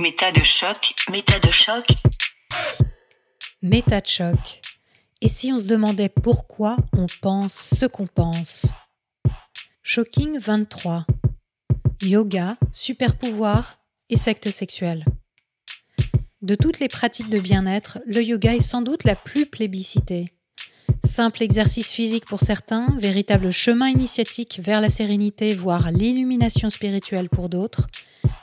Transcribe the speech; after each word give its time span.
Méta 0.00 0.32
de 0.32 0.40
choc, 0.40 0.94
méta 1.10 1.38
de 1.40 1.50
choc. 1.50 1.84
Méta 3.60 4.00
de 4.00 4.06
choc. 4.06 4.62
Et 5.20 5.28
si 5.28 5.52
on 5.52 5.58
se 5.58 5.68
demandait 5.68 6.08
pourquoi 6.08 6.78
on 6.94 7.04
pense 7.20 7.52
ce 7.78 7.84
qu'on 7.84 8.06
pense? 8.06 8.64
Shocking 9.82 10.38
23. 10.38 11.04
Yoga, 12.00 12.56
super 12.72 13.18
pouvoir 13.18 13.78
et 14.08 14.16
secte 14.16 14.50
sexuelle. 14.50 15.04
De 16.40 16.54
toutes 16.54 16.80
les 16.80 16.88
pratiques 16.88 17.28
de 17.28 17.38
bien-être, 17.38 17.98
le 18.06 18.22
yoga 18.22 18.54
est 18.54 18.60
sans 18.60 18.80
doute 18.80 19.04
la 19.04 19.16
plus 19.16 19.44
plébiscitée. 19.44 20.32
Simple 21.04 21.42
exercice 21.42 21.92
physique 21.92 22.24
pour 22.24 22.40
certains, 22.40 22.86
véritable 22.96 23.50
chemin 23.52 23.90
initiatique 23.90 24.60
vers 24.62 24.80
la 24.80 24.88
sérénité, 24.88 25.52
voire 25.52 25.90
l'illumination 25.90 26.70
spirituelle 26.70 27.28
pour 27.28 27.50
d'autres, 27.50 27.86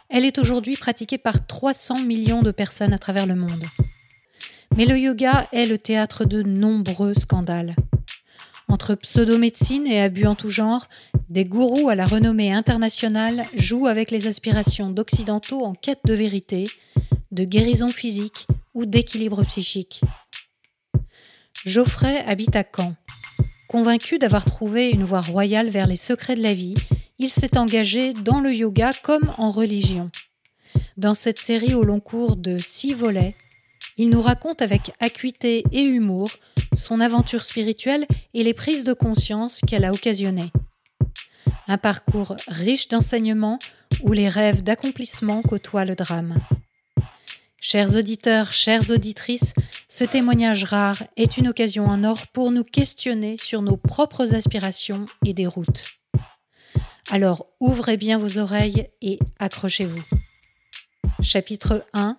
elle 0.10 0.26
est 0.26 0.38
aujourd'hui 0.38 0.76
pratiquée 0.76 1.18
par 1.18 1.46
300 1.46 2.00
millions 2.00 2.42
de 2.42 2.52
personnes 2.52 2.93
à 2.93 2.98
travers 2.98 3.25
le 3.25 3.36
monde. 3.36 3.65
Mais 4.75 4.86
le 4.86 4.98
yoga 4.98 5.48
est 5.52 5.65
le 5.65 5.78
théâtre 5.78 6.25
de 6.25 6.43
nombreux 6.43 7.14
scandales. 7.14 7.75
Entre 8.70 8.96
pseudo-médecine 8.96 9.88
et 9.88 10.01
abus 10.01 10.28
en 10.28 10.36
tout 10.36 10.50
genre, 10.50 10.88
des 11.29 11.46
gourous 11.46 11.89
à 11.89 11.96
la 11.96 12.06
renommée 12.06 12.54
internationale 12.54 13.46
jouent 13.56 13.88
avec 13.88 14.12
les 14.12 14.28
aspirations 14.28 14.89
d'occidentaux 14.89 15.64
en 15.64 15.74
quête 15.74 16.01
de 16.06 16.14
vérité, 16.14 16.68
de 17.32 17.43
guérison 17.43 17.87
physique 17.87 18.48
ou 18.74 18.86
d'équilibre 18.86 19.43
psychique. 19.46 20.01
Geoffrey 21.65 22.24
habite 22.26 22.56
à 22.56 22.64
Caen. 22.64 22.96
Convaincu 23.68 24.20
d'avoir 24.20 24.46
trouvé 24.46 24.89
une 24.92 25.04
voie 25.04 25.21
royale 25.21 25.70
vers 25.70 25.87
les 25.87 25.96
secrets 25.96 26.36
de 26.36 26.43
la 26.43 26.54
vie, 26.54 26.76
il 27.20 27.30
s'est 27.30 27.57
engagé 27.57 28.14
dans 28.14 28.39
le 28.39 28.54
yoga 28.54 28.94
comme 29.04 29.34
en 29.38 29.52
religion. 29.52 30.12
Dans 30.98 31.16
cette 31.16 31.40
série 31.40 31.74
au 31.74 31.84
long 31.84 32.00
cours 32.00 32.36
de 32.36 32.58
six 32.58 32.94
volets, 32.94 33.36
il 33.98 34.09
nous 34.09 34.22
raconte 34.22 34.62
avec 34.62 34.92
acuité 35.00 35.64
et 35.72 35.84
humour 35.84 36.30
son 36.76 37.00
aventure 37.00 37.44
spirituelle 37.44 38.06
et 38.34 38.44
les 38.44 38.54
prises 38.54 38.84
de 38.84 38.94
conscience 38.94 39.62
qu'elle 39.66 39.86
a 39.86 39.92
occasionnées. 39.92 40.52
Un 41.68 41.78
parcours 41.78 42.36
riche 42.48 42.88
d'enseignements 42.88 43.59
où 44.04 44.14
les 44.14 44.30
rêves 44.30 44.62
d'accomplissement 44.62 45.42
côtoient 45.42 45.86
le 45.86 45.96
drame. 45.96 46.40
Chers 47.59 47.96
auditeurs, 47.96 48.52
chères 48.52 48.92
auditrices, 48.92 49.54
ce 49.90 50.04
témoignage 50.04 50.64
rare 50.64 51.04
est 51.18 51.38
une 51.38 51.48
occasion 51.48 51.86
en 51.86 52.04
or 52.04 52.28
pour 52.28 52.52
nous 52.52 52.64
questionner 52.64 53.36
sur 53.40 53.62
nos 53.64 53.78
propres 53.78 54.36
aspirations 54.36 55.08
et 55.26 55.34
des 55.34 55.48
routes. 55.48 55.98
Alors 57.09 57.47
ouvrez 57.61 57.95
bien 57.95 58.17
vos 58.17 58.38
oreilles 58.38 58.89
et 59.02 59.17
accrochez-vous. 59.39 60.03
Chapitre 61.22 61.86
1 61.94 62.17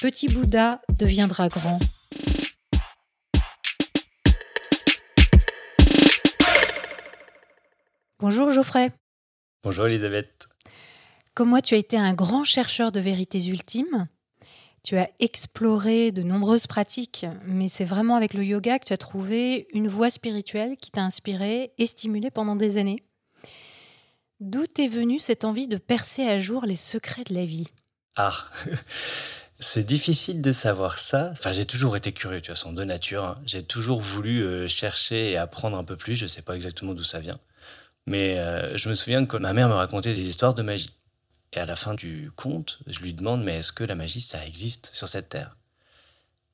Petit 0.00 0.28
Bouddha 0.28 0.82
deviendra 0.98 1.48
grand. 1.48 1.78
Bonjour 8.18 8.50
Geoffrey. 8.50 8.90
Bonjour 9.62 9.86
Elisabeth. 9.86 10.48
Comme 11.34 11.50
moi, 11.50 11.62
tu 11.62 11.74
as 11.74 11.78
été 11.78 11.96
un 11.96 12.12
grand 12.12 12.42
chercheur 12.42 12.90
de 12.90 12.98
vérités 12.98 13.46
ultimes. 13.46 14.08
Tu 14.82 14.96
as 14.98 15.10
exploré 15.20 16.10
de 16.10 16.22
nombreuses 16.22 16.66
pratiques, 16.66 17.26
mais 17.44 17.68
c'est 17.68 17.84
vraiment 17.84 18.16
avec 18.16 18.34
le 18.34 18.44
yoga 18.44 18.80
que 18.80 18.86
tu 18.86 18.92
as 18.92 18.98
trouvé 18.98 19.68
une 19.72 19.86
voie 19.86 20.10
spirituelle 20.10 20.76
qui 20.76 20.90
t'a 20.90 21.02
inspiré 21.02 21.72
et 21.78 21.86
stimulé 21.86 22.30
pendant 22.32 22.56
des 22.56 22.78
années. 22.78 23.04
D'où 24.40 24.66
t'est 24.66 24.88
venue 24.88 25.18
cette 25.18 25.44
envie 25.44 25.66
de 25.66 25.78
percer 25.78 26.22
à 26.24 26.38
jour 26.38 26.66
les 26.66 26.76
secrets 26.76 27.24
de 27.24 27.34
la 27.34 27.46
vie? 27.46 27.68
Ah, 28.16 28.36
c'est 29.58 29.84
difficile 29.84 30.42
de 30.42 30.52
savoir 30.52 30.98
ça. 30.98 31.30
Enfin, 31.32 31.52
j'ai 31.52 31.64
toujours 31.64 31.96
été 31.96 32.12
curieux, 32.12 32.42
de 32.42 32.46
toute 32.46 32.74
de 32.74 32.84
nature. 32.84 33.24
Hein. 33.24 33.40
J'ai 33.46 33.62
toujours 33.62 34.02
voulu 34.02 34.42
euh, 34.42 34.68
chercher 34.68 35.30
et 35.30 35.36
apprendre 35.38 35.78
un 35.78 35.84
peu 35.84 35.96
plus. 35.96 36.16
Je 36.16 36.24
ne 36.24 36.28
sais 36.28 36.42
pas 36.42 36.54
exactement 36.54 36.92
d'où 36.92 37.02
ça 37.02 37.18
vient. 37.18 37.40
Mais 38.06 38.38
euh, 38.38 38.76
je 38.76 38.90
me 38.90 38.94
souviens 38.94 39.24
que 39.24 39.38
ma 39.38 39.54
mère 39.54 39.70
me 39.70 39.74
racontait 39.74 40.12
des 40.12 40.26
histoires 40.26 40.52
de 40.52 40.62
magie. 40.62 40.94
Et 41.54 41.58
à 41.58 41.64
la 41.64 41.76
fin 41.76 41.94
du 41.94 42.30
conte, 42.36 42.80
je 42.86 43.00
lui 43.00 43.14
demande 43.14 43.42
Mais 43.42 43.56
est-ce 43.56 43.72
que 43.72 43.84
la 43.84 43.94
magie, 43.94 44.20
ça 44.20 44.44
existe 44.44 44.90
sur 44.92 45.08
cette 45.08 45.30
terre? 45.30 45.56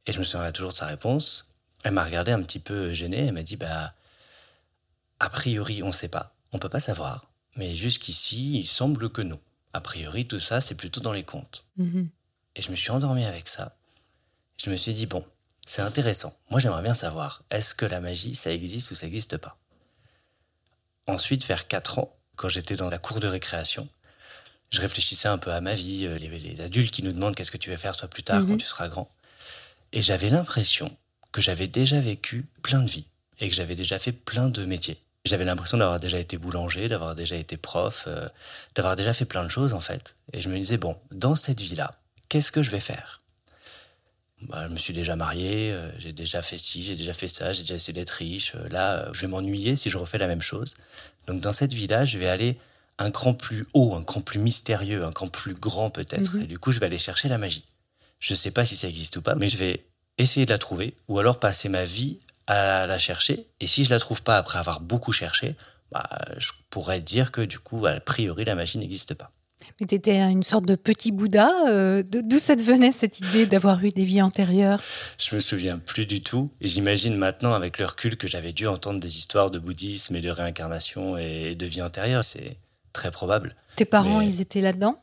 Et 0.06 0.12
je 0.12 0.20
me 0.20 0.24
souviens 0.24 0.52
toujours 0.52 0.70
de 0.70 0.76
sa 0.76 0.86
réponse. 0.86 1.48
Elle 1.82 1.94
m'a 1.94 2.04
regardé 2.04 2.30
un 2.30 2.42
petit 2.42 2.60
peu 2.60 2.92
gêné. 2.92 3.26
Elle 3.26 3.32
m'a 3.32 3.42
dit 3.42 3.56
Bah, 3.56 3.92
a 5.18 5.28
priori, 5.30 5.82
on 5.82 5.88
ne 5.88 5.92
sait 5.92 6.06
pas. 6.06 6.36
On 6.52 6.60
peut 6.60 6.68
pas 6.68 6.78
savoir. 6.78 7.31
Mais 7.56 7.74
jusqu'ici, 7.74 8.58
il 8.58 8.66
semble 8.66 9.10
que 9.10 9.22
non. 9.22 9.40
A 9.72 9.80
priori, 9.80 10.26
tout 10.26 10.40
ça, 10.40 10.60
c'est 10.60 10.74
plutôt 10.74 11.00
dans 11.00 11.12
les 11.12 11.24
contes. 11.24 11.64
Mhm. 11.76 12.08
Et 12.56 12.62
je 12.62 12.70
me 12.70 12.76
suis 12.76 12.90
endormi 12.90 13.24
avec 13.24 13.48
ça. 13.48 13.76
Je 14.62 14.70
me 14.70 14.76
suis 14.76 14.94
dit, 14.94 15.06
bon, 15.06 15.24
c'est 15.66 15.82
intéressant. 15.82 16.36
Moi, 16.50 16.60
j'aimerais 16.60 16.82
bien 16.82 16.94
savoir, 16.94 17.42
est-ce 17.50 17.74
que 17.74 17.86
la 17.86 18.00
magie, 18.00 18.34
ça 18.34 18.52
existe 18.52 18.90
ou 18.90 18.94
ça 18.94 19.06
n'existe 19.06 19.36
pas? 19.38 19.58
Ensuite, 21.06 21.44
vers 21.46 21.66
4 21.68 21.98
ans, 21.98 22.16
quand 22.36 22.48
j'étais 22.48 22.76
dans 22.76 22.90
la 22.90 22.98
cour 22.98 23.20
de 23.20 23.26
récréation, 23.26 23.88
je 24.70 24.80
réfléchissais 24.80 25.28
un 25.28 25.38
peu 25.38 25.52
à 25.52 25.60
ma 25.60 25.74
vie. 25.74 26.06
Il 26.16 26.22
y 26.22 26.26
avait 26.26 26.38
les 26.38 26.60
adultes 26.60 26.92
qui 26.94 27.02
nous 27.02 27.12
demandent 27.12 27.34
qu'est-ce 27.34 27.50
que 27.50 27.58
tu 27.58 27.70
vas 27.70 27.76
faire 27.76 27.96
toi 27.96 28.08
plus 28.08 28.22
tard 28.22 28.40
quand 28.46 28.52
Mhm. 28.52 28.58
tu 28.58 28.66
seras 28.66 28.88
grand. 28.88 29.10
Et 29.92 30.00
j'avais 30.00 30.30
l'impression 30.30 30.94
que 31.32 31.40
j'avais 31.42 31.66
déjà 31.66 32.00
vécu 32.00 32.46
plein 32.62 32.80
de 32.82 32.88
vies 32.88 33.06
et 33.40 33.48
que 33.48 33.54
j'avais 33.54 33.74
déjà 33.74 33.98
fait 33.98 34.12
plein 34.12 34.48
de 34.48 34.64
métiers. 34.64 34.98
J'avais 35.24 35.44
l'impression 35.44 35.78
d'avoir 35.78 36.00
déjà 36.00 36.18
été 36.18 36.36
boulanger, 36.36 36.88
d'avoir 36.88 37.14
déjà 37.14 37.36
été 37.36 37.56
prof, 37.56 38.04
euh, 38.08 38.28
d'avoir 38.74 38.96
déjà 38.96 39.12
fait 39.14 39.24
plein 39.24 39.44
de 39.44 39.48
choses 39.48 39.72
en 39.72 39.80
fait. 39.80 40.16
Et 40.32 40.40
je 40.40 40.48
me 40.48 40.56
disais, 40.56 40.78
bon, 40.78 40.96
dans 41.12 41.36
cette 41.36 41.60
vie-là, 41.60 41.94
qu'est-ce 42.28 42.50
que 42.50 42.62
je 42.62 42.70
vais 42.70 42.80
faire? 42.80 43.22
Bah, 44.42 44.66
Je 44.66 44.72
me 44.72 44.78
suis 44.78 44.92
déjà 44.92 45.14
marié, 45.14 45.70
euh, 45.70 45.90
j'ai 46.00 46.12
déjà 46.12 46.42
fait 46.42 46.58
ci, 46.58 46.82
j'ai 46.82 46.96
déjà 46.96 47.14
fait 47.14 47.28
ça, 47.28 47.52
j'ai 47.52 47.62
déjà 47.62 47.76
essayé 47.76 47.92
d'être 47.92 48.10
riche. 48.10 48.54
euh, 48.56 48.68
là, 48.70 49.08
je 49.12 49.20
vais 49.20 49.28
m'ennuyer 49.28 49.76
si 49.76 49.90
je 49.90 49.98
refais 49.98 50.18
la 50.18 50.26
même 50.26 50.42
chose. 50.42 50.74
Donc 51.28 51.40
dans 51.40 51.52
cette 51.52 51.72
vie-là, 51.72 52.04
je 52.04 52.18
vais 52.18 52.28
aller 52.28 52.58
un 52.98 53.12
cran 53.12 53.32
plus 53.32 53.64
haut, 53.74 53.94
un 53.94 54.02
cran 54.02 54.22
plus 54.22 54.40
mystérieux, 54.40 55.04
un 55.04 55.12
cran 55.12 55.28
plus 55.28 55.54
grand 55.54 55.90
peut-être. 55.90 56.34
Mhm. 56.34 56.42
Et 56.42 56.46
du 56.46 56.58
coup, 56.58 56.72
je 56.72 56.80
vais 56.80 56.86
aller 56.86 56.98
chercher 56.98 57.28
la 57.28 57.38
magie. 57.38 57.64
Je 58.18 58.32
ne 58.32 58.36
sais 58.36 58.50
pas 58.50 58.66
si 58.66 58.74
ça 58.74 58.88
existe 58.88 59.16
ou 59.18 59.22
pas, 59.22 59.36
mais 59.36 59.48
je 59.48 59.56
vais 59.56 59.84
essayer 60.18 60.46
de 60.46 60.50
la 60.50 60.58
trouver 60.58 60.94
ou 61.06 61.20
alors 61.20 61.38
passer 61.38 61.68
ma 61.68 61.84
vie 61.84 62.18
à 62.52 62.86
la 62.86 62.98
chercher. 62.98 63.46
Et 63.60 63.66
si 63.66 63.84
je 63.84 63.90
la 63.90 63.98
trouve 63.98 64.22
pas 64.22 64.36
après 64.36 64.58
avoir 64.58 64.80
beaucoup 64.80 65.12
cherché, 65.12 65.56
bah, 65.90 66.08
je 66.38 66.50
pourrais 66.70 67.00
dire 67.00 67.32
que 67.32 67.40
du 67.42 67.58
coup, 67.58 67.84
a 67.86 68.00
priori, 68.00 68.44
la 68.44 68.54
magie 68.54 68.78
n'existe 68.78 69.14
pas. 69.14 69.30
Mais 69.80 69.86
tu 69.86 69.94
étais 69.94 70.18
une 70.18 70.42
sorte 70.42 70.66
de 70.66 70.74
petit 70.74 71.12
Bouddha. 71.12 71.50
euh, 71.68 72.02
D'où 72.02 72.38
ça 72.38 72.56
te 72.56 72.62
venait 72.62 72.90
cette 72.92 73.20
idée 73.20 73.46
d'avoir 73.46 73.82
eu 73.84 73.90
des 73.90 74.04
vies 74.04 74.20
antérieures? 74.22 74.80
Je 75.18 75.34
me 75.36 75.40
souviens 75.40 75.78
plus 75.78 76.04
du 76.04 76.20
tout. 76.20 76.50
Et 76.60 76.66
j'imagine 76.66 77.14
maintenant, 77.16 77.52
avec 77.54 77.78
le 77.78 77.86
recul, 77.86 78.16
que 78.16 78.26
j'avais 78.26 78.52
dû 78.52 78.66
entendre 78.66 78.98
des 79.00 79.16
histoires 79.18 79.50
de 79.50 79.58
bouddhisme 79.58 80.16
et 80.16 80.20
de 80.20 80.30
réincarnation 80.30 81.16
et 81.16 81.54
de 81.54 81.66
vie 81.66 81.80
antérieure. 81.82 82.24
C'est 82.24 82.56
très 82.92 83.10
probable. 83.12 83.54
Tes 83.76 83.84
parents, 83.84 84.18
Mais- 84.18 84.26
ils 84.26 84.40
étaient 84.40 84.60
là-dedans? 84.60 84.96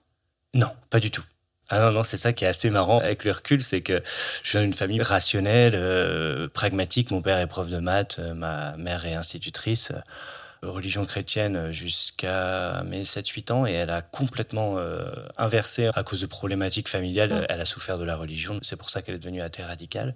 Non, 0.53 0.69
pas 0.89 0.99
du 0.99 1.09
tout. 1.09 1.23
Ah 1.69 1.79
non, 1.81 1.91
non, 1.91 2.03
c'est 2.03 2.17
ça 2.17 2.33
qui 2.33 2.45
est 2.45 2.47
assez 2.47 2.69
marrant 2.71 2.99
avec 2.99 3.23
le 3.25 3.31
recul, 3.31 3.61
c'est 3.61 3.81
que 3.81 4.01
je 4.43 4.51
viens 4.51 4.61
d'une 4.61 4.73
famille 4.73 5.01
rationnelle, 5.01 5.73
euh, 5.75 6.47
pragmatique. 6.47 7.11
Mon 7.11 7.21
père 7.21 7.37
est 7.37 7.45
prof 7.47 7.67
de 7.67 7.77
maths, 7.77 8.17
euh, 8.19 8.33
ma 8.33 8.75
mère 8.77 9.05
est 9.05 9.13
institutrice, 9.13 9.91
euh, 9.91 10.69
religion 10.71 11.05
chrétienne 11.05 11.71
jusqu'à 11.71 12.81
mes 12.87 13.03
7-8 13.03 13.51
ans, 13.51 13.67
et 13.67 13.73
elle 13.73 13.91
a 13.91 14.01
complètement 14.01 14.75
euh, 14.77 15.11
inversé 15.37 15.89
à 15.93 16.03
cause 16.03 16.21
de 16.21 16.25
problématiques 16.25 16.89
familiales. 16.89 17.43
Ah. 17.43 17.45
Elle 17.53 17.61
a 17.61 17.65
souffert 17.65 17.99
de 17.99 18.03
la 18.03 18.15
religion, 18.15 18.59
c'est 18.63 18.75
pour 18.75 18.89
ça 18.89 19.01
qu'elle 19.03 19.15
est 19.15 19.19
devenue 19.19 19.41
athée 19.41 19.63
radicale. 19.63 20.15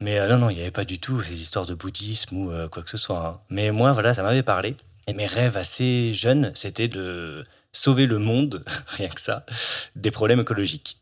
Mais 0.00 0.20
euh, 0.20 0.28
non, 0.28 0.38
non, 0.38 0.50
il 0.50 0.54
n'y 0.56 0.62
avait 0.62 0.70
pas 0.70 0.84
du 0.84 1.00
tout 1.00 1.22
ces 1.22 1.42
histoires 1.42 1.66
de 1.66 1.74
bouddhisme 1.74 2.36
ou 2.36 2.52
euh, 2.52 2.68
quoi 2.68 2.84
que 2.84 2.90
ce 2.90 2.96
soit. 2.96 3.26
hein. 3.26 3.40
Mais 3.50 3.72
moi, 3.72 3.92
voilà, 3.92 4.14
ça 4.14 4.22
m'avait 4.22 4.44
parlé. 4.44 4.76
Et 5.08 5.14
mes 5.14 5.26
rêves 5.26 5.56
assez 5.56 6.12
jeunes, 6.12 6.52
c'était 6.54 6.86
de 6.86 7.44
sauver 7.78 8.06
le 8.06 8.18
monde, 8.18 8.64
rien 8.88 9.08
que 9.08 9.20
ça, 9.20 9.46
des 9.94 10.10
problèmes 10.10 10.40
écologiques. 10.40 10.98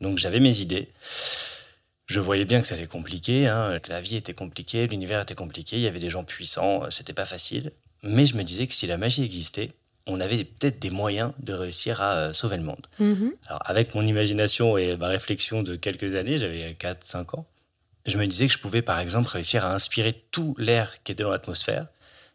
Donc 0.00 0.18
j'avais 0.18 0.40
mes 0.40 0.60
idées. 0.60 0.88
Je 2.06 2.20
voyais 2.20 2.44
bien 2.44 2.60
que 2.60 2.66
ça 2.66 2.74
allait 2.74 2.86
compliqué, 2.86 3.48
hein, 3.48 3.80
que 3.82 3.90
la 3.90 4.00
vie 4.00 4.16
était 4.16 4.34
compliquée, 4.34 4.86
l'univers 4.86 5.20
était 5.20 5.34
compliqué, 5.34 5.76
il 5.76 5.82
y 5.82 5.86
avait 5.86 6.00
des 6.00 6.10
gens 6.10 6.24
puissants, 6.24 6.84
euh, 6.84 6.90
c'était 6.90 7.12
pas 7.12 7.26
facile. 7.26 7.72
Mais 8.02 8.24
je 8.26 8.36
me 8.36 8.44
disais 8.44 8.66
que 8.66 8.72
si 8.72 8.86
la 8.86 8.96
magie 8.96 9.24
existait, 9.24 9.70
on 10.06 10.20
avait 10.20 10.44
peut-être 10.44 10.78
des 10.78 10.90
moyens 10.90 11.32
de 11.40 11.52
réussir 11.52 12.00
à 12.00 12.16
euh, 12.16 12.32
sauver 12.32 12.56
le 12.56 12.62
monde. 12.62 12.86
Mhm. 12.98 13.32
Alors, 13.48 13.62
avec 13.64 13.94
mon 13.94 14.06
imagination 14.06 14.78
et 14.78 14.96
ma 14.96 15.08
réflexion 15.08 15.62
de 15.62 15.76
quelques 15.76 16.14
années, 16.14 16.38
j'avais 16.38 16.74
4-5 16.78 17.36
ans, 17.36 17.46
je 18.06 18.16
me 18.16 18.26
disais 18.26 18.46
que 18.46 18.54
je 18.54 18.58
pouvais 18.58 18.80
par 18.80 19.00
exemple 19.00 19.28
réussir 19.28 19.66
à 19.66 19.74
inspirer 19.74 20.14
tout 20.30 20.54
l'air 20.58 21.02
qui 21.02 21.12
était 21.12 21.24
dans 21.24 21.30
l'atmosphère 21.30 21.88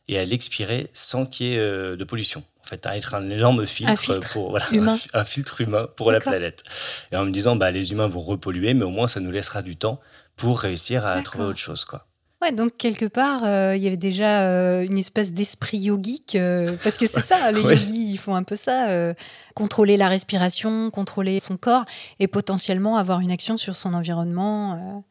et 0.08 0.20
à 0.20 0.26
l'expirer 0.26 0.90
sans 0.94 1.26
qu'il 1.26 1.48
y 1.48 1.54
ait 1.56 1.58
euh, 1.58 1.96
de 1.96 2.04
pollution. 2.04 2.44
Fait, 2.74 2.86
à 2.88 2.98
être 2.98 3.14
un 3.14 3.30
énorme 3.30 3.66
filtre, 3.66 4.00
filtre 4.02 4.32
pour 4.34 4.50
voilà, 4.52 4.66
humain. 4.72 4.94
un 4.94 4.98
fi- 4.98 5.10
un 5.14 5.26
filtre 5.26 5.62
humain 5.62 5.88
pour 5.96 6.12
la 6.12 6.20
planète. 6.20 6.64
Et 7.12 7.16
en 7.18 7.26
me 7.26 7.32
disant, 7.32 7.56
bah, 7.56 7.70
les 7.72 7.92
humains 7.92 8.08
vont 8.08 8.22
repolluer, 8.22 8.74
mais 8.74 8.84
au 8.86 8.90
moins 8.90 9.08
ça 9.08 9.20
nous 9.20 9.32
laissera 9.32 9.62
du 9.62 9.76
temps 9.76 10.00
pour 10.36 10.60
réussir 10.60 11.06
à 11.06 11.22
trouver 11.22 11.44
autre 11.46 11.60
chose. 11.60 11.86
Quoi. 11.86 12.08
Ouais, 12.42 12.52
donc 12.52 12.76
quelque 12.78 13.06
part, 13.06 13.44
euh, 13.46 13.76
il 13.78 13.84
y 13.84 13.88
avait 13.88 13.96
déjà 13.96 14.48
euh, 14.50 14.84
une 14.84 14.98
espèce 14.98 15.32
d'esprit 15.32 15.78
yogique, 15.78 16.36
euh, 16.36 16.76
parce 16.84 16.98
que 16.98 17.08
c'est 17.08 17.22
ça, 17.26 17.52
les 17.52 17.62
Ouais. 17.62 17.74
yogis, 17.76 18.12
ils 18.12 18.18
font 18.18 18.36
un 18.36 18.44
peu 18.44 18.56
ça, 18.58 19.14
contrôler 19.56 19.96
la 19.96 20.10
respiration, 20.10 20.90
contrôler 20.90 21.40
son 21.40 21.56
corps, 21.58 21.86
et 22.20 22.28
potentiellement 22.28 22.98
avoir 22.98 23.20
une 23.22 23.32
action 23.32 23.56
sur 23.58 23.76
son 23.76 23.94
environnement. 23.94 25.06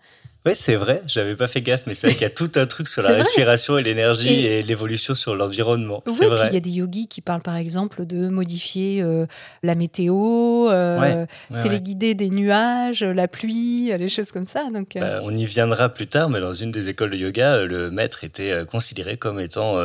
Ouais, 0.44 0.56
c'est 0.56 0.74
vrai, 0.74 1.02
j'avais 1.06 1.36
pas 1.36 1.46
fait 1.46 1.62
gaffe, 1.62 1.82
mais 1.86 1.94
c'est 1.94 2.08
vrai 2.08 2.14
qu'il 2.14 2.22
y 2.22 2.26
a 2.26 2.30
tout 2.30 2.50
un 2.56 2.66
truc 2.66 2.88
sur 2.88 3.00
la 3.02 3.10
respiration 3.12 3.78
et 3.78 3.82
l'énergie 3.84 4.28
Et- 4.28 4.58
et, 4.58 4.62
l'évolution 4.64 5.14
sur 5.14 5.36
l'environnement. 5.36 6.02
Oui, 6.08 6.14
puis 6.18 6.28
il 6.48 6.54
y 6.54 6.56
a 6.56 6.60
des 6.60 6.70
yogis 6.70 7.06
qui 7.06 7.20
parlent 7.20 7.42
par 7.42 7.54
exemple 7.56 8.04
de 8.06 8.28
modifier 8.28 9.02
euh, 9.02 9.26
la 9.62 9.76
météo, 9.76 10.68
euh, 10.70 10.98
Ouais, 11.00 11.14
Ouais, 11.14 11.26
ouais. 11.56 11.62
téléguider 11.62 12.14
des 12.14 12.28
nuages, 12.30 13.04
la 13.04 13.28
pluie, 13.28 13.92
euh, 13.92 13.96
les 13.98 14.08
choses 14.08 14.32
comme 14.32 14.48
ça. 14.48 14.68
Donc, 14.72 14.96
euh, 14.96 15.00
Bah, 15.00 15.20
on 15.22 15.30
y 15.36 15.44
viendra 15.44 15.88
plus 15.90 16.08
tard, 16.08 16.28
mais 16.28 16.40
dans 16.40 16.54
une 16.54 16.72
des 16.72 16.88
écoles 16.88 17.10
de 17.10 17.16
yoga, 17.18 17.62
le 17.62 17.92
maître 17.92 18.24
était 18.24 18.64
considéré 18.68 19.16
comme 19.16 19.38
étant 19.38 19.76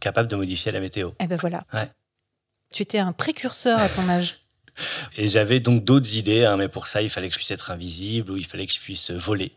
capable 0.00 0.28
de 0.28 0.36
modifier 0.36 0.70
la 0.70 0.78
météo. 0.80 1.10
eh 1.20 1.26
ben 1.26 1.36
voilà. 1.36 1.62
Ouais. 1.72 1.88
Tu 2.72 2.82
étais 2.82 2.98
un 2.98 3.12
précurseur 3.12 3.78
à 3.80 3.88
ton 3.88 4.08
âge. 4.08 4.43
Et 5.16 5.28
j'avais 5.28 5.60
donc 5.60 5.84
d'autres 5.84 6.14
idées, 6.16 6.44
hein, 6.44 6.56
mais 6.56 6.68
pour 6.68 6.86
ça, 6.86 7.02
il 7.02 7.10
fallait 7.10 7.28
que 7.28 7.34
je 7.34 7.38
puisse 7.38 7.50
être 7.50 7.70
invisible 7.70 8.32
ou 8.32 8.36
il 8.36 8.46
fallait 8.46 8.66
que 8.66 8.72
je 8.72 8.80
puisse 8.80 9.10
voler. 9.10 9.52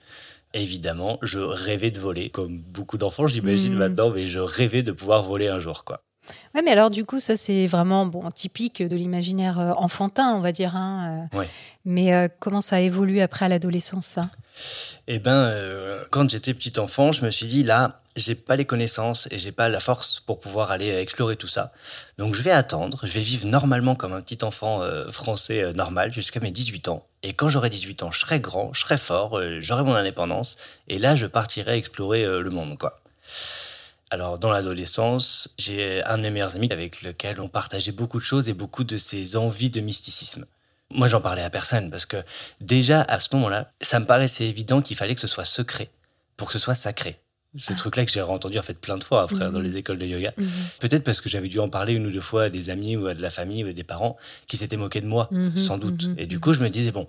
Évidemment, 0.54 1.20
je 1.22 1.40
rêvais 1.40 1.92
de 1.92 2.00
voler, 2.00 2.30
comme 2.30 2.60
beaucoup 2.60 2.98
d'enfants, 2.98 3.28
j'imagine 3.28 3.74
Mhm. 3.74 3.80
maintenant, 3.80 4.10
mais 4.12 4.28
je 4.28 4.40
rêvais 4.40 4.82
de 4.84 4.92
pouvoir 4.92 5.24
voler 5.24 5.48
un 5.48 5.60
jour, 5.60 5.84
quoi. 5.84 6.02
Ouais, 6.56 6.62
mais 6.62 6.72
alors 6.72 6.90
du 6.90 7.06
coup, 7.06 7.20
ça 7.22 7.38
c'est 7.38 7.68
vraiment 7.68 8.06
bon 8.06 8.30
typique 8.32 8.84
de 8.84 8.96
l'imaginaire 8.98 9.60
euh, 9.60 9.72
enfantin, 9.78 10.34
on 10.36 10.42
va 10.42 10.52
dire. 10.52 10.76
hein, 10.76 11.28
euh. 11.34 11.38
Ouais. 11.40 11.48
Mais 11.86 12.14
euh, 12.14 12.28
comment 12.40 12.60
ça 12.62 12.82
évolue 12.82 13.22
après 13.22 13.46
à 13.46 13.48
l'adolescence, 13.48 14.06
ça? 14.06 14.22
Eh 15.08 15.20
ben, 15.20 15.32
euh, 15.32 16.04
quand 16.12 16.30
j'étais 16.30 16.54
petit 16.54 16.80
enfant, 16.80 17.12
je 17.14 17.24
me 17.24 17.32
suis 17.32 17.46
dit 17.46 17.64
là, 17.64 18.02
j'ai 18.18 18.36
pas 18.36 18.56
les 18.56 18.66
connaissances 18.66 19.28
et 19.32 19.40
j'ai 19.40 19.52
pas 19.52 19.70
la 19.70 19.80
force 19.80 20.20
pour 20.20 20.40
pouvoir 20.40 20.72
aller 20.72 20.90
explorer 20.90 21.36
tout 21.36 21.48
ça. 21.48 21.72
Donc 22.18 22.36
je 22.36 22.42
vais 22.42 22.52
attendre, 22.52 23.00
je 23.04 23.12
vais 23.12 23.20
vivre 23.20 23.46
normalement 23.48 23.96
comme 23.96 24.14
un 24.14 24.22
petit 24.22 24.44
enfant 24.44 24.82
euh, 24.82 25.10
français 25.12 25.62
euh, 25.62 25.74
normal 25.74 26.12
jusqu'à 26.12 26.40
mes 26.40 26.52
18 26.52 26.90
ans. 26.90 27.06
Et 27.24 27.34
quand 27.34 27.50
j'aurai 27.50 27.70
18 27.70 28.04
ans, 28.04 28.12
je 28.12 28.20
serai 28.20 28.40
grand, 28.40 28.74
je 28.74 28.82
serai 28.82 28.98
fort, 28.98 29.38
euh, 29.38 29.60
j'aurai 29.62 29.84
mon 29.84 29.96
indépendance 29.96 30.58
et 30.88 30.98
là 30.98 31.16
je 31.16 31.28
partirai 31.28 31.78
explorer 31.78 32.26
le 32.26 32.50
monde, 32.50 32.78
quoi. 32.78 33.00
Alors, 34.10 34.40
dans 34.40 34.52
l'adolescence, 34.52 35.50
j'ai 35.58 36.02
un 36.06 36.18
de 36.18 36.24
mes 36.24 36.30
meilleurs 36.30 36.56
amis 36.56 36.72
avec 36.72 37.02
lequel 37.02 37.42
on 37.42 37.50
partageait 37.50 37.92
beaucoup 37.92 38.20
de 38.20 38.24
choses 38.24 38.48
et 38.48 38.54
beaucoup 38.54 38.86
de 38.86 38.96
ses 38.96 39.36
envies 39.36 39.70
de 39.70 39.82
mysticisme. 39.82 40.46
Moi, 40.90 41.08
j'en 41.08 41.20
parlais 41.20 41.44
à 41.44 41.50
personne 41.50 41.92
parce 41.92 42.06
que 42.06 42.24
déjà 42.62 43.02
à 43.02 43.20
ce 43.20 43.36
moment-là, 43.36 43.74
ça 43.82 44.00
me 44.00 44.06
paraissait 44.06 44.46
évident 44.46 44.82
qu'il 44.82 44.96
fallait 44.96 45.14
que 45.14 45.22
ce 45.22 45.28
soit 45.28 45.44
secret 45.44 45.90
pour 46.38 46.48
que 46.48 46.54
ce 46.54 46.60
soit 46.60 46.76
sacré. 46.76 47.20
Ce 47.56 47.74
truc-là 47.74 48.06
que 48.06 48.12
j'ai 48.12 48.22
entendu 48.22 48.60
en 48.60 48.62
fait 48.62 48.80
plein 48.80 48.98
de 48.98 49.04
fois 49.04 49.24
après 49.24 49.46
Mhm. 49.46 49.52
dans 49.54 49.60
les 49.60 49.78
écoles 49.78 49.98
de 49.98 50.06
yoga. 50.06 50.34
Peut-être 50.80 51.04
parce 51.04 51.22
que 51.22 51.30
j'avais 51.30 51.48
dû 51.48 51.60
en 51.60 51.70
parler 51.70 51.94
une 51.94 52.06
ou 52.06 52.12
deux 52.12 52.22
fois 52.22 52.44
à 52.44 52.50
des 52.50 52.70
amis 52.70 52.96
ou 52.98 53.08
à 53.08 53.14
de 53.14 53.22
la 53.22 53.30
famille 53.30 53.64
ou 53.64 53.68
à 53.70 53.74
des 53.74 53.84
parents 53.84 54.18
qui 54.48 54.58
s'étaient 54.58 54.78
moqués 54.78 55.02
de 55.02 55.08
moi, 55.08 55.28
Mhm, 55.32 55.56
sans 55.56 55.78
doute. 55.78 56.04
mhm, 56.08 56.16
Et 56.20 56.26
du 56.28 56.40
coup, 56.40 56.54
je 56.54 56.62
me 56.62 56.70
disais, 56.70 56.92
bon, 56.92 57.08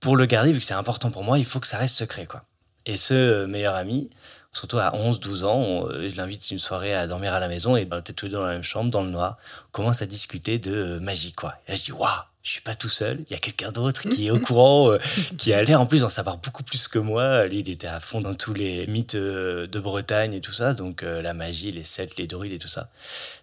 pour 0.00 0.16
le 0.16 0.26
garder, 0.26 0.52
vu 0.52 0.58
que 0.60 0.64
c'est 0.64 0.74
important 0.74 1.10
pour 1.10 1.24
moi, 1.24 1.38
il 1.38 1.44
faut 1.44 1.60
que 1.60 1.66
ça 1.66 1.78
reste 1.78 1.96
secret. 1.96 2.26
quoi. 2.26 2.44
Et 2.86 2.96
ce 2.96 3.14
euh, 3.14 3.46
meilleur 3.46 3.74
ami, 3.74 4.08
surtout 4.52 4.78
à 4.78 4.94
11-12 4.94 5.44
ans, 5.44 5.58
on- 5.58 5.88
euh, 5.88 6.08
je 6.08 6.16
l'invite 6.16 6.50
une 6.50 6.58
soirée 6.58 6.94
à 6.94 7.06
dormir 7.06 7.34
à 7.34 7.40
la 7.40 7.48
maison 7.48 7.76
et 7.76 7.84
ben, 7.84 7.96
on 7.96 8.00
était 8.00 8.12
tous 8.12 8.26
les 8.26 8.30
deux 8.32 8.38
dans 8.38 8.44
la 8.46 8.52
même 8.54 8.62
chambre, 8.62 8.90
dans 8.90 9.02
le 9.02 9.10
noir. 9.10 9.36
On 9.68 9.72
commence 9.72 10.00
à 10.02 10.06
discuter 10.06 10.58
de 10.58 10.72
euh, 10.74 11.00
magie. 11.00 11.32
quoi. 11.32 11.54
Et 11.66 11.72
là, 11.72 11.76
je 11.76 11.82
dis, 11.84 11.92
waouh, 11.92 12.08
je 12.42 12.52
suis 12.52 12.62
pas 12.62 12.74
tout 12.74 12.88
seul, 12.88 13.24
il 13.28 13.32
y 13.32 13.36
a 13.36 13.38
quelqu'un 13.38 13.70
d'autre 13.70 14.08
qui 14.08 14.28
est 14.28 14.30
au 14.30 14.38
courant, 14.40 14.92
euh, 14.92 14.98
qui 15.38 15.52
a 15.52 15.62
l'air 15.62 15.80
en 15.80 15.86
plus 15.86 16.00
d'en 16.00 16.08
savoir 16.08 16.38
beaucoup 16.38 16.62
plus 16.62 16.88
que 16.88 16.98
moi. 16.98 17.46
Lui, 17.46 17.60
il 17.60 17.70
était 17.70 17.86
à 17.86 18.00
fond 18.00 18.20
dans 18.20 18.34
tous 18.34 18.54
les 18.54 18.86
mythes 18.86 19.14
euh, 19.14 19.66
de 19.66 19.80
Bretagne 19.80 20.34
et 20.34 20.40
tout 20.40 20.52
ça, 20.52 20.74
donc 20.74 21.02
euh, 21.02 21.20
la 21.22 21.34
magie, 21.34 21.72
les 21.72 21.84
Celtes, 21.84 22.16
les 22.16 22.26
druides 22.26 22.52
et 22.52 22.58
tout 22.58 22.68
ça. 22.68 22.90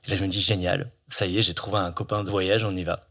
Et 0.05 0.11
là, 0.11 0.17
je 0.17 0.23
me 0.23 0.27
dis, 0.27 0.41
génial, 0.41 0.89
ça 1.09 1.25
y 1.27 1.38
est, 1.38 1.44
j'ai 1.44 1.53
trouvé 1.53 1.77
un 1.77 1.91
copain 1.91 2.23
de 2.23 2.29
voyage, 2.29 2.63
on 2.63 2.75
y 2.75 2.83
va. 2.83 3.07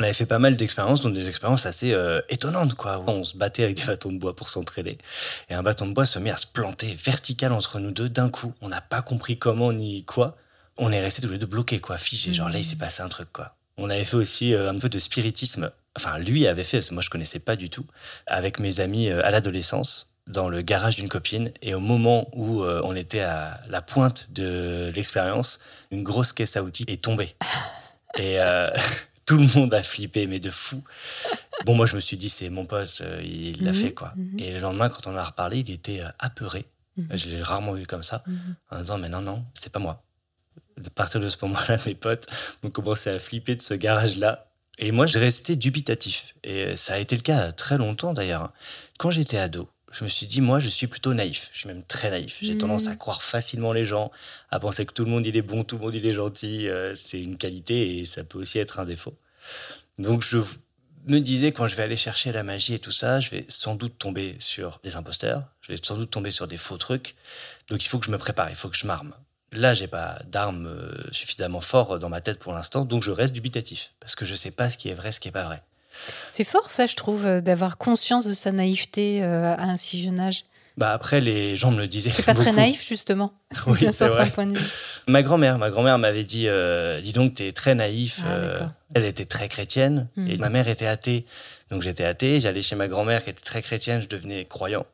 On 0.00 0.02
avait 0.02 0.12
fait 0.14 0.26
pas 0.26 0.40
mal 0.40 0.56
d'expériences, 0.56 1.02
donc 1.02 1.14
des 1.14 1.28
expériences 1.28 1.66
assez 1.66 1.92
euh, 1.92 2.20
étonnantes, 2.28 2.74
quoi. 2.74 3.02
On 3.06 3.22
se 3.22 3.36
battait 3.36 3.62
avec 3.62 3.76
des 3.76 3.84
bâtons 3.84 4.10
de 4.10 4.18
bois 4.18 4.34
pour 4.34 4.48
s'entraider. 4.48 4.98
Et 5.48 5.54
un 5.54 5.62
bâton 5.62 5.86
de 5.86 5.92
bois 5.92 6.04
se 6.04 6.18
met 6.18 6.30
à 6.30 6.36
se 6.36 6.48
planter 6.48 6.94
vertical 6.94 7.52
entre 7.52 7.78
nous 7.78 7.92
deux 7.92 8.08
d'un 8.08 8.28
coup. 8.28 8.52
On 8.60 8.68
n'a 8.68 8.80
pas 8.80 9.02
compris 9.02 9.38
comment 9.38 9.72
ni 9.72 10.04
quoi. 10.04 10.36
On 10.76 10.90
est 10.90 11.00
restés 11.00 11.22
tous 11.22 11.30
les 11.30 11.38
deux 11.38 11.46
bloqués, 11.46 11.80
quoi, 11.80 11.96
figés. 11.96 12.32
Genre 12.32 12.48
là, 12.48 12.58
il 12.58 12.64
s'est 12.64 12.74
passé 12.74 13.02
un 13.02 13.08
truc, 13.08 13.32
quoi. 13.32 13.54
On 13.76 13.90
avait 13.90 14.04
fait 14.04 14.16
aussi 14.16 14.54
euh, 14.54 14.70
un 14.70 14.78
peu 14.78 14.88
de 14.88 14.98
spiritisme. 14.98 15.70
Enfin, 15.96 16.18
lui 16.18 16.46
avait 16.46 16.64
fait, 16.64 16.78
parce 16.78 16.88
que 16.88 16.94
moi 16.94 17.02
je 17.02 17.10
connaissais 17.10 17.38
pas 17.38 17.56
du 17.56 17.70
tout, 17.70 17.86
avec 18.26 18.58
mes 18.58 18.80
amis 18.80 19.08
euh, 19.10 19.24
à 19.24 19.30
l'adolescence, 19.30 20.14
dans 20.26 20.48
le 20.48 20.62
garage 20.62 20.96
d'une 20.96 21.08
copine. 21.08 21.52
Et 21.62 21.74
au 21.74 21.80
moment 21.80 22.28
où 22.32 22.62
euh, 22.62 22.80
on 22.84 22.96
était 22.96 23.20
à 23.20 23.60
la 23.68 23.82
pointe 23.82 24.32
de 24.32 24.90
l'expérience, 24.94 25.60
une 25.90 26.02
grosse 26.02 26.32
caisse 26.32 26.56
à 26.56 26.62
outils 26.62 26.84
est 26.88 27.02
tombée. 27.02 27.34
Et 28.16 28.40
euh, 28.40 28.70
tout 29.26 29.36
le 29.36 29.46
monde 29.58 29.74
a 29.74 29.82
flippé, 29.82 30.26
mais 30.28 30.38
de 30.40 30.50
fou. 30.50 30.82
Bon, 31.64 31.74
moi 31.74 31.86
je 31.86 31.96
me 31.96 32.00
suis 32.00 32.16
dit, 32.16 32.28
c'est 32.28 32.48
mon 32.48 32.64
pote, 32.64 32.98
euh, 33.00 33.20
il 33.24 33.64
l'a 33.64 33.72
Mhm, 33.72 33.76
fait, 33.76 33.92
quoi. 33.92 34.12
mhm. 34.16 34.38
Et 34.38 34.52
le 34.52 34.60
lendemain, 34.60 34.88
quand 34.88 35.06
on 35.08 35.14
en 35.14 35.16
a 35.16 35.24
reparlé, 35.24 35.60
il 35.60 35.70
était 35.70 36.00
apeuré. 36.20 36.64
Mhm. 36.96 37.08
Je 37.16 37.28
l'ai 37.30 37.42
rarement 37.42 37.72
vu 37.72 37.86
comme 37.86 38.04
ça, 38.04 38.22
en 38.70 38.78
disant, 38.80 38.98
mais 38.98 39.08
non, 39.08 39.20
non, 39.20 39.44
c'est 39.54 39.70
pas 39.72 39.80
moi. 39.80 40.04
À 40.78 40.90
partir 40.90 41.20
de 41.20 41.28
ce 41.28 41.36
moment-là, 41.42 41.78
mes 41.86 41.94
potes 41.94 42.26
ont 42.62 42.70
commencé 42.70 43.10
à 43.10 43.18
flipper 43.18 43.56
de 43.56 43.62
ce 43.62 43.74
garage-là. 43.74 44.48
Et 44.78 44.90
moi, 44.90 45.06
je 45.06 45.18
restais 45.18 45.54
dubitatif. 45.56 46.34
Et 46.42 46.74
ça 46.76 46.94
a 46.94 46.98
été 46.98 47.14
le 47.16 47.22
cas 47.22 47.52
très 47.52 47.78
longtemps 47.78 48.12
d'ailleurs. 48.12 48.52
Quand 48.98 49.10
j'étais 49.12 49.38
ado, 49.38 49.68
je 49.92 50.02
me 50.02 50.08
suis 50.08 50.26
dit, 50.26 50.40
moi, 50.40 50.58
je 50.58 50.68
suis 50.68 50.88
plutôt 50.88 51.14
naïf. 51.14 51.50
Je 51.52 51.58
suis 51.60 51.68
même 51.68 51.84
très 51.84 52.10
naïf. 52.10 52.38
J'ai 52.42 52.54
Mhm. 52.54 52.58
tendance 52.58 52.88
à 52.88 52.96
croire 52.96 53.22
facilement 53.22 53.72
les 53.72 53.84
gens, 53.84 54.10
à 54.50 54.58
penser 54.58 54.84
que 54.84 54.92
tout 54.92 55.04
le 55.04 55.10
monde 55.12 55.24
il 55.26 55.36
est 55.36 55.42
bon, 55.42 55.62
tout 55.62 55.76
le 55.76 55.82
monde 55.82 55.94
il 55.94 56.04
est 56.04 56.12
gentil. 56.12 56.66
Euh, 56.68 56.92
c'est 56.96 57.20
une 57.20 57.36
qualité 57.38 57.98
et 57.98 58.04
ça 58.04 58.24
peut 58.24 58.38
aussi 58.38 58.58
être 58.58 58.80
un 58.80 58.84
défaut. 58.84 59.16
Donc 59.98 60.24
je 60.24 60.38
me 61.06 61.20
disais, 61.20 61.52
quand 61.52 61.68
je 61.68 61.76
vais 61.76 61.84
aller 61.84 61.96
chercher 61.96 62.32
la 62.32 62.42
magie 62.42 62.74
et 62.74 62.78
tout 62.80 62.90
ça, 62.90 63.20
je 63.20 63.30
vais 63.30 63.44
sans 63.48 63.76
doute 63.76 63.96
tomber 63.98 64.34
sur 64.40 64.80
des 64.82 64.96
imposteurs, 64.96 65.44
je 65.60 65.72
vais 65.72 65.78
sans 65.80 65.96
doute 65.96 66.10
tomber 66.10 66.32
sur 66.32 66.48
des 66.48 66.56
faux 66.56 66.78
trucs. 66.78 67.14
Donc 67.68 67.84
il 67.84 67.88
faut 67.88 68.00
que 68.00 68.06
je 68.06 68.10
me 68.10 68.18
prépare, 68.18 68.50
il 68.50 68.56
faut 68.56 68.68
que 68.68 68.76
je 68.76 68.88
m'arme. 68.88 69.14
Là, 69.54 69.74
j'ai 69.74 69.86
pas 69.86 70.18
d'armes 70.30 70.66
euh, 70.66 70.92
suffisamment 71.12 71.60
fort 71.60 71.98
dans 71.98 72.08
ma 72.08 72.20
tête 72.20 72.38
pour 72.38 72.52
l'instant, 72.52 72.84
donc 72.84 73.02
je 73.02 73.10
reste 73.10 73.32
dubitatif 73.34 73.92
parce 74.00 74.14
que 74.14 74.24
je 74.24 74.34
sais 74.34 74.50
pas 74.50 74.68
ce 74.70 74.76
qui 74.78 74.88
est 74.88 74.94
vrai, 74.94 75.12
ce 75.12 75.20
qui 75.20 75.28
est 75.28 75.32
pas 75.32 75.44
vrai. 75.44 75.62
C'est 76.30 76.44
fort, 76.44 76.68
ça, 76.70 76.86
je 76.86 76.96
trouve, 76.96 77.24
euh, 77.24 77.40
d'avoir 77.40 77.78
conscience 77.78 78.26
de 78.26 78.34
sa 78.34 78.50
naïveté 78.52 79.22
euh, 79.22 79.54
à 79.54 79.62
un 79.64 79.76
si 79.76 80.02
jeune 80.02 80.18
âge. 80.18 80.44
Bah 80.76 80.92
après, 80.92 81.20
les 81.20 81.54
gens 81.54 81.70
me 81.70 81.78
le 81.78 81.86
disaient. 81.86 82.10
C'est 82.10 82.24
pas 82.26 82.34
très 82.44 82.50
naïf, 82.52 82.84
justement, 82.88 83.32
Oui, 83.68 83.78
c'est 83.92 84.08
vrai. 84.08 84.28
point 84.30 84.46
de 84.46 84.58
vue. 84.58 84.64
Ma 85.06 85.22
grand-mère, 85.22 85.56
ma 85.58 85.70
grand-mère 85.70 85.98
m'avait 85.98 86.24
dit, 86.24 86.48
euh, 86.48 87.00
dis 87.00 87.12
donc, 87.12 87.34
t'es 87.34 87.52
très 87.52 87.76
naïf. 87.76 88.22
Ah, 88.24 88.30
Euh, 88.32 88.66
elle 88.96 89.04
était 89.04 89.24
très 89.24 89.48
chrétienne 89.48 90.08
et 90.28 90.36
ma 90.36 90.48
mère 90.50 90.66
était 90.66 90.86
athée. 90.86 91.26
Donc 91.70 91.82
j'étais 91.82 92.04
athée, 92.04 92.40
j'allais 92.40 92.62
chez 92.62 92.74
ma 92.76 92.86
grand-mère 92.88 93.22
qui 93.24 93.30
était 93.30 93.42
très 93.44 93.62
chrétienne, 93.62 94.00
je 94.00 94.08
devenais 94.08 94.44
croyant. 94.44 94.84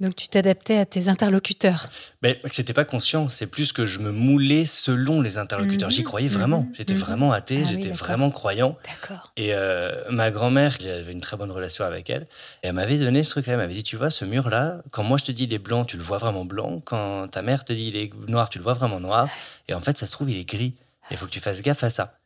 Donc 0.00 0.14
tu 0.14 0.28
t'adaptais 0.28 0.78
à 0.78 0.86
tes 0.86 1.08
interlocuteurs. 1.08 1.88
Mais 2.22 2.40
c'était 2.46 2.72
pas 2.72 2.84
conscient, 2.84 3.28
c'est 3.28 3.48
plus 3.48 3.72
que 3.72 3.84
je 3.84 3.98
me 3.98 4.12
moulais 4.12 4.64
selon 4.64 5.20
les 5.20 5.38
interlocuteurs. 5.38 5.88
Mhm, 5.88 5.94
J'y 5.94 6.04
croyais 6.04 6.28
vraiment. 6.28 6.60
mhm, 6.62 6.74
J'étais 6.74 6.94
mhm. 6.94 7.00
vraiment 7.00 7.32
athée, 7.32 7.64
Ah 7.66 7.68
j'étais 7.70 7.88
vraiment 7.90 8.30
croyant. 8.30 8.76
D'accord. 8.84 9.32
Et 9.36 9.54
euh, 9.54 10.00
ma 10.10 10.30
grand-mère, 10.30 10.76
j'avais 10.80 11.10
une 11.10 11.20
très 11.20 11.36
bonne 11.36 11.50
relation 11.50 11.84
avec 11.84 12.10
elle, 12.10 12.22
et 12.62 12.68
elle 12.68 12.74
m'avait 12.74 12.98
donné 12.98 13.24
ce 13.24 13.30
truc-là. 13.30 13.54
Elle 13.54 13.58
m'avait 13.58 13.74
dit 13.74 13.82
Tu 13.82 13.96
vois, 13.96 14.10
ce 14.10 14.24
mur-là, 14.24 14.82
quand 14.92 15.02
moi 15.02 15.18
je 15.18 15.24
te 15.24 15.32
dis 15.32 15.44
il 15.44 15.52
est 15.52 15.58
blanc, 15.58 15.84
tu 15.84 15.96
le 15.96 16.02
vois 16.04 16.18
vraiment 16.18 16.44
blanc. 16.44 16.80
Quand 16.84 17.26
ta 17.28 17.42
mère 17.42 17.64
te 17.64 17.72
dit 17.72 17.88
il 17.88 17.96
est 17.96 18.12
noir, 18.28 18.48
tu 18.50 18.58
le 18.58 18.64
vois 18.64 18.74
vraiment 18.74 19.00
noir. 19.00 19.28
Et 19.66 19.74
en 19.74 19.80
fait, 19.80 19.98
ça 19.98 20.06
se 20.06 20.12
trouve, 20.12 20.30
il 20.30 20.38
est 20.38 20.48
gris. 20.48 20.74
Il 21.10 21.16
faut 21.16 21.26
que 21.26 21.30
tu 21.32 21.40
fasses 21.40 21.62
gaffe 21.62 21.82
à 21.82 21.90
ça. 21.90 22.18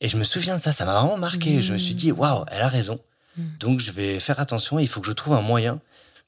Et 0.00 0.08
je 0.08 0.16
me 0.16 0.24
souviens 0.24 0.56
de 0.56 0.62
ça, 0.62 0.72
ça 0.72 0.86
m'a 0.86 0.94
vraiment 0.98 1.18
marqué. 1.18 1.60
Je 1.60 1.74
me 1.74 1.78
suis 1.78 1.94
dit 1.94 2.10
Waouh, 2.10 2.44
elle 2.50 2.62
a 2.62 2.68
raison. 2.68 2.98
Mhm. 3.36 3.44
Donc 3.60 3.80
je 3.80 3.90
vais 3.90 4.18
faire 4.18 4.40
attention, 4.40 4.78
il 4.78 4.88
faut 4.88 5.00
que 5.02 5.06
je 5.08 5.12
trouve 5.12 5.34
un 5.34 5.42
moyen 5.42 5.80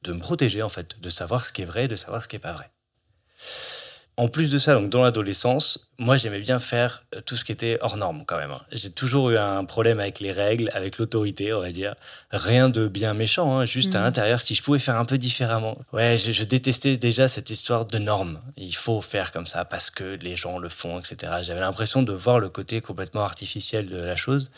de 0.02 0.12
me 0.12 0.20
protéger, 0.20 0.62
en 0.62 0.68
fait, 0.68 1.00
de 1.00 1.10
savoir 1.10 1.44
ce 1.44 1.52
qui 1.52 1.62
est 1.62 1.66
vrai, 1.66 1.88
de 1.88 1.96
savoir 1.96 2.22
ce 2.22 2.28
qui 2.28 2.36
est 2.36 2.40
pas 2.40 2.52
vrai. 2.52 2.70
En 4.20 4.28
plus 4.28 4.50
de 4.50 4.58
ça, 4.58 4.74
donc 4.74 4.90
dans 4.90 5.02
l'adolescence, 5.02 5.88
moi 5.98 6.18
j'aimais 6.18 6.40
bien 6.40 6.58
faire 6.58 7.04
euh, 7.14 7.22
tout 7.22 7.36
ce 7.36 7.44
qui 7.46 7.52
était 7.52 7.78
hors 7.80 7.96
norme 7.96 8.24
quand 8.26 8.36
même. 8.36 8.50
hein. 8.50 8.60
J'ai 8.70 8.90
toujours 8.90 9.30
eu 9.30 9.38
un 9.38 9.64
problème 9.64 9.98
avec 9.98 10.20
les 10.20 10.30
règles, 10.30 10.68
avec 10.74 10.98
l'autorité, 10.98 11.54
on 11.54 11.60
va 11.60 11.70
dire. 11.72 11.94
Rien 12.30 12.68
de 12.68 12.86
bien 12.86 13.14
méchant, 13.14 13.56
hein, 13.58 13.64
juste 13.64 13.94
à 13.94 13.98
Mhm. 14.00 14.04
l'intérieur, 14.04 14.40
si 14.42 14.54
je 14.54 14.62
pouvais 14.62 14.78
faire 14.78 14.96
un 14.96 15.06
peu 15.06 15.16
différemment. 15.16 15.78
Ouais, 15.94 16.18
je, 16.18 16.32
je 16.32 16.44
détestais 16.44 16.98
déjà 16.98 17.28
cette 17.28 17.48
histoire 17.48 17.86
de 17.86 17.96
normes. 17.98 18.40
Il 18.58 18.74
faut 18.76 19.00
faire 19.00 19.32
comme 19.32 19.46
ça 19.46 19.64
parce 19.64 19.88
que 19.90 20.04
les 20.20 20.36
gens 20.36 20.58
le 20.58 20.68
font, 20.68 20.98
etc. 21.00 21.16
J'avais 21.42 21.60
l'impression 21.60 22.02
de 22.02 22.12
voir 22.12 22.40
le 22.40 22.50
côté 22.50 22.82
complètement 22.82 23.22
artificiel 23.22 23.86
de 23.88 23.96
la 23.96 24.16
chose 24.16 24.50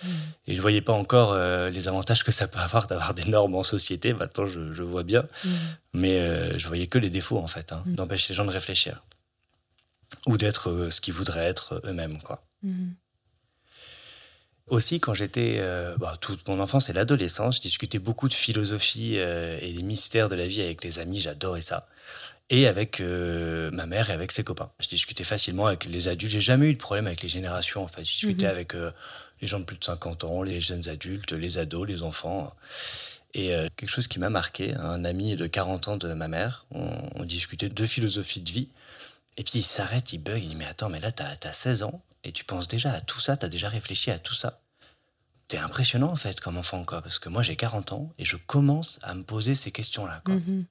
et 0.48 0.56
je 0.56 0.60
voyais 0.60 0.80
pas 0.80 0.92
encore 0.92 1.34
euh, 1.34 1.70
les 1.70 1.86
avantages 1.86 2.24
que 2.24 2.32
ça 2.32 2.48
peut 2.48 2.58
avoir 2.58 2.88
d'avoir 2.88 3.14
des 3.14 3.26
normes 3.26 3.54
en 3.54 3.62
société. 3.62 4.12
Maintenant, 4.12 4.46
je, 4.46 4.72
je 4.72 4.82
vois 4.82 5.04
bien 5.04 5.22
Mhm. 5.44 5.50
mais 5.94 6.18
euh, 6.18 6.58
je 6.58 6.66
voyais 6.66 6.88
que 6.88 6.98
les 6.98 7.10
défauts 7.10 7.38
en 7.38 7.46
fait, 7.46 7.70
hein, 7.72 7.84
d'empêcher 7.86 8.26
les 8.32 8.34
gens 8.34 8.44
de 8.44 8.50
réfléchir 8.50 8.94
ou 10.26 10.36
d'être 10.36 10.70
euh, 10.70 10.90
ce 10.90 11.00
qu'ils 11.00 11.14
voudraient 11.14 11.44
être 11.46 11.74
euh, 11.84 11.90
eux-mêmes 11.90 12.18
quoi. 12.22 12.42
Mhm. 12.62 12.94
Aussi 14.68 15.00
quand 15.00 15.12
j'étais 15.12 15.56
euh, 15.58 15.96
bah, 15.98 16.14
toute 16.20 16.46
mon 16.48 16.60
enfance 16.60 16.88
et 16.88 16.92
l'adolescence, 16.92 17.56
je 17.56 17.62
discutais 17.62 17.98
beaucoup 17.98 18.28
de 18.28 18.32
philosophie 18.32 19.14
euh, 19.18 19.58
et 19.60 19.72
des 19.72 19.82
mystères 19.82 20.28
de 20.28 20.36
la 20.36 20.46
vie 20.46 20.62
avec 20.62 20.84
les 20.84 20.98
amis, 20.98 21.20
j'adorais 21.20 21.60
ça. 21.60 21.88
et 22.48 22.66
avec 22.66 23.00
euh, 23.00 23.70
ma 23.72 23.86
mère 23.86 24.10
et 24.10 24.12
avec 24.12 24.30
ses 24.30 24.44
copains. 24.44 24.70
Je 24.80 24.88
discutais 24.88 25.24
facilement 25.24 25.66
avec 25.66 25.84
les 25.86 26.08
adultes. 26.08 26.32
J'ai 26.32 26.40
jamais 26.40 26.68
eu 26.68 26.74
de 26.74 26.78
problème 26.78 27.06
avec 27.06 27.22
les 27.22 27.28
générations, 27.28 27.82
en 27.82 27.86
fait. 27.88 28.04
Je 28.04 28.10
discutais 28.12 28.44
Mhm. 28.46 28.50
avec 28.52 28.74
les 29.40 29.46
gens 29.48 29.58
de 29.58 29.64
plus 29.64 29.78
de 29.78 29.84
50 29.84 30.24
ans, 30.24 30.42
les 30.42 30.60
jeunes 30.60 30.88
adultes, 30.88 31.32
les 31.32 31.58
ados, 31.58 31.86
les 31.88 32.02
enfants. 32.02 32.54
Et 33.34 33.54
euh, 33.54 33.68
quelque 33.76 33.88
chose 33.88 34.06
qui 34.06 34.18
m'a 34.20 34.28
marqué, 34.30 34.74
un 34.74 35.04
ami 35.04 35.34
de 35.36 35.46
40 35.46 35.88
ans 35.88 35.96
de 35.96 36.12
ma 36.14 36.28
mère, 36.28 36.66
on, 36.72 36.90
on 37.16 37.24
discutait 37.24 37.68
de 37.70 37.86
philosophie 37.86 38.40
de 38.40 38.50
vie. 38.50 38.68
Et 39.36 39.44
puis 39.44 39.60
il 39.60 39.64
s'arrête, 39.64 40.12
il 40.12 40.18
bug, 40.18 40.42
il 40.42 40.50
dit 40.50 40.56
Mais 40.56 40.66
attends, 40.66 40.88
mais 40.88 41.00
là, 41.00 41.12
t'as 41.12 41.34
as 41.42 41.52
16 41.52 41.82
ans 41.84 42.02
et 42.24 42.32
tu 42.32 42.44
penses 42.44 42.68
déjà 42.68 42.92
à 42.92 43.00
tout 43.00 43.20
ça, 43.20 43.36
t'as 43.36 43.48
déjà 43.48 43.68
réfléchi 43.68 44.10
à 44.10 44.18
tout 44.18 44.34
ça. 44.34 44.62
T'es 45.48 45.58
impressionnant 45.58 46.10
en 46.10 46.16
fait 46.16 46.40
comme 46.40 46.56
enfant, 46.56 46.84
quoi, 46.84 47.02
parce 47.02 47.18
que 47.18 47.28
moi 47.28 47.42
j'ai 47.42 47.56
40 47.56 47.92
ans 47.92 48.12
et 48.18 48.24
je 48.24 48.36
commence 48.36 48.98
à 49.02 49.14
me 49.14 49.22
poser 49.22 49.54
ces 49.54 49.72
questions-là. 49.72 50.22
quoi. 50.24 50.34
Mhm. 50.34 50.66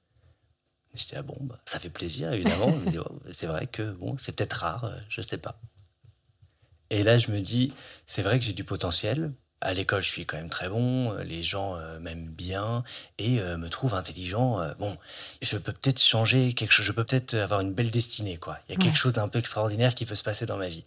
Et 0.94 0.98
J'étais 0.98 1.16
ah 1.16 1.22
bon, 1.22 1.36
bah, 1.40 1.60
ça 1.66 1.80
fait 1.80 1.90
plaisir 1.90 2.32
évidemment. 2.32 2.74
Oh, 2.98 3.18
c'est 3.32 3.46
vrai 3.46 3.66
que 3.66 3.92
bon, 3.92 4.16
c'est 4.18 4.32
peut-être 4.32 4.52
rare, 4.54 4.84
euh, 4.84 4.98
je 5.08 5.20
sais 5.20 5.38
pas. 5.38 5.60
Et 6.90 7.02
là, 7.02 7.16
je 7.16 7.30
me 7.30 7.40
dis, 7.40 7.72
c'est 8.04 8.20
vrai 8.22 8.38
que 8.38 8.44
j'ai 8.44 8.52
du 8.52 8.64
potentiel. 8.64 9.32
À 9.64 9.74
l'école, 9.74 10.02
je 10.02 10.08
suis 10.08 10.26
quand 10.26 10.36
même 10.36 10.50
très 10.50 10.68
bon. 10.68 11.12
euh, 11.12 11.22
Les 11.22 11.42
gens 11.44 11.76
euh, 11.76 11.98
m'aiment 12.00 12.26
bien 12.26 12.82
et 13.18 13.38
euh, 13.40 13.56
me 13.56 13.68
trouvent 13.68 13.94
intelligent. 13.94 14.60
euh, 14.60 14.74
bon, 14.78 14.96
je 15.40 15.56
peux 15.56 15.72
peut-être 15.72 16.00
changer 16.02 16.52
quelque 16.52 16.72
chose. 16.72 16.84
Je 16.84 16.90
peux 16.92 17.04
peut-être 17.04 17.34
avoir 17.34 17.60
une 17.60 17.72
belle 17.72 17.90
destinée, 17.92 18.38
quoi. 18.38 18.58
Il 18.68 18.72
y 18.72 18.74
a 18.74 18.78
Ouais. 18.78 18.84
quelque 18.86 18.98
chose 18.98 19.12
d'un 19.12 19.28
peu 19.28 19.38
extraordinaire 19.38 19.94
qui 19.94 20.04
peut 20.04 20.16
se 20.16 20.24
passer 20.24 20.46
dans 20.46 20.56
ma 20.56 20.68
vie. 20.68 20.84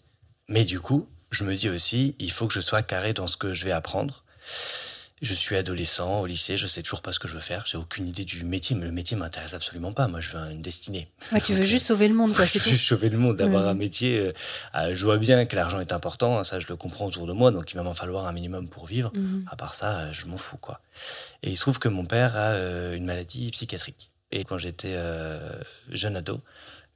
Mais 0.50 0.66
du 0.66 0.80
coup, 0.82 1.08
je 1.32 1.46
me 1.46 1.56
dis 1.56 1.70
aussi, 1.70 2.16
il 2.20 2.32
faut 2.32 2.48
que 2.48 2.54
je 2.54 2.60
sois 2.60 2.82
carré 2.84 3.14
dans 3.14 3.28
ce 3.28 3.38
que 3.38 3.54
je 3.54 3.64
vais 3.66 3.72
apprendre. 3.72 4.24
Je 5.26 5.34
suis 5.34 5.56
adolescent 5.56 6.22
au 6.22 6.28
lycée, 6.28 6.56
je 6.56 6.68
sais 6.68 6.84
toujours 6.84 7.02
pas 7.02 7.12
ce 7.12 7.18
que 7.20 7.28
je 7.28 7.34
veux 7.34 7.40
faire. 7.40 7.66
J'ai 7.66 7.78
aucune 7.78 8.08
idée 8.08 8.26
du 8.26 8.44
métier, 8.46 8.76
mais 8.76 8.86
le 8.86 8.92
métier 8.92 9.18
m'intéresse 9.18 9.56
absolument 9.56 9.92
pas. 9.92 10.08
Moi, 10.08 10.22
je 10.22 10.30
veux 10.30 10.52
une 10.52 10.62
destinée. 10.62 11.10
Ouais, 11.32 11.42
tu 11.42 11.54
veux 11.54 11.60
Donc, 11.62 11.68
juste 11.68 11.88
sauver 11.88 12.08
le 12.08 12.14
monde, 12.14 12.34
quoi, 12.36 12.46
c'est 12.46 12.60
je 12.60 12.66
veux 12.66 12.70
juste 12.72 12.86
sauver 12.88 13.10
le 13.10 13.18
monde, 13.18 13.42
avoir 13.42 13.64
Ouais. 13.64 13.70
un 13.70 13.74
métier. 13.74 14.20
euh, 14.20 14.34
euh, 14.76 14.94
je 14.96 15.04
vois 15.04 15.18
bien 15.18 15.46
que 15.48 15.56
l'argent 15.56 15.80
est 15.80 15.92
important, 15.94 16.38
hein, 16.38 16.44
ça 16.44 16.60
je 16.60 16.68
le 16.68 16.76
comprends 16.76 17.08
autour 17.08 17.26
de 17.26 17.34
moi, 17.34 17.50
donc 17.50 17.72
il 17.72 17.76
va 17.76 17.82
m'en 17.82 17.96
falloir 17.96 18.28
un 18.28 18.34
minimum 18.34 18.70
pour 18.70 18.86
vivre. 18.86 19.12
Mhm. 19.16 19.46
À 19.50 19.56
part 19.56 19.74
ça, 19.74 20.00
euh, 20.02 20.14
je 20.14 20.28
m'en 20.28 20.38
fous 20.38 20.58
quoi. 20.58 20.80
Et 21.42 21.50
il 21.50 21.56
se 21.56 21.62
trouve 21.62 21.80
que 21.80 21.90
mon 21.90 22.06
père 22.06 22.36
a 22.38 22.52
euh, 22.52 22.96
une 22.96 23.06
maladie 23.06 23.50
psychiatrique. 23.50 24.12
Et 24.32 24.44
quand 24.44 24.60
j'étais 24.60 24.94
euh, 24.94 25.60
jeune 25.90 26.16
ado, 26.18 26.40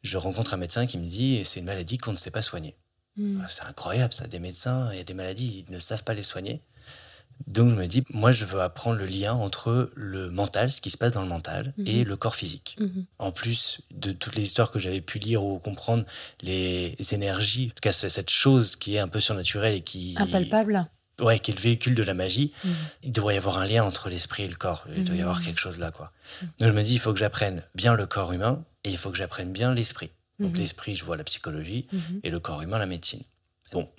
je 0.04 0.18
rencontre 0.18 0.54
un 0.54 0.58
médecin 0.58 0.86
qui 0.86 1.00
me 1.00 1.08
dit 1.08 1.42
c'est 1.46 1.62
une 1.62 1.66
maladie 1.66 1.98
qu'on 1.98 2.12
ne 2.12 2.18
sait 2.18 2.32
pas 2.32 2.44
soigner. 2.44 2.76
Mhm. 3.18 3.44
C'est 3.50 3.64
incroyable 3.66 4.14
ça, 4.14 4.28
des 4.28 4.40
médecins, 4.40 4.90
il 4.92 4.98
y 5.00 5.02
a 5.02 5.04
des 5.04 5.16
maladies, 5.16 5.66
ils 5.68 5.74
ne 5.74 5.80
savent 5.80 6.04
pas 6.04 6.14
les 6.14 6.22
soigner. 6.24 6.62
Donc 7.48 7.70
je 7.72 7.76
me 7.76 7.88
dis, 7.88 8.04
moi 8.12 8.32
je 8.32 8.46
veux 8.46 8.62
apprendre 8.62 8.98
le 9.00 9.06
lien 9.06 9.34
entre 9.34 9.92
le 9.96 10.30
mental, 10.30 10.72
ce 10.72 10.82
qui 10.82 10.90
se 10.90 10.98
passe 10.98 11.14
dans 11.14 11.22
le 11.22 11.28
mental, 11.30 11.74
et 11.86 12.04
le 12.04 12.16
corps 12.18 12.36
physique 12.36 12.76
Mhm. 12.80 13.06
en 13.18 13.32
plus 13.32 13.82
de 13.92 14.12
toutes 14.12 14.36
les 14.36 14.44
histoires 14.44 14.72
que 14.72 14.80
j'avais 14.80 15.02
pu 15.02 15.20
lire 15.20 15.44
ou 15.44 15.58
comprendre, 15.60 16.04
les 16.42 16.96
énergies, 17.12 17.68
en 17.72 17.76
tout 17.76 17.82
cas 17.82 17.92
cette 17.92 18.30
chose 18.30 18.76
qui 18.76 18.96
est 18.96 19.00
un 19.00 19.08
peu 19.08 19.20
surnaturelle 19.20 19.76
et 19.76 19.82
qui, 19.82 20.16
Impalpable. 20.18 20.88
ouais, 21.22 21.40
qui 21.40 21.52
est 21.52 21.56
le 21.56 21.62
véhicule 21.62 21.96
de 21.96 22.04
la 22.04 22.14
magie, 22.14 22.54
Mhm. 22.64 22.76
il 23.04 23.12
doit 23.12 23.34
y 23.34 23.38
avoir 23.38 23.58
un 23.58 23.66
lien 23.66 23.84
entre 23.84 24.10
l'esprit 24.10 24.44
et 24.44 24.48
le 24.48 24.56
corps. 24.56 24.86
Il 24.96 25.04
doit 25.04 25.16
y 25.16 25.22
avoir 25.22 25.40
Mhm. 25.40 25.46
quelque 25.46 25.60
chose 25.60 25.80
là, 25.80 25.92
quoi. 25.92 26.12
Donc 26.60 26.68
je 26.70 26.74
me 26.74 26.84
dis, 26.84 26.94
il 26.94 27.00
faut 27.00 27.14
que 27.14 27.20
j'apprenne 27.20 27.64
bien 27.76 27.96
le 27.96 28.06
corps 28.06 28.32
humain 28.34 28.64
et 28.84 28.90
il 28.92 28.98
faut 28.98 29.10
que 29.12 29.18
j'apprenne 29.18 29.52
bien 29.54 29.74
l'esprit. 29.74 30.12
Donc 30.40 30.52
Mhm. 30.54 30.60
l'esprit, 30.60 30.96
je 30.96 31.04
vois 31.06 31.18
la 31.18 31.24
psychologie 31.24 31.88
Mhm. 31.92 32.20
et 32.24 32.30
le 32.30 32.40
corps 32.40 32.62
humain, 32.62 32.78
la 32.80 32.86
médecine. 32.86 33.24
Bon, 33.72 33.90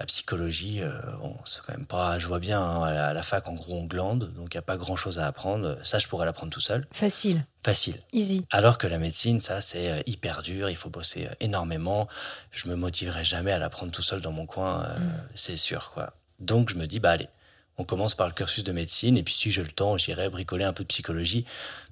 la 0.00 0.06
psychologie, 0.06 0.82
euh, 0.82 0.90
bon, 1.20 1.36
c'est 1.44 1.60
quand 1.62 1.72
même 1.72 1.86
pas. 1.86 2.18
Je 2.18 2.26
vois 2.26 2.40
bien, 2.40 2.60
hein, 2.60 2.82
à, 2.82 2.90
la, 2.90 3.06
à 3.08 3.12
la 3.12 3.22
fac, 3.22 3.46
en 3.48 3.54
gros, 3.54 3.74
on 3.74 3.84
glande, 3.84 4.32
donc 4.34 4.52
il 4.52 4.56
n'y 4.56 4.58
a 4.58 4.62
pas 4.62 4.76
grand 4.76 4.96
chose 4.96 5.18
à 5.20 5.26
apprendre. 5.26 5.78
Ça, 5.84 5.98
je 6.00 6.08
pourrais 6.08 6.26
l'apprendre 6.26 6.52
tout 6.52 6.60
seul. 6.60 6.86
Facile. 6.90 7.46
Facile. 7.64 7.96
Easy. 8.12 8.44
Alors 8.50 8.76
que 8.76 8.86
la 8.88 8.98
médecine, 8.98 9.40
ça, 9.40 9.60
c'est 9.60 9.90
euh, 9.90 10.02
hyper 10.06 10.42
dur, 10.42 10.68
il 10.68 10.76
faut 10.76 10.90
bosser 10.90 11.26
euh, 11.26 11.34
énormément. 11.40 12.08
Je 12.50 12.68
me 12.68 12.74
motiverai 12.74 13.24
jamais 13.24 13.52
à 13.52 13.58
l'apprendre 13.58 13.92
tout 13.92 14.02
seul 14.02 14.20
dans 14.20 14.32
mon 14.32 14.46
coin, 14.46 14.84
euh, 14.84 14.98
c'est 15.34 15.56
sûr, 15.56 15.92
quoi. 15.92 16.14
Donc, 16.40 16.70
je 16.70 16.74
me 16.74 16.86
dis, 16.86 16.98
bah 16.98 17.12
allez, 17.12 17.28
on 17.78 17.84
commence 17.84 18.14
par 18.14 18.28
le 18.28 18.32
cursus 18.34 18.62
de 18.64 18.72
médecine, 18.72 19.16
et 19.16 19.22
puis 19.22 19.34
si 19.34 19.50
j'ai 19.50 19.62
le 19.62 19.68
temps, 19.70 19.98
j'irai 19.98 20.28
bricoler 20.28 20.64
un 20.64 20.72
peu 20.72 20.84
de 20.84 20.88
psychologie. 20.88 21.44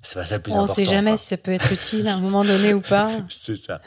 C'est 0.05 0.15
pas 0.17 0.25
ça 0.27 0.37
le 0.37 0.43
plus 0.43 0.53
On 0.53 0.57
ne 0.57 0.61
important. 0.63 0.75
sait 0.75 0.85
jamais 0.85 1.11
quoi. 1.13 1.17
si 1.17 1.27
ça 1.27 1.37
peut 1.37 1.53
être 1.53 1.73
utile 1.73 2.09
à 2.09 2.15
un 2.17 2.21
moment 2.23 2.45
donné 2.45 2.75
ou 2.75 2.81
pas. 2.81 3.11
C'est 3.29 3.57
ça. 3.57 3.81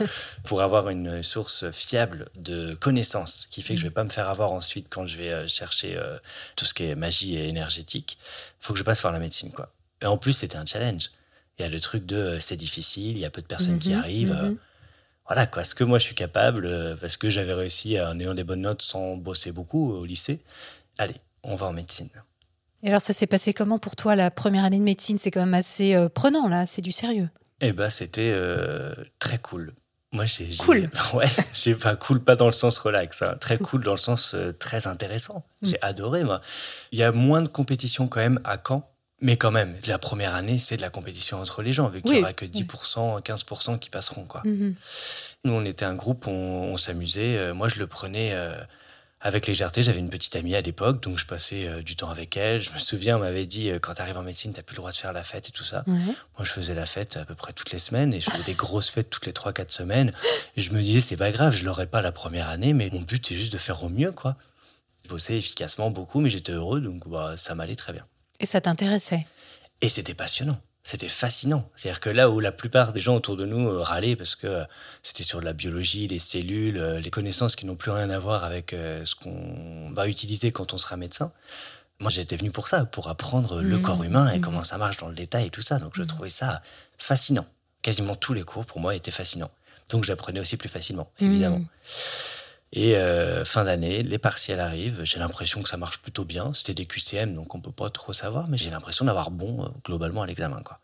Pour 0.44 0.62
avoir 0.62 0.90
une 0.90 1.24
source 1.24 1.70
fiable 1.72 2.30
de 2.36 2.74
connaissances 2.76 3.48
qui 3.50 3.62
fait 3.62 3.76
que 3.76 3.80
je 3.82 3.86
vais 3.86 3.92
pas 3.94 4.04
me 4.06 4.10
faire 4.10 4.30
avoir 4.30 4.52
ensuite 4.54 4.88
quand 4.90 5.08
je 5.08 5.18
vais 5.18 5.30
euh, 5.32 5.48
chercher 5.48 5.96
euh, 5.98 6.18
tout 6.56 6.66
ce 6.66 6.74
qui 6.74 6.84
est 6.86 6.96
magie 6.96 7.36
et 7.36 7.48
énergétique, 7.50 8.18
faut 8.60 8.74
que 8.74 8.80
je 8.80 8.84
passe 8.84 9.02
par 9.02 9.12
la 9.12 9.20
médecine, 9.20 9.52
quoi. 9.52 9.72
Et 10.02 10.06
en 10.06 10.18
plus, 10.18 10.34
c'était 10.34 10.58
un 10.58 10.66
challenge. 10.66 11.12
Il 11.58 11.64
y 11.64 11.66
a 11.66 11.70
le 11.70 11.80
truc 11.80 12.06
de 12.06 12.16
euh, 12.18 12.40
c'est 12.40 12.58
difficile, 12.58 13.12
il 13.12 13.20
y 13.20 13.26
a 13.26 13.30
peu 13.30 13.42
de 13.42 13.48
personnes 13.48 13.80
qui 13.80 13.90
Mhm, 13.94 14.00
arrivent. 14.00 14.32
euh, 14.42 14.50
mhm. 14.52 14.58
voilà, 15.28 15.48
quoi. 15.48 15.64
Ce 15.66 15.76
que 15.76 15.84
moi 15.84 15.98
je 16.00 16.04
suis 16.06 16.16
capable, 16.16 16.98
parce 17.02 17.18
que 17.18 17.30
j'avais 17.30 17.54
réussi 17.54 18.00
en 18.00 18.18
ayant 18.20 18.34
des 18.34 18.44
bonnes 18.46 18.62
notes 18.62 18.82
sans 18.82 19.16
bosser 19.18 19.52
beaucoup 19.52 19.92
au 19.94 20.06
lycée. 20.06 20.40
Allez, 20.98 21.16
on 21.46 21.56
va 21.56 21.68
en 21.68 21.74
médecine. 21.74 22.10
Et 22.84 22.90
alors, 22.90 23.02
ça 23.02 23.14
s'est 23.14 23.28
passé 23.28 23.54
comment 23.54 23.80
pour 23.80 23.96
toi 23.96 24.16
la 24.16 24.30
première 24.30 24.64
année 24.64 24.78
de 24.78 24.84
médecine? 24.84 25.18
C'est 25.18 25.32
quand 25.32 25.40
même 25.40 25.54
assez 25.54 25.96
euh, 25.96 26.08
prenant, 26.08 26.48
là, 26.48 26.66
c'est 26.66 26.82
du 26.84 26.92
sérieux. 26.92 27.30
Eh 27.62 27.72
ben, 27.72 27.90
c'était 27.90 28.32
euh, 28.32 28.94
très 29.18 29.40
cool. 29.40 29.74
Moi, 30.12 30.26
j'ai. 30.26 30.50
Cool. 30.58 30.90
Ouais, 31.14 31.26
j'ai 31.54 31.74
pas 31.74 31.96
cool, 31.96 32.24
pas 32.24 32.36
dans 32.36 32.46
le 32.46 32.54
sens 32.54 32.78
relax, 32.78 33.22
hein. 33.22 33.38
très 33.40 33.58
cool 33.58 33.84
dans 33.84 33.92
le 33.92 33.98
sens 33.98 34.36
euh, 34.36 34.52
très 34.54 34.86
intéressant. 34.88 35.44
Mm. 35.62 35.68
J'ai 35.68 35.82
adoré, 35.82 36.24
moi. 36.24 36.42
Il 36.92 37.00
y 37.00 37.04
a 37.04 37.12
moins 37.12 37.42
de 37.42 37.48
compétition 37.48 38.08
quand 38.08 38.20
même 38.20 38.40
à 38.44 38.58
Caen, 38.66 38.88
mais 39.20 39.36
quand 39.36 39.52
même, 39.52 39.76
la 39.88 39.98
première 39.98 40.36
année, 40.36 40.60
c'est 40.60 40.78
de 40.78 40.82
la 40.82 40.90
compétition 40.92 41.40
entre 41.40 41.64
les 41.64 41.74
gens, 41.74 41.90
vu 41.90 42.02
qu'il 42.02 42.12
n'y 42.12 42.18
Oui, 42.18 42.24
aura 42.24 42.34
que 42.34 42.46
10%, 42.46 43.22
15% 43.22 43.80
qui 43.80 43.90
passeront, 43.90 44.26
quoi. 44.26 44.42
Mhm. 44.46 44.76
Nous, 45.46 45.54
on 45.54 45.66
était 45.66 45.86
un 45.86 45.96
groupe, 45.96 46.28
on, 46.28 46.32
on 46.32 46.78
s'amusait. 46.78 47.54
Moi, 47.54 47.68
je 47.68 47.80
le 47.80 47.88
prenais 47.88 48.36
avec 49.26 49.48
légèreté. 49.48 49.82
J'avais 49.82 50.00
une 50.00 50.12
petite 50.12 50.36
amie 50.36 50.56
à 50.56 50.62
l'époque, 50.62 51.02
donc 51.02 51.18
je 51.18 51.26
passais 51.26 51.68
euh, 51.68 51.82
du 51.82 51.96
temps 51.96 52.12
avec 52.12 52.38
elle. 52.38 52.62
Je 52.62 52.72
me 52.72 52.78
souviens, 52.78 53.18
on 53.18 53.22
m'avait 53.22 53.48
dit, 53.48 53.72
euh, 53.72 53.80
quand 53.80 53.96
tu 53.96 54.02
arrives 54.04 54.18
en 54.18 54.24
médecine, 54.24 54.54
tu 54.54 54.62
plus 54.62 54.76
le 54.76 54.82
droit 54.82 54.92
de 54.92 54.96
faire 54.96 55.14
la 55.14 55.24
fête 55.24 55.50
et 55.50 55.52
tout 55.52 55.64
ça. 55.64 55.84
Moi, 55.88 56.06
je 56.44 56.52
faisais 56.52 56.76
la 56.76 56.86
fête 56.86 57.18
à 57.18 57.26
peu 57.26 57.34
près 57.34 57.52
toutes 57.52 57.72
les 57.72 57.80
semaines 57.80 58.14
et 58.14 58.20
je 58.20 58.30
faisais 58.30 58.44
des 58.44 58.54
grosses 58.54 58.92
fêtes 58.92 59.10
toutes 59.10 59.26
les 59.26 59.32
3-4 59.32 59.72
semaines. 59.72 60.14
Et 60.56 60.62
je 60.62 60.72
me 60.74 60.82
disais, 60.84 61.02
c'est 61.02 61.18
pas 61.18 61.32
grave, 61.32 61.56
je 61.56 61.66
l'aurais 61.66 61.88
pas 61.88 62.04
la 62.04 62.12
première 62.12 62.50
année, 62.50 62.74
mais 62.74 62.88
mon 62.94 63.02
but, 63.02 63.26
c'est 63.26 63.34
juste 63.34 63.52
de 63.52 63.58
faire 63.58 63.84
au 63.84 63.90
mieux, 63.90 64.12
quoi. 64.12 64.38
Je 65.04 65.10
bossais 65.10 65.38
efficacement 65.38 65.90
beaucoup, 65.90 66.20
mais 66.20 66.30
j'étais 66.30 66.52
heureux, 66.52 66.80
donc 66.80 67.08
bah, 67.10 67.34
ça 67.36 67.56
m'allait 67.56 67.76
très 67.76 67.94
bien. 67.94 68.06
Et 68.40 68.46
ça 68.46 68.62
t'intéressait? 68.62 69.26
Et 69.82 69.90
c'était 69.90 70.14
passionnant. 70.14 70.60
C'était 70.88 71.08
fascinant. 71.08 71.68
C'est-à-dire 71.76 72.00
que 72.00 72.12
là 72.12 72.30
où 72.30 72.40
la 72.40 72.52
plupart 72.52 72.94
des 72.94 73.00
gens 73.02 73.16
autour 73.16 73.36
de 73.38 73.46
nous 73.48 73.68
euh, 73.68 73.82
râlaient 73.82 74.16
parce 74.16 74.36
que 74.36 74.46
euh, 74.46 74.64
c'était 75.02 75.24
sur 75.24 75.40
de 75.40 75.46
la 75.46 75.54
biologie, 75.54 76.08
les 76.08 76.20
cellules, 76.20 76.78
euh, 76.78 77.00
les 77.00 77.10
connaissances 77.10 77.56
qui 77.56 77.66
n'ont 77.66 77.76
plus 77.76 77.90
rien 77.90 78.12
à 78.12 78.20
voir 78.20 78.44
avec 78.44 78.70
ce 78.70 79.16
qu'on 79.16 79.90
va 79.94 80.08
utiliser 80.08 80.52
quand 80.52 80.74
on 80.74 80.78
sera 80.78 80.96
médecin, 80.96 81.32
moi 82.00 82.12
j'étais 82.12 82.36
venu 82.36 82.52
pour 82.52 82.68
ça, 82.68 82.86
pour 82.86 83.08
apprendre 83.10 83.62
le 83.64 83.78
Mhm. 83.78 83.82
corps 83.82 84.04
humain 84.04 84.30
et 84.30 84.36
Mhm. 84.38 84.42
comment 84.44 84.64
ça 84.64 84.78
marche 84.78 84.98
dans 84.98 85.08
le 85.10 85.16
détail 85.16 85.48
et 85.48 85.50
tout 85.50 85.64
ça. 85.64 85.80
Donc 85.80 85.94
je 85.96 86.04
trouvais 86.04 86.30
ça 86.30 86.62
fascinant. 87.00 87.48
Quasiment 87.82 88.16
tous 88.16 88.34
les 88.34 88.44
cours 88.44 88.66
pour 88.68 88.80
moi 88.80 88.94
étaient 88.94 89.10
fascinants. 89.10 89.52
Donc 89.90 90.04
j'apprenais 90.04 90.40
aussi 90.40 90.56
plus 90.56 90.70
facilement, 90.70 91.10
évidemment. 91.20 91.62
Et 92.78 92.98
euh, 92.98 93.46
fin 93.46 93.64
d'année, 93.64 94.04
les 94.04 94.18
partiels 94.18 94.60
arrivent. 94.60 95.00
J'ai 95.04 95.18
l'impression 95.20 95.64
que 95.64 95.70
ça 95.70 95.78
marche 95.78 96.00
plutôt 96.00 96.26
bien. 96.26 96.52
C'était 96.54 96.74
des 96.74 96.86
QCM, 96.86 97.34
donc 97.34 97.56
on 97.56 97.62
peut 97.62 97.72
pas 97.72 97.90
trop 97.90 98.12
savoir, 98.14 98.48
mais 98.50 98.58
j'ai 98.58 98.70
l'impression 98.70 99.06
d'avoir 99.06 99.32
bon 99.32 99.64
euh, 99.64 99.68
globalement 99.86 100.24
à 100.24 100.28
l'examen. 100.28 100.62
Quoi. 100.62 100.78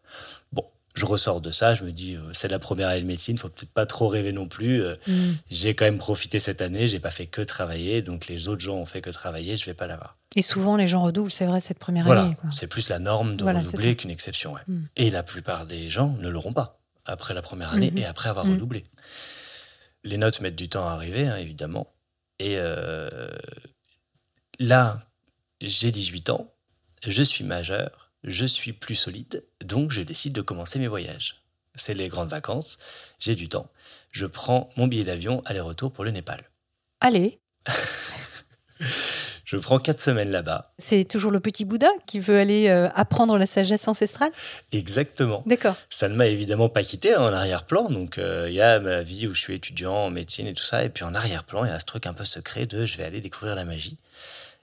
Bon, 0.54 0.64
je 0.96 1.06
ressors 1.06 1.42
de 1.42 1.52
ça, 1.52 1.76
je 1.76 1.84
me 1.84 1.92
dis, 1.92 2.16
euh, 2.16 2.22
c'est 2.32 2.48
la 2.48 2.60
première 2.60 2.88
année 2.88 3.02
de 3.02 3.06
médecine, 3.08 3.38
faut 3.38 3.50
peut-être 3.50 3.72
pas 3.74 3.86
trop 3.86 4.08
rêver 4.08 4.32
non 4.32 4.48
plus. 4.48 4.82
Mhm. 5.06 5.38
J'ai 5.50 5.76
quand 5.76 5.84
même 5.84 5.98
profité 5.98 6.40
cette 6.40 6.62
année, 6.62 6.88
j'ai 6.88 7.00
pas 7.00 7.12
fait 7.12 7.28
que 7.28 7.42
travailler, 7.42 8.02
donc 8.02 8.28
les 8.28 8.48
autres 8.48 8.62
gens 8.62 8.76
ont 8.78 8.86
fait 8.86 9.02
que 9.02 9.10
travailler, 9.10 9.58
je 9.58 9.66
vais 9.66 9.74
pas 9.74 9.88
l'avoir. 9.88 10.16
Et 10.38 10.42
souvent, 10.42 10.78
les 10.78 10.88
gens 10.88 11.04
redoublent, 11.04 11.30
c'est 11.32 11.46
vrai, 11.46 11.60
cette 11.60 11.80
première 11.80 12.06
Voilà, 12.06 12.24
année. 12.24 12.36
quoi. 12.40 12.50
c'est 12.54 12.68
plus 12.68 12.88
la 12.88 13.00
norme 13.00 13.36
de 13.36 13.44
Voilà, 13.44 13.60
redoubler 13.60 13.98
qu'une 13.98 14.12
exception. 14.12 14.54
ouais. 14.54 14.62
Mm. 14.70 14.80
Et 14.96 15.10
la 15.10 15.24
plupart 15.24 15.66
des 15.66 15.90
gens 15.90 16.16
ne 16.22 16.30
l'auront 16.30 16.54
pas 16.54 16.80
après 17.06 17.34
la 17.34 17.42
première 17.42 17.74
année 17.74 17.92
Mhm. 17.92 17.98
et 17.98 18.06
après 18.06 18.30
avoir 18.30 18.46
Mm. 18.46 18.54
redoublé. 18.54 18.86
Les 20.04 20.18
notes 20.18 20.42
mettent 20.42 20.56
du 20.56 20.70
temps 20.70 20.88
à 20.88 20.92
arriver, 20.92 21.28
hein, 21.28 21.38
évidemment. 21.38 21.94
Et 22.40 22.56
euh, 22.58 23.30
là, 24.60 25.00
j'ai 25.62 25.92
18 25.92 26.32
ans, 26.32 26.52
je 27.06 27.24
suis 27.24 27.44
majeur, 27.44 28.12
je 28.24 28.46
suis 28.46 28.74
plus 28.74 28.96
solide, 28.96 29.46
donc 29.64 29.92
je 29.92 30.02
décide 30.02 30.34
de 30.34 30.42
commencer 30.42 30.80
mes 30.80 30.88
voyages. 30.88 31.44
C'est 31.76 31.94
les 31.94 32.08
grandes 32.08 32.30
vacances, 32.30 32.80
j'ai 33.20 33.36
du 33.36 33.48
temps. 33.48 33.70
Je 34.12 34.26
prends 34.26 34.70
mon 34.76 34.88
billet 34.88 35.04
d'avion 35.04 35.42
aller-retour 35.46 35.94
pour 35.94 36.04
le 36.04 36.12
Népal. 36.12 36.42
Allez, 37.00 37.40
Je 39.52 39.58
prends 39.58 39.80
quatre 39.80 40.00
semaines 40.00 40.32
là-bas. 40.32 40.72
c'est 40.80 41.04
toujours 41.04 41.30
le 41.30 41.42
petit 41.42 41.66
Bouddha 41.66 41.90
qui 42.06 42.22
veut 42.22 42.40
aller 42.40 42.70
euh, 42.70 42.88
apprendre 42.96 43.38
la 43.38 43.46
sagesse 43.46 43.86
ancestrale? 43.86 44.32
Exactement. 44.72 45.44
D'accord. 45.46 45.76
Ça 45.90 46.08
ne 46.08 46.16
m'a 46.16 46.28
évidemment 46.28 46.70
pas 46.70 46.84
quitté 46.84 47.14
hein, 47.14 47.22
en 47.22 47.34
arrière-plan. 47.34 47.90
Donc, 47.90 48.18
euh, 48.18 48.46
il 48.50 48.56
y 48.56 48.62
a 48.62 48.80
ma 48.80 49.02
vie 49.02 49.28
où 49.28 49.34
je 49.34 49.42
suis 49.42 49.56
étudiant 49.56 49.94
en 49.94 50.10
médecine 50.10 50.48
et 50.48 50.54
tout 50.54 50.64
ça. 50.64 50.86
Et 50.86 50.90
puis, 50.90 51.04
en 51.04 51.14
arrière-plan, 51.14 51.66
il 51.66 51.68
y 51.68 51.72
a 51.72 51.80
ce 51.80 51.86
truc 51.86 52.06
un 52.06 52.14
peu 52.14 52.24
secret 52.24 52.66
de 52.66 52.86
je 52.86 52.96
vais 52.98 53.04
aller 53.04 53.20
découvrir 53.20 53.56
la 53.56 53.66
magie 53.66 53.98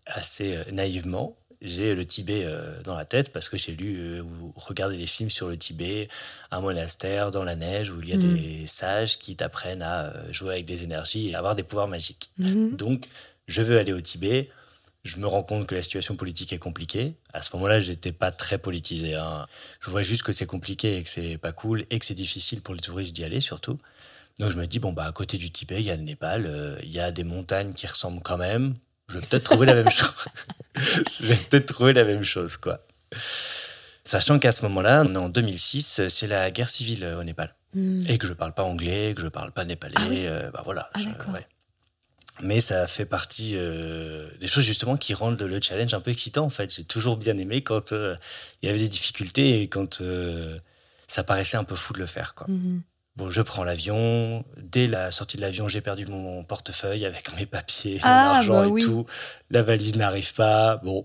assez 0.07 0.57
euh, 0.57 0.65
naïvement. 0.73 1.37
j'ai 1.61 1.95
le 1.95 2.07
Tibet 2.07 2.47
dans 2.85 2.95
la 2.95 3.05
tête 3.05 3.31
parce 3.31 3.49
que 3.51 3.59
j'ai 3.59 3.73
lu 3.73 4.21
ou 4.23 4.53
regardé 4.57 4.97
des 4.97 5.07
films 5.07 5.29
sur 5.29 5.49
le 5.49 5.59
Tibet, 5.59 6.09
un 6.51 6.61
monastère 6.63 7.31
dans 7.31 7.45
la 7.45 7.57
neige 7.57 7.91
où 7.91 8.01
il 8.01 8.09
y 8.09 8.13
a 8.13 8.17
Mhm. 8.17 8.37
des 8.39 8.67
sages 8.69 9.19
qui 9.19 9.35
t'apprennent 9.37 9.83
à 9.83 10.13
jouer 10.33 10.53
avec 10.55 10.65
des 10.67 10.85
énergies 10.85 11.29
et 11.29 11.35
avoir 11.35 11.57
des 11.57 11.65
pouvoirs 11.65 11.89
magiques. 11.89 12.31
Mhm. 12.39 12.77
Donc, 12.77 13.07
je 13.49 13.61
veux 13.61 13.77
aller 13.77 13.93
au 13.93 14.01
Tibet. 14.01 14.49
Je 15.09 15.17
me 15.17 15.27
rends 15.27 15.43
compte 15.43 15.67
que 15.67 15.75
la 15.75 15.83
situation 15.83 16.17
politique 16.17 16.53
est 16.53 16.59
compliquée. 16.59 17.15
À 17.33 17.41
ce 17.43 17.51
moment-là, 17.55 17.81
j'étais 17.81 18.13
pas 18.13 18.31
très 18.31 18.59
politisé. 18.59 19.15
hein. 19.15 19.47
Je 19.81 19.89
vois 19.91 20.03
juste 20.03 20.23
que 20.23 20.33
c'est 20.33 20.47
compliqué 20.47 20.99
et 20.99 21.03
que 21.03 21.09
c'est 21.09 21.39
pas 21.39 21.53
cool 21.53 21.85
et 21.91 21.99
que 21.99 22.05
c'est 22.05 22.15
difficile 22.15 22.61
pour 22.61 22.75
les 22.75 22.81
touristes 22.81 23.17
d'y 23.17 23.25
aller 23.25 23.41
surtout. 23.41 23.79
Donc 24.39 24.51
je 24.53 24.57
me 24.57 24.67
dis 24.67 24.79
bon 24.79 24.93
bah 24.93 25.07
à 25.07 25.13
côté 25.13 25.39
du 25.39 25.51
Tibet, 25.51 25.81
il 25.81 25.87
y 25.87 25.91
a 25.91 25.97
le 25.97 26.03
Népal, 26.03 26.45
euh, 26.47 26.79
il 26.83 26.93
y 26.93 27.01
a 27.01 27.11
des 27.11 27.25
montagnes 27.25 27.73
qui 27.73 27.87
ressemblent 27.87 28.23
quand 28.23 28.37
même. 28.39 28.75
Je 29.09 29.19
vais 29.19 29.27
peut-être 29.27 29.45
trouver 29.45 29.67
la 29.67 29.75
même 29.75 29.91
chose. 29.91 30.13
je 30.77 31.25
vais 31.27 31.37
peut-être 31.37 31.67
trouver 31.67 31.93
la 31.95 32.05
même 32.05 32.23
chose 32.23 32.57
quoi. 32.59 32.85
Sachant 34.05 34.39
qu'à 34.39 34.53
ce 34.53 34.63
moment-là, 34.63 35.05
on 35.07 35.15
est 35.15 35.19
en 35.19 35.29
2006, 35.29 36.09
c'est 36.09 36.27
la 36.27 36.51
guerre 36.51 36.71
civile 36.71 37.05
euh, 37.05 37.19
au 37.21 37.25
Népal 37.25 37.55
Mhm. 37.75 38.05
et 38.09 38.17
que 38.17 38.27
je 38.27 38.33
parle 38.33 38.55
pas 38.55 38.65
anglais, 38.65 39.13
que 39.15 39.21
je 39.21 39.29
parle 39.29 39.53
pas 39.53 39.67
népalais, 39.67 39.95
Ah 39.99 40.07
oui 40.09 40.23
euh, 40.27 40.51
bah 40.51 40.63
voilà. 40.65 40.89
Ah, 40.95 41.01
je- 41.01 41.05
d'accord. 41.05 41.35
Mais 42.43 42.61
ça 42.61 42.87
fait 42.87 43.05
partie 43.07 43.53
euh, 43.57 44.29
des 44.41 44.47
choses 44.47 44.65
justement 44.65 44.97
qui 44.97 45.13
rendent 45.15 45.41
le, 45.41 45.47
le 45.49 45.61
challenge 45.61 45.93
un 45.95 46.01
peu 46.01 46.11
excitant 46.11 46.45
en 46.45 46.51
fait. 46.51 46.75
J'ai 46.75 46.85
toujours 46.85 47.17
bien 47.17 47.37
aimé 47.39 47.63
quand 47.63 47.93
euh, 47.93 48.17
il 48.63 48.67
y 48.67 48.71
avait 48.71 48.79
des 48.79 48.89
difficultés 48.89 49.61
et 49.61 49.69
quand 49.69 50.01
euh, 50.01 50.59
ça 51.07 51.25
paraissait 51.25 51.57
un 51.57 51.65
peu 51.65 51.75
fou 51.77 51.93
de 51.95 51.99
le 51.99 52.07
faire 52.07 52.35
quoi. 52.35 52.47
Mhm. 52.49 52.83
Bon, 53.17 53.31
je 53.31 53.43
prends 53.43 53.65
l'avion. 53.65 54.45
Dès 54.59 54.87
la 54.87 55.11
sortie 55.11 55.37
de 55.37 55.43
l'avion, 55.43 55.67
j'ai 55.67 55.81
perdu 55.81 56.07
mon 56.07 56.45
portefeuille 56.45 57.05
avec 57.05 57.37
mes 57.37 57.47
papiers, 57.47 57.99
Ah, 58.05 58.09
mon 58.09 58.37
argent 58.37 58.61
bah 58.61 58.67
et 58.69 58.71
oui. 58.71 58.81
tout. 58.81 59.07
La 59.51 59.65
valise 59.65 59.97
n'arrive 59.97 60.33
pas. 60.35 60.77
Bon, 60.85 61.05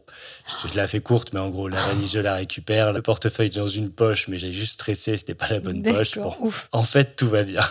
je, 0.62 0.68
je 0.68 0.78
la 0.78 0.86
fais 0.86 1.00
courte, 1.02 1.34
mais 1.34 1.40
en 1.40 1.50
gros, 1.50 1.68
la 1.68 1.82
valise, 1.88 2.12
je 2.14 2.20
la 2.20 2.36
récupère. 2.36 2.94
Le 2.94 3.02
portefeuille 3.02 3.48
est 3.48 3.58
dans 3.58 3.68
une 3.68 3.90
poche, 3.90 4.28
mais 4.28 4.38
j'ai 4.38 4.52
juste 4.52 4.74
stressé, 4.74 5.18
c'était 5.18 5.34
pas 5.34 5.48
la 5.48 5.60
bonne 5.60 5.82
poche. 5.94 6.20
Bon, 6.20 6.36
ouf. 6.40 6.70
en 6.72 6.84
fait, 6.84 7.16
tout 7.16 7.30
va 7.30 7.42
bien. 7.42 7.64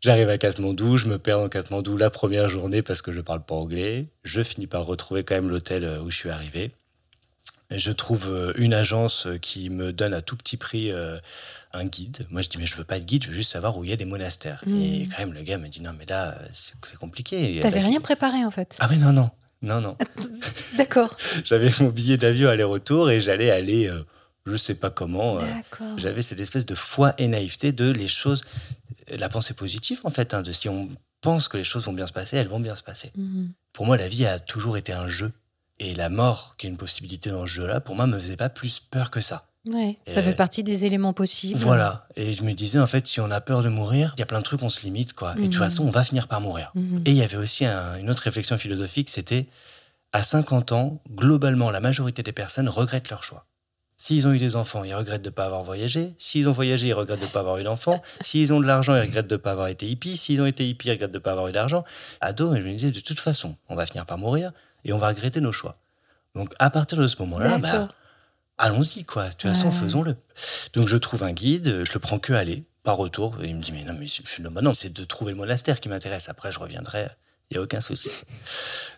J'arrive 0.00 0.28
à 0.28 0.38
Katmandou, 0.38 0.96
je 0.96 1.06
me 1.06 1.18
perds 1.18 1.38
dans 1.38 1.48
Katmandou 1.48 1.96
la 1.96 2.10
première 2.10 2.48
journée 2.48 2.82
parce 2.82 3.02
que 3.02 3.10
je 3.10 3.20
parle 3.20 3.44
pas 3.44 3.54
anglais. 3.56 4.06
Je 4.24 4.42
finis 4.42 4.66
par 4.68 4.86
retrouver 4.86 5.24
quand 5.24 5.34
même 5.34 5.50
l'hôtel 5.50 5.84
euh, 5.84 6.00
où 6.00 6.10
je 6.10 6.16
suis 6.16 6.30
arrivé. 6.30 6.70
Je 7.70 7.90
trouve 7.90 8.28
euh, 8.28 8.52
une 8.56 8.72
agence 8.74 9.26
euh, 9.26 9.38
qui 9.38 9.70
me 9.70 9.92
donne 9.92 10.14
à 10.14 10.22
tout 10.22 10.36
petit 10.36 10.56
prix 10.56 10.92
un 11.72 11.84
guide. 11.84 12.26
Moi, 12.30 12.42
je 12.42 12.48
dis, 12.48 12.58
mais 12.58 12.66
je 12.66 12.76
veux 12.76 12.84
pas 12.84 12.98
de 12.98 13.04
guide, 13.04 13.24
je 13.24 13.28
veux 13.28 13.34
juste 13.34 13.50
savoir 13.50 13.76
où 13.76 13.84
il 13.84 13.90
y 13.90 13.92
a 13.92 13.96
des 13.96 14.04
monastères. 14.04 14.62
Mm. 14.66 14.80
Et 14.80 15.08
quand 15.10 15.18
même, 15.18 15.32
le 15.34 15.42
gars 15.42 15.58
me 15.58 15.68
dit, 15.68 15.80
non, 15.82 15.92
mais 15.98 16.06
là, 16.06 16.38
c'est 16.52 16.78
compliqué. 16.98 17.58
T'avais 17.60 17.80
rien 17.80 18.00
préparé 18.00 18.44
en 18.44 18.50
fait. 18.50 18.76
Ah, 18.80 18.86
mais 18.90 18.96
non, 18.98 19.12
non, 19.12 19.30
non, 19.62 19.80
non. 19.80 19.96
D'accord. 20.76 21.16
J'avais 21.44 21.70
mon 21.80 21.88
billet 21.88 22.16
d'avion 22.16 22.48
aller-retour 22.48 23.10
et 23.10 23.20
j'allais 23.20 23.50
aller, 23.50 23.88
euh, 23.88 24.04
je 24.46 24.56
sais 24.56 24.74
pas 24.74 24.90
comment. 24.90 25.38
euh, 25.38 25.40
D'accord. 25.40 25.98
j'avais 25.98 26.22
cette 26.22 26.40
espèce 26.40 26.64
de 26.66 26.74
foi 26.76 27.14
et 27.18 27.26
naïveté 27.26 27.72
de 27.72 27.90
les 27.90 28.08
choses, 28.08 28.44
la 29.16 29.28
pensée 29.28 29.54
positive 29.54 30.00
en 30.04 30.10
fait, 30.10 30.34
hein, 30.34 30.42
de 30.42 30.52
si 30.52 30.68
on 30.68 30.88
pense 31.20 31.48
que 31.48 31.56
les 31.56 31.64
choses 31.64 31.84
vont 31.84 31.92
bien 31.92 32.06
se 32.06 32.12
passer, 32.12 32.36
elles 32.36 32.48
vont 32.48 32.60
bien 32.60 32.74
se 32.76 32.82
passer. 32.82 33.10
Mhm. 33.16 33.50
Pour 33.72 33.86
moi, 33.86 33.96
la 33.96 34.08
vie 34.08 34.26
a 34.26 34.38
toujours 34.38 34.76
été 34.76 34.92
un 34.92 35.08
jeu. 35.08 35.32
Et 35.80 35.94
la 35.94 36.08
mort, 36.08 36.54
qui 36.58 36.66
est 36.66 36.70
une 36.70 36.76
possibilité 36.76 37.30
dans 37.30 37.42
ce 37.46 37.52
jeu-là, 37.52 37.80
pour 37.80 37.94
moi, 37.94 38.06
me 38.08 38.18
faisait 38.18 38.36
pas 38.36 38.48
plus 38.48 38.80
peur 38.80 39.12
que 39.12 39.20
ça. 39.20 39.46
Ouais, 39.66 39.96
ça 40.08 40.22
fait 40.22 40.34
partie 40.34 40.64
des 40.64 40.86
éléments 40.86 41.12
possibles. 41.12 41.58
Voilà. 41.60 42.08
Et 42.16 42.32
je 42.34 42.42
me 42.42 42.52
disais, 42.52 42.80
en 42.80 42.86
fait, 42.86 43.06
si 43.06 43.20
on 43.20 43.30
a 43.30 43.40
peur 43.40 43.62
de 43.62 43.68
mourir, 43.68 44.12
il 44.16 44.20
y 44.20 44.22
a 44.22 44.26
plein 44.26 44.38
de 44.40 44.44
trucs, 44.44 44.62
on 44.64 44.70
se 44.70 44.82
limite, 44.82 45.12
quoi. 45.12 45.34
Et 45.34 45.40
de 45.40 45.42
toute 45.44 45.54
Mhm. 45.54 45.58
façon, 45.60 45.84
on 45.86 45.90
va 45.90 46.02
finir 46.02 46.26
par 46.26 46.40
mourir. 46.40 46.72
Mhm. 46.74 47.02
Et 47.04 47.10
il 47.10 47.16
y 47.16 47.22
avait 47.22 47.36
aussi 47.36 47.64
un- 47.64 47.96
une 47.96 48.10
autre 48.10 48.22
réflexion 48.22 48.58
philosophique, 48.58 49.08
c'était 49.08 49.46
à 50.12 50.22
50 50.24 50.72
ans, 50.72 51.00
globalement, 51.14 51.70
la 51.70 51.80
majorité 51.80 52.22
des 52.24 52.32
personnes 52.32 52.68
regrettent 52.68 53.10
leur 53.10 53.22
choix. 53.22 53.46
S'ils 54.00 54.28
ont 54.28 54.32
eu 54.32 54.38
des 54.38 54.54
enfants, 54.54 54.84
ils 54.84 54.94
regrettent 54.94 55.22
de 55.22 55.28
ne 55.28 55.34
pas 55.34 55.46
avoir 55.46 55.64
voyagé. 55.64 56.14
S'ils 56.18 56.48
ont 56.48 56.52
voyagé, 56.52 56.86
ils 56.86 56.92
regrettent 56.94 57.18
de 57.18 57.24
ne 57.26 57.30
pas 57.30 57.40
avoir 57.40 57.58
eu 57.58 57.64
d'enfants. 57.64 58.00
S'ils 58.20 58.52
ont 58.52 58.60
de 58.60 58.66
l'argent, 58.66 58.94
ils 58.94 59.00
regrettent 59.00 59.26
de 59.26 59.34
ne 59.34 59.40
pas 59.40 59.50
avoir 59.50 59.66
été 59.66 59.88
hippies. 59.88 60.16
S'ils 60.16 60.40
ont 60.40 60.46
été 60.46 60.68
hippies, 60.68 60.86
ils 60.86 60.90
regrettent 60.92 61.10
de 61.10 61.18
ne 61.18 61.22
pas 61.22 61.32
avoir 61.32 61.48
eu 61.48 61.52
d'argent. 61.52 61.84
Ado, 62.20 62.54
je 62.54 62.60
me 62.60 62.70
disais, 62.70 62.92
de 62.92 63.00
toute 63.00 63.18
façon, 63.18 63.56
on 63.68 63.74
va 63.74 63.86
finir 63.86 64.06
par 64.06 64.16
mourir 64.16 64.52
et 64.84 64.92
on 64.92 64.98
va 64.98 65.08
regretter 65.08 65.40
nos 65.40 65.50
choix. 65.50 65.78
Donc, 66.36 66.54
à 66.60 66.70
partir 66.70 66.96
de 66.98 67.08
ce 67.08 67.16
moment-là, 67.22 67.58
bah, 67.58 67.88
allons-y, 68.56 69.04
quoi. 69.04 69.24
De 69.26 69.30
toute 69.32 69.50
façon, 69.50 69.66
Ouais. 69.70 69.74
faisons-le. 69.74 70.14
Donc, 70.74 70.86
je 70.86 70.96
trouve 70.96 71.24
un 71.24 71.32
guide, 71.32 71.82
je 71.84 71.92
le 71.92 71.98
prends 71.98 72.20
que 72.20 72.32
aller, 72.32 72.62
pas 72.84 72.92
retour. 72.92 73.36
Et 73.42 73.48
il 73.48 73.56
me 73.56 73.62
dit, 73.62 73.72
mais 73.72 73.82
non, 73.82 73.96
mais 73.98 74.06
c'est- 74.06 74.38
non, 74.38 74.52
bah 74.52 74.62
non, 74.62 74.74
c'est 74.74 74.92
de 74.92 75.04
trouver 75.04 75.32
le 75.32 75.38
monastère 75.38 75.80
qui 75.80 75.88
m'intéresse. 75.88 76.28
Après, 76.28 76.52
je 76.52 76.60
reviendrai. 76.60 77.08
Il 77.50 77.54
n'y 77.54 77.58
a 77.60 77.62
aucun 77.62 77.80
souci. 77.80 78.10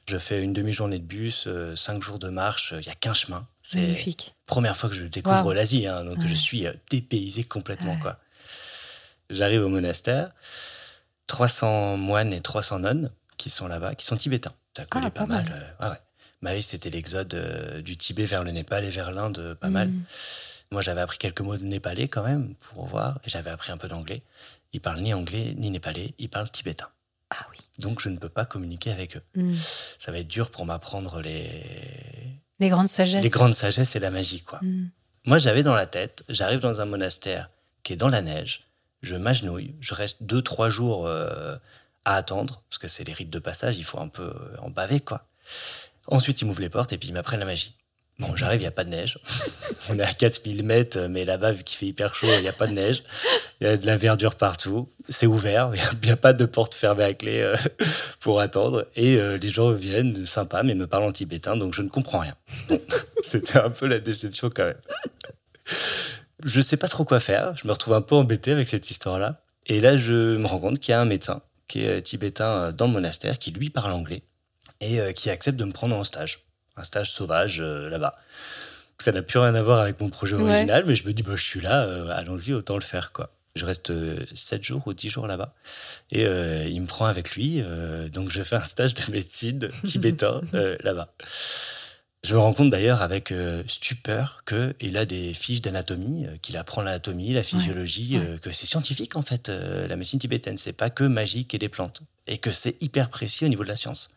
Je 0.08 0.18
fais 0.18 0.42
une 0.42 0.52
demi-journée 0.52 0.98
de 0.98 1.04
bus, 1.04 1.44
euh, 1.46 1.76
cinq 1.76 2.02
jours 2.02 2.18
de 2.18 2.28
marche, 2.28 2.74
il 2.76 2.84
y 2.84 2.90
a 2.90 2.94
qu'un 2.96 3.14
chemin. 3.14 3.46
C'est 3.72 3.80
Magnifique. 3.82 4.34
première 4.46 4.76
fois 4.76 4.88
que 4.90 4.96
je 4.96 5.04
découvre 5.04 5.54
l'Asie, 5.54 5.86
hein, 5.86 6.04
donc 6.04 6.18
Ouais. 6.18 6.28
je 6.28 6.34
suis 6.34 6.66
euh, 6.66 6.72
dépaysé 6.90 7.44
complètement. 7.44 7.94
Ouais. 7.94 8.00
quoi. 8.00 8.18
J'arrive 9.30 9.62
au 9.64 9.68
monastère, 9.68 10.32
300 11.28 11.96
moines 11.96 12.32
et 12.32 12.40
300 12.40 12.80
nonnes 12.80 13.10
qui 13.36 13.48
sont 13.50 13.68
là-bas, 13.68 13.94
qui 13.94 14.04
sont 14.04 14.16
tibétains. 14.16 14.54
Ça 14.76 14.84
collait 14.86 15.06
Ah, 15.06 15.10
pas, 15.10 15.20
pas 15.20 15.26
mal. 15.26 15.44
mal. 15.44 15.52
euh, 15.80 15.84
ouais, 15.84 15.90
ouais. 15.92 16.00
Ma 16.42 16.54
vie, 16.54 16.62
c'était 16.62 16.90
l'exode 16.90 17.34
euh, 17.34 17.82
du 17.82 17.96
Tibet 17.96 18.24
vers 18.24 18.42
le 18.44 18.50
Népal 18.50 18.84
et 18.84 18.90
vers 18.90 19.12
l'Inde, 19.12 19.38
euh, 19.38 19.54
pas 19.54 19.68
mal. 19.68 19.88
Mhm. 19.88 20.02
Moi, 20.72 20.82
j'avais 20.82 21.00
appris 21.02 21.18
quelques 21.18 21.40
mots 21.42 21.56
de 21.56 21.64
népalais 21.64 22.08
quand 22.08 22.22
même, 22.24 22.54
pour 22.54 22.86
voir, 22.86 23.20
et 23.24 23.28
j'avais 23.28 23.50
appris 23.50 23.72
un 23.72 23.76
peu 23.76 23.88
d'anglais. 23.88 24.22
Ils 24.72 24.80
parlent 24.80 25.00
ni 25.00 25.12
anglais 25.14 25.54
ni 25.56 25.70
népalais, 25.70 26.14
ils 26.18 26.28
parlent 26.28 26.50
tibétain. 26.50 26.88
Ah 27.30 27.44
oui. 27.50 27.58
Donc, 27.78 28.00
je 28.00 28.08
ne 28.08 28.16
peux 28.16 28.28
pas 28.28 28.44
communiquer 28.46 28.90
avec 28.90 29.16
eux. 29.16 29.22
Mhm. 29.36 29.54
Ça 29.98 30.10
va 30.12 30.18
être 30.18 30.28
dur 30.28 30.50
pour 30.50 30.64
m'apprendre 30.66 31.20
les... 31.20 31.62
Les 32.60 32.68
grandes 32.68 32.88
sagesses. 32.88 33.22
les 33.22 33.30
grandes 33.30 33.54
sagesses 33.54 33.96
et 33.96 34.00
la 34.00 34.10
magie, 34.10 34.42
quoi. 34.42 34.60
Mhm. 34.62 34.90
Moi, 35.24 35.38
j'avais 35.38 35.62
dans 35.62 35.74
la 35.74 35.86
tête, 35.86 36.24
j'arrive 36.28 36.60
dans 36.60 36.80
un 36.80 36.84
monastère 36.84 37.50
qui 37.82 37.92
est 37.92 37.96
dans 37.96 38.08
la 38.08 38.22
neige, 38.22 38.68
je 39.02 39.16
m'agenouille, 39.16 39.74
je 39.80 39.94
reste 39.94 40.22
deux, 40.22 40.42
trois 40.42 40.68
jours 40.70 41.06
euh, 41.06 41.56
à 42.04 42.16
attendre, 42.16 42.62
parce 42.68 42.78
que 42.78 42.88
c'est 42.88 43.04
les 43.04 43.12
rites 43.12 43.30
de 43.30 43.38
passage, 43.38 43.78
il 43.78 43.84
faut 43.84 43.98
un 43.98 44.08
peu 44.08 44.32
en 44.60 44.70
baver, 44.70 45.00
quoi. 45.00 45.26
Ensuite, 46.06 46.40
ils 46.40 46.44
m'ouvrent 46.44 46.60
les 46.60 46.70
portes 46.70 46.92
et 46.92 46.98
puis 46.98 47.08
ils 47.08 47.12
m'apprennent 47.14 47.40
la 47.40 47.46
magie. 47.46 47.74
Bon, 48.20 48.36
j'arrive, 48.36 48.60
il 48.60 48.64
n'y 48.64 48.68
a 48.68 48.70
pas 48.70 48.84
de 48.84 48.90
neige. 48.90 49.18
On 49.88 49.98
est 49.98 50.02
à 50.02 50.12
4000 50.12 50.62
mètres, 50.62 50.98
mais 51.08 51.24
là-bas, 51.24 51.52
vu 51.52 51.64
qu'il 51.64 51.78
fait 51.78 51.86
hyper 51.86 52.14
chaud, 52.14 52.26
il 52.36 52.42
n'y 52.42 52.48
a 52.48 52.52
pas 52.52 52.66
de 52.66 52.74
neige. 52.74 53.02
Il 53.60 53.66
y 53.66 53.70
a 53.70 53.78
de 53.78 53.86
la 53.86 53.96
verdure 53.96 54.34
partout. 54.34 54.90
C'est 55.08 55.26
ouvert, 55.26 55.72
il 56.02 56.06
n'y 56.06 56.10
a, 56.10 56.16
pas 56.16 56.34
de 56.34 56.44
porte 56.44 56.74
fermée 56.74 57.04
à 57.04 57.14
clé 57.14 57.40
euh, 57.40 57.56
pour 58.20 58.40
attendre. 58.40 58.86
Et 58.94 59.16
euh, 59.16 59.38
les 59.38 59.48
gens 59.48 59.72
viennent, 59.72 60.26
sympas, 60.26 60.62
mais 60.62 60.74
me 60.74 60.86
parlent 60.86 61.04
en 61.04 61.12
tibétain, 61.12 61.56
donc 61.56 61.72
je 61.72 61.80
ne 61.80 61.88
comprends 61.88 62.18
rien. 62.18 62.36
C'était 63.22 63.58
un 63.58 63.70
peu 63.70 63.86
la 63.86 64.00
déception 64.00 64.50
quand 64.50 64.66
même. 64.66 64.80
Je 66.44 66.60
sais 66.60 66.76
pas 66.76 66.88
trop 66.88 67.04
quoi 67.04 67.20
faire. 67.20 67.56
Je 67.56 67.66
me 67.66 67.72
retrouve 67.72 67.94
un 67.94 68.02
peu 68.02 68.16
embêté 68.16 68.52
avec 68.52 68.68
cette 68.68 68.90
histoire-là. 68.90 69.42
Et 69.66 69.80
là, 69.80 69.96
je 69.96 70.36
me 70.36 70.46
rends 70.46 70.60
compte 70.60 70.78
qu'il 70.78 70.92
y 70.92 70.94
a 70.94 71.00
un 71.00 71.06
médecin 71.06 71.40
qui 71.68 71.84
est 71.84 72.02
tibétain 72.02 72.44
euh, 72.44 72.72
dans 72.72 72.86
le 72.86 72.92
monastère, 72.92 73.38
qui 73.38 73.50
lui 73.50 73.70
parle 73.70 73.92
anglais 73.92 74.24
et 74.82 75.12
qui 75.12 75.28
accepte 75.28 75.58
de 75.58 75.64
me 75.64 75.72
prendre 75.72 75.94
en 75.94 76.04
stage. 76.04 76.49
Un 76.76 76.84
stage 76.84 77.10
sauvage 77.10 77.60
euh, 77.60 77.88
là-bas. 77.88 78.16
Ça 78.98 79.12
n'a 79.12 79.22
plus 79.22 79.38
rien 79.38 79.54
à 79.54 79.62
voir 79.62 79.80
avec 79.80 79.98
mon 80.00 80.10
projet 80.10 80.36
Ouais. 80.36 80.42
original, 80.50 80.84
mais 80.86 80.94
je 80.94 81.06
me 81.06 81.12
dis, 81.12 81.22
bah, 81.22 81.36
je 81.36 81.42
suis 81.42 81.60
là, 81.60 81.84
euh, 81.84 82.08
allons-y, 82.10 82.52
autant 82.52 82.74
le 82.74 82.82
faire. 82.82 83.12
quoi. 83.12 83.30
Je 83.56 83.64
reste 83.64 83.92
7 84.34 84.62
jours 84.62 84.82
ou 84.86 84.92
10 84.94 85.08
jours 85.08 85.26
là-bas. 85.26 85.54
Et 86.12 86.24
euh, 86.26 86.66
il 86.68 86.80
me 86.82 86.86
prend 86.86 87.06
avec 87.06 87.34
lui. 87.34 87.60
euh, 87.62 88.08
donc, 88.08 88.30
je 88.30 88.42
fais 88.42 88.56
un 88.56 88.64
stage 88.64 88.94
de 88.94 89.10
médecine 89.10 89.68
tibétain 89.84 90.40
euh, 90.54 90.76
là-bas. 90.84 91.12
Je 92.22 92.34
me 92.34 92.40
rends 92.40 92.52
compte 92.52 92.70
d'ailleurs 92.70 93.00
avec 93.00 93.32
euh, 93.32 93.62
stupeur 93.66 94.44
qu'il 94.46 94.98
a 94.98 95.06
des 95.06 95.32
fiches 95.32 95.62
d'anatomie, 95.62 96.26
euh, 96.26 96.36
qu'il 96.42 96.58
apprend 96.58 96.82
l'anatomie, 96.82 97.32
la 97.32 97.42
physiologie, 97.42 98.18
ouais. 98.18 98.24
euh, 98.26 98.38
que 98.38 98.52
c'est 98.52 98.66
scientifique 98.66 99.16
en 99.16 99.22
fait, 99.22 99.48
euh, 99.48 99.88
la 99.88 99.96
médecine 99.96 100.18
tibétaine. 100.20 100.58
C'est 100.58 100.74
pas 100.74 100.90
que 100.90 101.04
magique 101.04 101.54
et 101.54 101.58
des 101.58 101.70
plantes. 101.70 102.02
Et 102.26 102.36
que 102.36 102.50
c'est 102.50 102.76
hyper 102.82 103.08
précis 103.08 103.46
au 103.46 103.48
niveau 103.48 103.64
de 103.64 103.68
la 103.70 103.76
science. 103.76 104.10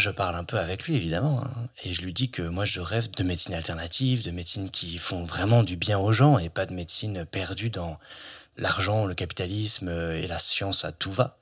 Je 0.00 0.08
parle 0.08 0.34
un 0.34 0.44
peu 0.44 0.58
avec 0.58 0.84
lui 0.84 0.96
évidemment, 0.96 1.42
hein, 1.44 1.68
et 1.84 1.92
je 1.92 2.00
lui 2.00 2.14
dis 2.14 2.30
que 2.30 2.40
moi 2.40 2.64
je 2.64 2.80
rêve 2.80 3.10
de 3.10 3.22
médecine 3.22 3.52
alternative, 3.52 4.24
de 4.24 4.30
médecine 4.30 4.70
qui 4.70 4.96
font 4.96 5.24
vraiment 5.24 5.62
du 5.62 5.76
bien 5.76 5.98
aux 5.98 6.12
gens 6.14 6.38
et 6.38 6.48
pas 6.48 6.64
de 6.64 6.72
médecine 6.72 7.26
perdue 7.26 7.68
dans 7.68 7.98
l'argent, 8.56 9.04
le 9.04 9.14
capitalisme 9.14 9.90
et 9.90 10.26
la 10.26 10.38
science 10.38 10.86
à 10.86 10.92
tout 10.92 11.12
va. 11.12 11.36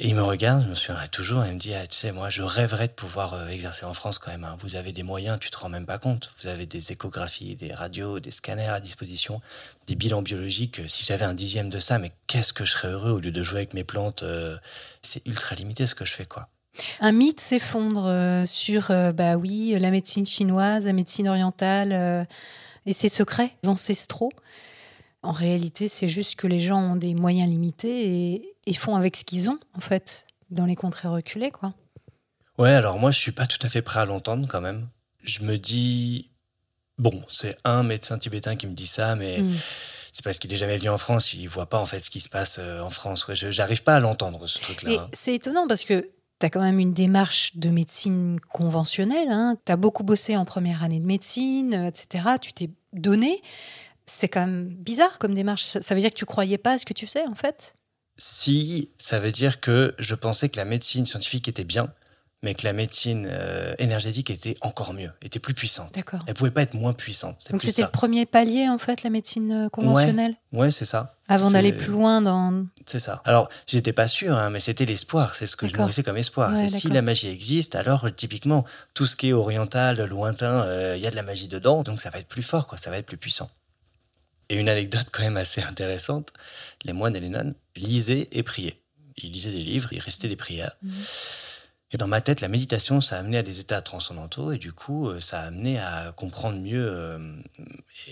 Et 0.00 0.08
il 0.08 0.16
me 0.16 0.22
regarde, 0.22 0.64
je 0.64 0.68
me 0.68 0.74
souviendrai 0.74 1.08
toujours, 1.08 1.46
il 1.46 1.54
me 1.54 1.58
dit 1.58 1.72
ah, 1.72 1.86
Tu 1.86 1.96
sais, 1.96 2.12
moi, 2.12 2.28
je 2.30 2.42
rêverais 2.42 2.88
de 2.88 2.92
pouvoir 2.92 3.32
euh, 3.32 3.48
exercer 3.48 3.86
en 3.86 3.94
France 3.94 4.18
quand 4.18 4.30
même. 4.30 4.44
hein. 4.44 4.58
Vous 4.60 4.76
avez 4.76 4.92
des 4.92 5.02
moyens, 5.02 5.38
tu 5.40 5.50
te 5.50 5.56
rends 5.56 5.70
même 5.70 5.86
pas 5.86 5.98
compte. 5.98 6.34
Vous 6.42 6.48
avez 6.48 6.66
des 6.66 6.92
échographies, 6.92 7.56
des 7.56 7.72
radios, 7.72 8.20
des 8.20 8.30
scanners 8.30 8.68
à 8.68 8.80
disposition, 8.80 9.40
des 9.86 9.94
bilans 9.94 10.20
biologiques. 10.20 10.82
Si 10.86 11.06
j'avais 11.06 11.24
un 11.24 11.32
dixième 11.32 11.70
de 11.70 11.80
ça, 11.80 11.98
mais 11.98 12.12
qu'est-ce 12.26 12.52
que 12.52 12.66
je 12.66 12.72
serais 12.72 12.88
heureux 12.88 13.12
au 13.12 13.20
lieu 13.20 13.30
de 13.30 13.42
jouer 13.42 13.60
avec 13.60 13.72
mes 13.72 13.84
plantes 13.84 14.22
euh, 14.22 14.58
C'est 15.00 15.26
ultra 15.26 15.54
limité 15.54 15.86
ce 15.86 15.94
que 15.94 16.04
je 16.04 16.12
fais, 16.12 16.26
quoi. 16.26 16.50
Un 17.00 17.12
mythe 17.12 17.40
s'effondre 17.40 18.06
euh, 18.06 18.44
sur, 18.46 18.90
euh, 18.90 19.12
bah 19.12 19.36
oui, 19.36 19.76
la 19.78 19.90
médecine 19.90 20.26
chinoise, 20.26 20.86
la 20.86 20.92
médecine 20.92 21.28
orientale 21.28 21.92
euh, 21.92 22.24
et 22.86 22.92
ses 22.92 23.08
secrets 23.08 23.56
ancestraux. 23.66 24.32
En 25.22 25.32
réalité, 25.32 25.88
c'est 25.88 26.08
juste 26.08 26.36
que 26.36 26.46
les 26.46 26.58
gens 26.58 26.80
ont 26.92 26.96
des 26.96 27.14
moyens 27.14 27.48
limités 27.48 28.32
et, 28.34 28.54
et 28.66 28.74
font 28.74 28.94
avec 28.94 29.16
ce 29.16 29.24
qu'ils 29.24 29.50
ont, 29.50 29.58
en 29.76 29.80
fait, 29.80 30.26
dans 30.50 30.66
les 30.66 30.76
contrées 30.76 31.08
reculées, 31.08 31.50
quoi. 31.50 31.74
Ouais, 32.58 32.70
alors 32.70 32.98
moi, 32.98 33.10
je 33.10 33.18
suis 33.18 33.32
pas 33.32 33.46
tout 33.46 33.58
à 33.62 33.68
fait 33.68 33.82
prêt 33.82 34.00
à 34.00 34.04
l'entendre 34.04 34.46
quand 34.48 34.60
même. 34.60 34.88
Je 35.24 35.42
me 35.42 35.58
dis, 35.58 36.30
bon, 36.98 37.22
c'est 37.28 37.58
un 37.64 37.82
médecin 37.82 38.18
tibétain 38.18 38.56
qui 38.56 38.66
me 38.66 38.74
dit 38.74 38.86
ça, 38.86 39.16
mais 39.16 39.40
Mm. 39.40 39.56
c'est 40.12 40.24
parce 40.24 40.38
qu'il 40.38 40.52
est 40.52 40.56
jamais 40.56 40.78
venu 40.78 40.88
en 40.90 40.96
France, 40.98 41.34
il 41.34 41.48
voit 41.48 41.68
pas 41.68 41.78
en 41.78 41.86
fait 41.86 42.00
ce 42.02 42.10
qui 42.10 42.20
se 42.20 42.28
passe 42.28 42.58
en 42.58 42.88
France. 42.88 43.26
Ouais, 43.26 43.34
je 43.34 43.50
j'arrive 43.50 43.82
pas 43.82 43.96
à 43.96 44.00
l'entendre 44.00 44.46
ce 44.46 44.60
truc-là. 44.60 45.08
C'est 45.12 45.34
étonnant 45.34 45.66
parce 45.66 45.84
que 45.84 46.08
tu 46.38 46.46
as 46.46 46.50
quand 46.50 46.60
même 46.60 46.78
une 46.78 46.92
démarche 46.92 47.56
de 47.56 47.70
médecine 47.70 48.38
conventionnelle. 48.52 49.30
Hein. 49.30 49.56
Tu 49.64 49.72
as 49.72 49.76
beaucoup 49.76 50.04
bossé 50.04 50.36
en 50.36 50.44
première 50.44 50.82
année 50.82 51.00
de 51.00 51.06
médecine, 51.06 51.74
euh, 51.74 51.88
etc. 51.88 52.24
Tu 52.40 52.52
t'es 52.52 52.70
donné. 52.92 53.42
C'est 54.04 54.28
quand 54.28 54.46
même 54.46 54.68
bizarre 54.68 55.18
comme 55.18 55.34
démarche. 55.34 55.62
Ça 55.62 55.94
veut 55.94 56.00
dire 56.00 56.10
que 56.10 56.16
tu 56.16 56.26
croyais 56.26 56.58
pas 56.58 56.72
à 56.72 56.78
ce 56.78 56.86
que 56.86 56.92
tu 56.92 57.06
faisais, 57.06 57.26
en 57.26 57.34
fait? 57.34 57.74
Si, 58.18 58.90
ça 58.98 59.18
veut 59.18 59.32
dire 59.32 59.60
que 59.60 59.94
je 59.98 60.14
pensais 60.14 60.48
que 60.48 60.56
la 60.56 60.64
médecine 60.64 61.04
scientifique 61.04 61.48
était 61.48 61.64
bien, 61.64 61.92
mais 62.46 62.54
que 62.54 62.64
la 62.64 62.72
médecine 62.72 63.26
euh, 63.28 63.74
énergétique 63.80 64.30
était 64.30 64.56
encore 64.60 64.94
mieux, 64.94 65.10
était 65.20 65.40
plus 65.40 65.52
puissante. 65.52 65.92
D'accord. 65.96 66.20
Elle 66.28 66.34
pouvait 66.34 66.52
pas 66.52 66.62
être 66.62 66.74
moins 66.74 66.92
puissante. 66.92 67.44
Donc 67.50 67.60
c'était 67.60 67.82
le 67.82 67.88
premier 67.88 68.24
palier, 68.24 68.68
en 68.68 68.78
fait, 68.78 69.02
la 69.02 69.10
médecine 69.10 69.50
euh, 69.50 69.68
conventionnelle? 69.68 70.36
Ouais, 70.52 70.70
c'est 70.70 70.84
ça. 70.84 71.16
Avant 71.26 71.50
d'aller 71.50 71.72
plus 71.72 71.90
loin 71.90 72.20
dans. 72.20 72.64
C'est 72.86 73.00
ça. 73.00 73.20
Alors, 73.24 73.48
j'étais 73.66 73.92
pas 73.92 74.06
sûr, 74.06 74.36
hein, 74.36 74.50
mais 74.50 74.60
c'était 74.60 74.84
l'espoir. 74.84 75.34
C'est 75.34 75.46
ce 75.46 75.56
que 75.56 75.66
je 75.66 75.76
nourrissais 75.76 76.04
comme 76.04 76.18
espoir. 76.18 76.52
Ouais, 76.52 76.56
c'est 76.56 76.68
si 76.68 76.88
la 76.88 77.02
magie 77.02 77.26
existe, 77.26 77.74
alors 77.74 78.06
typiquement, 78.14 78.64
tout 78.94 79.06
ce 79.06 79.16
qui 79.16 79.30
est 79.30 79.32
oriental, 79.32 80.04
lointain, 80.04 80.62
euh, 80.62 80.94
il 80.96 81.02
y 81.02 81.06
a 81.08 81.10
de 81.10 81.16
la 81.16 81.24
magie 81.24 81.48
dedans, 81.48 81.82
donc 81.82 82.00
ça 82.00 82.10
va 82.10 82.20
être 82.20 82.28
plus 82.28 82.44
fort, 82.44 82.68
quoi. 82.68 82.78
Ça 82.78 82.90
va 82.90 82.98
être 82.98 83.06
plus 83.06 83.16
puissant. 83.16 83.50
Et 84.50 84.56
une 84.56 84.68
anecdote 84.68 85.08
quand 85.10 85.24
même 85.24 85.36
assez 85.36 85.62
intéressante 85.62 86.32
les 86.84 86.92
moines 86.92 87.16
et 87.16 87.20
les 87.20 87.28
nonnes 87.28 87.54
lisaient 87.74 88.28
et 88.30 88.44
priaient. 88.44 88.80
Ils 89.16 89.32
lisaient 89.32 89.50
des 89.50 89.64
livres, 89.64 89.92
ils 89.92 89.98
restaient 89.98 90.28
des 90.28 90.36
prières. 90.36 90.76
Mhm. 90.84 90.92
Et 91.92 91.96
dans 91.98 92.08
ma 92.08 92.20
tête, 92.20 92.40
la 92.40 92.48
méditation, 92.48 93.00
ça 93.00 93.16
a 93.16 93.20
amené 93.20 93.38
à 93.38 93.42
des 93.42 93.60
états 93.60 93.80
transcendantaux, 93.80 94.52
et 94.52 94.58
du 94.58 94.72
coup, 94.72 95.08
euh, 95.08 95.20
ça 95.20 95.40
a 95.40 95.46
amené 95.46 95.78
à 95.78 96.12
comprendre 96.16 96.58
mieux 96.58 96.84
euh, 96.84 97.18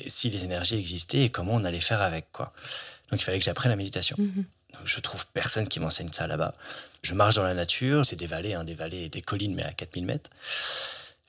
si 0.07 0.31
les 0.31 0.45
énergies 0.45 0.77
existaient 0.77 1.23
et 1.23 1.31
comment 1.31 1.55
on 1.55 1.65
allait 1.65 1.81
faire 1.81 2.01
avec, 2.01 2.31
quoi. 2.31 2.53
Donc 3.11 3.21
il 3.21 3.25
fallait 3.25 3.39
que 3.39 3.45
j'apprenne 3.45 3.71
la 3.71 3.77
méditation. 3.77 4.17
Mhm. 4.19 4.45
Donc, 4.75 4.83
je 4.87 5.01
trouve 5.01 5.27
personne 5.29 5.69
qui 5.69 5.81
m'enseigne 5.81 6.11
ça 6.13 6.27
là-bas. 6.27 6.55
Je 7.03 7.15
marche 7.15 7.35
dans 7.35 7.43
la 7.43 7.55
nature, 7.55 8.07
c'est 8.07 8.17
des 8.17 8.27
vallées, 8.27 8.55
hein, 8.55 8.65
des 8.65 8.75
vallées 8.75 9.05
et 9.05 9.09
des 9.09 9.23
collines, 9.23 9.55
mais 9.55 9.63
à 9.63 9.73
4000 9.73 10.05
mètres. 10.05 10.31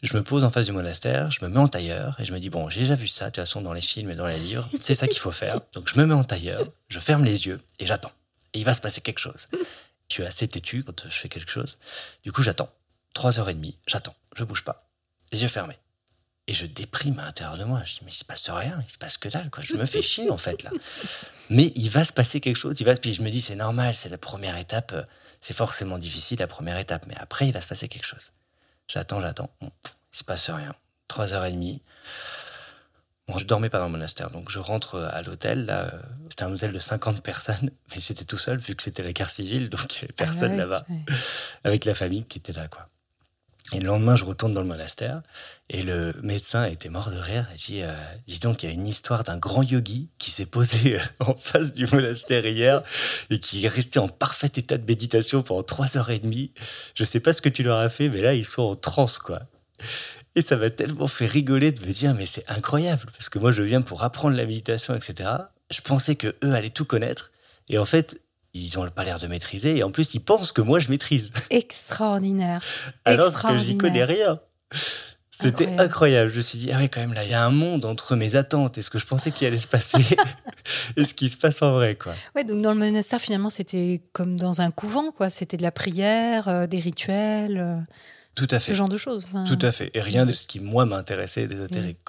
Je 0.01 0.15
me 0.15 0.23
pose 0.23 0.43
en 0.43 0.49
face 0.49 0.67
du 0.67 0.71
monastère, 0.71 1.31
je 1.31 1.43
me 1.43 1.49
mets 1.49 1.59
en 1.59 1.67
tailleur 1.67 2.15
et 2.19 2.25
je 2.25 2.33
me 2.33 2.39
dis, 2.39 2.49
bon, 2.49 2.69
j'ai 2.69 2.81
déjà 2.81 2.95
vu 2.95 3.07
ça, 3.07 3.25
de 3.25 3.29
toute 3.31 3.37
façon, 3.37 3.61
dans 3.61 3.73
les 3.73 3.81
films 3.81 4.11
et 4.11 4.15
dans 4.15 4.27
les 4.27 4.37
livres, 4.37 4.67
c'est 4.79 4.93
ça 4.93 5.07
qu'il 5.07 5.19
faut 5.19 5.31
faire. 5.31 5.59
Donc 5.73 5.89
je 5.89 5.99
me 5.99 6.05
mets 6.05 6.13
en 6.13 6.23
tailleur, 6.23 6.63
je 6.89 6.99
ferme 6.99 7.23
les 7.23 7.47
yeux 7.47 7.57
et 7.79 7.85
j'attends. 7.85 8.11
Et 8.53 8.59
il 8.59 8.65
va 8.65 8.73
se 8.73 8.81
passer 8.81 9.01
quelque 9.01 9.19
chose. 9.19 9.47
Je 10.09 10.15
suis 10.15 10.25
assez 10.25 10.47
têtu 10.47 10.83
quand 10.83 11.03
je 11.09 11.17
fais 11.17 11.29
quelque 11.29 11.51
chose. 11.51 11.77
Du 12.23 12.31
coup, 12.31 12.41
j'attends. 12.41 12.71
Trois 13.13 13.39
heures 13.39 13.49
et 13.49 13.53
demie, 13.53 13.77
j'attends, 13.87 14.15
je 14.35 14.43
bouge 14.43 14.63
pas. 14.63 14.89
Les 15.31 15.41
yeux 15.41 15.47
fermés. 15.47 15.77
Et 16.47 16.53
je 16.53 16.65
déprime 16.65 17.17
à 17.19 17.25
l'intérieur 17.25 17.57
de 17.57 17.63
moi. 17.63 17.81
Je 17.85 17.93
dis, 17.93 17.99
mais 18.03 18.11
il 18.11 18.15
se 18.15 18.25
passe 18.25 18.49
rien, 18.49 18.83
il 18.87 18.91
se 18.91 18.97
passe 18.97 19.17
que 19.17 19.29
dalle, 19.29 19.49
quoi. 19.49 19.63
Je 19.63 19.73
me 19.75 19.85
fais 19.85 20.01
chier, 20.03 20.29
en 20.29 20.37
fait, 20.37 20.63
là. 20.63 20.71
Mais 21.49 21.71
il 21.75 21.89
va 21.89 22.05
se 22.05 22.13
passer 22.13 22.39
quelque 22.39 22.57
chose. 22.57 22.75
Il 22.79 22.85
va... 22.85 22.95
Puis 22.95 23.13
je 23.13 23.23
me 23.23 23.29
dis, 23.29 23.41
c'est 23.41 23.55
normal, 23.55 23.95
c'est 23.95 24.09
la 24.09 24.17
première 24.17 24.57
étape. 24.57 24.93
C'est 25.39 25.55
forcément 25.55 25.97
difficile, 25.97 26.39
la 26.39 26.47
première 26.47 26.77
étape. 26.77 27.05
Mais 27.07 27.15
après, 27.17 27.47
il 27.47 27.51
va 27.51 27.61
se 27.61 27.67
passer 27.67 27.87
quelque 27.87 28.05
chose. 28.05 28.31
J'attends, 28.87 29.21
j'attends. 29.21 29.49
Bon, 29.61 29.71
il 30.13 30.17
se 30.17 30.23
passe 30.23 30.49
rien. 30.49 30.75
Trois 31.07 31.33
heures 31.33 31.45
et 31.45 31.51
demie. 31.51 31.81
Bon, 33.27 33.37
je 33.39 33.45
dormais 33.45 33.69
pas 33.69 33.79
dans 33.79 33.85
le 33.85 33.91
monastère, 33.91 34.29
donc 34.29 34.51
je 34.51 34.59
rentre 34.59 34.95
euh, 34.95 35.09
à 35.11 35.21
l'hôtel. 35.23 35.65
Là, 35.65 35.93
euh, 35.93 35.99
c'était 36.29 36.43
un 36.43 36.51
hôtel 36.51 36.71
de 36.71 36.79
50 36.79 37.23
personnes, 37.23 37.71
mais 37.95 38.01
j'étais 38.01 38.25
tout 38.25 38.37
seul 38.37 38.59
vu 38.59 38.75
que 38.75 38.83
c'était 38.83 39.03
la 39.03 39.13
guerre 39.13 39.29
civile, 39.29 39.69
donc 39.69 39.95
il 39.95 40.01
y 40.01 40.03
avait 40.05 40.13
personne 40.13 40.51
Ah 40.51 40.53
ouais, 40.53 40.59
là-bas 40.59 40.85
avec 41.63 41.85
la 41.85 41.95
famille 41.95 42.25
qui 42.25 42.37
était 42.37 42.53
là, 42.53 42.67
quoi. 42.67 42.87
Et 43.73 43.79
le 43.79 43.87
lendemain, 43.87 44.15
je 44.15 44.25
retourne 44.25 44.53
dans 44.53 44.61
le 44.61 44.67
monastère 44.67 45.23
et 45.69 45.81
le 45.81 46.13
médecin 46.21 46.65
était 46.65 46.89
mort 46.89 47.09
de 47.09 47.17
rire. 47.17 47.47
Il 47.53 47.57
dit, 47.57 47.81
euh, 47.81 47.95
dis 48.27 48.39
donc, 48.39 48.61
il 48.61 48.67
y 48.67 48.69
a 48.69 48.73
une 48.73 48.85
histoire 48.85 49.23
d'un 49.23 49.37
grand 49.37 49.63
yogi 49.63 50.09
qui 50.19 50.29
s'est 50.29 50.45
posé 50.45 50.99
en 51.19 51.33
face 51.33 51.73
du 51.73 51.87
monastère 51.87 52.45
hier 52.45 52.83
et 53.31 53.39
qui 53.39 53.65
est 53.65 53.69
resté 53.69 53.97
en 53.97 54.07
parfait 54.07 54.51
état 54.55 54.77
de 54.77 54.85
méditation 54.85 55.41
pendant 55.41 55.63
trois 55.63 55.97
heures 55.97 56.11
et 56.11 56.19
demie. 56.19 56.51
Je 56.93 57.03
sais 57.03 57.19
pas 57.19 57.33
ce 57.33 57.41
que 57.41 57.49
tu 57.49 57.63
leur 57.63 57.79
as 57.79 57.89
fait, 57.89 58.07
mais 58.07 58.21
là, 58.21 58.35
ils 58.35 58.45
sont 58.45 58.61
en 58.61 58.75
transe, 58.75 59.17
quoi. 59.17 59.41
Et 60.35 60.41
ça 60.41 60.57
m'a 60.57 60.69
tellement 60.69 61.07
fait 61.07 61.25
rigoler 61.25 61.71
de 61.71 61.85
me 61.85 61.93
dire, 61.93 62.13
mais 62.13 62.25
c'est 62.25 62.43
incroyable, 62.49 63.05
parce 63.13 63.29
que 63.29 63.39
moi, 63.39 63.51
je 63.51 63.63
viens 63.63 63.81
pour 63.81 64.03
apprendre 64.03 64.35
la 64.35 64.45
méditation, 64.45 64.93
etc. 64.95 65.29
Je 65.71 65.81
pensais 65.81 66.15
que 66.15 66.35
eux 66.43 66.53
allaient 66.53 66.69
tout 66.69 66.85
connaître, 66.85 67.31
et 67.69 67.77
en 67.77 67.85
fait, 67.85 68.19
ils 68.53 68.77
ont 68.77 68.89
pas 68.89 69.03
l'air 69.03 69.19
de 69.19 69.27
maîtriser, 69.27 69.77
et 69.77 69.83
en 69.83 69.91
plus, 69.91 70.13
ils 70.13 70.19
pensent 70.19 70.51
que 70.51 70.61
moi, 70.61 70.79
je 70.79 70.89
maîtrise, 70.89 71.31
Extraordinaire. 71.49 72.61
alors 73.05 73.41
que 73.41 73.57
j'y 73.57 73.77
connais 73.77 74.03
rien. 74.03 74.39
C'était 75.31 75.63
Incroyable. 75.65 75.81
incroyable. 75.81 76.31
Je 76.31 76.35
me 76.37 76.41
suis 76.41 76.57
dit, 76.57 76.71
ah 76.73 76.77
oui, 76.79 76.89
quand 76.89 77.01
même, 77.01 77.11
là, 77.13 77.25
il 77.25 77.29
y 77.29 77.33
a 77.33 77.43
un 77.43 77.49
monde 77.49 77.83
entre 77.83 78.15
mes 78.15 78.37
attentes 78.37 78.77
et 78.77 78.81
ce 78.81 78.89
que 78.89 78.97
je 78.97 79.05
pensais 79.05 79.31
qu'il 79.31 79.45
allait 79.47 79.57
se 79.57 79.67
passer 79.67 80.15
et 80.95 81.03
ce 81.03 81.13
qui 81.13 81.27
se 81.27 81.35
passe 81.37 81.61
en 81.61 81.73
vrai, 81.73 81.95
quoi. 81.95 82.13
Ouais, 82.35 82.45
donc 82.45 82.61
dans 82.61 82.73
le 82.73 82.79
monastère, 82.79 83.19
finalement, 83.19 83.49
c'était 83.49 84.01
comme 84.13 84.37
dans 84.37 84.61
un 84.61 84.71
couvent, 84.71 85.11
quoi. 85.11 85.29
C'était 85.29 85.57
de 85.57 85.63
la 85.63 85.73
prière, 85.73 86.47
euh, 86.47 86.67
des 86.67 86.79
rituels, 86.79 87.57
euh, 87.57 87.77
Tout 88.35 88.47
à 88.51 88.59
ce 88.59 88.65
fait. 88.67 88.75
genre 88.75 88.89
de 88.89 88.97
choses. 88.97 89.25
Enfin, 89.29 89.43
Tout 89.45 89.59
à 89.61 89.71
fait. 89.71 89.91
Et 89.93 90.01
rien 90.01 90.25
de 90.25 90.33
ce 90.33 90.45
qui, 90.45 90.59
moi, 90.59 90.85
m'intéressait 90.85 91.47
d'ésotérique. 91.47 91.99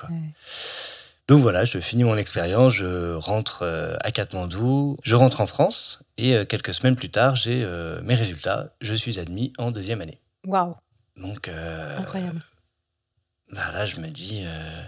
Donc 1.28 1.40
voilà, 1.42 1.64
je 1.64 1.78
finis 1.80 2.04
mon 2.04 2.16
expérience, 2.16 2.74
je 2.74 3.14
rentre 3.14 3.62
euh, 3.62 3.96
à 4.00 4.12
Katmandou, 4.12 4.96
je 5.02 5.16
rentre 5.16 5.40
en 5.40 5.46
France 5.46 6.04
et 6.18 6.36
euh, 6.36 6.44
quelques 6.44 6.72
semaines 6.72 6.94
plus 6.94 7.10
tard, 7.10 7.34
j'ai 7.34 7.64
euh, 7.64 8.00
mes 8.04 8.14
résultats. 8.14 8.74
Je 8.80 8.94
suis 8.94 9.18
admis 9.18 9.52
en 9.58 9.72
deuxième 9.72 10.00
année. 10.00 10.20
Waouh, 10.46 10.76
Donc 11.16 11.48
euh, 11.48 11.98
incroyable. 11.98 12.44
bah 13.50 13.72
là, 13.72 13.86
je 13.86 13.98
me 13.98 14.06
dis, 14.06 14.42
euh, 14.44 14.82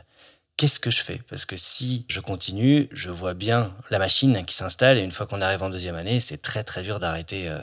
qu'est-ce 0.57 0.79
que 0.79 0.90
je 0.92 1.01
fais? 1.01 1.20
Parce 1.29 1.44
que 1.44 1.57
si 1.57 2.07
je 2.09 2.20
continue, 2.20 2.88
je 2.92 3.11
vois 3.11 3.35
bien 3.35 3.74
la 3.90 3.98
machine 3.98 4.44
qui 4.44 4.55
s'installe 4.55 4.96
et 4.98 5.03
une 5.03 5.11
fois 5.11 5.27
qu'on 5.27 5.40
arrive 5.42 5.64
en 5.64 5.70
deuxième 5.70 5.96
année, 5.96 6.20
c'est 6.20 6.38
très 6.40 6.62
très 6.62 6.83
dur 6.85 7.01
d'arrêter. 7.01 7.46
euh, 7.48 7.61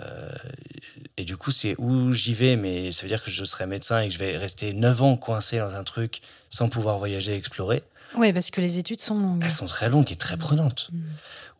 et 1.18 1.24
du 1.24 1.38
coup, 1.38 1.52
c'est 1.52 1.76
où 1.78 2.12
j'y 2.14 2.34
vais, 2.34 2.56
mais 2.56 2.92
ça 2.92 3.04
veut 3.04 3.08
dire 3.10 3.24
que 3.24 3.32
je 3.32 3.44
serai 3.46 3.66
médecin 3.68 4.02
et 4.02 4.08
que 4.08 4.14
je 4.14 4.20
vais 4.20 4.38
rester 4.38 4.74
9 4.74 5.02
ans 5.02 5.16
coincé 5.18 5.60
dans 5.60 5.74
un 5.76 5.84
truc 5.84 6.22
sans 6.50 6.68
pouvoir 6.70 6.98
voyager, 6.98 7.36
explorer. 7.36 7.84
Oui, 8.18 8.32
parce 8.34 8.50
que 8.52 8.62
les 8.62 8.78
études 8.78 9.02
sont 9.02 9.20
longues. 9.20 9.42
Elles 9.44 9.52
sont 9.52 9.66
très 9.66 9.90
longues 9.90 10.12
et 10.12 10.16
très 10.16 10.38
prenantes. 10.38 10.90
Mm. 10.94 11.00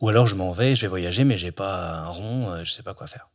Ou 0.00 0.08
alors 0.10 0.26
je 0.26 0.34
m'en 0.34 0.52
vais, 0.52 0.76
je 0.76 0.82
vais 0.82 0.88
voyager, 0.88 1.24
mais 1.24 1.38
j'ai 1.38 1.52
pas 1.52 1.98
un 2.00 2.06
rond, 2.08 2.50
euh, 2.50 2.64
je 2.64 2.72
sais 2.72 2.82
pas 2.82 2.94
quoi 2.94 3.06
faire. 3.06 3.28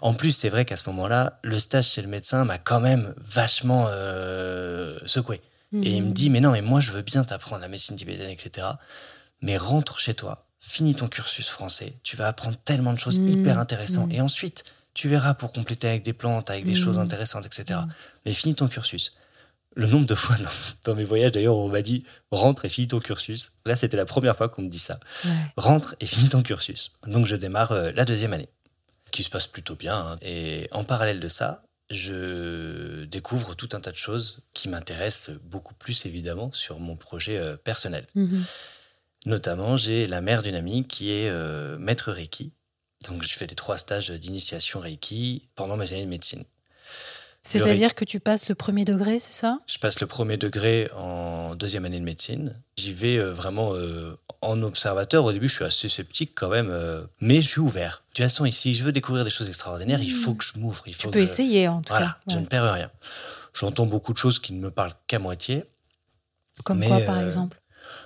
En 0.00 0.12
plus, 0.14 0.32
c'est 0.32 0.48
vrai 0.48 0.64
qu'à 0.64 0.76
ce 0.76 0.88
moment-là, 0.90 1.38
le 1.42 1.58
stage 1.58 1.88
chez 1.88 2.02
le 2.02 2.08
médecin 2.08 2.44
m'a 2.44 2.58
quand 2.58 2.80
même 2.80 3.14
vachement 3.18 3.86
euh, 3.88 4.98
secoué. 5.06 5.40
Et 5.82 5.96
il 5.96 6.02
me 6.02 6.08
Mhm. 6.08 6.12
dit, 6.12 6.30
mais 6.30 6.40
non, 6.40 6.52
mais 6.52 6.62
moi 6.62 6.80
je 6.80 6.92
veux 6.92 7.02
bien 7.02 7.24
t'apprendre 7.24 7.62
la 7.62 7.68
médecine 7.68 7.96
tibétaine, 7.96 8.30
etc. 8.30 8.66
Mais 9.42 9.56
rentre 9.56 9.98
chez 9.98 10.14
toi, 10.14 10.46
finis 10.60 10.94
ton 10.94 11.08
cursus 11.08 11.48
français, 11.48 11.94
tu 12.04 12.16
vas 12.16 12.28
apprendre 12.28 12.56
tellement 12.64 12.92
de 12.92 12.98
choses 12.98 13.18
Mhm. 13.18 13.26
hyper 13.26 13.58
intéressantes. 13.58 14.08
Mhm. 14.10 14.14
Et 14.14 14.20
ensuite, 14.20 14.62
tu 14.94 15.08
verras 15.08 15.34
pour 15.34 15.52
compléter 15.52 15.88
avec 15.88 16.02
des 16.02 16.12
plantes, 16.12 16.50
avec 16.50 16.64
des 16.64 16.74
choses 16.74 16.98
intéressantes, 16.98 17.44
etc. 17.46 17.80
Mhm. 17.80 17.92
Mais 18.26 18.32
finis 18.32 18.54
ton 18.54 18.68
cursus. 18.68 19.12
Le 19.76 19.86
nombre 19.88 20.06
de 20.06 20.14
fois 20.14 20.36
dans, 20.38 20.50
dans 20.84 20.94
mes 20.94 21.04
voyages, 21.04 21.32
d'ailleurs, 21.32 21.56
on 21.56 21.68
m'a 21.68 21.82
dit, 21.82 22.04
rentre 22.30 22.64
et 22.64 22.68
finis 22.68 22.86
ton 22.88 23.00
cursus. 23.00 23.50
Là, 23.66 23.74
c'était 23.76 23.96
la 23.96 24.04
première 24.04 24.36
fois 24.36 24.48
qu'on 24.48 24.62
me 24.62 24.68
dit 24.68 24.78
ça 24.78 25.00
Ouais. 25.24 25.30
rentre 25.56 25.96
et 26.00 26.06
finis 26.06 26.28
ton 26.28 26.42
cursus. 26.42 26.92
Donc 27.06 27.26
je 27.26 27.34
démarre 27.36 27.72
euh, 27.72 27.90
la 27.96 28.04
deuxième 28.04 28.32
année, 28.32 28.48
qui 29.10 29.22
se 29.24 29.30
passe 29.30 29.48
plutôt 29.48 29.74
bien. 29.74 29.96
hein. 29.96 30.18
Et 30.22 30.68
en 30.70 30.84
parallèle 30.84 31.18
de 31.18 31.28
ça, 31.28 31.64
je 31.90 33.04
découvre 33.04 33.54
tout 33.54 33.68
un 33.72 33.80
tas 33.80 33.90
de 33.90 33.96
choses 33.96 34.40
qui 34.54 34.68
m'intéressent 34.68 35.36
beaucoup 35.44 35.74
plus 35.74 36.06
évidemment 36.06 36.50
sur 36.52 36.78
mon 36.78 36.94
projet 36.96 37.36
euh, 37.36 37.56
personnel. 37.56 38.06
Mhm. 38.14 38.44
Notamment, 39.26 39.76
j'ai 39.76 40.06
la 40.06 40.20
mère 40.20 40.42
d'une 40.42 40.54
amie 40.54 40.86
qui 40.86 41.10
est 41.10 41.28
euh, 41.30 41.78
maître 41.78 42.12
Reiki. 42.12 42.52
Donc 43.08 43.22
je 43.22 43.34
fais 43.34 43.46
les 43.46 43.54
trois 43.54 43.78
stages 43.78 44.10
d'initiation 44.10 44.80
Reiki 44.80 45.48
pendant 45.54 45.76
mes 45.76 45.92
années 45.92 46.04
de 46.04 46.10
médecine. 46.10 46.44
C'est-à-dire 47.46 47.94
que 47.94 48.06
tu 48.06 48.20
passes 48.20 48.48
le 48.48 48.54
premier 48.54 48.86
degré, 48.86 49.18
c'est 49.20 49.32
ça? 49.34 49.58
Je 49.66 49.76
passe 49.76 50.00
le 50.00 50.06
premier 50.06 50.38
degré 50.38 50.90
en 50.96 51.54
deuxième 51.54 51.84
année 51.84 51.98
de 52.00 52.04
médecine. 52.04 52.58
J'y 52.78 52.94
vais 52.94 53.18
euh, 53.18 53.34
vraiment 53.34 53.74
euh, 53.74 54.18
en 54.40 54.62
observateur. 54.62 55.24
Au 55.26 55.32
début, 55.32 55.46
je 55.50 55.56
suis 55.56 55.64
assez 55.64 55.90
sceptique 55.90 56.32
quand 56.34 56.48
même, 56.48 56.70
euh, 56.70 57.04
mais 57.20 57.42
je 57.42 57.48
suis 57.48 57.60
ouvert. 57.60 58.02
De 58.08 58.14
toute 58.16 58.24
façon, 58.24 58.46
ici, 58.46 58.72
je 58.72 58.82
veux 58.82 58.92
découvrir 58.92 59.24
des 59.24 59.30
choses 59.30 59.48
extraordinaires. 59.48 60.00
Il 60.02 60.10
faut 60.10 60.32
que 60.34 60.42
je 60.42 60.58
m'ouvre. 60.58 60.84
Il 60.86 60.94
faut 60.94 61.08
Tu 61.08 61.12
peux 61.12 61.18
que... 61.18 61.24
essayer, 61.24 61.68
en 61.68 61.82
tout 61.82 61.90
Voilà, 61.90 62.06
cas. 62.06 62.18
je 62.30 62.36
Ouais. 62.36 62.40
ne 62.40 62.46
perds 62.46 62.72
rien. 62.72 62.90
J'entends 63.52 63.84
beaucoup 63.84 64.14
de 64.14 64.18
choses 64.18 64.38
qui 64.38 64.54
ne 64.54 64.60
me 64.60 64.70
parlent 64.70 64.94
qu'à 65.06 65.18
moitié 65.18 65.64
Comme 66.64 66.78
mais, 66.78 66.88
quoi, 66.88 67.00
par 67.00 67.18
euh, 67.18 67.26
exemple? 67.26 67.60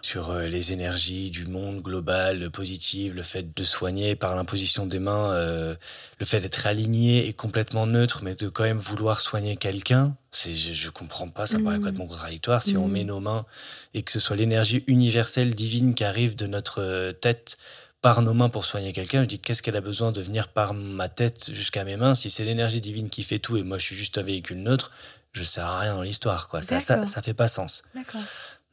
Sur 0.09 0.31
euh, 0.31 0.47
les 0.47 0.73
énergies 0.73 1.29
du 1.31 1.45
monde 1.45 1.83
global, 1.83 2.39
le 2.39 2.49
positif, 2.49 3.13
le 3.13 3.23
fait 3.23 3.55
de 3.55 3.63
soigner 3.63 4.17
par 4.17 4.35
l'imposition 4.35 4.87
des 4.87 4.99
mains, 4.99 5.33
euh, 5.33 5.75
le 6.19 6.25
fait 6.25 6.41
d'être 6.41 6.67
aligné 6.67 7.27
et 7.29 7.35
complètement 7.35 7.87
neutre, 7.87 8.21
mais 8.23 8.35
de 8.35 8.49
quand 8.49 8.63
même 8.65 8.79
vouloir 8.79 9.21
soigner 9.21 9.57
quelqu'un. 9.59 10.17
C'est, 10.31 10.55
je, 10.55 10.73
je 10.73 10.89
comprends 10.89 11.29
pas, 11.29 11.47
ça 11.47 11.59
me 11.59 11.65
paraît 11.65 11.77
complètement 11.77 12.07
contradictoire. 12.07 12.63
Si 12.63 12.77
on 12.79 12.89
Mm. 12.89 12.93
met 12.93 13.05
nos 13.05 13.21
mains 13.21 13.45
et 13.93 14.03
que 14.03 14.11
ce 14.11 14.19
soit 14.21 14.37
l'énergie 14.37 14.83
universelle 14.87 15.55
divine 15.55 15.95
qui 15.95 16.05
arrive 16.05 16.35
de 16.37 16.47
notre 16.47 16.81
euh, 16.81 17.13
tête 17.13 17.59
par 18.01 18.23
nos 18.23 18.33
mains 18.33 18.49
pour 18.49 18.65
soigner 18.65 18.95
quelqu'un, 18.95 19.23
je 19.23 19.27
dis 19.29 19.39
qu'est-ce 19.39 19.63
qu'elle 19.63 19.77
a 19.77 19.83
besoin 19.83 20.11
de 20.13 20.23
venir 20.23 20.49
par 20.49 20.73
ma 20.73 21.09
tête 21.11 21.51
jusqu'à 21.53 21.85
mes 21.85 21.97
mains 21.99 22.15
si 22.15 22.31
c'est 22.31 22.45
l'énergie 22.45 22.81
divine 22.81 23.11
qui 23.11 23.23
fait 23.25 23.41
tout 23.41 23.57
et 23.59 23.63
moi 23.63 23.77
je 23.77 23.85
suis 23.85 23.97
juste 23.97 24.17
un 24.17 24.23
véhicule 24.23 24.63
neutre, 24.63 24.91
je 25.33 25.43
sers 25.43 25.67
à 25.67 25.81
rien 25.81 25.95
dans 25.97 26.03
l'histoire 26.03 26.49
quoi. 26.49 26.63
Ça, 26.63 26.81
ça 27.07 27.21
fait 27.23 27.35
pas 27.35 27.49
sens. 27.49 27.83
D'accord. 27.95 28.23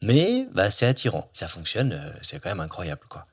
Mais 0.06 0.48
bah, 0.54 0.70
c'est 0.72 0.86
attirant, 0.86 1.28
ça 1.34 1.48
fonctionne, 1.48 1.94
euh, 1.94 2.12
c'est 2.22 2.40
quand 2.40 2.50
même 2.50 2.60
incroyable 2.60 3.02
quoi. 3.10 3.26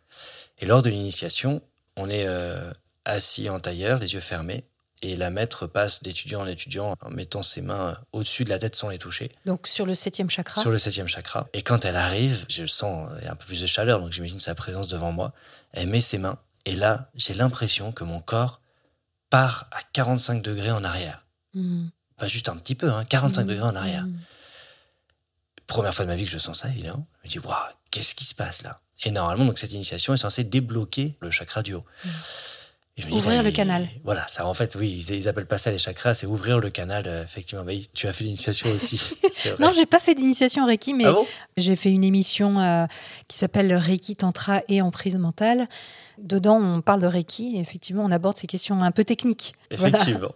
Et 0.59 0.67
lors 0.67 0.83
de 0.83 0.91
l'initiation, 0.91 1.61
on 1.97 2.09
est 2.09 2.27
euh, 2.27 2.73
assis 3.05 3.49
en 3.51 3.61
tailleur, 3.61 3.99
les 3.99 4.15
yeux 4.15 4.21
fermés, 4.21 4.65
et 5.03 5.17
la 5.17 5.31
maître 5.31 5.67
passe 5.67 6.03
d'étudiant 6.03 6.43
en 6.43 6.47
étudiant 6.47 6.95
en 7.01 7.11
mettant 7.11 7.43
ses 7.43 7.61
mains 7.61 7.99
au-dessus 8.13 8.45
de 8.45 8.51
la 8.51 8.59
tête 8.61 8.77
sans 8.77 8.89
les 8.89 8.99
toucher 8.99 9.33
Donc 9.47 9.67
sur 9.67 9.85
le 9.85 9.95
septième 9.97 10.31
chakra? 10.31 10.61
sur 10.63 10.71
le 10.71 10.79
septième 10.79 11.09
chakra. 11.09 11.49
Et 11.53 11.63
quand 11.63 11.85
elle 11.85 11.97
arrive, 11.97 12.45
je 12.49 12.65
sens 12.67 13.11
euh, 13.13 13.29
un 13.29 13.35
peu 13.35 13.45
plus 13.47 13.61
de 13.61 13.67
chaleur, 13.67 14.01
donc 14.01 14.13
j'imagine 14.13 14.41
sa 14.41 14.55
présence 14.55 14.89
devant 14.89 15.13
moi. 15.13 15.33
Elle 15.73 15.89
met 15.89 16.01
ses 16.01 16.19
mains, 16.19 16.39
et 16.65 16.77
là, 16.77 17.11
j'ai 17.17 17.35
l'impression 17.35 17.91
que 17.93 18.05
mon 18.05 18.21
corps 18.21 18.61
part 19.31 19.69
à 19.73 19.81
45 19.93 20.41
degrés 20.43 20.71
en 20.71 20.85
arrière. 20.85 21.27
Mhm. 21.55 21.91
Pas 22.17 22.29
juste 22.29 22.49
un 22.49 22.57
petit 22.57 22.77
peu, 22.77 22.91
hein, 22.91 23.05
45 23.05 23.43
Mhm. 23.43 23.49
degrés 23.49 23.67
en 23.67 23.75
arrière. 23.77 24.07
Mhm. 24.07 24.19
Première 25.67 25.95
fois 25.95 26.05
de 26.05 26.11
ma 26.11 26.17
vie 26.17 26.25
que 26.25 26.31
je 26.31 26.39
sens 26.39 26.61
ça, 26.61 26.69
évidemment. 26.69 27.07
Je 27.25 27.29
me 27.29 27.33
dis, 27.33 27.39
waouh, 27.47 27.57
qu'est-ce 27.91 28.15
qui 28.15 28.25
se 28.25 28.35
passe 28.35 28.63
là? 28.63 28.81
Et 29.05 29.11
normalement, 29.11 29.45
donc, 29.47 29.59
cette 29.59 29.73
initiation 29.73 30.15
est 30.15 30.19
censée 30.19 30.45
débloquer 30.45 31.17
le 31.21 31.31
chakra 31.31 31.63
du 31.63 31.75
haut. 31.75 31.85
Et 32.99 33.03
je 33.03 33.07
me 33.07 33.11
dis, 33.13 33.17
Mm. 33.17 33.19
Ouvrir 33.21 33.43
le 33.43 33.49
il- 33.49 33.53
canal. 33.55 33.89
Voilà, 34.05 34.27
ça 34.29 34.47
en 34.47 34.53
fait, 34.53 34.77
oui, 34.79 34.91
ils, 34.93 35.15
ils 35.15 35.27
appellent 35.29 35.47
pas 35.47 35.57
ça 35.57 35.71
les 35.71 35.79
chakras, 35.79 36.13
c'est 36.13 36.27
ouvrir 36.27 36.59
le 36.59 36.69
canal, 36.69 37.05
euh, 37.07 37.25
effectivement. 37.25 37.65
Mais 37.65 37.81
tu 37.95 38.07
as 38.07 38.13
fait 38.13 38.25
l'initiation 38.25 38.69
aussi. 38.75 39.15
Non, 39.59 39.73
j'ai 39.75 39.87
pas 39.87 39.99
fait 39.99 40.15
d'initiation 40.15 40.67
Reiki, 40.67 40.93
mais 40.93 41.07
ah 41.07 41.13
bon? 41.15 41.27
j'ai 41.57 41.75
fait 41.75 41.91
une 41.91 42.05
émission 42.05 42.61
euh, 42.61 42.85
qui 43.29 43.39
s'appelle 43.39 43.73
Reiki 43.75 44.15
Tantra 44.17 44.63
et 44.69 44.83
emprise 44.83 45.17
mentale. 45.17 45.69
Dedans, 46.19 46.57
on 46.61 46.83
parle 46.83 47.01
de 47.01 47.07
Reiki 47.07 47.57
et 47.57 47.61
effectivement, 47.61 48.05
on 48.05 48.11
aborde 48.13 48.37
ces 48.37 48.47
questions 48.47 48.83
un 48.83 48.91
peu 48.91 49.05
techniques. 49.05 49.55
Voilà. 49.75 49.97
Effectivement. 49.97 50.33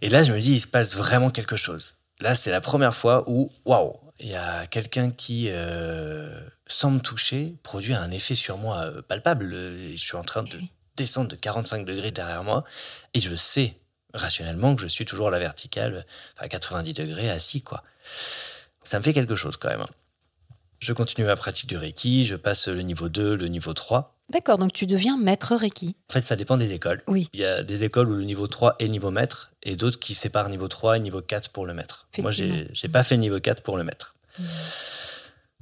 Et 0.00 0.08
là, 0.08 0.24
je 0.24 0.32
me 0.32 0.40
dis, 0.40 0.54
il 0.54 0.60
se 0.60 0.66
passe 0.66 0.96
vraiment 0.96 1.28
quelque 1.30 1.56
chose. 1.56 1.96
Là, 2.20 2.34
c'est 2.34 2.50
la 2.50 2.62
première 2.62 2.94
fois 2.94 3.22
où, 3.28 3.50
waouh, 3.66 3.92
il 4.20 4.28
y 4.28 4.34
a 4.34 4.66
quelqu'un 4.66 5.10
qui, 5.10 5.48
euh, 5.50 6.40
sans 6.66 6.90
me 6.90 7.00
toucher, 7.00 7.54
produit 7.62 7.94
un 7.94 8.10
effet 8.10 8.34
sur 8.34 8.58
moi 8.58 8.78
euh, 8.82 9.02
palpable. 9.02 9.52
Euh, 9.54 9.92
Je 9.92 10.02
suis 10.02 10.16
en 10.16 10.24
train 10.24 10.42
de 10.42 10.58
descendre 10.96 11.28
de 11.30 11.36
45 11.36 11.84
degrés 11.86 12.10
derrière 12.10 12.42
moi 12.42 12.64
et 13.14 13.20
je 13.20 13.34
sais 13.34 13.76
rationnellement 14.14 14.74
que 14.74 14.82
je 14.82 14.88
suis 14.88 15.04
toujours 15.04 15.28
à 15.28 15.30
la 15.30 15.38
verticale, 15.38 16.04
enfin 16.34 16.46
à 16.46 16.48
90 16.48 16.92
degrés, 16.94 17.30
assis, 17.30 17.62
quoi. 17.62 17.84
Ça 18.82 18.98
me 18.98 19.04
fait 19.04 19.12
quelque 19.12 19.36
chose 19.36 19.56
quand 19.56 19.68
même. 19.68 19.82
hein. 19.82 19.88
Je 20.80 20.92
continue 20.92 21.26
ma 21.26 21.36
pratique 21.36 21.68
du 21.68 21.76
Reiki, 21.76 22.24
je 22.24 22.36
passe 22.36 22.68
le 22.68 22.82
niveau 22.82 23.08
2, 23.08 23.34
le 23.36 23.48
niveau 23.48 23.74
3. 23.74 24.17
D'accord, 24.30 24.58
donc 24.58 24.72
tu 24.74 24.84
deviens 24.86 25.16
maître 25.16 25.56
Reiki. 25.56 25.96
En 26.10 26.12
fait, 26.12 26.22
ça 26.22 26.36
dépend 26.36 26.58
des 26.58 26.72
écoles. 26.72 27.02
Oui. 27.06 27.28
Il 27.32 27.40
y 27.40 27.44
a 27.44 27.62
des 27.62 27.84
écoles 27.84 28.10
où 28.10 28.14
le 28.14 28.24
niveau 28.24 28.46
3 28.46 28.76
est 28.78 28.88
niveau 28.88 29.10
maître 29.10 29.52
et 29.62 29.74
d'autres 29.74 29.98
qui 29.98 30.12
séparent 30.14 30.50
niveau 30.50 30.68
3 30.68 30.98
et 30.98 31.00
niveau 31.00 31.22
4 31.22 31.48
pour 31.50 31.64
le 31.64 31.72
maître. 31.72 32.08
Moi, 32.18 32.30
j'ai 32.30 32.68
j'ai 32.72 32.88
pas 32.88 33.02
fait 33.02 33.16
niveau 33.16 33.40
4 33.40 33.62
pour 33.62 33.78
le 33.78 33.84
maître. 33.84 34.14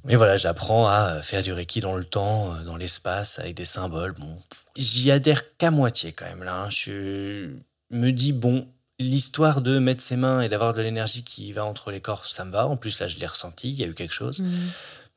Mais 0.04 0.14
voilà, 0.16 0.36
j'apprends 0.36 0.86
à 0.88 1.20
faire 1.22 1.42
du 1.42 1.52
Reiki 1.52 1.80
dans 1.80 1.96
le 1.96 2.04
temps, 2.04 2.54
dans 2.64 2.76
l'espace, 2.76 3.38
avec 3.40 3.54
des 3.56 3.64
symboles. 3.64 4.12
Bon, 4.12 4.36
j'y 4.76 5.10
adhère 5.10 5.56
qu'à 5.58 5.70
moitié 5.70 6.12
quand 6.12 6.26
même 6.26 6.42
là. 6.44 6.62
hein. 6.64 6.70
Je 6.70 7.50
me 7.90 8.10
dis, 8.12 8.32
bon, 8.32 8.68
l'histoire 9.00 9.62
de 9.62 9.78
mettre 9.78 10.02
ses 10.02 10.16
mains 10.16 10.42
et 10.42 10.48
d'avoir 10.48 10.74
de 10.74 10.82
l'énergie 10.82 11.24
qui 11.24 11.52
va 11.52 11.64
entre 11.64 11.90
les 11.90 12.00
corps, 12.00 12.24
ça 12.24 12.44
me 12.44 12.52
va. 12.52 12.66
En 12.68 12.76
plus, 12.76 13.00
là, 13.00 13.08
je 13.08 13.16
l'ai 13.18 13.26
ressenti, 13.26 13.68
il 13.70 13.74
y 13.74 13.84
a 13.84 13.86
eu 13.86 13.94
quelque 13.94 14.14
chose. 14.14 14.40
Mhm. 14.40 14.70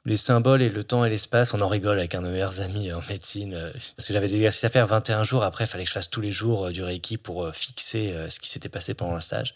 Les 0.06 0.16
symboles 0.16 0.62
et 0.62 0.70
le 0.70 0.84
temps 0.84 1.04
et 1.04 1.10
l'espace, 1.10 1.54
on 1.54 1.60
en 1.62 1.68
rigole 1.68 2.00
avec 2.00 2.16
un 2.16 2.22
de 2.22 2.28
mes 2.28 2.32
meilleurs 2.34 2.62
amis 2.62 2.92
en 2.94 3.02
médecine. 3.10 3.54
euh, 3.54 3.72
Parce 3.98 4.08
que 4.08 4.14
j'avais 4.14 4.30
des 4.30 4.36
exercices 4.38 4.64
à 4.64 4.70
faire 4.70 4.88
21 4.88 5.24
jours. 5.24 5.44
Après, 5.44 5.66
il 5.66 5.68
fallait 5.68 5.84
que 5.84 5.90
je 5.90 5.94
fasse 5.94 6.10
tous 6.10 6.22
les 6.22 6.32
jours 6.32 6.68
euh, 6.68 6.72
du 6.72 6.82
Reiki 6.84 7.18
pour 7.18 7.44
euh, 7.44 7.52
fixer 7.52 8.16
ce 8.30 8.40
qui 8.40 8.48
s'était 8.50 8.70
passé 8.70 8.94
pendant 8.94 9.14
le 9.14 9.22
stage. 9.22 9.54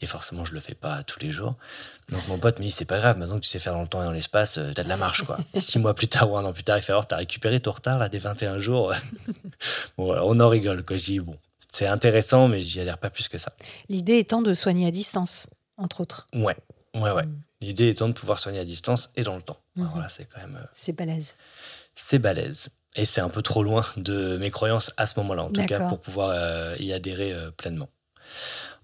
Et 0.00 0.06
forcément, 0.06 0.44
je 0.44 0.52
le 0.52 0.60
fais 0.60 0.74
pas 0.74 1.02
tous 1.02 1.18
les 1.20 1.30
jours. 1.30 1.54
Donc 2.10 2.28
mon 2.28 2.38
pote 2.38 2.60
me 2.60 2.66
dit, 2.66 2.70
c'est 2.70 2.84
pas 2.84 2.98
grave, 2.98 3.18
maintenant 3.18 3.36
que 3.36 3.40
tu 3.44 3.48
sais 3.48 3.58
faire 3.58 3.72
dans 3.72 3.80
le 3.82 3.88
temps 3.88 4.02
et 4.02 4.04
dans 4.04 4.12
l'espace, 4.12 4.60
t'as 4.74 4.84
de 4.84 4.88
la 4.88 4.98
marche, 4.98 5.22
quoi. 5.22 5.38
Six 5.56 5.78
mois 5.78 5.94
plus 5.94 6.08
tard 6.08 6.30
ou 6.30 6.36
un 6.36 6.44
an 6.44 6.52
plus 6.52 6.62
tard, 6.62 6.76
il 6.76 6.82
fait 6.82 6.92
alors, 6.92 7.06
t'as 7.06 7.16
récupéré 7.16 7.58
ton 7.60 7.70
retard, 7.72 7.98
là, 7.98 8.10
des 8.10 8.18
21 8.18 8.58
jours. 8.58 8.92
bon, 9.96 10.14
on 10.14 10.38
en 10.38 10.48
rigole, 10.50 10.84
quoi. 10.84 10.98
Je 10.98 11.04
dis, 11.06 11.20
bon, 11.20 11.34
c'est 11.72 11.86
intéressant, 11.86 12.46
mais 12.48 12.60
j'y 12.60 12.80
adhère 12.80 12.98
pas 12.98 13.08
plus 13.08 13.28
que 13.28 13.38
ça. 13.38 13.52
L'idée 13.88 14.18
étant 14.18 14.42
de 14.42 14.52
soigner 14.52 14.86
à 14.86 14.90
distance, 14.90 15.48
entre 15.78 16.02
autres. 16.02 16.26
Ouais, 16.34 16.56
ouais, 16.94 17.10
ouais. 17.10 17.24
Mm. 17.24 17.40
L'idée 17.60 17.88
étant 17.88 18.08
de 18.08 18.12
pouvoir 18.12 18.38
soigner 18.38 18.58
à 18.60 18.64
distance 18.64 19.10
et 19.16 19.22
dans 19.22 19.36
le 19.36 19.42
temps. 19.42 19.58
Mhm. 19.76 19.88
C'est 20.08 20.26
quand 20.26 20.40
même... 20.40 20.56
euh, 20.62 20.66
C'est 20.72 20.92
balèze. 20.92 21.34
c'est 21.94 22.18
balèze. 22.18 22.68
Et 22.96 23.04
c'est 23.04 23.20
un 23.20 23.28
peu 23.28 23.42
trop 23.42 23.62
loin 23.62 23.84
de 23.96 24.36
mes 24.38 24.50
croyances 24.50 24.92
à 24.96 25.06
ce 25.06 25.18
moment-là, 25.20 25.44
en 25.44 25.50
tout 25.50 25.64
cas 25.66 25.86
pour 25.88 26.00
pouvoir 26.00 26.30
euh, 26.32 26.76
y 26.78 26.92
adhérer 26.94 27.32
euh, 27.32 27.50
pleinement. 27.50 27.88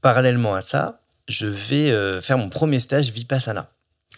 Parallèlement 0.00 0.54
à 0.54 0.60
ça, 0.60 1.00
je 1.28 1.46
vais 1.46 1.90
euh, 1.90 2.20
faire 2.20 2.38
mon 2.38 2.48
premier 2.48 2.78
stage 2.80 3.10
Vipassana. 3.10 3.70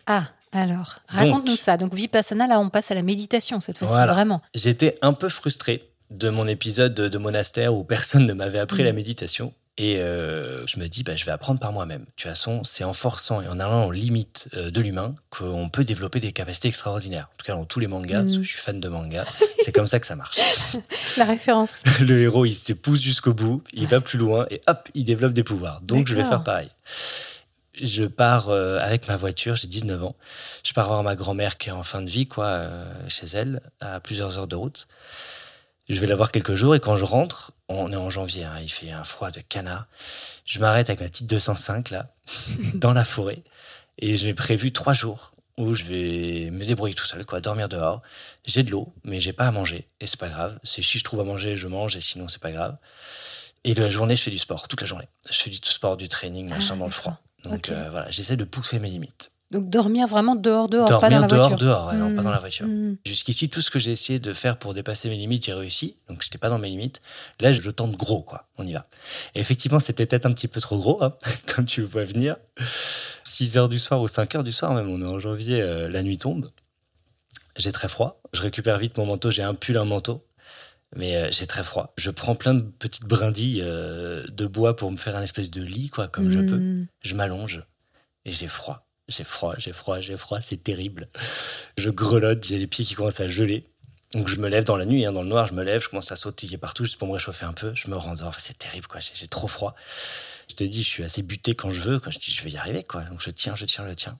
Ah, 0.07 0.25
alors, 0.53 0.99
raconte-nous 1.09 1.57
ça. 1.57 1.77
Donc 1.77 1.95
Vipassana, 1.95 2.47
là, 2.47 2.61
on 2.61 2.71
passe 2.71 2.91
à 2.91 2.95
la 2.95 3.03
méditation 3.03 3.61
cette 3.61 3.79
fois-ci, 3.79 3.93
Voilà. 3.93 4.13
vraiment. 4.13 4.43
J'étais 4.55 4.99
un 5.03 5.13
peu 5.13 5.29
frustré 5.29 5.83
de 6.11 6.29
mon 6.29 6.47
épisode 6.47 6.95
de, 6.95 7.19
monastère 7.19 7.75
où 7.75 7.85
personne 7.85 8.27
ne 8.27 8.33
m'avait 8.33 8.59
appris 8.59 8.81
Mhm. 8.81 8.87
la 8.87 8.93
méditation. 8.93 9.53
Et 9.77 9.97
euh, 9.99 10.65
je 10.69 10.79
me 10.79 10.87
dis, 10.87 11.03
bah, 11.03 11.17
je 11.17 11.25
vais 11.25 11.33
apprendre 11.33 11.59
par 11.59 11.73
moi-même. 11.73 12.03
De 12.03 12.07
toute 12.17 12.29
façon, 12.29 12.63
c'est 12.63 12.85
en 12.85 12.93
forçant 12.93 13.43
et 13.43 13.49
en 13.49 13.59
allant 13.59 13.87
aux 13.87 13.91
limites 13.93 14.49
euh, 14.55 14.71
de 14.71 14.81
l'humain 14.81 15.17
qu'on 15.31 15.69
peut 15.69 15.83
développer 15.85 16.21
des 16.21 16.31
capacités 16.31 16.69
extraordinaires. 16.69 17.29
En 17.33 17.37
tout 17.39 17.45
cas, 17.47 17.55
dans 17.55 17.65
tous 17.65 17.81
les 17.81 17.89
mangas, 17.89 18.21
parce 18.21 18.33
que 18.35 18.37
Mhm. 18.39 18.45
je 18.45 18.49
suis 18.49 18.61
fan 18.61 18.79
de 18.79 18.89
manga, 18.89 19.25
c'est 19.65 19.73
comme 19.73 19.89
ça 19.89 19.99
que 19.99 20.07
ça 20.07 20.15
marche. 20.15 20.39
La 21.17 21.25
référence. 21.25 21.83
le 22.01 22.23
héros, 22.23 22.45
il 22.45 22.53
se 22.53 22.73
pousse 22.73 23.01
jusqu'au 23.01 23.35
bout, 23.35 23.65
il 23.73 23.89
va 23.89 24.01
plus 24.01 24.19
loin 24.19 24.47
et 24.51 24.61
hop, 24.69 24.89
il 24.95 25.05
développe 25.05 25.33
des 25.33 25.43
pouvoirs. 25.45 25.81
Donc, 25.81 26.07
je 26.07 26.15
vais 26.15 26.23
faire 26.25 26.45
pareil. 26.45 26.71
Je 27.83 28.05
pars 28.05 28.51
euh, 28.51 28.79
avec 28.79 29.09
ma 29.09 29.17
voiture, 29.17 29.57
j'ai 29.57 29.67
19 29.67 30.05
ans. 30.05 30.15
Je 30.63 30.73
pars 30.73 30.87
voir 30.87 31.03
ma 31.03 31.17
grand-mère 31.17 31.59
qui 31.59 31.71
est 31.71 31.73
en 31.73 31.83
fin 31.83 32.01
de 32.03 32.09
vie, 32.09 32.29
quoi, 32.29 32.47
euh, 32.47 32.85
chez 33.09 33.27
elle, 33.35 33.61
à 33.81 33.99
plusieurs 33.99 34.39
heures 34.39 34.47
de 34.47 34.55
route. 34.55 34.87
Je 35.89 36.01
vais 36.01 36.07
la 36.07 36.17
voir 36.17 36.33
quelques 36.33 36.55
jours 36.55 36.75
et 36.75 36.81
quand 36.81 36.97
je 36.97 37.05
rentre, 37.05 37.53
on 37.69 37.93
est 37.93 37.97
en 37.97 38.09
janvier, 38.09 38.45
hein, 38.45 38.59
il 38.63 38.71
fait 38.71 38.91
un 38.91 39.05
froid 39.05 39.31
de 39.31 39.41
canard. 39.41 39.87
Je 40.47 40.59
m'arrête 40.59 40.89
avec 40.89 41.01
ma 41.01 41.09
petite 41.09 41.27
205 41.27 41.91
là, 41.91 42.07
dans 42.75 42.93
la 42.93 43.05
forêt, 43.05 43.43
et 43.99 44.17
j'ai 44.17 44.35
prévu 44.35 44.73
trois 44.73 44.95
jours 44.95 45.33
où 45.57 45.75
je 45.75 45.85
vais 45.85 46.51
me 46.51 46.65
débrouiller 46.65 46.95
tout 46.95 47.05
seul, 47.05 47.25
quoi, 47.25 47.41
dormir 47.41 47.69
dehors. 47.69 48.03
J'ai 48.45 48.63
de 48.63 48.71
l'eau, 48.71 48.93
mais 49.05 49.21
j'ai 49.21 49.33
pas 49.33 49.47
à 49.47 49.51
manger, 49.51 49.89
et 50.01 50.07
c'est 50.07 50.19
pas 50.19 50.29
grave. 50.29 50.59
C'est 50.65 50.83
si 50.83 50.99
je 50.99 51.05
trouve 51.05 51.21
à 51.21 51.25
manger, 51.25 51.57
je 51.57 51.69
mange, 51.69 51.97
et 51.97 52.01
sinon 52.01 52.29
c'est 52.29 52.41
pas 52.41 52.51
grave. 52.51 52.77
Et 53.63 53.75
la 53.75 53.89
journée, 53.89 54.17
je 54.17 54.23
fais 54.23 54.31
du 54.31 54.39
sport, 54.39 54.69
toute 54.69 54.81
la 54.81 54.87
journée. 54.87 55.09
Je 55.31 55.39
fais 55.39 55.51
du 55.51 55.59
sport, 55.63 55.97
du 55.97 56.09
training, 56.09 56.49
machin 56.49 56.75
Ah, 56.75 56.79
dans 56.79 56.85
le 56.87 56.91
froid. 56.91 57.21
Donc 57.45 57.69
euh, 57.69 57.89
voilà, 57.91 58.11
j'essaie 58.11 58.37
de 58.37 58.45
pousser 58.45 58.79
mes 58.79 58.89
limites. 58.89 59.33
Donc 59.51 59.69
dormir 59.71 60.07
vraiment 60.09 60.35
dehors, 60.35 60.69
dehors, 60.69 60.87
pas 61.01 61.11
dans 61.11 61.21
la 61.21 61.27
dehors, 61.29 61.49
voiture. 61.49 61.59
dehors, 61.59 61.87
ouais, 61.89 61.97
non, 61.97 62.07
pas 62.09 62.17
Mhm. 62.19 62.25
dans 62.25 62.31
la 62.31 62.39
voiture. 62.41 62.67
Mhm. 62.67 62.97
Jusqu'ici, 63.07 63.49
tout 63.51 63.61
ce 63.61 63.71
que 63.71 63.79
j'ai 63.79 63.93
essayé 63.93 64.19
de 64.19 64.33
faire 64.33 64.59
pour 64.59 64.75
dépasser 64.75 65.09
mes 65.09 65.17
limites, 65.17 65.45
j'ai 65.45 65.53
réussi. 65.53 65.97
Donc, 66.09 66.23
j'étais 66.23 66.39
pas 66.39 66.49
dans 66.49 66.59
mes 66.59 66.69
limites. 66.71 67.01
Là, 67.41 67.53
je 67.53 67.61
le 67.61 67.73
tente 67.73 67.93
gros, 67.97 68.23
quoi. 68.23 68.49
On 68.59 68.67
y 68.67 68.73
va. 68.73 68.89
Et 69.35 69.41
effectivement, 69.41 69.79
c'était 69.81 70.07
peut-être 70.07 70.27
un 70.27 70.33
petit 70.33 70.49
peu 70.49 70.61
trop 70.61 70.79
gros, 70.79 71.05
hein, 71.05 71.15
comme 71.55 71.67
tu 71.67 71.83
vois 71.83 72.05
venir. 72.05 72.37
6 73.23 73.57
heures 73.59 73.69
du 73.69 73.79
soir 73.79 74.01
ou 74.01 74.09
5 74.09 74.35
heures 74.35 74.45
du 74.45 74.53
soir, 74.53 74.75
même, 74.75 74.89
on 74.89 75.01
est 75.01 75.07
en 75.07 75.21
janvier, 75.21 75.61
euh, 75.61 75.89
la 75.89 76.03
nuit 76.03 76.19
tombe. 76.19 76.51
J'ai 77.57 77.71
très 77.71 77.89
froid. 77.89 78.21
Je 78.33 78.43
récupère 78.43 78.79
vite 78.79 78.97
mon 78.99 79.07
manteau. 79.07 79.31
J'ai 79.31 79.43
un 79.43 79.55
pull, 79.55 79.77
un 79.77 79.85
manteau. 79.85 80.27
Mais 80.97 81.17
euh, 81.17 81.29
j'ai 81.31 81.47
très 81.47 81.63
froid. 81.65 81.93
Je 81.97 82.11
prends 82.11 82.35
plein 82.35 82.55
de 82.55 82.61
petites 82.63 83.05
brindilles 83.05 83.61
euh, 83.63 84.25
de 84.29 84.47
bois 84.47 84.75
pour 84.77 84.91
me 84.91 84.97
faire 84.97 85.17
un 85.17 85.23
espèce 85.23 85.51
de 85.51 85.63
lit, 85.63 85.89
quoi, 85.91 86.09
comme 86.09 86.31
je 86.31 86.39
peux. 86.39 86.57
Mhm. 86.57 86.87
Je 87.03 87.15
m'allonge 87.15 87.65
et 88.25 88.31
j'ai 88.31 88.47
froid. 88.47 88.84
J'ai 89.09 89.25
froid, 89.25 89.55
j'ai 89.59 89.73
froid, 89.73 90.01
j'ai 90.01 90.17
froid, 90.17 90.41
c'est 90.41 90.63
terrible. 90.63 91.09
Je 91.77 91.91
grelotte, 91.91 92.43
j'ai 92.45 92.59
les 92.59 92.67
pieds 92.67 92.85
qui 92.85 92.95
commencent 92.95 93.21
à 93.21 93.29
geler. 93.29 93.65
Donc 94.15 94.29
je 94.29 94.37
me 94.41 94.49
lève 94.49 94.65
dans 94.65 94.77
la 94.77 94.87
nuit, 94.87 95.05
hein, 95.05 95.13
dans 95.13 95.23
le 95.23 95.29
noir, 95.29 95.47
je 95.47 95.55
me 95.55 95.63
lève, 95.63 95.83
je 95.83 95.89
commence 95.89 96.11
à 96.13 96.17
sautiller 96.17 96.57
partout 96.57 96.85
juste 96.85 96.99
pour 96.99 97.09
me 97.09 97.13
réchauffer 97.13 97.45
un 97.45 97.53
peu. 97.53 97.73
Je 97.75 97.91
me 97.91 97.97
rendors, 97.97 98.39
c'est 98.39 98.57
terrible, 98.57 98.87
quoi. 98.87 99.01
J'ai, 99.01 99.27
trop 99.27 99.49
froid. 99.49 99.75
Je 100.49 100.55
te 100.55 100.65
dis, 100.65 100.83
je 100.83 100.89
suis 100.89 101.05
assez 101.05 101.23
buté 101.23 101.55
quand 101.55 101.73
je 101.73 101.81
veux, 101.81 101.99
quoi. 101.99 102.13
Je 102.13 102.19
dis, 102.19 102.31
je 102.31 102.43
vais 102.45 102.51
y 102.51 102.57
arriver, 102.57 102.85
quoi. 102.85 103.03
Donc 103.05 103.21
je 103.21 103.31
tiens, 103.31 103.57
je 103.57 103.67
tiens, 103.67 103.87
je 103.89 103.95
tiens. 103.95 104.19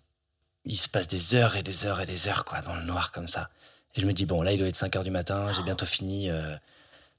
Il 0.65 0.77
se 0.77 0.89
passe 0.89 1.09
des 1.09 1.35
heures 1.37 1.57
et 1.57 1.63
des 1.63 1.87
heures 1.87 2.01
et 2.01 2.07
des 2.07 2.29
heures, 2.29 2.45
quoi, 2.45 2.61
dans 2.61 2.75
le 2.75 2.83
noir 2.83 3.13
comme 3.13 3.29
ça. 3.29 3.51
Et 3.95 4.01
je 4.01 4.07
me 4.07 4.13
dis, 4.13 4.27
bon, 4.27 4.43
là, 4.43 4.53
il 4.53 4.59
doit 4.59 4.69
être 4.69 4.77
5 4.77 4.97
heures 4.97 5.05
du 5.05 5.11
matin, 5.11 5.53
j'ai 5.53 5.63
bientôt 5.63 5.87
fini, 5.87 6.29
euh, 6.29 6.57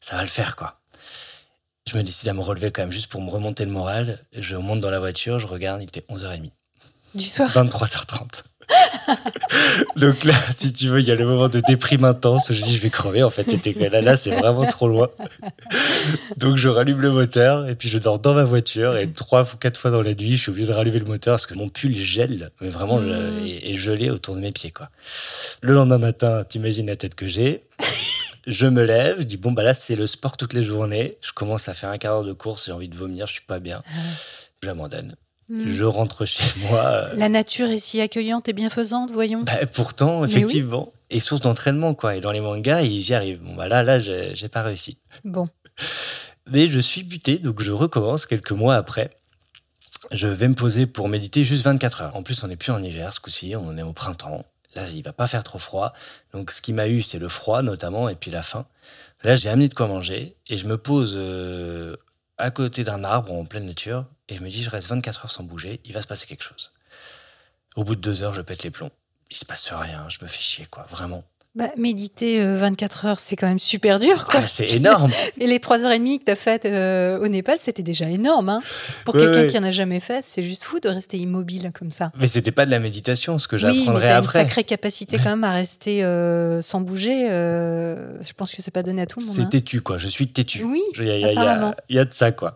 ça 0.02 0.18
va 0.18 0.24
le 0.24 0.28
faire, 0.28 0.56
quoi. 0.56 0.82
Je 1.88 1.98
me 1.98 2.04
décide 2.04 2.30
à 2.30 2.34
me 2.34 2.42
relever 2.42 2.72
quand 2.72 2.82
même 2.82 2.92
juste 2.92 3.08
pour 3.08 3.22
me 3.22 3.30
remonter 3.30 3.64
le 3.64 3.72
moral. 3.72 4.26
Je 4.34 4.56
monte 4.58 4.82
dans 4.82 4.90
la 4.90 5.00
voiture, 5.00 5.40
je 5.40 5.48
regarde, 5.48 5.82
il 5.82 5.86
était 5.86 6.06
11h30. 6.10 6.52
Du 7.16 7.26
soir. 7.26 7.50
23h30. 7.50 8.44
Donc 9.96 10.24
là, 10.24 10.34
si 10.58 10.74
tu 10.74 10.88
veux, 10.88 11.00
il 11.00 11.06
y 11.08 11.12
a 11.12 11.16
le 11.16 11.26
moment 11.26 11.50
de 11.50 11.62
déprime 11.68 12.04
intense. 12.04 12.52
Je 12.52 12.64
dis, 12.64 12.76
je 12.76 12.82
vais 12.82 12.90
crever. 12.90 13.22
En 13.24 13.30
fait, 13.30 13.50
c'était 13.50 13.90
là, 13.90 14.02
là, 14.02 14.16
c'est 14.16 14.32
vraiment 14.32 14.66
trop 14.66 14.88
loin. 14.88 15.10
Donc 16.38 16.58
je 16.58 16.68
rallume 16.68 17.00
le 17.00 17.12
moteur 17.12 17.68
et 17.70 17.76
puis 17.76 17.90
je 17.90 17.98
dors 18.00 18.18
dans 18.20 18.34
ma 18.34 18.44
voiture. 18.44 18.98
Et 18.98 19.12
trois 19.12 19.44
ou 19.54 19.58
quatre 19.58 19.80
fois 19.80 19.92
dans 19.92 20.02
la 20.02 20.14
nuit, 20.16 20.32
je 20.32 20.38
suis 20.42 20.50
obligé 20.50 20.68
de 20.68 20.74
rallumer 20.74 21.00
le 21.00 21.06
moteur 21.06 21.34
parce 21.34 21.46
que 21.46 21.54
mon 21.54 21.70
pull 21.70 21.96
gèle, 21.96 22.52
mais 22.60 22.70
vraiment 22.70 22.98
le- 23.00 23.42
Mm. 23.42 23.46
est, 23.48 23.72
est 23.72 23.76
gelé 23.76 24.10
autour 24.10 24.36
de 24.36 24.42
mes 24.42 24.52
pieds. 24.52 24.72
Quoi. 24.72 24.90
Le 25.62 25.74
lendemain 25.74 26.00
matin, 26.00 26.44
t'imagines 26.44 26.88
la 26.88 26.96
tête 26.96 27.16
que 27.16 27.28
j'ai. 27.28 27.62
Je 28.48 28.68
me 28.68 28.84
lève, 28.84 29.18
je 29.20 29.24
dis 29.24 29.38
bon 29.38 29.52
bah 29.52 29.64
là 29.64 29.74
c'est 29.74 29.96
le 29.96 30.06
sport 30.08 30.38
toutes 30.38 30.54
les 30.54 30.64
journées. 30.64 31.18
Je 31.22 31.32
commence 31.34 31.68
à 31.70 31.74
faire 31.74 31.90
un 31.90 31.98
quart 31.98 32.14
d'heure 32.16 32.26
de 32.26 32.34
course, 32.34 32.66
j'ai 32.68 32.72
envie 32.72 32.90
de 32.90 32.96
vomir, 32.96 33.26
je 33.28 33.34
suis 33.34 33.42
pas 33.46 33.60
bien. 33.60 33.82
J'abandonne. 34.64 35.16
Hmm. 35.48 35.70
Je 35.72 35.84
rentre 35.84 36.26
chez 36.26 36.60
moi. 36.70 36.80
euh, 36.86 37.14
La 37.16 37.30
nature 37.30 37.68
est 37.70 37.78
si 37.78 38.02
accueillante 38.02 38.48
et 38.50 38.54
bienfaisante, 38.54 39.12
voyons. 39.12 39.44
bah, 39.44 39.66
pourtant, 39.74 40.22
oui. 40.22 40.30
effectivement. 40.30 40.92
Et 41.12 41.20
source 41.20 41.42
d'entraînement, 41.42 41.94
quoi. 41.94 42.16
Et 42.16 42.22
dans 42.22 42.32
les 42.32 42.42
mangas, 42.42 42.82
ils 42.82 43.10
y 43.10 43.14
arrivent. 43.14 43.42
Bon, 43.42 43.56
bah 43.56 43.68
là, 43.68 43.84
là, 43.84 44.00
j'ai 44.00 44.36
j'ai 44.36 44.50
pas 44.50 44.64
réussi. 44.64 44.98
Bon, 45.24 45.48
Mais 46.52 46.68
je 46.68 46.80
suis 46.80 47.04
buté, 47.04 47.38
donc 47.38 47.62
je 47.62 47.72
recommence 47.72 48.26
quelques 48.26 48.52
mois 48.52 48.76
après. 48.76 49.10
Je 50.12 50.28
vais 50.28 50.48
me 50.48 50.54
poser 50.56 50.86
pour 50.86 51.10
méditer 51.10 51.44
juste 51.44 51.64
24 51.66 52.02
heures. 52.02 52.16
En 52.16 52.22
plus, 52.24 52.44
on 52.44 52.48
n'est 52.48 52.56
plus 52.56 52.72
en 52.72 52.82
hiver 52.84 53.12
ce 53.14 53.20
coup-ci, 53.20 53.56
on 53.56 53.76
est 53.78 53.82
au 53.84 53.94
printemps. 53.94 54.46
Là, 54.76 54.84
il 54.94 55.02
va 55.04 55.14
pas 55.14 55.26
faire 55.26 55.44
trop 55.44 55.58
froid. 55.58 55.94
Donc, 56.34 56.52
ce 56.52 56.62
qui 56.62 56.74
m'a 56.74 56.88
eu, 56.88 57.02
c'est 57.02 57.18
le 57.18 57.30
froid 57.30 57.62
notamment, 57.64 58.10
et 58.10 58.16
puis 58.16 58.30
la 58.30 58.44
faim. 58.44 58.66
Là, 59.24 59.36
j'ai 59.36 59.50
amené 59.50 59.68
de 59.68 59.74
quoi 59.74 59.88
manger, 59.88 60.36
et 60.48 60.58
je 60.58 60.68
me 60.68 60.78
pose 60.78 61.14
euh, 61.18 61.96
à 62.38 62.52
côté 62.52 62.84
d'un 62.84 63.04
arbre 63.04 63.32
en 63.34 63.46
pleine 63.46 63.66
nature, 63.66 64.06
et 64.30 64.38
je 64.38 64.44
me 64.44 64.50
dis, 64.50 64.64
je 64.64 64.70
reste 64.70 64.90
24 64.90 65.26
heures 65.26 65.32
sans 65.32 65.44
bouger, 65.44 65.82
il 65.86 65.94
va 65.94 66.02
se 66.02 66.08
passer 66.08 66.26
quelque 66.26 66.44
chose. 66.44 66.72
Au 67.76 67.84
bout 67.84 67.96
de 67.96 68.02
deux 68.02 68.24
heures, 68.24 68.34
je 68.34 68.42
pète 68.42 68.64
les 68.64 68.72
plombs. 68.72 68.92
Il 69.30 69.36
se 69.36 69.46
passe 69.46 69.72
rien, 69.72 70.08
je 70.10 70.18
me 70.22 70.28
fais 70.28 70.40
chier, 70.40 70.66
quoi, 70.66 70.84
vraiment. 70.84 71.24
Bah, 71.56 71.70
méditer 71.78 72.42
euh, 72.42 72.58
24 72.58 73.06
heures, 73.06 73.20
c'est 73.20 73.36
quand 73.36 73.48
même 73.48 73.60
super 73.60 74.00
dur, 74.00 74.26
quoi. 74.26 74.42
Ah, 74.44 74.48
c'est 74.48 74.70
énorme. 74.72 75.12
Et 75.40 75.48
les 75.48 75.60
3h30 75.60 76.20
que 76.20 76.26
tu 76.26 76.32
as 76.32 76.36
faites 76.36 76.66
euh, 76.66 77.18
au 77.20 77.28
Népal, 77.28 77.58
c'était 77.62 77.84
déjà 77.84 78.10
énorme. 78.10 78.50
Hein. 78.50 78.60
Pour 79.06 79.16
Ouais, 79.16 79.22
quelqu'un 79.22 79.42
ouais. 79.42 79.48
qui 79.48 79.58
en 79.58 79.64
a 79.64 79.70
jamais 79.72 80.00
fait, 80.00 80.22
c'est 80.24 80.44
juste 80.44 80.64
fou 80.66 80.80
de 80.80 80.90
rester 80.90 81.18
immobile 81.18 81.72
comme 81.78 81.92
ça. 81.92 82.12
Mais 82.20 82.28
c'était 82.28 82.52
pas 82.52 82.66
de 82.66 82.72
la 82.72 82.80
méditation, 82.80 83.40
ce 83.40 83.48
que 83.48 83.56
Oui, 83.56 83.62
j'apprendrai 83.62 84.06
une 84.08 84.12
après. 84.12 84.40
sacrée 84.44 84.64
capacité 84.66 85.18
quand 85.18 85.30
même 85.32 85.44
à 85.46 85.54
rester 85.54 86.04
euh, 86.04 86.62
sans 86.62 86.82
bouger. 86.82 87.30
euh, 87.32 88.22
je 88.22 88.34
pense 88.34 88.52
que 88.54 88.62
c'est 88.62 88.72
pas 88.72 88.84
donné 88.84 89.02
à 89.02 89.06
tout 89.06 89.20
le 89.20 89.26
monde. 89.26 89.36
C'est 89.36 89.42
hein. 89.44 89.46
têtu, 89.46 89.82
quoi. 89.82 89.98
Je 89.98 90.08
suis 90.08 90.28
têtu. 90.28 90.64
Oui, 90.64 90.82
Il 90.98 91.06
y, 91.06 91.12
a, 91.12 91.18
y 91.18 91.96
y 91.96 91.96
y 91.98 92.06
de 92.06 92.08
ça, 92.12 92.32
quoi. 92.32 92.56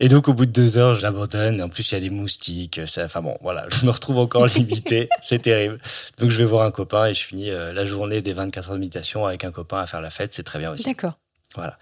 Et 0.00 0.08
donc, 0.08 0.28
au 0.28 0.34
bout 0.34 0.46
de 0.46 0.52
deux 0.52 0.78
heures, 0.78 0.94
je 0.94 1.02
l'abandonne. 1.02 1.60
En 1.62 1.68
plus, 1.68 1.90
il 1.90 1.94
y 1.94 1.98
a 1.98 2.00
des 2.00 2.10
moustiques. 2.10 2.80
ça- 2.86 3.04
Enfin 3.04 3.20
bon, 3.20 3.36
voilà, 3.42 3.66
je 3.70 3.84
me 3.84 3.90
retrouve 3.90 4.18
encore 4.18 4.46
limité. 4.56 5.08
C'est 5.22 5.42
terrible. 5.42 5.78
Donc, 6.18 6.30
je 6.30 6.38
vais 6.38 6.44
voir 6.44 6.64
un 6.66 6.70
copain 6.70 7.06
et 7.06 7.14
je 7.14 7.22
finis 7.26 7.50
euh, 7.50 7.72
la 7.72 7.84
journée 7.84 8.22
des 8.22 8.32
24 8.38 8.68
heures 8.70 8.74
de 8.76 8.80
méditation 8.80 9.26
avec 9.26 9.44
un 9.44 9.52
copain 9.52 9.80
à 9.80 9.86
faire 9.86 10.00
la 10.00 10.10
fête. 10.10 10.32
C'est 10.32 10.42
très 10.42 10.58
bien 10.58 10.70
aussi. 10.72 10.84
D'accord. 10.84 11.18
Voilà. 11.54 11.78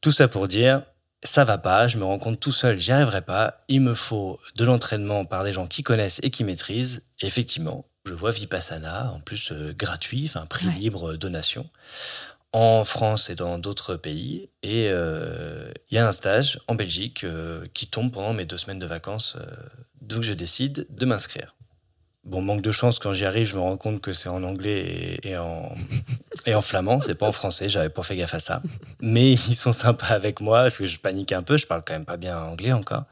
Tout 0.00 0.12
ça 0.12 0.28
pour 0.28 0.46
dire, 0.48 0.82
ça 1.24 1.44
va 1.44 1.58
pas, 1.58 1.88
je 1.88 1.98
me 1.98 2.04
rends 2.04 2.18
compte 2.18 2.38
tout 2.38 2.52
seul, 2.52 2.78
j'y 2.78 2.92
arriverai 2.92 3.22
pas. 3.22 3.64
Il 3.68 3.80
me 3.80 3.94
faut 3.94 4.38
de 4.56 4.64
l'entraînement 4.64 5.24
par 5.24 5.42
des 5.44 5.52
gens 5.52 5.66
qui 5.66 5.82
connaissent 5.82 6.20
et 6.22 6.30
qui 6.30 6.44
maîtrisent. 6.44 7.02
Effectivement, 7.20 7.84
je 8.06 8.14
vois 8.14 8.30
Vipassana, 8.30 9.10
en 9.12 9.20
plus 9.20 9.50
euh, 9.52 9.74
gratuit, 9.76 10.24
enfin 10.26 10.46
prix 10.46 10.66
Ouais. 10.68 10.74
libre, 10.74 11.12
euh, 11.12 11.16
donation, 11.16 11.68
en 12.52 12.84
France 12.84 13.28
et 13.30 13.34
dans 13.34 13.58
d'autres 13.58 13.96
pays. 13.96 14.48
Et 14.62 14.88
euh, 14.90 15.70
il 15.90 15.96
y 15.96 15.98
a 15.98 16.06
un 16.06 16.12
stage 16.12 16.60
en 16.68 16.74
Belgique 16.76 17.24
euh, 17.24 17.66
qui 17.74 17.88
tombe 17.88 18.12
pendant 18.12 18.32
mes 18.32 18.44
deux 18.46 18.56
semaines 18.56 18.78
de 18.78 18.86
vacances. 18.86 19.36
donc 20.00 20.22
je 20.22 20.32
décide 20.32 20.86
de 20.90 21.04
m'inscrire. 21.06 21.54
Bon, 22.28 22.42
manque 22.42 22.60
de 22.60 22.72
chance, 22.72 22.98
quand 22.98 23.14
j'y 23.14 23.24
arrive, 23.24 23.46
je 23.46 23.56
me 23.56 23.60
rends 23.60 23.76
compte 23.78 24.00
que 24.02 24.12
c'est 24.12 24.28
en 24.28 24.42
anglais 24.44 25.18
et, 25.22 25.30
et 25.30 25.36
en, 25.38 25.74
et 26.46 26.54
en 26.54 26.60
flamand, 26.60 27.00
c'est 27.00 27.14
pas 27.14 27.26
en 27.26 27.32
français, 27.32 27.68
j'avais 27.70 27.88
pas 27.88 28.02
fait 28.02 28.16
gaffe 28.16 28.34
à 28.34 28.40
ça. 28.40 28.60
Mais 29.00 29.32
ils 29.32 29.56
sont 29.56 29.72
sympas 29.72 30.08
avec 30.08 30.40
moi 30.40 30.62
parce 30.62 30.76
que 30.78 30.86
je 30.86 30.98
panique 30.98 31.32
un 31.32 31.42
peu, 31.42 31.56
je 31.56 31.66
parle 31.66 31.82
quand 31.86 31.94
même 31.94 32.04
pas 32.04 32.18
bien 32.18 32.38
anglais 32.38 32.72
encore. 32.72 33.04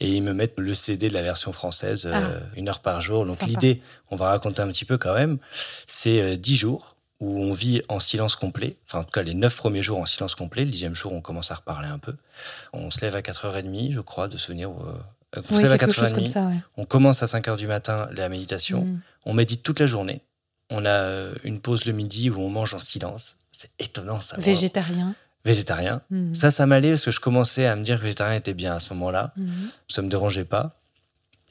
Et 0.00 0.08
ils 0.08 0.22
me 0.22 0.32
mettent 0.32 0.58
le 0.58 0.72
CD 0.74 1.08
de 1.08 1.14
la 1.14 1.22
version 1.22 1.52
française, 1.52 2.06
euh, 2.06 2.12
Ah. 2.14 2.40
une 2.56 2.68
heure 2.70 2.80
par 2.80 3.00
jour. 3.02 3.26
Donc 3.26 3.42
l'idée, 3.46 3.82
on 4.10 4.16
va 4.16 4.28
raconter 4.30 4.62
un 4.62 4.68
petit 4.68 4.84
peu 4.86 4.96
quand 4.96 5.14
même, 5.14 5.38
c'est 5.86 6.20
euh, 6.22 6.36
10 6.36 6.56
jours 6.56 6.96
où 7.20 7.40
on 7.42 7.52
vit 7.52 7.82
en 7.88 8.00
silence 8.00 8.34
complet. 8.34 8.76
Enfin, 8.88 9.00
en 9.00 9.04
tout 9.04 9.10
cas, 9.12 9.22
les 9.22 9.34
9 9.34 9.54
premiers 9.56 9.82
jours 9.82 9.98
en 9.98 10.04
silence 10.06 10.34
complet. 10.34 10.64
Le 10.64 10.70
dixième 10.70 10.94
jour, 10.94 11.12
on 11.12 11.20
commence 11.20 11.50
à 11.52 11.54
reparler 11.54 11.88
un 11.88 11.98
peu. 11.98 12.14
On 12.72 12.90
se 12.90 13.02
lève 13.02 13.14
à 13.14 13.20
4h30, 13.22 13.92
je 13.92 14.00
crois, 14.00 14.26
de 14.28 14.36
souvenir. 14.36 14.70
Euh, 15.36 15.40
on 15.40 15.48
se 15.48 15.54
Oui, 15.54 15.62
lève 15.62 15.72
à 15.72 15.78
quelque 15.78 15.94
chose 15.94 16.10
4h30. 16.10 16.14
comme 16.14 16.26
ça, 16.26 16.46
ouais. 16.46 16.60
On 16.76 16.84
commence 16.84 17.22
à 17.22 17.26
5h 17.26 17.56
du 17.56 17.66
matin 17.66 18.08
la 18.16 18.28
méditation. 18.28 18.84
Mm. 18.84 19.00
On 19.26 19.34
médite 19.34 19.62
toute 19.62 19.80
la 19.80 19.86
journée. 19.86 20.20
On 20.70 20.84
a 20.84 20.88
euh, 20.88 21.34
une 21.44 21.60
pause 21.60 21.84
le 21.84 21.92
midi 21.92 22.30
où 22.30 22.40
on 22.40 22.48
mange 22.50 22.74
en 22.74 22.78
silence. 22.78 23.36
C'est 23.52 23.70
étonnant 23.78 24.20
ça. 24.20 24.36
Végétarien. 24.38 25.14
Végétarien. 25.44 26.00
Mm. 26.10 26.34
Ça, 26.34 26.50
ça 26.50 26.66
m'allait 26.66 26.90
parce 26.90 27.04
que 27.04 27.10
je 27.10 27.20
commençais 27.20 27.66
à 27.66 27.76
me 27.76 27.84
dire 27.84 27.98
que 27.98 28.02
végétarien 28.02 28.34
était 28.36 28.54
bien 28.54 28.74
à 28.74 28.80
ce 28.80 28.92
moment-là. 28.94 29.32
Mhm. 29.36 29.52
Ça 29.88 30.02
me 30.02 30.08
dérangeait 30.08 30.44
pas. 30.46 30.74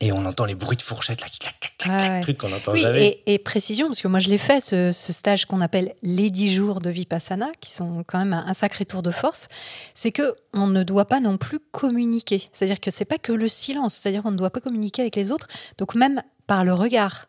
Et 0.05 0.11
on 0.11 0.25
entend 0.25 0.45
les 0.45 0.55
bruits 0.55 0.75
de 0.77 0.81
fourchette, 0.81 1.21
là, 1.21 1.27
clac, 1.27 1.55
clac, 1.59 1.77
clac, 1.77 1.91
Ouais, 1.91 1.97
clac, 1.97 2.11
ouais. 2.13 2.19
truc 2.21 2.37
qu'on 2.37 2.49
n'entend 2.49 2.71
Oui, 2.73 2.79
jamais. 2.79 3.21
et, 3.25 3.33
et 3.33 3.39
précision, 3.39 3.87
parce 3.87 4.01
que 4.01 4.07
moi 4.07 4.19
je 4.19 4.29
l'ai 4.29 4.37
fait, 4.37 4.59
ce, 4.61 4.91
ce 4.91 5.13
stage 5.13 5.45
qu'on 5.45 5.61
appelle 5.61 5.93
les 6.01 6.29
10 6.29 6.53
jours 6.53 6.81
de 6.81 6.89
Vipassana, 6.89 7.47
qui 7.61 7.71
sont 7.71 8.03
quand 8.07 8.19
même 8.19 8.33
un, 8.33 8.45
un 8.47 8.53
sacré 8.53 8.85
tour 8.85 9.01
de 9.01 9.11
force, 9.11 9.47
c'est 9.93 10.11
que 10.11 10.35
on 10.53 10.67
ne 10.67 10.83
doit 10.83 11.05
pas 11.05 11.19
non 11.19 11.37
plus 11.37 11.59
communiquer. 11.59 12.41
C'est-à-dire 12.51 12.79
que 12.79 12.91
c'est 12.91 13.05
pas 13.05 13.17
que 13.17 13.31
le 13.33 13.47
silence, 13.47 13.93
c'est-à-dire 13.95 14.23
qu'on 14.23 14.31
ne 14.31 14.37
doit 14.37 14.49
pas 14.49 14.59
communiquer 14.61 15.01
avec 15.03 15.15
les 15.15 15.31
autres, 15.31 15.47
donc 15.77 15.95
même 15.95 16.21
par 16.47 16.63
le 16.63 16.73
regard 16.73 17.27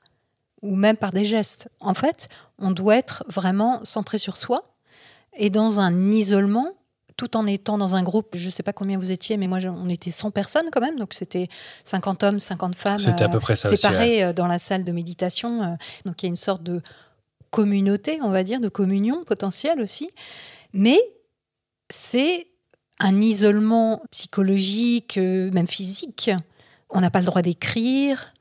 ou 0.62 0.74
même 0.76 0.96
par 0.96 1.12
des 1.12 1.24
gestes. 1.24 1.68
En 1.80 1.94
fait, 1.94 2.28
on 2.58 2.70
doit 2.70 2.96
être 2.96 3.24
vraiment 3.28 3.80
centré 3.84 4.18
sur 4.18 4.36
soi 4.36 4.74
et 5.36 5.50
dans 5.50 5.78
un 5.80 6.10
isolement 6.12 6.68
tout 7.16 7.36
en 7.36 7.46
étant 7.46 7.78
dans 7.78 7.94
un 7.94 8.02
groupe, 8.02 8.34
je 8.34 8.46
ne 8.46 8.50
sais 8.50 8.62
pas 8.62 8.72
combien 8.72 8.98
vous 8.98 9.12
étiez, 9.12 9.36
mais 9.36 9.46
moi, 9.46 9.58
on 9.64 9.88
était 9.88 10.10
100 10.10 10.30
personnes 10.32 10.66
quand 10.72 10.80
même, 10.80 10.98
donc 10.98 11.14
c'était 11.14 11.48
50 11.84 12.22
hommes, 12.24 12.38
50 12.38 12.74
femmes. 12.74 12.98
C'était 12.98 13.22
à 13.22 13.28
euh, 13.28 13.30
peu 13.30 13.38
près 13.38 13.56
ça 13.56 13.68
aussi. 13.68 13.74
ouais. 13.86 13.92
séparés 13.92 14.24
euh, 14.24 14.32
dans 14.32 14.46
la 14.46 14.58
salle 14.58 14.84
de 14.84 14.92
méditation. 14.92 15.62
euh, 15.62 15.74
Donc 16.04 16.22
il 16.22 16.26
y 16.26 16.28
a 16.28 16.30
une 16.30 16.36
sorte 16.36 16.62
de 16.62 16.82
communauté, 17.50 18.18
on 18.22 18.30
va 18.30 18.42
dire, 18.42 18.60
de 18.60 18.68
communion 18.68 19.22
potentielle 19.24 19.80
aussi. 19.80 20.10
Mais 20.72 20.98
c'est 21.88 22.48
un 22.98 23.20
isolement 23.20 24.02
psychologique, 24.10 25.16
même 25.18 25.68
physique. 25.68 26.30
On 26.90 27.00
n'a 27.00 27.10
pas 27.10 27.20
le 27.20 27.26
droit 27.26 27.42
d'écrire. 27.42 28.34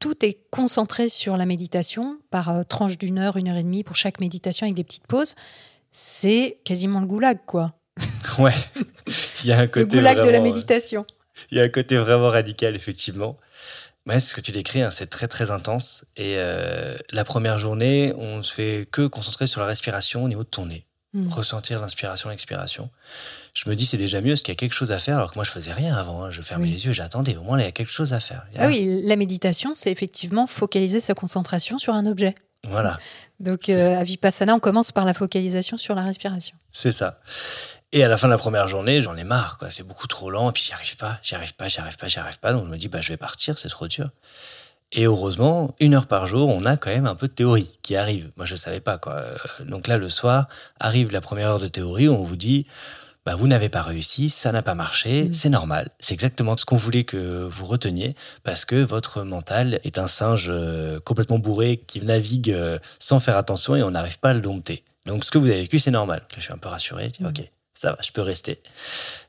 Tout 0.00 0.24
est 0.24 0.50
concentré 0.50 1.08
sur 1.08 1.36
la 1.36 1.46
méditation 1.46 2.18
par 2.30 2.66
tranche 2.66 2.98
d'une 2.98 3.18
heure, 3.18 3.36
une 3.36 3.48
heure 3.48 3.56
et 3.56 3.62
demie 3.62 3.84
pour 3.84 3.94
chaque 3.94 4.20
méditation 4.20 4.64
avec 4.64 4.74
des 4.74 4.84
petites 4.84 5.06
pauses. 5.06 5.34
C'est 5.92 6.58
quasiment 6.64 7.00
le 7.00 7.06
goulag, 7.06 7.38
quoi. 7.46 7.75
Ouais. 8.38 8.52
Il 9.44 9.48
y 9.48 9.52
a 9.52 9.58
un 9.58 9.62
Le 9.62 9.68
côté 9.68 9.96
goulag 9.96 10.16
de 10.16 10.20
la 10.22 10.26
vraiment, 10.28 10.44
euh, 10.44 10.48
méditation. 10.52 11.06
Il 11.50 11.58
y 11.58 11.60
a 11.60 11.64
un 11.64 11.68
côté 11.68 11.96
vraiment 11.96 12.28
radical, 12.28 12.74
effectivement. 12.76 13.36
Mais 14.04 14.20
ce 14.20 14.34
que 14.34 14.40
tu 14.40 14.52
décris, 14.52 14.82
hein, 14.82 14.90
c'est 14.90 15.06
très 15.08 15.26
très 15.28 15.50
intense. 15.50 16.04
Et 16.16 16.34
euh, 16.36 16.96
la 17.12 17.24
première 17.24 17.58
journée, 17.58 18.12
on 18.16 18.42
se 18.42 18.52
fait 18.52 18.88
que 18.92 19.06
concentrer 19.06 19.46
sur 19.46 19.60
la 19.60 19.66
respiration 19.66 20.24
au 20.24 20.28
niveau 20.28 20.44
de 20.44 20.48
ton 20.48 20.66
nez. 20.66 20.86
Mm. 21.14 21.28
Ressentir 21.32 21.80
l'inspiration, 21.80 22.28
l'expiration. 22.30 22.90
Je 23.54 23.68
me 23.70 23.74
dis, 23.74 23.86
c'est 23.86 23.96
déjà 23.96 24.20
mieux 24.20 24.32
parce 24.32 24.42
qu'il 24.42 24.52
y 24.52 24.56
a 24.56 24.60
quelque 24.60 24.74
chose 24.74 24.92
à 24.92 24.98
faire, 24.98 25.16
alors 25.16 25.30
que 25.30 25.36
moi, 25.36 25.44
je 25.44 25.50
faisais 25.50 25.72
rien 25.72 25.94
avant. 25.94 26.24
hein. 26.24 26.30
Je 26.30 26.42
fermais 26.42 26.64
Oui. 26.66 26.70
les 26.72 26.86
yeux, 26.86 26.92
j'attendais. 26.92 27.36
Au 27.36 27.42
moins, 27.42 27.56
là, 27.56 27.62
il 27.62 27.66
y 27.66 27.68
a 27.68 27.72
quelque 27.72 27.90
chose 27.90 28.12
à 28.12 28.20
faire. 28.20 28.44
A- 28.56 28.64
Ah 28.64 28.68
oui, 28.68 29.00
la 29.02 29.16
méditation, 29.16 29.72
c'est 29.74 29.90
effectivement 29.90 30.46
focaliser 30.46 31.00
sa 31.00 31.14
concentration 31.14 31.78
sur 31.78 31.94
un 31.94 32.06
objet. 32.06 32.34
Voilà, 32.68 32.98
Donc 33.38 33.68
euh, 33.68 33.96
à 33.96 34.02
Vipassana, 34.02 34.52
on 34.54 34.58
commence 34.58 34.90
par 34.90 35.04
la 35.04 35.14
focalisation 35.14 35.76
sur 35.76 35.94
la 35.94 36.02
respiration. 36.02 36.56
c'est 36.72 36.90
ça. 36.90 37.20
Et 37.96 38.04
à 38.04 38.08
la 38.08 38.18
fin 38.18 38.26
de 38.28 38.32
la 38.32 38.36
première 38.36 38.68
journée, 38.68 39.00
j'en 39.00 39.16
ai 39.16 39.24
marre, 39.24 39.56
quoi. 39.56 39.70
C'est 39.70 39.82
beaucoup 39.82 40.06
trop 40.06 40.28
lent, 40.30 40.50
et 40.50 40.52
puis 40.52 40.62
j'y 40.62 40.74
arrive 40.74 40.96
pas, 40.98 41.18
j'y 41.22 41.34
arrive 41.34 41.54
pas, 41.54 41.66
j'y 41.68 41.80
arrive 41.80 41.96
pas, 41.96 42.08
j'y 42.08 42.18
arrive 42.18 42.38
pas. 42.38 42.52
Donc 42.52 42.66
je 42.66 42.70
me 42.70 42.76
dis, 42.76 42.88
bah, 42.88 43.00
je 43.00 43.08
vais 43.08 43.16
partir, 43.16 43.56
c'est 43.56 43.70
trop 43.70 43.88
dur. 43.88 44.10
Et 44.92 45.04
heureusement, 45.04 45.74
une 45.80 45.94
heure 45.94 46.06
par 46.06 46.26
jour, 46.26 46.50
on 46.50 46.66
a 46.66 46.76
quand 46.76 46.90
même 46.90 47.06
un 47.06 47.14
peu 47.14 47.26
de 47.26 47.32
théorie 47.32 47.78
qui 47.80 47.96
arrive. 47.96 48.30
Moi, 48.36 48.44
je 48.44 48.54
savais 48.54 48.80
pas, 48.80 48.98
quoi. 48.98 49.24
Donc 49.60 49.86
là, 49.86 49.96
le 49.96 50.10
soir, 50.10 50.46
arrive 50.78 51.10
la 51.10 51.22
première 51.22 51.48
heure 51.48 51.58
de 51.58 51.68
théorie, 51.68 52.10
on 52.10 52.22
vous 52.22 52.36
dit, 52.36 52.66
bah, 53.24 53.34
vous 53.34 53.48
n'avez 53.48 53.70
pas 53.70 53.80
réussi, 53.80 54.28
ça 54.28 54.52
n'a 54.52 54.60
pas 54.60 54.74
marché, 54.74 55.24
Mm. 55.24 55.32
c'est 55.32 55.48
normal. 55.48 55.88
C'est 55.98 56.12
exactement 56.12 56.54
ce 56.58 56.66
qu'on 56.66 56.76
voulait 56.76 57.04
que 57.04 57.48
vous 57.50 57.64
reteniez, 57.64 58.14
parce 58.44 58.66
que 58.66 58.76
votre 58.76 59.22
mental 59.22 59.80
est 59.84 59.98
un 59.98 60.06
singe 60.06 60.48
euh, 60.50 61.00
complètement 61.00 61.38
bourré 61.38 61.82
qui 61.86 62.02
navigue 62.02 62.50
euh, 62.52 62.78
sans 62.98 63.20
faire 63.20 63.38
attention 63.38 63.74
et 63.74 63.82
on 63.82 63.90
n'arrive 63.92 64.18
pas 64.18 64.30
à 64.30 64.34
le 64.34 64.40
dompter. 64.42 64.84
Donc 65.06 65.24
ce 65.24 65.30
que 65.30 65.38
vous 65.38 65.46
avez 65.46 65.62
vécu, 65.62 65.78
c'est 65.78 65.90
normal. 65.90 66.18
Là, 66.30 66.36
je 66.36 66.42
suis 66.42 66.52
un 66.52 66.58
peu 66.58 66.68
rassuré, 66.68 67.06
je 67.06 67.10
dis, 67.18 67.24
Mm. 67.24 67.28
ok, 67.28 67.50
ça 67.76 67.92
va, 67.92 67.98
je 68.02 68.10
peux 68.10 68.22
rester. 68.22 68.60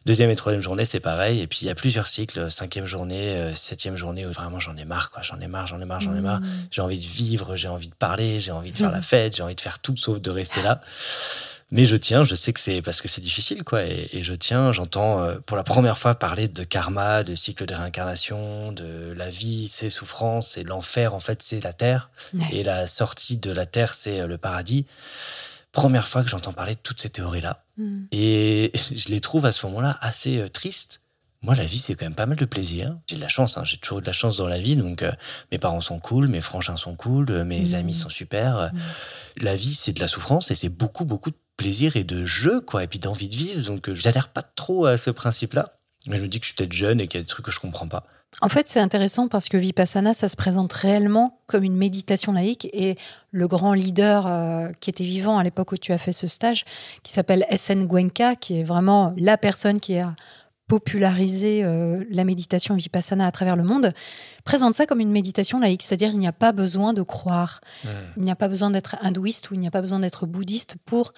Deuxième 0.05 0.29
et 0.29 0.35
troisième 0.37 0.61
journée, 0.61 0.85
c'est 0.85 1.01
pareil. 1.01 1.41
Et 1.41 1.47
puis 1.47 1.59
il 1.63 1.67
y 1.67 1.69
a 1.69 1.75
plusieurs 1.75 2.07
cycles. 2.07 2.49
Cinquième 2.49 2.85
journée, 2.85 3.35
euh, 3.35 3.53
septième 3.53 3.97
journée, 3.97 4.25
où 4.25 4.31
vraiment 4.31 4.59
j'en 4.59 4.77
ai 4.77 4.85
marre, 4.85 5.11
quoi. 5.11 5.21
J'en 5.21 5.39
ai 5.41 5.47
marre, 5.47 5.67
j'en 5.67 5.81
ai 5.81 5.85
marre, 5.85 5.99
j'en 5.99 6.15
ai 6.15 6.21
marre. 6.21 6.39
J'ai 6.71 6.81
envie 6.81 6.97
de 6.97 7.05
vivre, 7.05 7.57
j'ai 7.57 7.67
envie 7.67 7.89
de 7.89 7.95
parler, 7.95 8.39
j'ai 8.39 8.53
envie 8.53 8.71
de 8.71 8.77
faire 8.77 8.91
la 8.91 9.01
fête, 9.01 9.35
j'ai 9.35 9.43
envie 9.43 9.55
de 9.55 9.61
faire 9.61 9.79
tout 9.79 9.97
sauf 9.97 10.19
de 10.19 10.29
rester 10.29 10.61
là. 10.63 10.81
Mais 11.69 11.83
je 11.83 11.97
tiens, 11.97 12.23
je 12.23 12.33
sais 12.33 12.53
que 12.53 12.61
c'est 12.61 12.81
parce 12.81 13.01
que 13.01 13.09
c'est 13.09 13.19
difficile, 13.19 13.65
quoi. 13.65 13.83
Et, 13.83 14.07
et 14.13 14.23
je 14.23 14.33
tiens, 14.33 14.71
j'entends 14.71 15.21
euh, 15.21 15.35
pour 15.45 15.57
la 15.57 15.63
première 15.63 15.97
fois 15.97 16.15
parler 16.15 16.47
de 16.47 16.63
karma, 16.63 17.23
de 17.23 17.35
cycle 17.35 17.65
de 17.65 17.75
réincarnation, 17.75 18.71
de 18.71 19.11
la 19.11 19.29
vie, 19.29 19.67
c'est 19.67 19.89
souffrance, 19.89 20.57
et 20.57 20.63
l'enfer, 20.63 21.13
en 21.13 21.19
fait, 21.19 21.43
c'est 21.43 21.59
la 21.61 21.73
terre. 21.73 22.09
Ouais. 22.33 22.45
Et 22.53 22.63
la 22.63 22.87
sortie 22.87 23.35
de 23.35 23.51
la 23.51 23.65
terre, 23.65 23.93
c'est 23.93 24.21
euh, 24.21 24.27
le 24.27 24.37
paradis. 24.37 24.85
Première 25.71 26.07
fois 26.07 26.23
que 26.23 26.29
j'entends 26.29 26.53
parler 26.53 26.73
de 26.75 26.79
toutes 26.81 27.01
ces 27.01 27.09
théories-là. 27.09 27.63
Mm. 27.77 28.05
Et 28.11 28.71
je 28.95 29.09
les 29.09 29.21
trouve 29.21 29.45
à 29.45 29.51
ce 29.51 29.65
moment-là 29.67 29.97
assez 30.01 30.37
euh, 30.39 30.47
tristes. 30.49 31.01
Moi, 31.43 31.53
la 31.55 31.65
vie, 31.65 31.77
c'est 31.77 31.93
quand 31.93 32.05
même 32.05 32.15
pas 32.15 32.25
mal 32.25 32.37
de 32.37 32.45
plaisir. 32.45 32.97
J'ai 33.07 33.15
de 33.17 33.21
la 33.21 33.27
chance, 33.27 33.57
hein, 33.57 33.63
j'ai 33.63 33.77
toujours 33.77 33.99
eu 33.99 34.01
de 34.01 34.07
la 34.07 34.13
chance 34.13 34.37
dans 34.37 34.47
la 34.47 34.59
vie. 34.59 34.75
Donc, 34.75 35.03
euh, 35.03 35.11
mes 35.51 35.59
parents 35.59 35.81
sont 35.81 35.99
cool, 35.99 36.27
mes 36.27 36.41
frangins 36.41 36.77
sont 36.77 36.95
cool, 36.95 37.27
euh, 37.29 37.43
mes 37.45 37.59
Mhm. 37.59 37.73
amis 37.75 37.93
sont 37.93 38.09
super. 38.09 38.57
Euh, 38.57 38.69
La 39.39 39.55
vie, 39.55 39.73
c'est 39.75 39.93
de 39.93 39.99
la 39.99 40.07
souffrance 40.07 40.49
et 40.49 40.55
c'est 40.55 40.69
beaucoup, 40.69 41.05
beaucoup 41.05 41.29
de 41.29 41.35
plaisir 41.57 41.95
et 41.95 42.03
de 42.03 42.25
jeu, 42.25 42.59
quoi, 42.59 42.83
et 42.83 42.87
puis 42.87 42.97
d'envie 42.97 43.29
de 43.29 43.35
vivre. 43.35 43.61
Donc, 43.67 43.93
j'adhère 43.93 44.29
pas 44.29 44.41
trop 44.41 44.87
à 44.87 44.97
ce 44.97 45.11
principe-là. 45.11 45.77
Mais 46.07 46.17
je 46.17 46.23
me 46.23 46.27
dis 46.27 46.39
que 46.39 46.45
je 46.45 46.49
suis 46.49 46.55
peut-être 46.55 46.73
jeune 46.73 46.99
et 46.99 47.07
qu'il 47.07 47.19
y 47.19 47.21
a 47.21 47.23
des 47.23 47.27
trucs 47.27 47.45
que 47.45 47.51
je 47.51 47.59
comprends 47.59 47.87
pas. 47.87 48.07
En 48.41 48.49
fait, 48.49 48.67
c'est 48.69 48.79
intéressant 48.79 49.27
parce 49.27 49.49
que 49.49 49.57
Vipassana, 49.57 50.13
ça 50.13 50.29
se 50.29 50.35
présente 50.35 50.71
réellement 50.71 51.39
comme 51.47 51.63
une 51.63 51.75
méditation 51.75 52.33
laïque 52.33 52.69
et 52.71 52.95
le 53.31 53.47
grand 53.47 53.73
leader 53.73 54.27
euh, 54.27 54.69
qui 54.79 54.91
était 54.91 55.05
vivant 55.05 55.39
à 55.39 55.43
l'époque 55.43 55.71
où 55.71 55.77
tu 55.77 55.91
as 55.91 55.97
fait 55.97 56.11
ce 56.11 56.27
stage, 56.27 56.63
qui 57.01 57.11
s'appelle 57.11 57.45
S.N. 57.49 57.87
Gwenka, 57.87 58.35
qui 58.35 58.59
est 58.59 58.63
vraiment 58.63 59.13
la 59.17 59.37
personne 59.37 59.79
qui 59.79 59.97
a 59.97 60.15
popularisé 60.67 61.63
euh, 61.63 62.03
la 62.11 62.25
méditation 62.25 62.75
Vipassana 62.75 63.25
à 63.25 63.31
travers 63.31 63.55
le 63.55 63.63
monde, 63.63 63.93
présente 64.43 64.75
ça 64.75 64.85
comme 64.85 64.99
une 64.99 65.11
méditation 65.11 65.59
laïque, 65.59 65.81
c'est-à-dire 65.81 66.09
il 66.11 66.19
n'y 66.19 66.27
a 66.27 66.33
pas 66.33 66.51
besoin 66.51 66.93
de 66.93 67.01
croire, 67.01 67.61
il 68.17 68.23
n'y 68.23 68.31
a 68.31 68.35
pas 68.35 68.49
besoin 68.49 68.69
d'être 68.69 68.97
hindouiste 69.01 69.49
ou 69.49 69.53
il 69.53 69.61
n'y 69.61 69.67
a 69.67 69.71
pas 69.71 69.81
besoin 69.81 69.99
d'être 69.99 70.25
bouddhiste 70.25 70.75
pour 70.85 71.13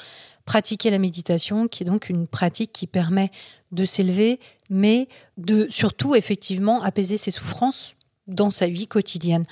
pratiquer 0.45 0.91
la 0.91 0.99
méditation, 0.99 1.68
qui 1.68 1.82
est 1.82 1.86
donc 1.86 2.10
une 2.10 2.28
pratique 2.28 2.72
qui 2.72 2.86
permet 2.86 3.32
de 3.72 3.86
s'élever, 3.86 4.39
mais 4.70 5.07
de 5.38 5.67
surtout 5.70 6.15
effectivement 6.15 6.82
apaiser 6.82 7.17
ses 7.17 7.32
souffrances 7.32 7.95
dans 8.28 8.49
sa 8.49 8.67
vie 8.67 8.88
quotidienne. 8.88 9.45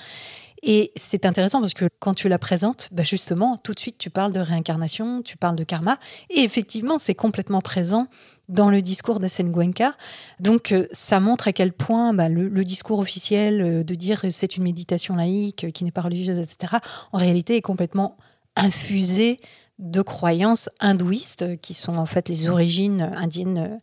Et 0.62 0.92
c'est 0.96 1.24
intéressant 1.24 1.60
parce 1.60 1.74
que 1.74 1.84
quand 2.00 2.14
tu 2.14 2.28
la 2.28 2.38
présentes, 2.38 2.88
bah 2.92 3.04
justement, 3.04 3.56
tout 3.56 3.74
de 3.74 3.78
suite, 3.78 3.96
tu 3.98 4.10
parles 4.10 4.32
de 4.32 4.40
réincarnation, 4.40 5.22
tu 5.22 5.36
parles 5.36 5.56
de 5.56 5.64
karma. 5.64 5.98
Et 6.30 6.40
effectivement, 6.40 6.98
c'est 6.98 7.14
complètement 7.14 7.60
présent 7.60 8.08
dans 8.48 8.70
le 8.70 8.82
discours 8.82 9.20
d'Asen 9.20 9.52
Gwenka. 9.52 9.94
Donc, 10.40 10.72
euh, 10.72 10.88
ça 10.90 11.20
montre 11.20 11.48
à 11.48 11.52
quel 11.52 11.72
point 11.72 12.12
bah, 12.12 12.28
le, 12.28 12.48
le, 12.48 12.64
discours 12.64 12.98
officiel 12.98 13.62
euh, 13.62 13.84
de 13.84 13.94
dire 13.94 14.22
c'est 14.30 14.56
une 14.56 14.64
méditation 14.64 15.14
laïque 15.14 15.64
euh, 15.64 15.70
qui 15.70 15.84
n'est 15.84 15.92
pas 15.92 16.00
religieuse, 16.00 16.38
etc., 16.38 16.78
en 17.12 17.18
réalité 17.18 17.56
est 17.56 17.62
complètement 17.62 18.16
infusé 18.56 19.38
de 19.78 20.02
croyances 20.02 20.70
hindouistes 20.80 21.60
qui 21.60 21.72
sont 21.72 21.96
en 21.96 22.06
fait 22.06 22.28
les 22.28 22.48
origines 22.48 23.10
indiennes 23.14 23.80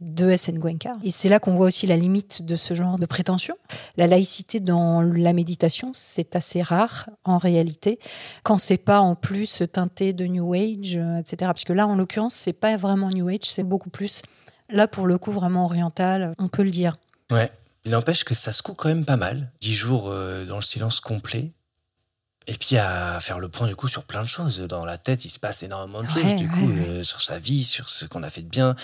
de 0.00 0.36
SN. 0.36 0.60
Et 1.02 1.10
c'est 1.10 1.28
là 1.28 1.38
qu'on 1.38 1.54
voit 1.54 1.66
aussi 1.66 1.86
la 1.86 1.96
limite 1.96 2.42
de 2.42 2.54
ce 2.56 2.74
genre 2.74 2.98
de 2.98 3.06
prétention. 3.06 3.56
La 3.96 4.06
laïcité 4.06 4.60
dans 4.60 5.02
la 5.02 5.32
méditation, 5.32 5.90
c'est 5.94 6.36
assez 6.36 6.62
rare 6.62 7.08
en 7.24 7.38
réalité, 7.38 7.98
quand 8.42 8.58
c'est 8.58 8.76
pas 8.76 9.00
en 9.00 9.14
plus 9.14 9.62
teinté 9.72 10.12
de 10.12 10.26
New 10.26 10.52
Age, 10.52 10.98
etc. 11.18 11.36
Parce 11.40 11.64
que 11.64 11.72
là, 11.72 11.86
en 11.86 11.96
l'occurrence, 11.96 12.34
c'est 12.34 12.52
pas 12.52 12.76
vraiment 12.76 13.10
New 13.10 13.28
Age, 13.28 13.44
c'est 13.44 13.64
beaucoup 13.64 13.90
plus, 13.90 14.22
là 14.68 14.86
pour 14.86 15.06
le 15.06 15.18
coup, 15.18 15.32
vraiment 15.32 15.64
oriental, 15.64 16.34
on 16.38 16.48
peut 16.48 16.62
le 16.62 16.70
dire. 16.70 16.96
Ouais. 17.30 17.50
Il 17.84 17.92
n'empêche 17.92 18.24
que 18.24 18.34
ça 18.34 18.52
se 18.52 18.62
coud 18.62 18.76
quand 18.76 18.88
même 18.88 19.06
pas 19.06 19.16
mal. 19.16 19.50
Dix 19.60 19.72
jours 19.72 20.10
euh, 20.10 20.44
dans 20.44 20.56
le 20.56 20.62
silence 20.62 21.00
complet, 21.00 21.52
et 22.48 22.54
puis 22.54 22.78
à 22.78 23.20
faire 23.20 23.38
le 23.38 23.50
point 23.50 23.68
du 23.68 23.76
coup 23.76 23.88
sur 23.88 24.04
plein 24.04 24.22
de 24.22 24.28
choses. 24.28 24.58
Dans 24.60 24.86
la 24.86 24.96
tête, 24.96 25.26
il 25.26 25.28
se 25.28 25.38
passe 25.38 25.62
énormément 25.62 26.02
de 26.02 26.08
choses 26.08 26.34
du 26.34 26.48
coup 26.48 26.70
euh, 26.70 27.02
sur 27.02 27.20
sa 27.20 27.38
vie, 27.38 27.62
sur 27.62 27.90
ce 27.90 28.06
qu'on 28.06 28.22
a 28.22 28.30
fait 28.30 28.40
de 28.40 28.48
bien, 28.48 28.74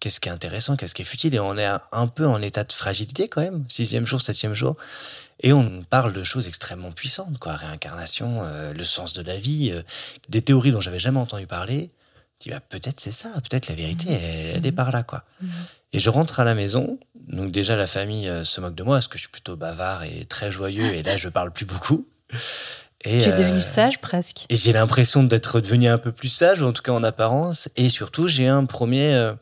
qu'est-ce 0.00 0.18
qui 0.18 0.28
est 0.28 0.32
intéressant, 0.32 0.74
qu'est-ce 0.74 0.92
qui 0.92 1.02
est 1.02 1.06
futile. 1.06 1.32
Et 1.36 1.38
on 1.38 1.56
est 1.56 1.68
un 1.92 2.06
peu 2.08 2.26
en 2.26 2.42
état 2.42 2.64
de 2.64 2.72
fragilité 2.72 3.28
quand 3.28 3.40
même, 3.40 3.64
sixième 3.68 4.08
jour, 4.08 4.20
septième 4.20 4.54
jour. 4.54 4.76
Et 5.38 5.52
on 5.52 5.84
parle 5.88 6.12
de 6.12 6.24
choses 6.24 6.48
extrêmement 6.48 6.90
puissantes, 6.90 7.38
quoi, 7.38 7.54
réincarnation, 7.54 8.40
euh, 8.42 8.72
le 8.72 8.84
sens 8.84 9.12
de 9.12 9.22
la 9.22 9.38
vie, 9.38 9.70
euh, 9.70 9.82
des 10.28 10.42
théories 10.42 10.72
dont 10.72 10.80
j'avais 10.80 10.98
jamais 10.98 11.20
entendu 11.20 11.46
parler. 11.46 11.92
Tu 12.40 12.50
bah, 12.50 12.58
peut-être 12.58 12.98
c'est 12.98 13.12
ça, 13.12 13.28
peut-être 13.48 13.68
la 13.68 13.76
vérité, 13.76 14.10
mmh. 14.10 14.56
elle, 14.56 14.66
est 14.66 14.72
mmh. 14.72 14.74
par 14.74 14.90
là, 14.90 15.04
quoi. 15.04 15.22
Mmh. 15.40 15.46
Et 15.92 16.00
je 16.00 16.10
rentre 16.10 16.40
à 16.40 16.44
la 16.44 16.56
maison, 16.56 16.98
donc 17.28 17.52
déjà 17.52 17.76
la 17.76 17.86
famille 17.86 18.28
se 18.44 18.60
moque 18.60 18.74
de 18.74 18.82
moi 18.82 18.96
parce 18.96 19.06
que 19.06 19.16
je 19.16 19.22
suis 19.22 19.30
plutôt 19.30 19.54
bavard 19.54 20.02
et 20.02 20.24
très 20.24 20.50
joyeux, 20.50 20.86
et 20.86 21.02
là 21.02 21.18
je 21.18 21.28
parle 21.28 21.52
plus 21.52 21.66
beaucoup. 21.66 22.08
Et, 23.04 23.22
tu 23.22 23.28
es 23.28 23.32
devenu 23.32 23.58
euh, 23.58 23.60
sage 23.60 24.00
presque. 24.00 24.46
Et 24.48 24.56
j'ai 24.56 24.72
l'impression 24.72 25.22
d'être 25.22 25.60
devenu 25.60 25.88
un 25.88 25.98
peu 25.98 26.12
plus 26.12 26.28
sage, 26.28 26.62
en 26.62 26.72
tout 26.72 26.82
cas 26.82 26.92
en 26.92 27.02
apparence. 27.02 27.68
Et 27.76 27.88
surtout, 27.88 28.28
j'ai 28.28 28.48
un 28.48 28.64
premier 28.64 29.14
euh, 29.14 29.34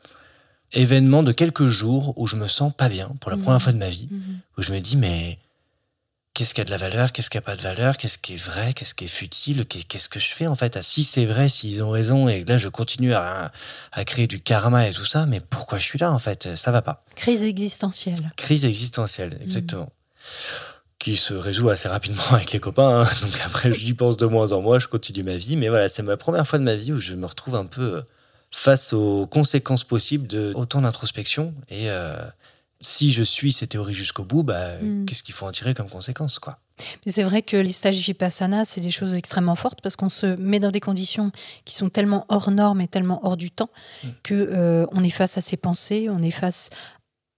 événement 0.73 1.23
de 1.23 1.33
quelques 1.33 1.67
jours 1.67 2.15
où 2.17 2.27
je 2.27 2.37
me 2.37 2.49
sens 2.49 2.73
pas 2.73 2.89
bien 2.89 3.11
pour 3.21 3.31
la 3.31 3.37
mhm. 3.37 3.43
première 3.43 3.63
fois 3.63 3.73
de 3.73 3.79
ma 3.79 3.89
vie, 3.89 4.09
mhm. 4.11 4.41
où 4.57 4.63
je 4.63 4.73
me 4.73 4.81
dis 4.81 4.97
mais 4.97 5.39
qu'est-ce 6.33 6.55
qui 6.55 6.61
a 6.61 6.65
de 6.65 6.71
la 6.71 6.79
valeur, 6.79 7.13
qu'est-ce 7.13 7.29
qui 7.29 7.39
a 7.39 7.43
pas 7.43 7.57
de 7.57 7.61
valeur, 7.61 7.97
qu'est-ce 7.97 8.19
qui 8.19 8.35
est 8.35 8.43
vrai, 8.43 8.73
qu'est-ce 8.73 8.95
qui 8.95 9.05
est 9.05 9.09
futile, 9.09 9.67
qu'est-ce 9.67 10.09
que 10.09 10.21
je 10.21 10.29
fais 10.29 10.47
en 10.47 10.57
fait? 10.57 10.79
Si 10.83 11.05
c'est 11.05 11.27
vrai, 11.27 11.49
s'ils 11.49 11.83
ont 11.83 11.91
raison 11.91 12.29
et 12.29 12.45
là 12.45 12.57
je 12.57 12.69
continue 12.69 13.13
à, 13.13 13.53
à 13.93 14.05
créer 14.05 14.27
du 14.27 14.41
karma 14.41 14.89
et 14.89 14.93
tout 14.93 15.05
ça, 15.05 15.27
mais 15.27 15.41
pourquoi 15.41 15.79
je 15.79 15.85
suis 15.85 15.99
là 15.99 16.13
en 16.13 16.19
fait? 16.19 16.57
Ça 16.57 16.71
va 16.71 16.83
pas. 16.83 17.03
Crise 17.17 17.43
existentielle. 17.43 18.33
Crise 18.37 18.65
existentielle, 18.65 19.39
exactement. 19.43 19.83
Mhm 19.83 20.70
qui 21.01 21.17
se 21.17 21.35
résout 21.35 21.69
assez 21.71 21.89
rapidement 21.89 22.23
avec 22.31 22.53
les 22.53 22.61
copains. 22.61 23.01
Hein. 23.01 23.09
Donc 23.23 23.41
après, 23.45 23.73
j'y 23.73 23.95
pense 23.95 24.17
de 24.17 24.27
moins 24.27 24.53
en 24.53 24.61
moins, 24.61 24.79
je 24.79 24.87
continue 24.87 25.25
ma 25.25 25.37
vie. 25.37 25.57
Mais 25.57 25.69
voilà, 25.69 25.89
c'est 25.89 26.05
ma 26.05 26.17
première 26.17 26.47
fois 26.47 26.61
de 26.61 26.65
ma 26.65 26.77
vie 26.77 26.93
où 26.93 27.01
je 27.01 27.15
me 27.15 27.27
retrouve 27.27 27.57
un 27.57 27.67
peu 27.67 27.97
euh, 27.97 28.03
face 28.53 28.93
aux 28.93 29.27
conséquences 29.27 29.83
possibles 29.83 30.29
de 30.29 30.53
autant 30.55 30.83
d'introspection. 30.83 31.55
Et 31.71 31.91
euh, 31.91 32.15
si 32.81 33.11
je 33.11 33.23
suis 33.23 33.53
ces 33.53 33.67
théories 33.67 33.95
jusqu'au 33.95 34.25
bout, 34.25 34.45
bah, 34.45 34.77
mm. 34.81 35.07
qu'est-ce 35.07 35.23
qu'il 35.23 35.35
faut 35.35 35.47
en 35.47 35.53
tirer 35.53 35.75
comme 35.75 35.89
conséquence 35.89 36.39
quoi? 36.39 36.59
C'est 37.07 37.23
vrai 37.23 37.43
que 37.43 37.59
les 37.59 37.73
stages 37.73 37.99
Vipassana, 37.99 38.65
c'est 38.65 38.81
des 38.81 38.91
choses 38.91 39.15
extrêmement 39.15 39.55
fortes 39.55 39.81
parce 39.83 39.97
qu'on 39.97 40.09
se 40.09 40.35
met 40.37 40.61
dans 40.61 40.71
des 40.71 40.81
conditions 40.81 41.31
qui 41.67 41.75
sont 41.75 41.91
tellement 41.91 42.25
hors 42.31 42.51
normes 42.51 42.81
et 42.81 42.89
tellement 42.89 43.21
hors 43.23 43.37
du 43.37 43.51
temps 43.51 43.71
mm. 44.03 44.09
que 44.23 44.35
euh, 44.35 44.87
on 44.93 45.03
est 45.03 45.11
face 45.11 45.39
à 45.39 45.41
ses 45.41 45.57
pensées, 45.57 46.09
on 46.11 46.23
est 46.23 46.31
face 46.31 46.71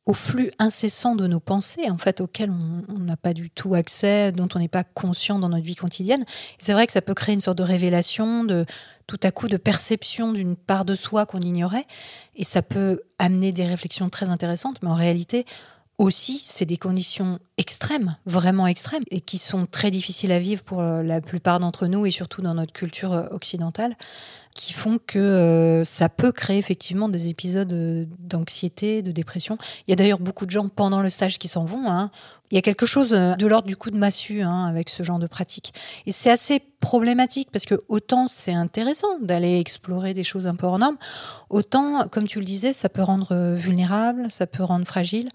au 0.04 0.14
flux 0.14 0.50
incessant 0.58 1.14
de 1.14 1.26
nos 1.26 1.38
pensées, 1.38 1.88
en 1.88 1.98
fait, 1.98 2.20
auxquelles 2.20 2.50
on 2.50 2.98
n'a 2.98 3.16
pas 3.16 3.34
du 3.34 3.50
tout 3.50 3.74
accès, 3.74 4.32
dont 4.32 4.48
on 4.54 4.58
n'est 4.58 4.68
pas 4.68 4.82
conscient 4.82 5.38
dans 5.38 5.48
notre 5.48 5.64
vie 5.64 5.76
quotidienne. 5.76 6.24
C'est 6.58 6.72
vrai 6.72 6.86
que 6.86 6.92
ça 6.92 7.02
peut 7.02 7.14
créer 7.14 7.34
une 7.34 7.40
sorte 7.40 7.58
de 7.58 7.62
révélation, 7.62 8.42
de 8.42 8.66
tout 9.06 9.20
à 9.22 9.30
coup 9.30 9.46
de 9.46 9.56
perception 9.56 10.32
d'une 10.32 10.56
part 10.56 10.84
de 10.84 10.96
soi 10.96 11.24
qu'on 11.24 11.40
ignorait, 11.40 11.86
et 12.34 12.44
ça 12.44 12.62
peut 12.62 13.02
amener 13.18 13.52
des 13.52 13.66
réflexions 13.66 14.10
très 14.10 14.28
intéressantes, 14.28 14.78
mais 14.82 14.90
en 14.90 14.94
réalité, 14.94 15.46
aussi, 16.02 16.42
c'est 16.44 16.66
des 16.66 16.76
conditions 16.76 17.38
extrêmes, 17.56 18.16
vraiment 18.26 18.66
extrêmes, 18.66 19.04
et 19.10 19.20
qui 19.20 19.38
sont 19.38 19.66
très 19.66 19.90
difficiles 19.90 20.32
à 20.32 20.38
vivre 20.38 20.62
pour 20.62 20.82
la 20.82 21.20
plupart 21.20 21.60
d'entre 21.60 21.86
nous, 21.86 22.06
et 22.06 22.10
surtout 22.10 22.42
dans 22.42 22.54
notre 22.54 22.72
culture 22.72 23.28
occidentale 23.30 23.96
qui 24.54 24.72
font 24.72 24.98
que 25.06 25.18
euh, 25.18 25.84
ça 25.84 26.08
peut 26.08 26.32
créer 26.32 26.58
effectivement 26.58 27.08
des 27.08 27.28
épisodes 27.28 27.72
euh, 27.72 28.04
d'anxiété, 28.18 29.02
de 29.02 29.10
dépression. 29.10 29.56
Il 29.86 29.90
y 29.90 29.92
a 29.92 29.96
d'ailleurs 29.96 30.18
beaucoup 30.18 30.44
de 30.44 30.50
gens 30.50 30.68
pendant 30.68 31.00
le 31.00 31.10
stage 31.10 31.38
qui 31.38 31.48
s'en 31.48 31.64
vont. 31.64 31.88
Hein. 31.88 32.10
Il 32.50 32.56
y 32.56 32.58
a 32.58 32.62
quelque 32.62 32.84
chose 32.84 33.14
euh, 33.14 33.34
de 33.34 33.46
l'ordre 33.46 33.66
du 33.66 33.76
coup 33.76 33.90
de 33.90 33.96
massue 33.96 34.42
hein, 34.42 34.66
avec 34.66 34.90
ce 34.90 35.02
genre 35.02 35.18
de 35.18 35.26
pratique. 35.26 35.72
Et 36.06 36.12
c'est 36.12 36.30
assez 36.30 36.60
problématique 36.80 37.48
parce 37.50 37.64
que 37.64 37.80
autant 37.88 38.26
c'est 38.26 38.52
intéressant 38.52 39.18
d'aller 39.20 39.58
explorer 39.58 40.12
des 40.12 40.24
choses 40.24 40.46
un 40.46 40.54
peu 40.54 40.66
hors 40.66 40.78
normes, 40.78 40.98
autant, 41.48 42.06
comme 42.08 42.26
tu 42.26 42.38
le 42.38 42.44
disais, 42.44 42.72
ça 42.72 42.88
peut 42.88 43.02
rendre 43.02 43.54
vulnérable, 43.54 44.26
ça 44.30 44.46
peut 44.46 44.64
rendre 44.64 44.86
fragile. 44.86 45.28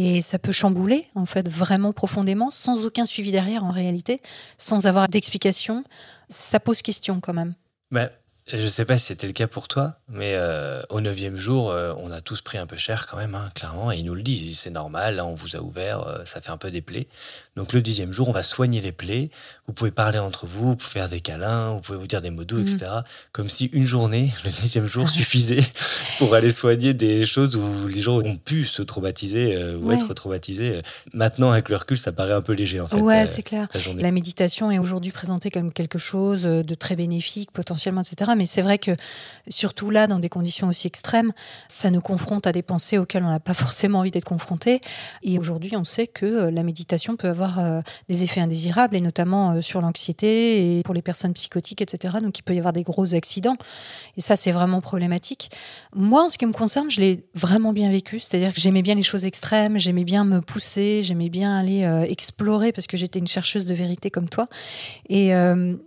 Et 0.00 0.20
ça 0.20 0.38
peut 0.38 0.52
chambouler, 0.52 1.08
en 1.16 1.26
fait, 1.26 1.48
vraiment 1.48 1.92
profondément, 1.92 2.52
sans 2.52 2.84
aucun 2.84 3.04
suivi 3.04 3.32
derrière, 3.32 3.64
en 3.64 3.72
réalité, 3.72 4.22
sans 4.56 4.86
avoir 4.86 5.08
d'explication. 5.08 5.82
Ça 6.28 6.60
pose 6.60 6.82
question 6.82 7.18
quand 7.18 7.34
même. 7.34 7.54
Mais 7.90 8.08
je 8.52 8.66
sais 8.66 8.84
pas 8.84 8.96
si 8.98 9.06
c'était 9.06 9.26
le 9.26 9.32
cas 9.32 9.46
pour 9.46 9.68
toi, 9.68 9.96
mais 10.08 10.32
euh, 10.34 10.80
au 10.88 11.00
neuvième 11.00 11.36
jour, 11.36 11.70
euh, 11.70 11.92
on 11.98 12.10
a 12.10 12.20
tous 12.20 12.40
pris 12.40 12.56
un 12.56 12.66
peu 12.66 12.76
cher 12.76 13.06
quand 13.06 13.18
même, 13.18 13.34
hein, 13.34 13.50
clairement, 13.54 13.92
et 13.92 13.98
ils 13.98 14.04
nous 14.04 14.14
le 14.14 14.22
disent, 14.22 14.58
c'est 14.58 14.70
normal, 14.70 15.16
là 15.16 15.26
on 15.26 15.34
vous 15.34 15.56
a 15.56 15.60
ouvert, 15.60 16.06
euh, 16.06 16.18
ça 16.24 16.40
fait 16.40 16.50
un 16.50 16.56
peu 16.56 16.70
des 16.70 16.80
plaies. 16.80 17.08
Donc 17.56 17.72
le 17.72 17.82
dixième 17.82 18.12
jour, 18.12 18.28
on 18.28 18.32
va 18.32 18.42
soigner 18.42 18.80
les 18.80 18.92
plaies, 18.92 19.30
vous 19.66 19.72
pouvez 19.72 19.90
parler 19.90 20.18
entre 20.18 20.46
vous, 20.46 20.68
vous 20.68 20.76
pouvez 20.76 20.90
faire 20.90 21.08
des 21.08 21.20
câlins, 21.20 21.70
vous 21.70 21.80
pouvez 21.80 21.98
vous 21.98 22.06
dire 22.06 22.22
des 22.22 22.30
mots 22.30 22.44
doux, 22.44 22.60
etc. 22.60 22.86
Mm. 22.86 23.02
Comme 23.32 23.48
si 23.48 23.66
une 23.66 23.84
journée, 23.84 24.32
le 24.44 24.50
dixième 24.50 24.86
jour, 24.86 25.10
suffisait 25.10 25.64
pour 26.18 26.34
aller 26.34 26.50
soigner 26.50 26.94
des 26.94 27.26
choses 27.26 27.56
où 27.56 27.88
les 27.88 28.00
gens 28.00 28.18
ont 28.18 28.36
pu 28.36 28.64
se 28.64 28.80
traumatiser 28.82 29.58
ou 29.74 29.90
être 29.90 30.14
traumatisés. 30.14 30.82
Maintenant, 31.12 31.50
avec 31.50 31.68
le 31.68 31.76
recul, 31.76 31.98
ça 31.98 32.12
paraît 32.12 32.32
un 32.32 32.42
peu 32.42 32.52
léger 32.52 32.80
en 32.80 32.86
fait. 32.86 32.96
Ouais, 32.96 33.26
c'est 33.26 33.42
clair. 33.42 33.68
La, 33.74 34.02
la 34.02 34.12
méditation 34.12 34.70
est 34.70 34.78
aujourd'hui 34.78 35.10
présentée 35.10 35.50
comme 35.50 35.72
quelque 35.72 35.98
chose 35.98 36.42
de 36.42 36.74
très 36.74 36.96
bénéfique 36.96 37.50
potentiellement, 37.50 38.02
etc 38.02 38.37
mais 38.38 38.46
c'est 38.46 38.62
vrai 38.62 38.78
que 38.78 38.92
surtout 39.48 39.90
là, 39.90 40.06
dans 40.06 40.18
des 40.18 40.28
conditions 40.28 40.68
aussi 40.68 40.86
extrêmes, 40.86 41.32
ça 41.66 41.90
nous 41.90 42.00
confronte 42.00 42.46
à 42.46 42.52
des 42.52 42.62
pensées 42.62 42.98
auxquelles 42.98 43.24
on 43.24 43.30
n'a 43.30 43.40
pas 43.40 43.54
forcément 43.64 44.00
envie 44.00 44.10
d'être 44.10 44.24
confronté. 44.24 44.80
Et 45.22 45.38
aujourd'hui, 45.38 45.76
on 45.76 45.84
sait 45.84 46.06
que 46.06 46.24
euh, 46.24 46.50
la 46.50 46.62
méditation 46.62 47.16
peut 47.16 47.28
avoir 47.28 47.58
euh, 47.58 47.80
des 48.08 48.22
effets 48.22 48.40
indésirables, 48.40 48.96
et 48.96 49.00
notamment 49.00 49.52
euh, 49.52 49.60
sur 49.60 49.80
l'anxiété 49.80 50.78
et 50.78 50.82
pour 50.82 50.94
les 50.94 51.02
personnes 51.02 51.32
psychotiques, 51.34 51.82
etc. 51.82 52.18
Donc 52.22 52.38
il 52.38 52.42
peut 52.42 52.54
y 52.54 52.58
avoir 52.58 52.72
des 52.72 52.82
gros 52.82 53.14
accidents. 53.14 53.56
Et 54.16 54.20
ça, 54.20 54.36
c'est 54.36 54.52
vraiment 54.52 54.80
problématique. 54.80 55.50
Moi, 55.94 56.24
en 56.24 56.30
ce 56.30 56.38
qui 56.38 56.46
me 56.46 56.52
concerne, 56.52 56.90
je 56.90 57.00
l'ai 57.00 57.24
vraiment 57.34 57.72
bien 57.72 57.90
vécu. 57.90 58.20
C'est-à-dire 58.20 58.54
que 58.54 58.60
j'aimais 58.60 58.82
bien 58.82 58.94
les 58.94 59.02
choses 59.02 59.24
extrêmes, 59.24 59.78
j'aimais 59.78 60.04
bien 60.04 60.24
me 60.24 60.40
pousser, 60.40 61.02
j'aimais 61.02 61.28
bien 61.28 61.56
aller 61.56 61.82
explorer 62.08 62.72
parce 62.72 62.86
que 62.86 62.96
j'étais 62.96 63.18
une 63.18 63.26
chercheuse 63.26 63.66
de 63.66 63.74
vérité 63.74 64.10
comme 64.10 64.28
toi. 64.28 64.48
Et 65.08 65.32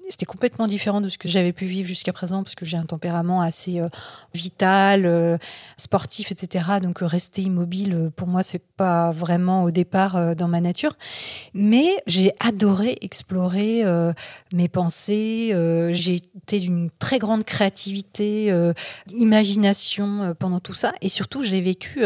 c'était 0.10 0.26
complètement 0.26 0.68
différent 0.68 1.02
de 1.02 1.10
ce 1.10 1.18
que 1.18 1.28
j'avais 1.28 1.54
pu 1.54 1.66
vivre 1.66 1.88
jusqu'à 1.88 2.14
présent 2.14 2.41
parce 2.44 2.56
que 2.56 2.66
j'ai 2.66 2.78
un 2.78 2.86
tempérament 2.86 3.42
assez 3.42 3.80
euh, 3.80 3.88
vital, 4.34 5.06
euh, 5.06 5.38
sportif, 5.78 6.32
etc. 6.32 6.80
Donc 6.82 7.00
rester 7.02 7.42
immobile, 7.42 8.12
pour 8.16 8.28
moi, 8.28 8.44
c'est 8.44 8.64
pas 8.78 9.12
vraiment 9.12 9.64
au 9.64 9.72
départ 9.72 10.36
dans 10.36 10.48
ma 10.48 10.62
nature. 10.62 10.98
Mais 11.54 11.89
j'ai 12.08 12.34
adoré 12.39 12.98
explorer 13.02 13.84
mes 14.54 14.68
pensées. 14.68 15.54
j'ai 15.92 16.16
été 16.16 16.60
d'une 16.60 16.89
très 17.00 17.20
grande 17.20 17.44
créativité, 17.44 18.54
imagination 19.10 20.36
pendant 20.39 20.60
tout 20.60 20.74
ça. 20.74 20.94
Et 21.02 21.10
surtout, 21.10 21.44
j'ai 21.44 21.62
vécu 21.62 22.04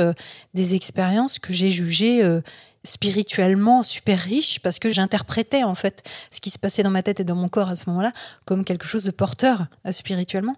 des 0.53 0.75
expériences 0.75 1.39
que 1.39 1.53
j'ai 1.53 1.69
jugées 1.69 2.41
spirituellement 2.85 3.83
super 3.83 4.19
riche 4.19 4.59
parce 4.59 4.79
que 4.79 4.89
j'interprétais 4.89 5.63
en 5.63 5.75
fait 5.75 6.03
ce 6.31 6.39
qui 6.39 6.49
se 6.49 6.59
passait 6.59 6.83
dans 6.83 6.91
ma 6.91 7.03
tête 7.03 7.19
et 7.19 7.23
dans 7.23 7.35
mon 7.35 7.49
corps 7.49 7.69
à 7.69 7.75
ce 7.75 7.89
moment-là 7.89 8.11
comme 8.45 8.63
quelque 8.63 8.85
chose 8.85 9.03
de 9.03 9.11
porteur 9.11 9.67
euh, 9.85 9.91
spirituellement. 9.91 10.55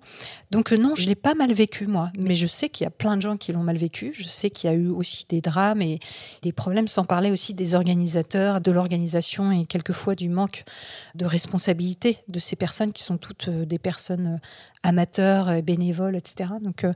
Donc 0.51 0.71
euh, 0.71 0.77
non, 0.77 0.93
je 0.95 1.07
l'ai 1.07 1.15
pas 1.15 1.33
mal 1.33 1.51
vécu 1.53 1.87
moi, 1.87 2.11
mais 2.17 2.35
je 2.35 2.47
sais 2.47 2.69
qu'il 2.69 2.83
y 2.83 2.87
a 2.87 2.91
plein 2.91 3.17
de 3.17 3.21
gens 3.21 3.37
qui 3.37 3.51
l'ont 3.51 3.63
mal 3.63 3.77
vécu. 3.77 4.13
Je 4.17 4.27
sais 4.27 4.49
qu'il 4.49 4.69
y 4.69 4.73
a 4.73 4.75
eu 4.75 4.89
aussi 4.89 5.25
des 5.29 5.41
drames 5.41 5.81
et 5.81 5.99
des 6.41 6.51
problèmes, 6.51 6.87
sans 6.87 7.05
parler 7.05 7.31
aussi 7.31 7.53
des 7.53 7.73
organisateurs, 7.75 8.61
de 8.61 8.71
l'organisation 8.71 9.51
et 9.51 9.65
quelquefois 9.65 10.15
du 10.15 10.29
manque 10.29 10.63
de 11.15 11.25
responsabilité 11.25 12.17
de 12.27 12.39
ces 12.39 12.55
personnes 12.55 12.93
qui 12.93 13.03
sont 13.03 13.17
toutes 13.17 13.47
euh, 13.47 13.65
des 13.65 13.79
personnes 13.79 14.39
amateurs, 14.87 15.49
euh, 15.49 15.61
bénévoles, 15.61 16.15
etc. 16.15 16.49
Donc, 16.61 16.83
euh, 16.83 16.93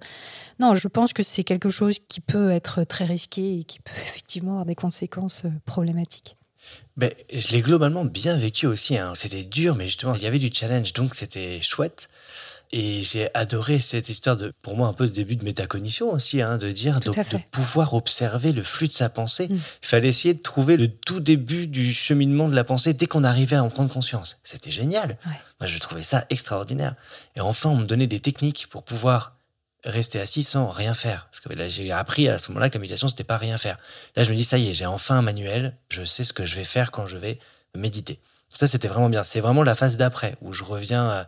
non, 0.59 0.75
je 0.75 0.87
pense 0.87 1.13
que 1.13 1.23
c'est 1.23 1.43
quelque 1.43 1.69
chose 1.69 1.99
qui 2.07 2.21
peut 2.21 2.49
être 2.51 2.83
très 2.83 3.05
risqué 3.05 3.59
et 3.59 3.63
qui 3.63 3.79
peut 3.79 3.91
effectivement 4.01 4.51
avoir 4.51 4.65
des 4.65 4.75
conséquences 4.75 5.45
euh, 5.45 5.49
problématiques. 5.65 6.37
Ben, 6.95 7.11
je 7.33 7.49
l'ai 7.49 7.61
globalement 7.61 8.05
bien 8.05 8.37
vécu 8.37 8.67
aussi. 8.67 8.97
Hein. 8.97 9.13
C'était 9.15 9.43
dur, 9.43 9.75
mais 9.75 9.85
justement, 9.85 10.15
il 10.15 10.21
y 10.21 10.25
avait 10.25 10.39
du 10.39 10.51
challenge, 10.53 10.93
donc 10.93 11.15
c'était 11.15 11.59
chouette. 11.61 12.09
Et 12.73 13.03
j'ai 13.03 13.29
adoré 13.33 13.81
cette 13.81 14.07
histoire 14.07 14.37
de, 14.37 14.53
pour 14.61 14.77
moi, 14.77 14.87
un 14.87 14.93
peu 14.93 15.03
le 15.03 15.09
début 15.09 15.35
de 15.35 15.43
métacognition 15.43 16.11
aussi, 16.11 16.41
hein, 16.41 16.57
de 16.57 16.71
dire, 16.71 17.01
de, 17.01 17.11
pouvoir 17.51 17.93
observer 17.93 18.53
le 18.53 18.63
flux 18.63 18.87
de 18.87 18.93
sa 18.93 19.09
pensée. 19.09 19.49
Mm. 19.49 19.55
Il 19.55 19.87
fallait 19.87 20.07
essayer 20.07 20.33
de 20.33 20.41
trouver 20.41 20.77
le 20.77 20.87
tout 20.87 21.19
début 21.19 21.67
du 21.67 21.93
cheminement 21.93 22.47
de 22.47 22.55
la 22.55 22.63
pensée 22.63 22.93
dès 22.93 23.07
qu'on 23.07 23.25
arrivait 23.25 23.57
à 23.57 23.63
en 23.63 23.69
prendre 23.69 23.91
conscience. 23.91 24.37
C'était 24.41 24.71
génial. 24.71 25.17
Moi, 25.59 25.67
je 25.67 25.77
trouvais 25.79 26.01
ça 26.01 26.25
extraordinaire. 26.29 26.95
Et 27.35 27.41
enfin, 27.41 27.69
on 27.69 27.75
me 27.75 27.85
donnait 27.85 28.07
des 28.07 28.21
techniques 28.21 28.67
pour 28.69 28.83
pouvoir 28.83 29.35
rester 29.83 30.21
assis 30.21 30.43
sans 30.43 30.69
rien 30.69 30.93
faire. 30.93 31.27
Parce 31.29 31.41
que 31.41 31.51
là, 31.53 31.67
j'ai 31.67 31.91
appris 31.91 32.29
à 32.29 32.39
ce 32.39 32.49
moment-là 32.51 32.69
que 32.69 32.75
la 32.75 32.81
méditation, 32.81 33.09
c'était 33.09 33.25
pas 33.25 33.37
rien 33.37 33.57
faire. 33.57 33.77
Là, 34.15 34.23
je 34.23 34.31
me 34.31 34.35
dis, 34.35 34.45
ça 34.45 34.57
y 34.57 34.69
est, 34.69 34.73
j'ai 34.73 34.85
enfin 34.85 35.17
un 35.17 35.21
manuel. 35.21 35.75
Je 35.89 36.05
sais 36.05 36.23
ce 36.23 36.31
que 36.31 36.45
je 36.45 36.55
vais 36.55 36.63
faire 36.63 36.91
quand 36.91 37.05
je 37.05 37.17
vais 37.17 37.37
méditer. 37.75 38.19
Ça, 38.53 38.67
c'était 38.67 38.87
vraiment 38.87 39.09
bien. 39.09 39.23
C'est 39.23 39.41
vraiment 39.41 39.63
la 39.63 39.75
phase 39.75 39.97
d'après 39.97 40.35
où 40.41 40.53
je 40.53 40.63
reviens 40.63 41.09
à 41.09 41.27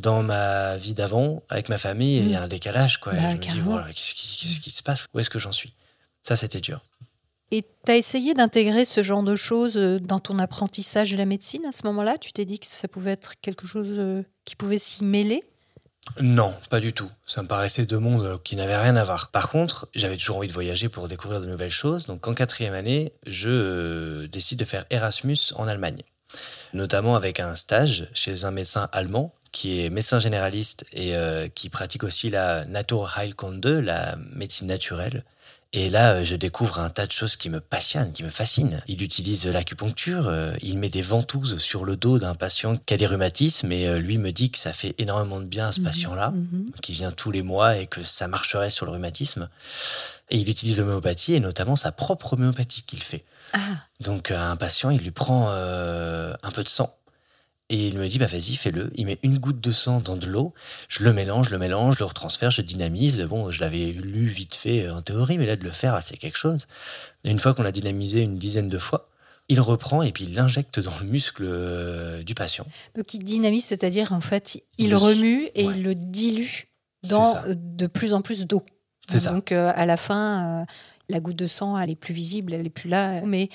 dans 0.00 0.22
ma 0.22 0.76
vie 0.76 0.94
d'avant, 0.94 1.42
avec 1.48 1.68
ma 1.68 1.78
famille, 1.78 2.18
et 2.18 2.20
il 2.20 2.30
y 2.30 2.34
a 2.34 2.42
un 2.42 2.48
décalage. 2.48 2.98
Quoi. 2.98 3.12
Bah, 3.12 3.30
je 3.30 3.36
me 3.36 3.40
dis, 3.40 3.60
voilà, 3.60 3.86
qu'est-ce 3.92 4.60
qui, 4.60 4.70
se 4.70 4.82
passe? 4.82 5.06
Où 5.14 5.20
est-ce 5.20 5.30
que 5.30 5.38
j'en 5.38 5.52
suis? 5.52 5.74
Ça, 6.22 6.36
c'était 6.36 6.60
dur. 6.60 6.82
Et 7.50 7.62
tu 7.62 7.90
as 7.90 7.96
essayé 7.96 8.34
d'intégrer 8.34 8.84
ce 8.84 9.02
genre 9.02 9.22
de 9.22 9.34
choses 9.34 9.76
euh, 9.76 9.98
dans 9.98 10.20
ton 10.20 10.38
apprentissage 10.38 11.10
de 11.10 11.16
la 11.16 11.26
médecine 11.26 11.66
à 11.66 11.72
ce 11.72 11.84
moment-là? 11.86 12.16
Tu 12.18 12.32
t'es 12.32 12.44
dit 12.44 12.60
que 12.60 12.66
ça 12.66 12.86
pouvait 12.86 13.12
être 13.12 13.34
quelque 13.40 13.66
chose 13.66 13.88
euh, 13.90 14.22
qui 14.44 14.54
pouvait 14.54 14.78
s'y 14.78 15.04
mêler? 15.04 15.44
Non, 16.20 16.54
pas 16.70 16.80
du 16.80 16.92
tout. 16.92 17.10
Ça 17.26 17.42
me 17.42 17.48
paraissait 17.48 17.86
deux 17.86 17.98
mondes 17.98 18.24
euh, 18.24 18.38
qui 18.42 18.54
n'avaient 18.54 18.76
rien 18.76 18.94
à 18.94 19.02
voir. 19.02 19.30
Par 19.32 19.50
contre, 19.50 19.88
j'avais 19.94 20.16
toujours 20.16 20.36
envie 20.36 20.48
de 20.48 20.52
voyager 20.52 20.88
pour 20.88 21.08
découvrir 21.08 21.40
de 21.40 21.46
nouvelles 21.46 21.70
choses. 21.70 22.06
Donc 22.06 22.26
en 22.28 22.34
quatrième 22.34 22.74
année, 22.74 23.12
je 23.26 24.26
décide 24.26 24.60
de 24.60 24.64
faire 24.64 24.86
Erasmus 24.90 25.52
en 25.56 25.66
Allemagne. 25.66 26.02
Notamment 26.72 27.16
avec 27.16 27.40
un 27.40 27.56
stage 27.56 28.08
chez 28.12 28.44
un 28.44 28.52
médecin 28.52 28.88
allemand 28.92 29.34
qui 29.52 29.80
est 29.80 29.90
médecin 29.90 30.18
généraliste 30.18 30.84
et 30.92 31.16
euh, 31.16 31.48
qui 31.48 31.68
pratique 31.68 32.04
aussi 32.04 32.30
la 32.30 32.64
Naturheilkunde, 32.66 33.66
la 33.66 34.16
médecine 34.34 34.68
naturelle. 34.68 35.24
Et 35.72 35.88
là, 35.88 36.14
euh, 36.14 36.24
je 36.24 36.34
découvre 36.34 36.80
un 36.80 36.90
tas 36.90 37.06
de 37.06 37.12
choses 37.12 37.36
qui 37.36 37.48
me 37.48 37.60
passionnent, 37.60 38.12
qui 38.12 38.24
me 38.24 38.28
fascinent. 38.28 38.82
Il 38.88 39.02
utilise 39.02 39.46
l'acupuncture, 39.46 40.26
euh, 40.26 40.54
il 40.62 40.78
met 40.78 40.88
des 40.88 41.02
ventouses 41.02 41.58
sur 41.58 41.84
le 41.84 41.96
dos 41.96 42.18
d'un 42.18 42.34
patient 42.34 42.76
qui 42.76 42.94
a 42.94 42.96
des 42.96 43.06
rhumatismes 43.06 43.70
et 43.70 43.98
lui 43.98 44.18
me 44.18 44.32
dit 44.32 44.50
que 44.50 44.58
ça 44.58 44.72
fait 44.72 44.94
énormément 44.98 45.38
de 45.40 45.44
bien 45.44 45.68
à 45.68 45.72
ce 45.72 45.80
mhm. 45.80 45.86
patient-là, 45.86 46.30
mhm. 46.30 46.70
qui 46.82 46.92
vient 46.92 47.12
tous 47.12 47.30
les 47.30 47.42
mois 47.42 47.76
et 47.76 47.86
que 47.86 48.02
ça 48.02 48.26
marcherait 48.26 48.70
sur 48.70 48.84
le 48.86 48.92
rhumatisme. 48.92 49.48
Et 50.30 50.38
il 50.38 50.48
utilise 50.48 50.78
l'homéopathie 50.78 51.34
et 51.34 51.40
notamment 51.40 51.76
sa 51.76 51.92
propre 51.92 52.34
homéopathie 52.34 52.82
qu'il 52.82 53.02
fait. 53.02 53.24
Ah. 53.52 53.58
Donc 54.00 54.30
un 54.30 54.56
patient, 54.56 54.90
il 54.90 55.00
lui 55.00 55.10
prend 55.10 55.50
un 55.50 56.50
peu 56.52 56.62
de 56.62 56.68
sang 56.68 56.96
et 57.70 57.86
il 57.86 57.98
me 57.98 58.08
dit, 58.08 58.18
bah 58.18 58.26
vas-y, 58.26 58.56
fais-le. 58.56 58.90
Il 58.96 59.06
met 59.06 59.18
une 59.22 59.38
goutte 59.38 59.60
de 59.60 59.70
sang 59.70 60.00
dans 60.00 60.16
de 60.16 60.26
l'eau, 60.26 60.52
je 60.88 61.04
le 61.04 61.12
mélange, 61.12 61.46
je 61.46 61.52
le 61.52 61.58
mélange, 61.58 61.94
je 61.94 61.98
le 62.00 62.06
retransfère, 62.06 62.50
je 62.50 62.62
dynamise. 62.62 63.22
Bon, 63.22 63.52
je 63.52 63.60
l'avais 63.60 63.92
lu 63.92 64.26
vite 64.26 64.56
fait 64.56 64.86
euh, 64.86 64.96
en 64.96 65.02
théorie, 65.02 65.38
mais 65.38 65.46
là, 65.46 65.54
de 65.54 65.62
le 65.62 65.70
faire, 65.70 65.94
ah, 65.94 66.02
c'est 66.02 66.16
quelque 66.16 66.36
chose. 66.36 66.66
Et 67.22 67.30
une 67.30 67.38
fois 67.38 67.54
qu'on 67.54 67.62
l'a 67.62 67.70
dynamisé 67.70 68.22
une 68.22 68.38
dizaine 68.38 68.68
de 68.68 68.78
fois, 68.78 69.08
il 69.48 69.60
reprend 69.60 70.02
et 70.02 70.10
puis 70.10 70.24
il 70.24 70.34
l'injecte 70.34 70.80
dans 70.80 70.98
le 71.00 71.06
muscle 71.06 71.44
euh, 71.46 72.24
du 72.24 72.34
patient. 72.34 72.66
Donc 72.96 73.14
il 73.14 73.22
dynamise, 73.22 73.66
c'est-à-dire 73.66 74.12
en 74.12 74.20
fait, 74.20 74.60
il 74.76 74.96
remue 74.96 75.44
et 75.54 75.62
il 75.62 75.84
le 75.84 75.94
dilue 75.94 76.64
dans 77.08 77.34
de 77.46 77.86
plus 77.86 78.14
en 78.14 78.20
plus 78.20 78.46
d'eau. 78.46 78.64
C'est 79.08 79.20
ça. 79.20 79.32
Donc 79.32 79.52
euh, 79.52 79.72
à 79.76 79.86
la 79.86 79.96
fin, 79.96 80.66
la 81.08 81.20
goutte 81.20 81.36
de 81.36 81.46
sang, 81.46 81.78
elle 81.78 81.90
est 81.90 81.96
plus 81.96 82.14
visible, 82.14 82.52
elle 82.52 82.66
est 82.66 82.70
plus 82.70 82.88
là. 82.88 83.22
Mais 83.22 83.48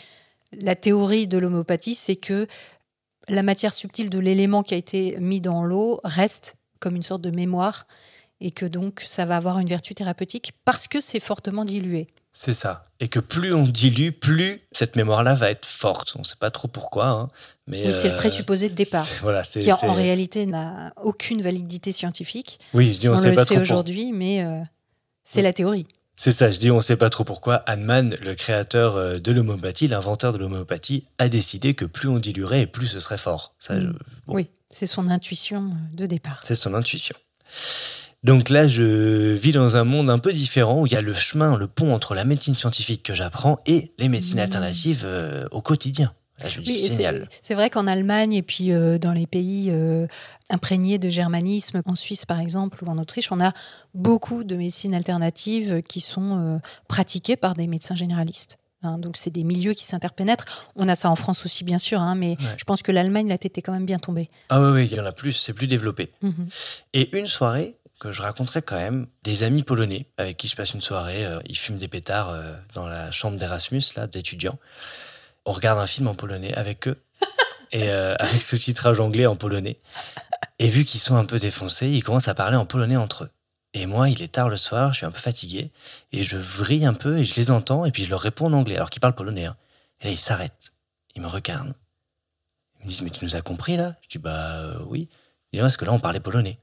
la 0.54 0.76
théorie 0.76 1.28
de 1.28 1.38
l'homéopathie, 1.38 1.96
c'est 1.96 2.16
que 2.16 2.48
la 3.28 3.44
matière 3.44 3.74
subtile 3.74 4.10
de 4.10 4.20
l'élément 4.20 4.64
qui 4.64 4.74
a 4.74 4.78
été 4.78 5.18
mis 5.20 5.42
dans 5.42 5.64
l'eau 5.64 6.00
reste 6.04 6.56
comme 6.80 6.96
une 6.96 7.04
sorte 7.04 7.22
de 7.22 7.32
mémoire 7.32 7.88
et 8.42 8.52
que 8.52 8.66
donc 8.66 9.02
ça 9.06 9.26
va 9.26 9.38
avoir 9.38 9.60
une 9.60 9.68
vertu 9.68 9.96
thérapeutique 9.96 10.54
parce 10.66 10.88
que 10.88 11.02
c'est 11.02 11.20
fortement 11.20 11.66
dilué. 11.66 12.08
C'est 12.32 12.54
ça. 12.54 12.90
Et 13.00 13.08
que 13.08 13.20
plus 13.20 13.54
on 13.54 13.64
dilue, 13.64 14.12
plus 14.12 14.62
cette 14.72 14.98
mémoire-là 14.98 15.36
va 15.36 15.50
être 15.52 15.66
forte. 15.66 16.14
On 16.18 16.20
ne 16.20 16.24
sait 16.26 16.36
pas 16.38 16.52
trop 16.52 16.68
pourquoi. 16.68 17.08
Hein, 17.08 17.30
mais 17.66 17.86
oui, 17.86 17.94
c'est 17.94 18.10
le 18.10 18.14
euh, 18.14 18.18
présupposé 18.18 18.70
de 18.70 18.76
départ. 18.76 19.06
Voilà, 19.22 19.42
qui 19.44 19.72
en, 19.72 19.94
réalité 19.94 20.46
n'a 20.46 20.94
aucune 21.02 21.42
validité 21.42 21.94
scientifique. 21.94 22.60
Oui, 22.74 22.94
je 22.94 23.00
dis 23.00 23.08
on, 23.08 23.14
ne 23.14 23.18
sait 23.18 23.30
le 23.30 23.36
pas 23.36 23.46
sait 23.46 23.58
aujourd'hui, 23.58 24.12
mais 24.12 24.44
euh, 24.44 24.60
c'est 25.24 25.42
la 25.42 25.54
théorie. 25.54 25.88
C'est 26.18 26.32
ça, 26.32 26.50
je 26.50 26.60
dis, 26.60 26.72
on 26.72 26.78
ne 26.78 26.82
sait 26.82 26.96
pas 26.96 27.10
trop 27.10 27.24
pourquoi. 27.24 27.56
Hahnemann, 27.56 28.16
le 28.22 28.36
créateur 28.36 28.96
euh, 28.96 29.20
de 29.20 29.32
l'homéopathie, 29.32 29.88
l'inventeur 29.88 30.32
de 30.32 30.38
l'homéopathie, 30.38 31.04
a 31.18 31.28
décidé 31.28 31.74
que 31.74 31.86
plus 31.86 32.08
on 32.08 32.20
diluerait 32.20 32.62
et 32.62 32.68
plus 32.68 32.88
ce 32.88 33.00
serait 33.00 33.18
fort. 33.18 33.56
Mm. 33.70 33.92
Oui, 34.28 34.50
c'est 34.70 34.86
son 34.86 35.10
intuition 35.10 35.74
de 35.94 36.06
départ. 36.06 36.40
C'est 36.44 36.56
son 36.56 36.74
intuition. 36.74 37.16
Donc 38.24 38.50
là, 38.50 38.68
je 38.68 39.34
vis 39.34 39.52
dans 39.52 39.76
un 39.76 39.84
monde 39.84 40.10
un 40.10 40.18
peu 40.18 40.34
différent 40.34 40.82
où 40.82 40.88
il 40.88 40.94
y 40.94 40.96
a 40.96 41.02
le 41.02 41.14
chemin, 41.14 41.58
le 41.58 41.68
pont 41.68 41.94
entre 41.94 42.16
la 42.16 42.26
médecine 42.26 42.56
scientifique 42.56 43.04
que 43.04 43.14
j'apprends 43.14 43.60
et 43.68 43.94
les 44.00 44.10
médecines 44.10 44.38
mm. 44.38 44.44
alternatives 44.44 45.02
euh, 45.04 45.48
au 45.52 45.62
quotidien. 45.62 46.14
C'est 47.42 47.54
vrai 47.54 47.70
qu'en 47.70 47.88
Allemagne 47.88 48.34
et 48.34 48.42
puis 48.42 48.72
euh, 48.72 48.98
dans 48.98 49.14
les 49.14 49.28
pays 49.28 49.70
euh, 49.72 50.08
imprégnés 50.50 50.98
de 50.98 51.10
germanisme, 51.10 51.82
en 51.86 51.96
Suisse 51.96 52.26
par 52.26 52.40
exemple 52.40 52.84
ou 52.84 52.88
en 52.88 52.98
Autriche, 52.98 53.32
on 53.32 53.40
a 53.40 53.54
beaucoup 53.94 54.44
de 54.44 54.56
médecines 54.56 54.94
alternatives 54.94 55.82
qui 55.84 56.02
sont 56.02 56.38
euh, 56.38 56.58
pratiquées 56.88 57.38
par 57.38 57.56
des 57.56 57.68
médecins 57.68 57.96
généralistes. 57.96 58.58
Hein. 58.84 59.00
donc 59.00 59.18
c'est 59.18 59.32
des 59.32 59.44
milieux 59.44 59.74
qui 59.74 59.86
s'interpénètrent. 59.86 60.70
On 60.76 60.88
a 60.90 60.96
ça 60.96 61.10
en 61.10 61.16
France 61.16 61.46
aussi 61.46 61.64
bien 61.64 61.80
sûr, 61.80 62.02
hein, 62.02 62.16
mais 62.16 62.38
je 62.58 62.64
pense 62.66 62.84
que 62.84 62.92
l'Allemagne 62.92 63.30
la 63.30 63.38
tête 63.38 63.58
est 63.58 63.62
quand 63.62 63.74
même 63.74 63.86
bien 63.86 63.98
tombée. 63.98 64.30
Ah 64.50 64.62
oui, 64.62 64.72
oui, 64.74 64.88
il 64.92 64.98
y 64.98 65.00
en 65.00 65.06
a 65.06 65.12
plus, 65.12 65.32
c'est 65.32 65.54
plus 65.54 65.68
développé. 65.68 66.12
Mhm. 66.22 66.48
Et 66.94 67.18
une 67.18 67.28
soirée 67.28 67.78
que 68.00 68.12
je 68.12 68.22
raconterai 68.22 68.62
quand 68.62 68.76
même 68.76 69.08
des 69.24 69.44
amis 69.44 69.64
polonais 69.64 70.08
avec 70.18 70.36
qui 70.36 70.50
je 70.50 70.56
passe 70.56 70.74
une 70.74 70.82
soirée, 70.82 71.24
ils 71.46 71.58
fument 71.58 71.78
des 71.78 71.88
pétards 71.88 72.38
dans 72.74 72.88
la 72.88 73.10
chambre 73.10 73.38
d'Erasmus 73.38 73.82
là 73.96 74.06
d'étudiants 74.06 74.60
on 75.46 75.52
regarde 75.52 75.80
un 75.80 75.88
film 75.88 76.08
en 76.08 76.16
polonais 76.16 76.54
avec 76.54 76.88
eux 76.88 77.02
et 77.72 77.90
euh, 77.90 78.16
avec 78.20 78.42
sous-titrage 78.42 79.00
anglais 79.00 79.26
en 79.26 79.36
polonais. 79.36 79.80
Et 80.60 80.70
vu 80.70 80.84
qu'ils 80.84 81.00
sont 81.00 81.16
un 81.16 81.26
peu 81.26 81.40
défoncés, 81.40 81.90
ils 81.90 82.04
commencent 82.04 82.28
à 82.28 82.36
parler 82.36 82.58
en 82.58 82.66
polonais 82.66 82.98
entre 82.98 83.26
eux. 83.26 83.30
Et 83.74 83.86
moi, 83.86 84.10
il 84.10 84.22
est 84.22 84.32
tard 84.32 84.48
le 84.48 84.56
soir, 84.56 84.94
je 84.94 85.00
suis 85.00 85.06
un 85.06 85.12
peu 85.12 85.20
fatigué, 85.20 85.72
et 86.14 86.24
je 86.24 86.38
vrille 86.38 86.86
un 86.86 86.94
peu 86.94 87.18
et 87.18 87.26
je 87.26 87.36
les 87.36 87.52
entends, 87.52 87.84
et 87.84 87.92
puis 87.92 88.06
je 88.06 88.10
leur 88.10 88.22
réponds 88.22 88.48
en 88.48 88.54
anglais, 88.54 88.78
alors 88.78 88.90
qu'ils 88.90 89.02
parlent 89.02 89.16
polonais. 89.16 89.46
Hein. 89.46 89.58
Et 90.00 90.06
là, 90.06 90.12
ils 90.12 90.18
s'arrêtent, 90.18 90.72
ils 91.14 91.22
me 91.22 91.28
regardent. 91.28 91.74
Ils 92.80 92.86
me 92.86 92.90
disent, 92.90 93.02
mais 93.02 93.10
tu 93.10 93.26
nous 93.26 93.36
as 93.36 93.42
compris 93.42 93.76
là? 93.76 93.96
Je 94.04 94.08
dis, 94.10 94.18
bah 94.18 94.56
euh, 94.60 94.80
oui. 94.86 95.10
Et 95.52 95.60
parce 95.60 95.76
que 95.76 95.84
là, 95.84 95.92
on 95.92 96.00
parlait 96.00 96.22
polonais. 96.22 96.60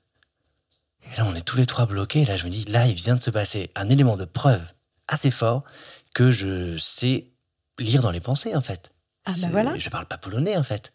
Et 1.13 1.19
là, 1.19 1.27
on 1.27 1.35
est 1.35 1.43
tous 1.43 1.59
les 1.59 1.67
trois 1.67 1.85
bloqués, 1.85 2.23
et 2.23 2.25
là, 2.25 2.37
je 2.37 2.47
me 2.47 2.51
dis, 2.51 2.65
là, 2.65 2.87
il 2.87 2.95
vient 2.95 3.17
de 3.17 3.23
se 3.23 3.31
passer 3.31 3.71
un 3.75 3.91
élément 3.91 4.17
de 4.17 4.25
preuve 4.25 4.63
assez 5.07 5.31
fort 5.31 5.65
que 6.15 6.31
je 6.31 6.79
sais 6.79 7.32
lire 7.83 8.03
dans 8.03 8.11
les 8.11 8.21
pensées, 8.21 8.55
en 8.55 8.61
fait. 8.61 8.91
Ah 9.25 9.33
bah 9.43 9.49
voilà. 9.51 9.79
Je 9.79 9.91
parle 9.91 10.07
pas 10.07 10.19
polonais, 10.19 10.57
en 10.57 10.63
fait. 10.63 10.93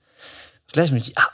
là, 0.76 0.86
je 0.86 0.94
me 0.94 1.00
dis, 1.00 1.14
ah, 1.16 1.30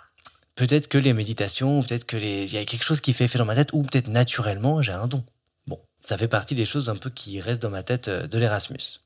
peut-être 0.55 0.87
que 0.87 0.97
les 0.97 1.13
méditations, 1.13 1.81
peut-être 1.83 2.05
que 2.05 2.17
les... 2.17 2.43
il 2.43 2.53
y 2.53 2.57
a 2.57 2.65
quelque 2.65 2.83
chose 2.83 3.01
qui 3.01 3.13
fait 3.13 3.25
effet 3.25 3.39
dans 3.39 3.45
ma 3.45 3.55
tête, 3.55 3.69
ou 3.73 3.83
peut-être 3.83 4.09
naturellement, 4.09 4.81
j'ai 4.81 4.91
un 4.91 5.07
don. 5.07 5.23
Bon, 5.67 5.79
ça 6.01 6.17
fait 6.17 6.27
partie 6.27 6.55
des 6.55 6.65
choses 6.65 6.89
un 6.89 6.95
peu 6.95 7.09
qui 7.09 7.41
restent 7.41 7.61
dans 7.61 7.69
ma 7.69 7.83
tête 7.83 8.07
euh, 8.07 8.27
de 8.27 8.37
l'Erasmus. 8.37 8.99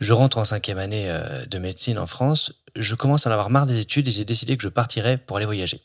Je 0.00 0.14
rentre 0.14 0.38
en 0.38 0.44
cinquième 0.44 0.78
année 0.78 1.10
euh, 1.10 1.44
de 1.44 1.58
médecine 1.58 1.98
en 1.98 2.06
France, 2.06 2.54
je 2.76 2.94
commence 2.94 3.26
à 3.26 3.30
en 3.30 3.32
avoir 3.32 3.50
marre 3.50 3.66
des 3.66 3.80
études 3.80 4.08
et 4.08 4.10
j'ai 4.10 4.24
décidé 4.24 4.56
que 4.56 4.62
je 4.62 4.68
partirais 4.68 5.18
pour 5.18 5.36
aller 5.36 5.46
voyager. 5.46 5.82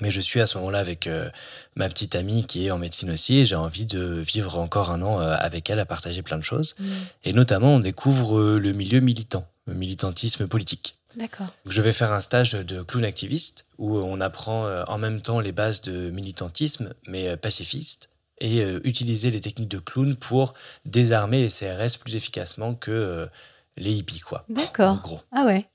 Mais 0.00 0.10
je 0.10 0.20
suis 0.20 0.40
à 0.40 0.46
ce 0.46 0.58
moment-là 0.58 0.78
avec 0.78 1.06
euh, 1.06 1.30
ma 1.76 1.88
petite 1.88 2.14
amie 2.14 2.44
qui 2.46 2.66
est 2.66 2.70
en 2.70 2.78
médecine 2.78 3.10
aussi 3.10 3.38
et 3.38 3.44
j'ai 3.44 3.56
envie 3.56 3.86
de 3.86 4.04
vivre 4.20 4.58
encore 4.58 4.90
un 4.90 5.02
an 5.02 5.20
euh, 5.20 5.34
avec 5.38 5.70
elle 5.70 5.80
à 5.80 5.86
partager 5.86 6.22
plein 6.22 6.38
de 6.38 6.44
choses. 6.44 6.74
Mm. 6.78 6.84
Et 7.24 7.32
notamment, 7.32 7.74
on 7.74 7.80
découvre 7.80 8.38
euh, 8.38 8.58
le 8.58 8.72
milieu 8.72 9.00
militant, 9.00 9.46
le 9.66 9.74
militantisme 9.74 10.46
politique. 10.46 10.96
D'accord. 11.16 11.52
Je 11.68 11.80
vais 11.80 11.92
faire 11.92 12.12
un 12.12 12.20
stage 12.20 12.52
de 12.52 12.82
clown 12.82 13.04
activiste 13.04 13.66
où 13.78 13.96
on 13.98 14.20
apprend 14.20 14.66
en 14.88 14.98
même 14.98 15.20
temps 15.20 15.38
les 15.38 15.52
bases 15.52 15.80
de 15.80 16.10
militantisme, 16.10 16.92
mais 17.06 17.36
pacifiste, 17.36 18.10
et 18.40 18.64
utiliser 18.82 19.30
les 19.30 19.40
techniques 19.40 19.68
de 19.68 19.78
clown 19.78 20.16
pour 20.16 20.54
désarmer 20.86 21.38
les 21.38 21.50
CRS 21.50 21.98
plus 22.00 22.16
efficacement 22.16 22.74
que 22.74 23.28
les 23.76 23.92
hippies, 23.92 24.18
quoi. 24.18 24.44
En 24.50 24.54
D'accord. 24.54 25.00
gros. 25.02 25.20
Ah 25.30 25.44
ouais. 25.44 25.68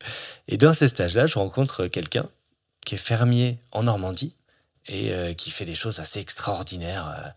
Et 0.49 0.57
dans 0.57 0.74
ces 0.74 0.89
stages-là, 0.89 1.26
je 1.26 1.39
rencontre 1.39 1.88
quelqu'un 1.88 2.28
qui 2.90 2.96
est 2.96 2.98
fermier 2.98 3.60
en 3.72 3.84
Normandie 3.84 4.34
et 4.88 5.12
euh, 5.14 5.36
qui 5.36 5.52
fait 5.52 5.66
des 5.66 5.76
choses 5.76 6.00
assez 6.00 6.20
extraordinaires, 6.20 7.08
euh, 7.16 7.30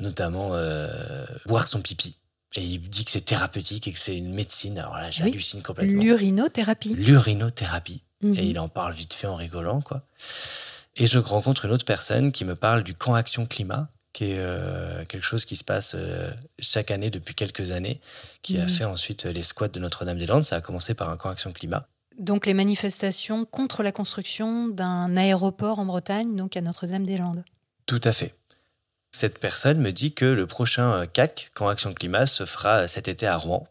notamment 0.00 0.50
euh, 0.52 1.24
boire 1.46 1.66
son 1.66 1.80
pipi. 1.80 2.14
Et 2.56 2.62
il 2.62 2.78
dit 2.78 3.06
que 3.06 3.10
c'est 3.10 3.22
thérapeutique 3.24 3.88
et 3.88 3.92
que 3.94 3.98
c'est 3.98 4.14
une 4.14 4.34
médecine. 4.34 4.78
Alors 4.78 4.98
là, 4.98 5.06
Oui. 5.06 5.12
j'hallucine 5.12 5.62
complètement. 5.62 6.02
L'urinothérapie. 6.02 6.92
L'urinothérapie. 6.94 8.02
Mhm. 8.20 8.34
Et 8.36 8.44
il 8.44 8.58
en 8.58 8.68
parle 8.68 8.92
vite 8.92 9.14
fait 9.14 9.26
en 9.26 9.34
rigolant, 9.36 9.80
quoi. 9.80 10.02
Et 10.96 11.06
je 11.06 11.18
rencontre 11.18 11.64
une 11.64 11.70
autre 11.72 11.86
personne 11.86 12.30
qui 12.32 12.44
me 12.44 12.54
parle 12.54 12.82
du 12.82 12.92
camp 12.94 13.14
Action 13.14 13.46
Climat, 13.46 13.88
qui 14.12 14.24
est 14.32 14.36
euh, 14.40 15.06
quelque 15.06 15.24
chose 15.24 15.46
qui 15.46 15.56
se 15.56 15.64
passe 15.64 15.94
euh, 15.98 16.30
chaque 16.58 16.90
année 16.90 17.08
depuis 17.08 17.34
quelques 17.34 17.70
années, 17.72 17.98
qui 18.42 18.58
a 18.58 18.64
Mhm. 18.64 18.68
fait 18.68 18.84
ensuite 18.84 19.24
les 19.24 19.42
squats 19.42 19.68
de 19.68 19.80
Notre-Dame-des-Landes. 19.80 20.44
Ça 20.44 20.56
a 20.56 20.60
commencé 20.60 20.92
par 20.92 21.08
un 21.08 21.16
camp 21.16 21.30
Action 21.30 21.50
Climat. 21.50 21.88
Donc 22.22 22.46
les 22.46 22.54
manifestations 22.54 23.44
contre 23.44 23.82
la 23.82 23.90
construction 23.90 24.68
d'un 24.68 25.16
aéroport 25.16 25.80
en 25.80 25.84
Bretagne, 25.84 26.36
donc 26.36 26.56
à 26.56 26.60
Notre-Dame-des-Landes. 26.60 27.44
Tout 27.86 28.00
à 28.04 28.12
fait. 28.12 28.36
Cette 29.10 29.40
personne 29.40 29.80
me 29.80 29.90
dit 29.90 30.14
que 30.14 30.24
le 30.24 30.46
prochain 30.46 30.92
euh, 30.92 31.06
CAC, 31.06 31.50
Camp 31.52 31.66
Action 31.66 31.92
Climat, 31.92 32.26
se 32.26 32.44
fera 32.44 32.86
cet 32.86 33.08
été 33.08 33.26
à 33.26 33.36
Rouen. 33.36 33.66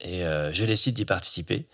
Et 0.00 0.24
euh, 0.24 0.52
je 0.52 0.64
décide 0.64 0.96
d'y 0.96 1.04
participer. 1.04 1.68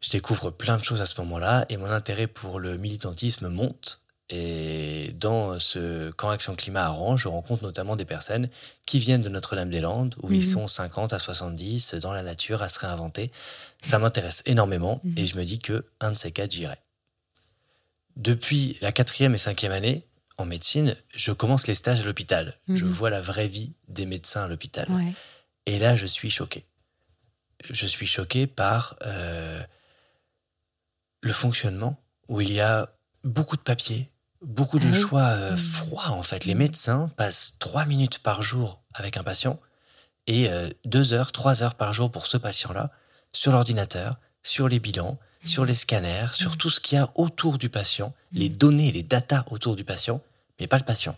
Je 0.00 0.10
découvre 0.10 0.50
plein 0.52 0.76
de 0.76 0.84
choses 0.84 1.00
à 1.00 1.06
ce 1.06 1.20
moment-là 1.22 1.66
et 1.68 1.76
mon 1.76 1.90
intérêt 1.90 2.28
pour 2.28 2.60
le 2.60 2.78
militantisme 2.78 3.48
monte. 3.48 4.03
Et 4.36 5.12
dans 5.12 5.60
ce 5.60 6.10
camp 6.10 6.30
Action 6.30 6.56
Climat 6.56 6.86
à 6.86 6.88
Rouen, 6.88 7.16
je 7.16 7.28
rencontre 7.28 7.62
notamment 7.62 7.94
des 7.94 8.04
personnes 8.04 8.48
qui 8.84 8.98
viennent 8.98 9.22
de 9.22 9.28
Notre-Dame-des-Landes, 9.28 10.16
où 10.22 10.32
ils 10.32 10.38
Mhm. 10.38 10.42
sont 10.42 10.66
50 10.66 11.12
à 11.12 11.20
70 11.20 11.94
dans 11.94 12.12
la 12.12 12.22
nature 12.22 12.60
à 12.62 12.68
se 12.68 12.80
réinventer. 12.80 13.30
Ça 13.80 14.00
m'intéresse 14.00 14.42
énormément 14.46 15.00
Mhm. 15.04 15.14
et 15.18 15.26
je 15.26 15.36
me 15.38 15.44
dis 15.44 15.60
que 15.60 15.84
un 16.00 16.10
de 16.10 16.16
ces 16.16 16.32
quatre, 16.32 16.50
j'irai. 16.50 16.78
Depuis 18.16 18.76
la 18.80 18.90
quatrième 18.90 19.34
et 19.34 19.38
cinquième 19.38 19.72
année, 19.72 20.04
en 20.36 20.46
médecine, 20.46 20.96
je 21.14 21.30
commence 21.30 21.68
les 21.68 21.76
stages 21.76 22.00
à 22.00 22.04
l'hôpital. 22.04 22.58
Je 22.68 22.84
Mhm. 22.84 22.90
vois 22.90 23.10
la 23.10 23.20
vraie 23.20 23.46
vie 23.48 23.74
des 23.86 24.06
médecins 24.06 24.42
à 24.44 24.48
l'hôpital. 24.48 24.90
Ouais. 24.90 25.12
Et 25.66 25.78
là, 25.78 25.94
je 25.94 26.06
suis 26.06 26.30
choqué. 26.30 26.64
Je 27.70 27.86
suis 27.86 28.06
choqué 28.06 28.48
par 28.48 28.96
euh, 29.02 29.62
le 31.22 31.32
fonctionnement 31.32 31.96
où 32.28 32.40
il 32.40 32.52
y 32.52 32.60
a 32.60 32.90
beaucoup 33.22 33.56
de 33.56 33.62
papiers, 33.62 34.10
beaucoup 34.46 34.78
de 34.78 34.88
Ah 34.90 34.94
choix 34.94 35.22
euh, 35.22 35.52
Mhm. 35.52 35.56
froids 35.58 36.10
en 36.10 36.22
fait. 36.22 36.44
Les 36.44 36.54
médecins 36.54 37.08
passent 37.16 37.54
trois 37.58 37.84
minutes 37.86 38.18
par 38.20 38.42
jour 38.42 38.80
avec 38.94 39.16
un 39.16 39.22
patient 39.22 39.58
et 40.26 40.48
euh, 40.50 40.68
deux 40.84 41.12
heures, 41.12 41.32
trois 41.32 41.62
heures 41.62 41.74
par 41.74 41.92
jour 41.92 42.10
pour 42.10 42.26
ce 42.26 42.36
patient-là 42.36 42.90
sur 43.32 43.52
l'ordinateur, 43.52 44.18
sur 44.42 44.68
les 44.68 44.78
bilans, 44.80 45.18
sur 45.44 45.64
les 45.64 45.74
scanners, 45.74 46.28
sur 46.32 46.52
Mhm. 46.52 46.56
tout 46.56 46.70
ce 46.70 46.80
qu'il 46.80 46.96
y 46.96 47.00
a 47.00 47.10
autour 47.16 47.58
du 47.58 47.68
patient, 47.68 48.14
les 48.32 48.48
données, 48.48 48.92
les 48.92 49.02
datas 49.02 49.44
autour 49.50 49.76
du 49.76 49.84
patient, 49.84 50.20
mais 50.60 50.66
pas 50.66 50.78
le 50.78 50.84
patient. 50.84 51.16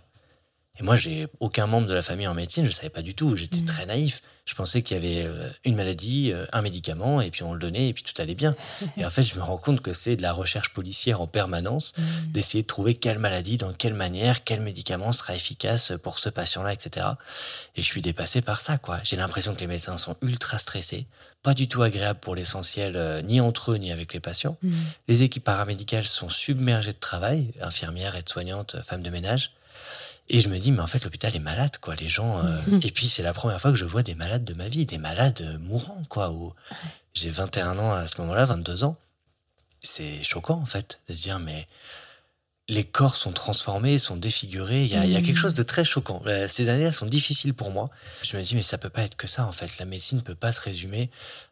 Et 0.79 0.83
moi, 0.83 0.95
j'ai 0.97 1.27
aucun 1.41 1.67
membre 1.67 1.87
de 1.87 1.95
la 1.95 2.03
famille 2.03 2.27
en 2.29 2.35
médecine, 2.35 2.65
je 2.65 2.69
ne 2.69 2.75
savais 2.75 2.91
pas 2.91 3.03
du 3.03 3.15
tout, 3.15 3.35
j'étais 3.37 3.59
Mhm. 3.59 3.65
très 3.65 3.87
naïf. 3.87 4.21
Je 4.45 4.55
pensais 4.55 4.83
qu'il 4.83 4.97
y 4.97 5.01
avait 5.01 5.27
euh, 5.27 5.49
une 5.65 5.75
maladie, 5.75 6.31
euh, 6.33 6.45
un 6.53 6.61
médicament, 6.63 7.21
et 7.21 7.31
puis 7.31 7.43
on 7.43 7.53
le 7.55 7.59
donnait, 7.59 7.89
et 7.89 7.93
puis 7.95 8.05
tout 8.05 8.13
allait 8.23 8.35
bien. 8.37 8.55
Et 8.97 9.05
en 9.05 9.11
fait, 9.11 9.25
je 9.25 9.35
me 9.37 9.43
rends 9.43 9.57
compte 9.57 9.81
que 9.81 9.93
c'est 9.93 10.15
de 10.17 10.23
la 10.23 10.33
recherche 10.33 10.69
policière 10.73 11.21
en 11.21 11.27
permanence, 11.27 11.95
Mhm. 11.97 12.33
d'essayer 12.33 12.63
de 12.63 12.67
trouver 12.69 12.95
quelle 12.95 13.19
maladie, 13.19 13.57
dans 13.57 13.73
quelle 13.73 13.95
manière, 13.95 14.45
quel 14.45 14.61
médicament 14.61 15.13
sera 15.13 15.35
efficace 15.35 15.95
pour 16.03 16.19
ce 16.19 16.29
patient-là, 16.29 16.73
etc. 16.75 17.07
Et 17.75 17.83
je 17.83 17.87
suis 17.87 18.03
dépassé 18.03 18.41
par 18.43 18.61
ça, 18.61 18.77
quoi. 18.79 19.01
J'ai 19.03 19.17
l'impression 19.17 19.55
que 19.55 19.61
les 19.61 19.67
médecins 19.67 19.97
sont 19.99 20.15
ultra 20.23 20.59
stressés, 20.59 21.07
pas 21.43 21.55
du 21.55 21.67
tout 21.69 21.83
agréables 21.83 22.21
pour 22.21 22.37
l'essentiel, 22.37 22.93
euh, 22.97 23.23
ni 23.23 23.41
entre 23.41 23.73
eux, 23.73 23.77
ni 23.79 23.91
avec 23.91 24.13
les 24.13 24.21
patients. 24.21 24.57
Mhm. 24.63 24.75
Les 25.09 25.23
équipes 25.25 25.45
paramédicales 25.45 26.05
sont 26.07 26.29
submergées 26.29 26.93
de 26.93 26.99
travail, 27.01 27.51
infirmières, 27.63 28.15
aides-soignantes, 28.15 28.77
femmes 28.85 29.03
de 29.03 29.11
ménage. 29.11 29.53
Et 30.29 30.41
je 30.41 30.49
me 30.49 30.59
dis, 30.59 30.73
mais 30.73 30.81
en 30.81 30.87
fait, 30.89 31.05
l'hôpital 31.05 31.35
est 31.37 31.41
malade, 31.41 31.77
quoi. 31.81 31.95
Les 31.95 32.09
gens. 32.09 32.39
euh, 32.45 32.59
Mhm. 32.67 32.81
Et 32.83 32.91
puis, 32.91 33.07
c'est 33.07 33.23
la 33.23 33.33
première 33.33 33.61
fois 33.61 33.71
que 33.71 33.79
je 33.79 33.85
vois 33.85 34.03
des 34.03 34.15
malades 34.17 34.45
de 34.45 34.55
ma 34.55 34.69
vie, 34.69 34.85
des 34.87 34.99
malades 34.99 35.41
euh, 35.43 35.59
mourants, 35.59 36.03
quoi. 36.09 36.31
où 36.31 36.53
J'ai 37.15 37.31
21 37.31 37.79
ans 37.79 37.93
à 37.93 38.07
ce 38.07 38.21
moment-là, 38.21 38.45
22 38.45 38.85
ans. 38.85 38.97
C'est 39.81 40.23
choquant, 40.25 40.59
en 40.61 40.67
fait, 40.67 41.01
de 41.09 41.15
dire, 41.15 41.39
mais 41.39 41.67
les 42.69 42.83
corps 42.83 43.17
sont 43.17 43.31
transformés, 43.31 43.97
sont 43.99 44.17
défigurés. 44.17 44.83
Il 44.85 44.91
y 44.91 44.97
a, 44.97 45.05
il 45.05 45.13
y 45.13 45.17
a 45.17 45.21
quelque 45.21 45.31
Mhm. 45.37 45.43
chose 45.43 45.55
de 45.55 45.63
très 45.63 45.85
choquant. 45.85 46.21
Euh, 46.27 46.49
Ces 46.49 46.69
années-là 46.69 46.93
sont 46.93 47.07
difficiles 47.07 47.55
pour 47.55 47.71
moi. 47.71 47.89
Je 48.23 48.37
me 48.37 48.43
dis, 48.43 48.57
mais 48.57 48.63
ça 48.63 48.77
peut 48.79 48.91
pas 48.91 49.03
être 49.03 49.17
que 49.17 49.29
ça, 49.29 49.47
en 49.47 49.53
fait. 49.53 49.79
La 49.79 49.85
médecine 49.85 50.19
ne 50.19 50.23
peut 50.25 50.35
pas 50.35 50.53
se 50.53 50.61
résumer 50.61 51.09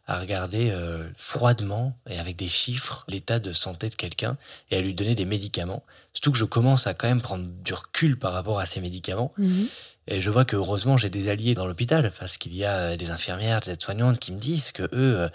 à 0.07 0.19
regarder 0.19 0.71
euh, 0.71 1.07
froidement 1.15 1.97
et 2.09 2.19
avec 2.19 2.35
des 2.35 2.49
chiffres 2.49 3.05
l'état 3.07 3.39
de 3.39 3.53
santé 3.53 3.87
de 3.89 3.95
quelqu'un 3.95 4.35
et 4.71 4.75
à 4.77 4.81
lui 4.81 4.93
donner 4.93 5.15
des 5.15 5.23
médicaments. 5.25 5.83
Surtout 6.15 6.31
que 6.31 6.37
je 6.37 6.45
commence 6.45 6.87
à 6.87 6.93
quand 6.95 7.07
même 7.07 7.21
prendre 7.21 7.45
du 7.45 7.73
recul 7.73 8.17
par 8.17 8.31
rapport 8.33 8.57
à 8.59 8.65
ces 8.65 8.79
médicaments. 8.81 9.31
Mhm. 9.37 9.67
Et 10.07 10.21
je 10.21 10.29
vois 10.29 10.45
que 10.45 10.55
heureusement 10.55 10.97
j'ai 10.97 11.09
des 11.09 11.27
alliés 11.29 11.55
dans 11.55 11.65
l'hôpital 11.65 12.11
parce 12.19 12.37
qu'il 12.37 12.55
y 12.55 12.63
a 12.63 12.71
euh, 12.73 12.95
des 12.95 13.09
infirmières, 13.09 13.59
des 13.59 13.71
aides-soignantes 13.71 14.19
qui 14.19 14.31
me 14.31 14.39
disent 14.39 14.71
que 14.71 14.83
eux 14.83 14.89
euh, 14.93 15.29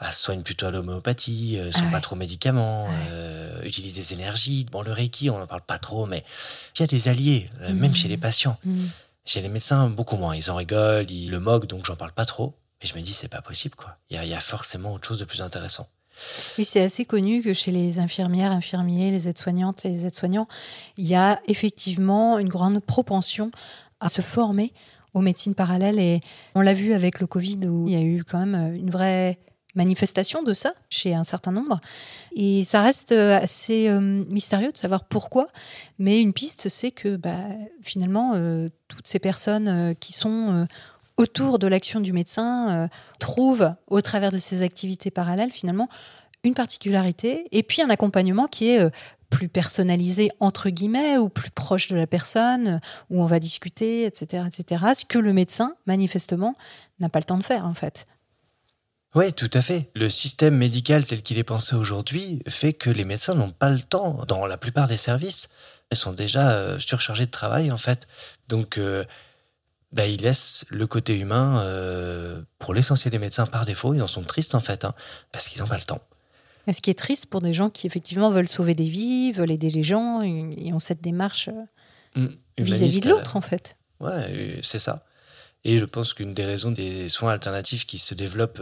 bah, 0.00 0.10
soignent 0.10 0.42
plutôt 0.42 0.66
à 0.66 0.70
l'homéopathie, 0.70 1.58
euh, 1.58 1.70
sont 1.70 1.80
Ah 1.82 1.84
ouais. 1.86 1.92
pas 1.92 2.00
trop 2.00 2.16
médicaments, 2.16 2.88
euh, 3.10 3.62
utilisent 3.62 3.94
des 3.94 4.12
énergies. 4.14 4.66
Bon, 4.72 4.82
le 4.82 4.92
Reiki, 4.92 5.30
on 5.30 5.38
n'en 5.38 5.46
parle 5.46 5.60
pas 5.62 5.78
trop, 5.78 6.06
mais 6.06 6.24
il 6.76 6.80
y 6.80 6.82
a 6.84 6.86
des 6.88 7.08
alliés, 7.08 7.48
Mhm. 7.68 7.78
même 7.78 7.94
chez 7.94 8.08
les 8.08 8.16
patients. 8.16 8.58
Mhm. 8.64 8.88
Chez 9.26 9.40
les 9.40 9.48
médecins, 9.48 9.88
beaucoup 9.88 10.16
moins. 10.16 10.34
Ils 10.34 10.50
en 10.50 10.56
rigolent, 10.56 11.10
ils 11.10 11.30
le 11.30 11.38
moquent, 11.38 11.66
donc 11.66 11.84
j'en 11.86 11.96
parle 11.96 12.12
pas 12.12 12.24
trop. 12.26 12.58
Mais 12.82 12.88
je 12.88 12.94
me 12.94 13.00
dis, 13.02 13.12
c'est 13.12 13.28
pas 13.28 13.40
possible, 13.42 13.74
quoi. 13.76 13.96
Il 14.10 14.16
y 14.16 14.18
a, 14.18 14.24
il 14.24 14.30
y 14.30 14.34
a 14.34 14.40
forcément 14.40 14.92
autre 14.94 15.06
chose 15.06 15.18
de 15.18 15.24
plus 15.24 15.40
intéressant. 15.42 15.88
Oui, 16.58 16.64
c'est 16.64 16.82
assez 16.82 17.04
connu 17.04 17.42
que 17.42 17.52
chez 17.52 17.70
les 17.70 17.98
infirmières, 17.98 18.52
infirmiers, 18.52 19.10
les 19.10 19.28
aides-soignantes 19.28 19.84
et 19.84 19.88
les 19.88 20.06
aides-soignants, 20.06 20.46
il 20.96 21.06
y 21.06 21.14
a 21.14 21.40
effectivement 21.46 22.38
une 22.38 22.48
grande 22.48 22.80
propension 22.80 23.50
à 24.00 24.08
se 24.08 24.20
former 24.20 24.72
aux 25.14 25.20
médecines 25.20 25.54
parallèles. 25.54 25.98
Et 25.98 26.20
on 26.54 26.60
l'a 26.60 26.74
vu 26.74 26.92
avec 26.92 27.20
le 27.20 27.26
Covid 27.26 27.66
où 27.68 27.88
il 27.88 27.94
y 27.94 27.96
a 27.96 28.02
eu 28.02 28.24
quand 28.24 28.44
même 28.44 28.74
une 28.74 28.90
vraie 28.90 29.38
manifestation 29.74 30.42
de 30.42 30.54
ça 30.54 30.72
chez 30.88 31.14
un 31.14 31.24
certain 31.24 31.52
nombre. 31.52 31.80
Et 32.36 32.62
ça 32.64 32.80
reste 32.80 33.12
assez 33.12 33.88
euh, 33.88 34.00
mystérieux 34.00 34.72
de 34.72 34.78
savoir 34.78 35.04
pourquoi. 35.04 35.48
Mais 35.98 36.20
une 36.20 36.32
piste, 36.32 36.68
c'est 36.68 36.90
que 36.90 37.16
bah, 37.16 37.36
finalement, 37.82 38.32
euh, 38.34 38.68
toutes 38.88 39.06
ces 39.06 39.18
personnes 39.18 39.68
euh, 39.68 39.94
qui 39.94 40.12
sont 40.12 40.66
autour 41.16 41.58
de 41.58 41.66
l'action 41.66 42.00
du 42.00 42.12
médecin 42.12 42.84
euh, 42.84 42.88
trouvent, 43.18 43.70
au 43.86 44.00
travers 44.00 44.30
de 44.30 44.38
ces 44.38 44.62
activités 44.62 45.10
parallèles, 45.10 45.50
finalement, 45.50 45.88
une 46.42 46.54
particularité 46.54 47.46
et 47.52 47.62
puis 47.62 47.82
un 47.82 47.90
accompagnement 47.90 48.46
qui 48.46 48.68
est 48.68 48.80
euh, 48.80 48.90
plus 49.30 49.48
personnalisé 49.48 50.30
entre 50.38 50.68
guillemets 50.70 51.18
ou 51.18 51.28
plus 51.28 51.50
proche 51.50 51.88
de 51.88 51.96
la 51.96 52.06
personne 52.06 52.80
où 53.10 53.20
on 53.20 53.26
va 53.26 53.40
discuter 53.40 54.04
etc 54.04 54.44
etc 54.46 54.84
ce 54.96 55.04
que 55.04 55.18
le 55.18 55.32
médecin 55.32 55.74
manifestement 55.86 56.54
n'a 57.00 57.08
pas 57.08 57.18
le 57.18 57.24
temps 57.24 57.38
de 57.38 57.42
faire 57.42 57.66
en 57.66 57.74
fait 57.74 58.04
Oui, 59.14 59.32
tout 59.32 59.50
à 59.52 59.62
fait. 59.62 59.90
Le 59.96 60.08
système 60.08 60.56
médical 60.56 61.04
tel 61.04 61.22
qu'il 61.22 61.38
est 61.38 61.44
pensé 61.44 61.74
aujourd'hui 61.74 62.42
fait 62.46 62.74
que 62.74 62.90
les 62.90 63.04
médecins 63.04 63.34
n'ont 63.34 63.50
pas 63.50 63.70
le 63.70 63.80
temps. 63.80 64.24
Dans 64.28 64.46
la 64.46 64.56
plupart 64.56 64.86
des 64.86 64.96
services, 64.96 65.48
ils 65.90 65.96
sont 65.96 66.12
déjà 66.12 66.52
euh, 66.52 66.78
surchargés 66.78 67.26
de 67.26 67.30
travail, 67.30 67.72
en 67.72 67.78
fait. 67.78 68.06
Donc, 68.48 68.78
bah, 69.94 70.06
ils 70.06 70.20
laissent 70.20 70.66
le 70.68 70.86
côté 70.86 71.18
humain, 71.18 71.60
euh, 71.62 72.42
pour 72.58 72.74
l'essentiel 72.74 73.10
des 73.12 73.18
médecins, 73.18 73.46
par 73.46 73.64
défaut. 73.64 73.94
Ils 73.94 74.02
en 74.02 74.06
sont 74.06 74.22
tristes, 74.22 74.54
en 74.54 74.60
fait, 74.60 74.84
hein, 74.84 74.94
parce 75.32 75.48
qu'ils 75.48 75.62
n'ont 75.62 75.68
pas 75.68 75.76
le 75.78 75.82
temps. 75.84 76.02
Et 76.66 76.72
ce 76.72 76.80
qui 76.82 76.90
est 76.90 76.98
triste 76.98 77.26
pour 77.26 77.40
des 77.40 77.52
gens 77.52 77.70
qui 77.70 77.86
effectivement 77.86 78.30
veulent 78.30 78.48
sauver 78.48 78.74
des 78.74 78.88
vies 78.88 79.32
veulent 79.32 79.50
aider 79.50 79.68
les 79.70 79.82
gens 79.82 80.22
et 80.22 80.72
ont 80.72 80.78
cette 80.78 81.00
démarche 81.00 81.48
euh, 81.48 81.64
Mm. 82.16 82.28
vis-à-vis 82.58 83.00
de 83.00 83.08
l'autre 83.08 83.34
en 83.36 83.40
fait 83.40 83.76
Ouais, 83.98 84.12
euh, 84.12 84.58
c'est 84.62 84.78
ça. 84.78 85.04
Et 85.64 85.78
je 85.78 85.84
pense 85.84 86.14
qu'une 86.14 86.32
des 86.32 86.44
raisons 86.44 86.70
des 86.70 87.08
soins 87.08 87.32
alternatifs 87.32 87.86
qui 87.86 87.98
se 87.98 88.14
développent 88.14 88.60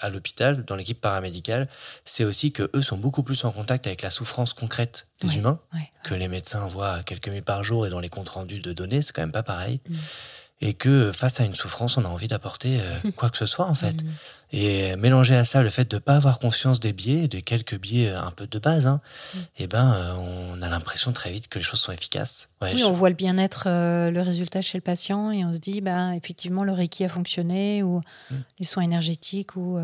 à 0.00 0.08
l'hôpital, 0.08 0.64
dans 0.64 0.74
l'équipe 0.76 1.00
paramédicale, 1.00 1.68
c'est 2.04 2.24
aussi 2.24 2.50
que 2.52 2.70
eux 2.74 2.80
sont 2.82 2.96
beaucoup 2.96 3.22
plus 3.24 3.44
en 3.44 3.50
contact 3.52 3.86
avec 3.88 4.02
la 4.02 4.10
souffrance 4.10 4.52
concrète 4.54 5.06
des 5.20 5.28
Ouais, 5.28 5.34
humains 5.36 5.58
ouais. 5.74 5.90
que 6.04 6.14
les 6.14 6.28
médecins 6.28 6.66
voient 6.66 7.02
quelques 7.02 7.28
minutes 7.28 7.44
par 7.44 7.62
jour 7.64 7.86
et 7.86 7.90
dans 7.90 8.00
les 8.00 8.08
comptes 8.08 8.28
rendus 8.30 8.60
de 8.60 8.72
données, 8.72 9.02
c'est 9.02 9.12
quand 9.12 9.22
même 9.22 9.32
pas 9.32 9.42
pareil. 9.42 9.80
Mm. 9.88 9.94
Et 10.60 10.74
que 10.74 11.12
face 11.12 11.40
à 11.40 11.44
une 11.44 11.54
souffrance, 11.54 11.96
on 11.96 12.04
a 12.04 12.08
envie 12.08 12.28
d'apporter 12.28 12.78
euh, 12.80 13.10
quoi 13.16 13.30
que 13.30 13.38
ce 13.38 13.46
soit 13.46 13.66
en 13.66 13.74
fait. 13.74 13.96
Et 14.52 14.94
mélanger 14.96 15.34
à 15.34 15.44
ça 15.44 15.62
le 15.62 15.68
fait 15.68 15.90
de 15.90 15.96
ne 15.96 16.00
pas 16.00 16.14
avoir 16.14 16.38
conscience 16.38 16.78
des 16.78 16.92
biais, 16.92 17.26
des 17.26 17.42
quelques 17.42 17.78
biais 17.78 18.10
euh, 18.10 18.20
un 18.20 18.30
peu 18.30 18.46
de 18.46 18.58
base, 18.58 18.86
hein, 18.86 19.00
et 19.56 19.64
eh 19.64 19.66
ben, 19.66 19.92
euh, 19.94 20.14
on 20.14 20.62
a 20.62 20.68
l'impression 20.68 21.12
très 21.12 21.32
vite 21.32 21.48
que 21.48 21.58
les 21.58 21.64
choses 21.64 21.80
sont 21.80 21.92
efficaces. 21.92 22.50
oui, 22.62 22.84
on 22.84 22.92
voit 22.92 23.08
le 23.08 23.16
bien-être, 23.16 23.64
le 23.66 24.20
résultat 24.20 24.62
chez 24.62 24.78
le 24.78 24.82
patient, 24.82 25.32
et 25.32 25.44
on 25.44 25.52
se 25.52 25.58
dit, 25.58 25.80
bah, 25.80 26.14
effectivement, 26.14 26.62
le 26.62 26.72
Reiki 26.72 27.04
a 27.04 27.08
fonctionné, 27.08 27.82
ou 27.82 28.00
les 28.58 28.64
soins 28.64 28.84
énergétiques, 28.84 29.56
ou 29.56 29.78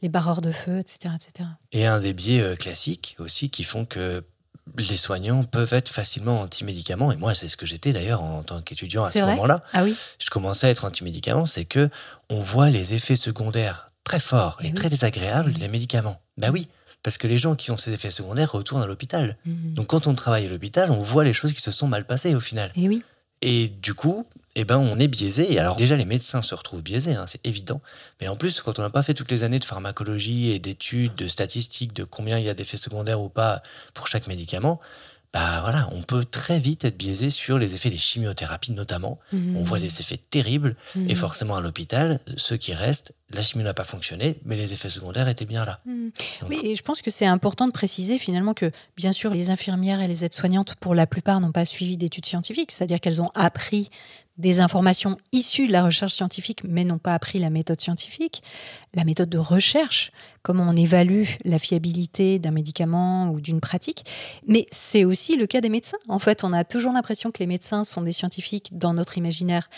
les 0.00 0.08
barreurs 0.08 0.42
de 0.42 0.52
feu, 0.52 0.78
etc., 0.78 1.14
etc. 1.14 1.48
Et 1.72 1.86
un 1.86 1.98
des 1.98 2.12
biais 2.12 2.56
classiques 2.56 3.16
aussi 3.18 3.50
qui 3.50 3.64
font 3.64 3.84
que 3.84 4.24
les 4.78 4.96
soignants 4.96 5.44
peuvent 5.44 5.72
être 5.72 5.88
facilement 5.88 6.40
anti-médicaments. 6.40 7.12
Et 7.12 7.16
moi, 7.16 7.34
c'est 7.34 7.48
ce 7.48 7.56
que 7.56 7.66
j'étais 7.66 7.92
d'ailleurs 7.92 8.22
en 8.22 8.42
tant 8.42 8.62
qu'étudiant 8.62 9.04
à 9.04 9.10
ce 9.10 9.20
moment-là. 9.20 9.62
Ah 9.72 9.84
oui. 9.84 9.96
Je 10.18 10.30
commençais 10.30 10.66
à 10.66 10.70
être 10.70 10.84
anti-médicaments, 10.84 11.46
c'est 11.46 11.64
que 11.64 11.90
on 12.30 12.40
voit 12.40 12.70
les 12.70 12.94
effets 12.94 13.16
secondaires 13.16 13.90
très 14.04 14.20
forts 14.20 14.58
et, 14.62 14.72
très 14.72 14.88
désagréables 14.88 15.52
des 15.52 15.68
médicaments. 15.68 16.20
Ben 16.36 16.50
oui, 16.50 16.68
parce 17.02 17.18
que 17.18 17.26
les 17.26 17.38
gens 17.38 17.54
qui 17.54 17.70
ont 17.70 17.76
ces 17.76 17.92
effets 17.92 18.10
secondaires 18.10 18.52
retournent 18.52 18.82
à 18.82 18.86
l'hôpital. 18.86 19.36
Mhm. 19.44 19.74
Donc 19.74 19.88
quand 19.88 20.06
on 20.06 20.14
travaille 20.14 20.46
à 20.46 20.48
l'hôpital, 20.48 20.90
on 20.90 21.02
voit 21.02 21.24
les 21.24 21.32
choses 21.32 21.52
qui 21.52 21.60
se 21.60 21.70
sont 21.70 21.88
mal 21.88 22.06
passées 22.06 22.34
au 22.34 22.40
final. 22.40 22.70
Et 22.76 22.88
oui. 22.88 23.02
Et 23.42 23.68
du 23.68 23.94
coup, 23.94 24.26
eh 24.56 24.64
ben, 24.64 24.78
on 24.78 24.98
est 24.98 25.08
biaisé. 25.08 25.52
Et 25.52 25.58
alors 25.58 25.76
déjà, 25.76 25.96
les 25.96 26.04
médecins 26.04 26.42
se 26.42 26.54
retrouvent 26.54 26.82
biaisés, 26.82 27.14
hein, 27.14 27.24
c'est 27.26 27.44
évident. 27.46 27.80
Mais 28.20 28.28
en 28.28 28.36
plus, 28.36 28.60
quand 28.60 28.78
on 28.78 28.82
n'a 28.82 28.90
pas 28.90 29.02
fait 29.02 29.14
toutes 29.14 29.30
les 29.30 29.42
années 29.42 29.58
de 29.58 29.64
pharmacologie 29.64 30.50
et 30.50 30.58
d'études, 30.58 31.14
de 31.14 31.26
statistiques, 31.26 31.92
de 31.92 32.04
combien 32.04 32.38
il 32.38 32.44
y 32.44 32.48
a 32.48 32.54
d'effets 32.54 32.76
secondaires 32.76 33.20
ou 33.20 33.28
pas 33.28 33.62
pour 33.94 34.06
chaque 34.06 34.26
médicament, 34.26 34.80
bah 35.34 35.62
voilà, 35.62 35.88
on 35.90 36.00
peut 36.00 36.24
très 36.24 36.60
vite 36.60 36.84
être 36.84 36.96
biaisé 36.96 37.28
sur 37.28 37.58
les 37.58 37.74
effets 37.74 37.90
des 37.90 37.98
chimiothérapies 37.98 38.70
notamment. 38.70 39.18
Mmh. 39.32 39.56
On 39.56 39.64
voit 39.64 39.80
des 39.80 40.00
effets 40.00 40.16
terribles 40.16 40.76
mmh. 40.94 41.10
et 41.10 41.14
forcément 41.16 41.56
à 41.56 41.60
l'hôpital, 41.60 42.20
ceux 42.36 42.56
qui 42.56 42.72
restent, 42.72 43.14
la 43.32 43.42
chimie 43.42 43.64
n'a 43.64 43.74
pas 43.74 43.82
fonctionné, 43.82 44.38
mais 44.44 44.54
les 44.54 44.72
effets 44.72 44.88
secondaires 44.88 45.26
étaient 45.26 45.44
bien 45.44 45.64
là. 45.64 45.80
Mmh. 45.86 46.08
Oui, 46.48 46.60
et 46.62 46.76
je 46.76 46.82
pense 46.82 47.02
que 47.02 47.10
c'est 47.10 47.26
important 47.26 47.66
de 47.66 47.72
préciser 47.72 48.16
finalement 48.16 48.54
que 48.54 48.70
bien 48.96 49.10
sûr 49.10 49.32
les 49.32 49.50
infirmières 49.50 50.00
et 50.00 50.06
les 50.06 50.24
aides-soignantes 50.24 50.76
pour 50.76 50.94
la 50.94 51.08
plupart 51.08 51.40
n'ont 51.40 51.50
pas 51.50 51.64
suivi 51.64 51.96
d'études 51.96 52.26
scientifiques, 52.26 52.70
c'est-à-dire 52.70 53.00
qu'elles 53.00 53.20
ont 53.20 53.32
appris 53.34 53.88
des 54.36 54.58
informations 54.58 55.16
issues 55.32 55.68
de 55.68 55.72
la 55.72 55.84
recherche 55.84 56.14
scientifique, 56.14 56.62
mais 56.64 56.84
n'ont 56.84 56.98
pas 56.98 57.14
appris 57.14 57.38
la 57.38 57.50
méthode 57.50 57.80
scientifique, 57.80 58.42
la 58.94 59.04
méthode 59.04 59.28
de 59.28 59.38
recherche, 59.38 60.10
comment 60.42 60.64
on 60.68 60.76
évalue 60.76 61.24
la 61.44 61.58
fiabilité 61.58 62.40
d'un 62.40 62.50
médicament 62.50 63.30
ou 63.30 63.40
d'une 63.40 63.60
pratique. 63.60 64.04
Mais 64.48 64.66
c'est 64.72 65.04
aussi 65.04 65.36
le 65.36 65.46
cas 65.46 65.60
des 65.60 65.68
médecins. 65.68 65.98
En 66.08 66.18
fait, 66.18 66.42
on 66.42 66.52
a 66.52 66.64
toujours 66.64 66.92
l'impression 66.92 67.30
que 67.30 67.38
les 67.38 67.46
médecins 67.46 67.84
sont 67.84 68.02
des 68.02 68.12
scientifiques 68.12 68.76
dans 68.76 68.92
notre 68.92 69.18
imaginaire. 69.18 69.68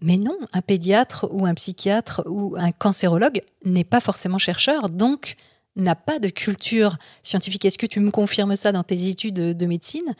Mais 0.00 0.16
non, 0.16 0.38
un 0.52 0.62
pédiatre 0.62 1.26
ou 1.30 1.44
un 1.44 1.54
psychiatre 1.54 2.22
ou 2.26 2.54
un 2.56 2.72
cancérologue 2.72 3.40
n'est 3.64 3.84
pas 3.84 4.00
forcément 4.00 4.38
chercheur, 4.38 4.88
donc 4.88 5.36
n'a 5.76 5.94
pas 5.94 6.18
de 6.18 6.28
culture 6.28 6.96
scientifique. 7.22 7.64
Est-ce 7.64 7.78
que 7.78 7.86
tu 7.86 8.00
me 8.00 8.10
confirmes 8.10 8.56
ça 8.56 8.72
dans 8.72 8.84
tes 8.84 9.08
études 9.08 9.34
de 9.34 9.66
médecine? 9.66 10.14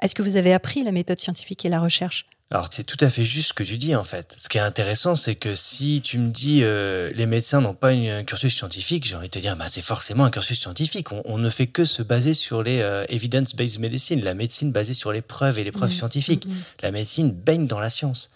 Est-ce 0.00 0.14
que 0.14 0.22
vous 0.22 0.36
avez 0.36 0.52
appris 0.52 0.82
la 0.82 0.92
méthode 0.92 1.18
scientifique 1.18 1.64
et 1.64 1.68
la 1.68 1.80
recherche? 1.80 2.26
Alors 2.50 2.68
c'est 2.70 2.84
tout 2.84 2.98
à 3.00 3.08
fait 3.08 3.24
juste 3.24 3.48
ce 3.48 3.52
que 3.54 3.62
tu 3.62 3.78
dis 3.78 3.96
en 3.96 4.04
fait. 4.04 4.36
Ce 4.38 4.48
qui 4.48 4.58
est 4.58 4.62
intéressant, 4.62 5.16
c'est 5.16 5.34
que 5.34 5.54
si 5.54 6.00
tu 6.02 6.18
me 6.18 6.30
dis 6.30 6.60
euh, 6.62 7.10
les 7.14 7.26
médecins 7.26 7.60
n'ont 7.60 7.74
pas 7.74 7.90
un 7.90 8.22
cursus 8.22 8.54
scientifique, 8.54 9.06
j'ai 9.06 9.16
envie 9.16 9.28
de 9.28 9.32
te 9.32 9.38
dire 9.38 9.56
bah, 9.56 9.66
c'est 9.66 9.80
forcément 9.80 10.24
un 10.24 10.30
cursus 10.30 10.60
scientifique. 10.60 11.08
On, 11.24 11.38
ne 11.38 11.50
fait 11.50 11.66
que 11.66 11.84
se 11.84 12.02
baser 12.02 12.34
sur 12.34 12.62
les 12.62 12.80
euh, 12.80 13.04
evidence-based 13.08 13.80
medicine, 13.80 14.22
la 14.22 14.34
médecine 14.34 14.72
basée 14.72 14.94
sur 14.94 15.10
les 15.10 15.22
preuves 15.22 15.58
et 15.58 15.64
les 15.64 15.72
preuves 15.72 15.90
mmh. 15.90 15.94
scientifiques. 15.94 16.46
Mmh, 16.46 16.52
mmh. 16.52 16.64
La 16.82 16.90
médecine 16.92 17.32
baigne 17.32 17.66
dans 17.66 17.80
la 17.80 17.90
science. 17.90 18.30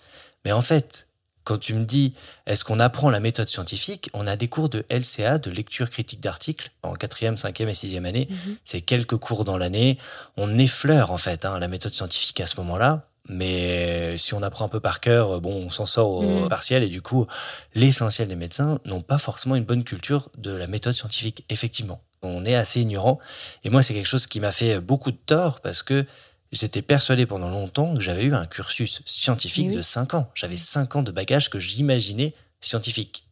Mais 0.45 0.53
en 0.53 0.63
fait, 0.63 1.07
quand 1.45 1.59
tu 1.59 1.75
me 1.75 1.85
dis 1.85 2.15
est-ce 2.47 2.65
qu'on 2.65 2.81
apprend 2.81 3.11
la 3.11 3.21
méthode 3.21 3.49
scientifique, 3.49 4.11
on 4.15 4.27
a 4.27 4.37
des 4.37 4.49
cours 4.49 4.69
de 4.69 4.85
LCA, 4.91 5.39
de 5.39 5.51
lecture 5.51 5.91
critique 5.91 6.21
d'articles, 6.21 6.71
en 6.83 6.95
quatrième, 6.95 7.37
cinquième 7.37 7.69
et 7.69 7.75
sixième 7.75 8.07
année. 8.07 8.29
C'est 8.65 8.81
quelques 8.81 9.17
cours 9.17 9.45
dans 9.45 9.59
l'année. 9.59 9.99
On 10.37 10.59
effleure 10.59 11.11
en 11.11 11.19
fait 11.19 11.45
hein, 11.45 11.59
la 11.59 11.69
méthode 11.69 11.93
scientifique 11.93 12.41
à 12.41 12.47
ce 12.47 12.57
moment-là. 12.61 13.09
Mais 13.29 14.17
si 14.17 14.35
on 14.35 14.43
apprend 14.43 14.65
un 14.65 14.69
peu 14.69 14.81
par 14.81 15.01
cœur, 15.01 15.41
bon, 15.41 15.55
on 15.55 15.71
s'en 15.71 15.87
sort 15.87 16.11
au 16.11 16.47
mm. 16.47 16.49
partiel 16.49 16.83
et 16.83 16.89
du 16.89 17.03
coup, 17.03 17.27
l'essentiel 17.75 18.29
des 18.29 18.37
médecins 18.37 18.79
n'ont 18.85 19.03
pas 19.03 19.19
forcément 19.19 19.55
une 19.55 19.65
bonne 19.65 19.85
culture 19.85 20.31
de 20.39 20.53
la 20.53 20.67
méthode 20.67 20.95
scientifique, 20.95 21.45
effectivement. 21.51 22.01
On 22.23 22.45
est 22.45 22.55
assez 22.55 22.81
ignorant. 22.81 23.19
Et 23.65 23.71
moi, 23.71 23.83
c'est 23.83 23.95
quelque 23.95 24.09
chose 24.09 24.27
qui 24.27 24.41
m'a 24.41 24.51
fait 24.51 24.81
beaucoup 24.81 25.11
de 25.11 25.19
tort 25.27 25.61
parce 25.61 25.83
que 25.83 26.07
j'étais 26.53 26.83
persuadé 26.83 27.27
pendant 27.27 27.51
longtemps 27.51 27.95
que 27.95 28.01
j'avais 28.01 28.25
eu 28.25 28.35
un 28.35 28.47
cursus 28.47 29.03
scientifique 29.05 29.71
de 29.71 29.83
5 29.83 30.15
ans. 30.15 30.31
J'avais 30.35 30.57
5 30.57 30.97
ans 30.97 31.03
de 31.03 31.13
bagage 31.13 31.51
que 31.51 31.59
j'imaginais 31.59 32.35
scientifique. 32.61 33.25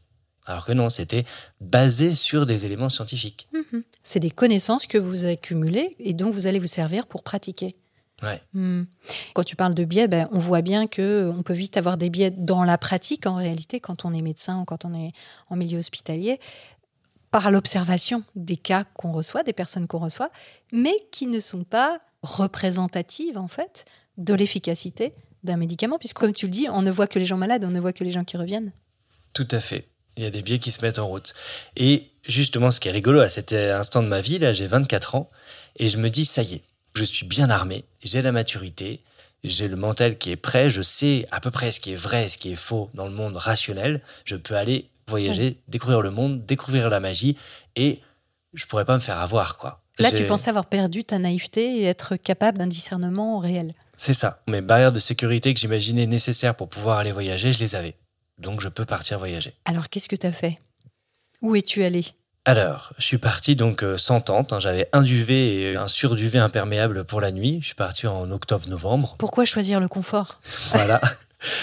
Alors 0.44 0.64
que 0.64 0.72
non, 0.72 0.90
c'était 0.90 1.24
basé 1.60 2.14
sur 2.14 2.46
des 2.46 2.66
éléments 2.66 2.88
scientifiques. 2.88 3.48
Mm-hmm. 3.52 3.82
C'est 4.02 4.20
des 4.20 4.30
connaissances 4.30 4.86
que 4.86 4.98
vous 4.98 5.24
accumulez 5.24 5.96
et 5.98 6.14
dont 6.14 6.30
vous 6.30 6.46
allez 6.46 6.60
vous 6.60 6.68
servir 6.68 7.06
pour 7.06 7.24
pratiquer. 7.24 7.74
Hmm. 8.54 8.84
Quand 9.34 9.44
tu 9.44 9.56
parles 9.56 9.74
de 9.74 9.84
biais, 9.84 10.08
ben, 10.08 10.28
on 10.32 10.38
voit 10.38 10.62
bien 10.62 10.86
que 10.86 11.30
on 11.36 11.42
peut 11.42 11.54
vite 11.54 11.76
avoir 11.76 11.96
des 11.96 12.10
biais 12.10 12.30
dans 12.30 12.64
la 12.64 12.78
pratique 12.78 13.26
en 13.26 13.36
réalité 13.36 13.78
quand 13.78 14.04
on 14.04 14.14
est 14.14 14.22
médecin 14.22 14.60
ou 14.60 14.64
quand 14.64 14.84
on 14.84 14.94
est 14.94 15.12
en 15.50 15.56
milieu 15.56 15.78
hospitalier 15.78 16.40
par 17.30 17.50
l'observation 17.50 18.24
des 18.34 18.56
cas 18.56 18.84
qu'on 18.94 19.12
reçoit, 19.12 19.42
des 19.42 19.52
personnes 19.52 19.86
qu'on 19.86 19.98
reçoit, 19.98 20.30
mais 20.72 20.94
qui 21.10 21.26
ne 21.26 21.40
sont 21.40 21.64
pas 21.64 22.00
représentatives 22.22 23.36
en 23.36 23.48
fait 23.48 23.84
de 24.16 24.32
l'efficacité 24.32 25.12
d'un 25.44 25.58
médicament, 25.58 25.98
puisque 25.98 26.16
comme 26.16 26.32
tu 26.32 26.46
le 26.46 26.50
dis, 26.50 26.66
on 26.70 26.82
ne 26.82 26.90
voit 26.90 27.06
que 27.06 27.18
les 27.18 27.26
gens 27.26 27.36
malades, 27.36 27.64
on 27.64 27.70
ne 27.70 27.80
voit 27.80 27.92
que 27.92 28.04
les 28.04 28.12
gens 28.12 28.24
qui 28.24 28.36
reviennent. 28.36 28.72
Tout 29.34 29.48
à 29.50 29.60
fait. 29.60 29.88
Il 30.16 30.24
y 30.24 30.26
a 30.26 30.30
des 30.30 30.40
biais 30.40 30.58
qui 30.58 30.70
se 30.70 30.80
mettent 30.80 30.98
en 30.98 31.06
route. 31.06 31.34
Et 31.76 32.10
justement, 32.26 32.70
ce 32.70 32.80
qui 32.80 32.88
est 32.88 32.92
rigolo 32.92 33.20
à 33.20 33.28
cet 33.28 33.52
instant 33.52 34.02
de 34.02 34.08
ma 34.08 34.22
vie, 34.22 34.38
là, 34.38 34.54
j'ai 34.54 34.66
24 34.66 35.14
ans, 35.14 35.30
et 35.76 35.88
je 35.88 35.98
me 35.98 36.08
dis, 36.08 36.24
ça 36.24 36.42
y 36.42 36.54
est, 36.54 36.62
je 36.96 37.04
suis 37.04 37.26
bien 37.26 37.50
armé, 37.50 37.84
j'ai 38.02 38.22
la 38.22 38.32
maturité, 38.32 39.02
j'ai 39.44 39.68
le 39.68 39.76
mental 39.76 40.18
qui 40.18 40.30
est 40.30 40.36
prêt, 40.36 40.70
je 40.70 40.82
sais 40.82 41.26
à 41.30 41.40
peu 41.40 41.50
près 41.50 41.70
ce 41.72 41.80
qui 41.80 41.92
est 41.92 41.96
vrai, 41.96 42.28
ce 42.28 42.38
qui 42.38 42.52
est 42.52 42.56
faux 42.56 42.90
dans 42.94 43.06
le 43.06 43.12
monde 43.12 43.36
rationnel, 43.36 44.00
je 44.24 44.36
peux 44.36 44.56
aller 44.56 44.88
voyager, 45.08 45.58
découvrir 45.68 46.00
le 46.00 46.10
monde, 46.10 46.44
découvrir 46.46 46.88
la 46.88 47.00
magie 47.00 47.36
et 47.76 48.00
je 48.54 48.66
pourrais 48.66 48.84
pas 48.84 48.94
me 48.94 49.00
faire 49.00 49.18
avoir 49.18 49.56
quoi. 49.56 49.82
Là, 49.98 50.12
tu 50.12 50.26
pensais 50.26 50.50
avoir 50.50 50.66
perdu 50.66 51.04
ta 51.04 51.18
naïveté 51.18 51.78
et 51.78 51.84
être 51.84 52.16
capable 52.16 52.58
d'un 52.58 52.66
discernement 52.66 53.38
réel. 53.38 53.72
C'est 53.96 54.12
ça. 54.12 54.42
Mes 54.46 54.60
barrières 54.60 54.92
de 54.92 55.00
sécurité 55.00 55.54
que 55.54 55.60
j'imaginais 55.60 56.06
nécessaires 56.06 56.54
pour 56.54 56.68
pouvoir 56.68 56.98
aller 56.98 57.12
voyager, 57.12 57.52
je 57.52 57.60
les 57.60 57.74
avais. 57.74 57.94
Donc 58.38 58.60
je 58.60 58.68
peux 58.68 58.84
partir 58.84 59.18
voyager. 59.18 59.54
Alors 59.64 59.88
qu'est-ce 59.88 60.08
que 60.08 60.16
tu 60.16 60.26
as 60.26 60.32
fait? 60.32 60.58
Où 61.40 61.56
es-tu 61.56 61.82
allé? 61.82 62.04
Alors, 62.46 62.92
je 62.96 63.04
suis 63.04 63.18
parti 63.18 63.56
donc 63.56 63.82
euh, 63.82 63.98
sans 63.98 64.20
tente. 64.20 64.52
Hein. 64.52 64.60
J'avais 64.60 64.88
un 64.92 65.02
duvet 65.02 65.56
et 65.56 65.76
un 65.76 65.88
surduvet 65.88 66.38
imperméable 66.38 67.02
pour 67.02 67.20
la 67.20 67.32
nuit. 67.32 67.58
Je 67.60 67.66
suis 67.66 67.74
parti 67.74 68.06
en 68.06 68.30
octobre-novembre. 68.30 69.16
Pourquoi 69.18 69.44
choisir 69.44 69.80
le 69.80 69.88
confort? 69.88 70.40
Voilà. 70.72 71.00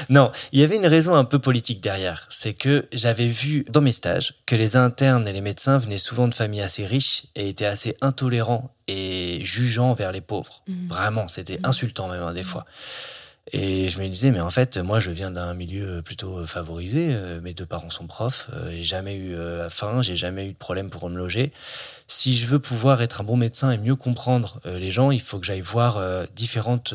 Non, 0.08 0.32
il 0.52 0.60
y 0.60 0.64
avait 0.64 0.76
une 0.76 0.86
raison 0.86 1.16
un 1.16 1.26
peu 1.26 1.40
politique 1.40 1.82
derrière. 1.82 2.28
C'est 2.30 2.54
que 2.54 2.86
j'avais 2.94 3.28
vu 3.28 3.66
dans 3.70 3.82
mes 3.82 3.92
stages 3.92 4.36
que 4.46 4.56
les 4.56 4.76
internes 4.76 5.28
et 5.28 5.34
les 5.34 5.42
médecins 5.42 5.80
venaient 5.80 5.98
souvent 5.98 6.28
de 6.28 6.34
familles 6.34 6.62
assez 6.62 6.86
riches 6.86 7.24
et 7.36 7.50
étaient 7.50 7.66
assez 7.66 7.98
intolérants 8.00 8.70
et 8.88 9.40
jugeants 9.44 9.94
vers 9.94 10.12
les 10.12 10.22
pauvres. 10.22 10.62
Mmh. 10.68 10.88
Vraiment, 10.90 11.28
c'était 11.28 11.58
mmh. 11.58 11.66
insultant 11.66 12.08
même 12.08 12.22
hein, 12.22 12.34
des 12.34 12.44
fois. 12.44 12.66
Et 13.52 13.90
je 13.90 14.02
me 14.02 14.08
disais, 14.08 14.32
mais 14.32 14.40
en 14.40 14.50
fait, 14.50 14.78
moi, 14.78 15.00
je 15.00 15.12
viens 15.12 15.30
d'un 15.30 15.54
milieu 15.54 16.02
plutôt 16.02 16.46
favorisé. 16.48 17.10
Euh, 17.12 17.42
mes 17.42 17.54
deux 17.54 17.66
parents 17.66 17.90
sont 17.90 18.08
profs. 18.08 18.50
Euh, 18.54 18.72
j'ai 18.72 18.84
jamais 18.84 19.16
eu 19.16 19.36
euh, 19.36 19.70
faim, 19.70 20.02
j'ai 20.02 20.16
jamais 20.16 20.48
eu 20.48 20.54
de 20.54 20.58
problème 20.58 20.90
pour 20.90 21.10
me 21.10 21.18
loger. 21.18 21.52
Si 22.08 22.34
je 22.34 22.48
veux 22.48 22.60
pouvoir 22.60 23.02
être 23.02 23.20
un 23.20 23.24
bon 23.26 23.36
médecin 23.36 23.72
et 23.72 23.78
mieux 23.78 23.96
comprendre 23.96 24.60
les 24.66 24.92
gens, 24.92 25.12
il 25.12 25.22
faut 25.22 25.40
que 25.40 25.46
j'aille 25.46 25.62
voir 25.62 26.04
différentes 26.36 26.94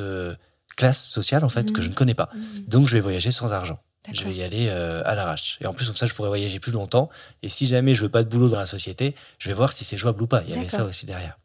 classes 0.76 1.08
sociales, 1.08 1.44
en 1.44 1.48
fait, 1.48 1.72
que 1.72 1.80
je 1.80 1.88
ne 1.88 1.94
connais 1.94 2.14
pas. 2.14 2.28
Mmh. 2.34 2.38
Donc, 2.68 2.88
je 2.88 2.92
vais 2.92 3.00
voyager 3.00 3.30
sans 3.30 3.50
argent. 3.50 3.80
Je 4.12 4.24
vais 4.24 4.34
y 4.34 4.42
aller 4.42 4.68
à 4.68 5.14
l'arrache. 5.14 5.58
Et 5.62 5.66
en 5.66 5.72
plus, 5.72 5.86
comme 5.86 5.96
ça, 5.96 6.06
je 6.06 6.12
pourrais 6.12 6.28
voyager 6.28 6.60
plus 6.60 6.72
longtemps. 6.72 7.08
Et 7.42 7.48
si 7.48 7.66
jamais 7.66 7.94
je 7.94 8.02
veux 8.02 8.10
pas 8.10 8.22
de 8.22 8.28
boulot 8.28 8.48
dans 8.48 8.58
la 8.58 8.66
société, 8.66 9.14
je 9.38 9.48
vais 9.48 9.54
voir 9.54 9.72
si 9.72 9.84
c'est 9.84 9.96
jouable 9.96 10.22
ou 10.22 10.26
pas. 10.26 10.42
Il 10.46 10.54
y 10.54 10.58
avait 10.58 10.68
ça 10.68 10.84
aussi 10.84 11.06
derrière. 11.06 11.38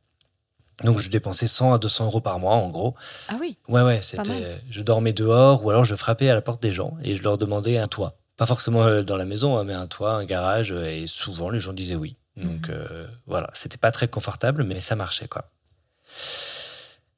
Donc 0.84 0.98
je 0.98 1.10
dépensais 1.10 1.48
100 1.48 1.74
à 1.74 1.78
200 1.78 2.06
euros 2.06 2.22
par 2.22 2.40
mois 2.40 2.56
en 2.56 2.70
gros. 2.70 2.96
Ah 3.28 3.36
oui. 3.40 3.58
Ouais 3.68 3.82
ouais, 3.82 4.02
c'était. 4.02 4.62
Je 4.70 4.82
dormais 4.82 5.14
dehors 5.14 5.64
ou 5.64 5.70
alors 5.70 5.86
je 5.86 5.96
frappais 5.96 6.30
à 6.30 6.34
la 6.34 6.42
porte 6.42 6.62
des 6.62 6.72
gens 6.72 6.98
et 7.04 7.16
je 7.16 7.24
leur 7.24 7.38
demandais 7.38 7.78
un 7.78 7.88
toit. 7.88 8.18
Pas 8.38 8.46
forcément 8.46 8.84
euh, 8.84 9.04
dans 9.04 9.18
la 9.18 9.26
maison, 9.26 9.58
hein, 9.58 9.64
mais 9.64 9.74
un 9.74 9.88
toit, 9.88 10.14
un 10.14 10.26
garage 10.26 10.72
euh, 10.72 10.86
et 10.86 11.06
souvent 11.06 11.50
les 11.50 11.60
gens 11.60 11.74
disaient 11.74 11.96
oui. 11.96 12.18
Donc 12.36 12.68
mhm. 12.68 12.76
euh, 12.76 13.08
voilà, 13.28 13.50
c'était 13.54 13.78
pas 13.78 13.92
très 13.92 14.08
confortable, 14.08 14.64
mais 14.64 14.82
ça 14.82 14.96
marchait 14.96 15.28
quoi. 15.28 15.50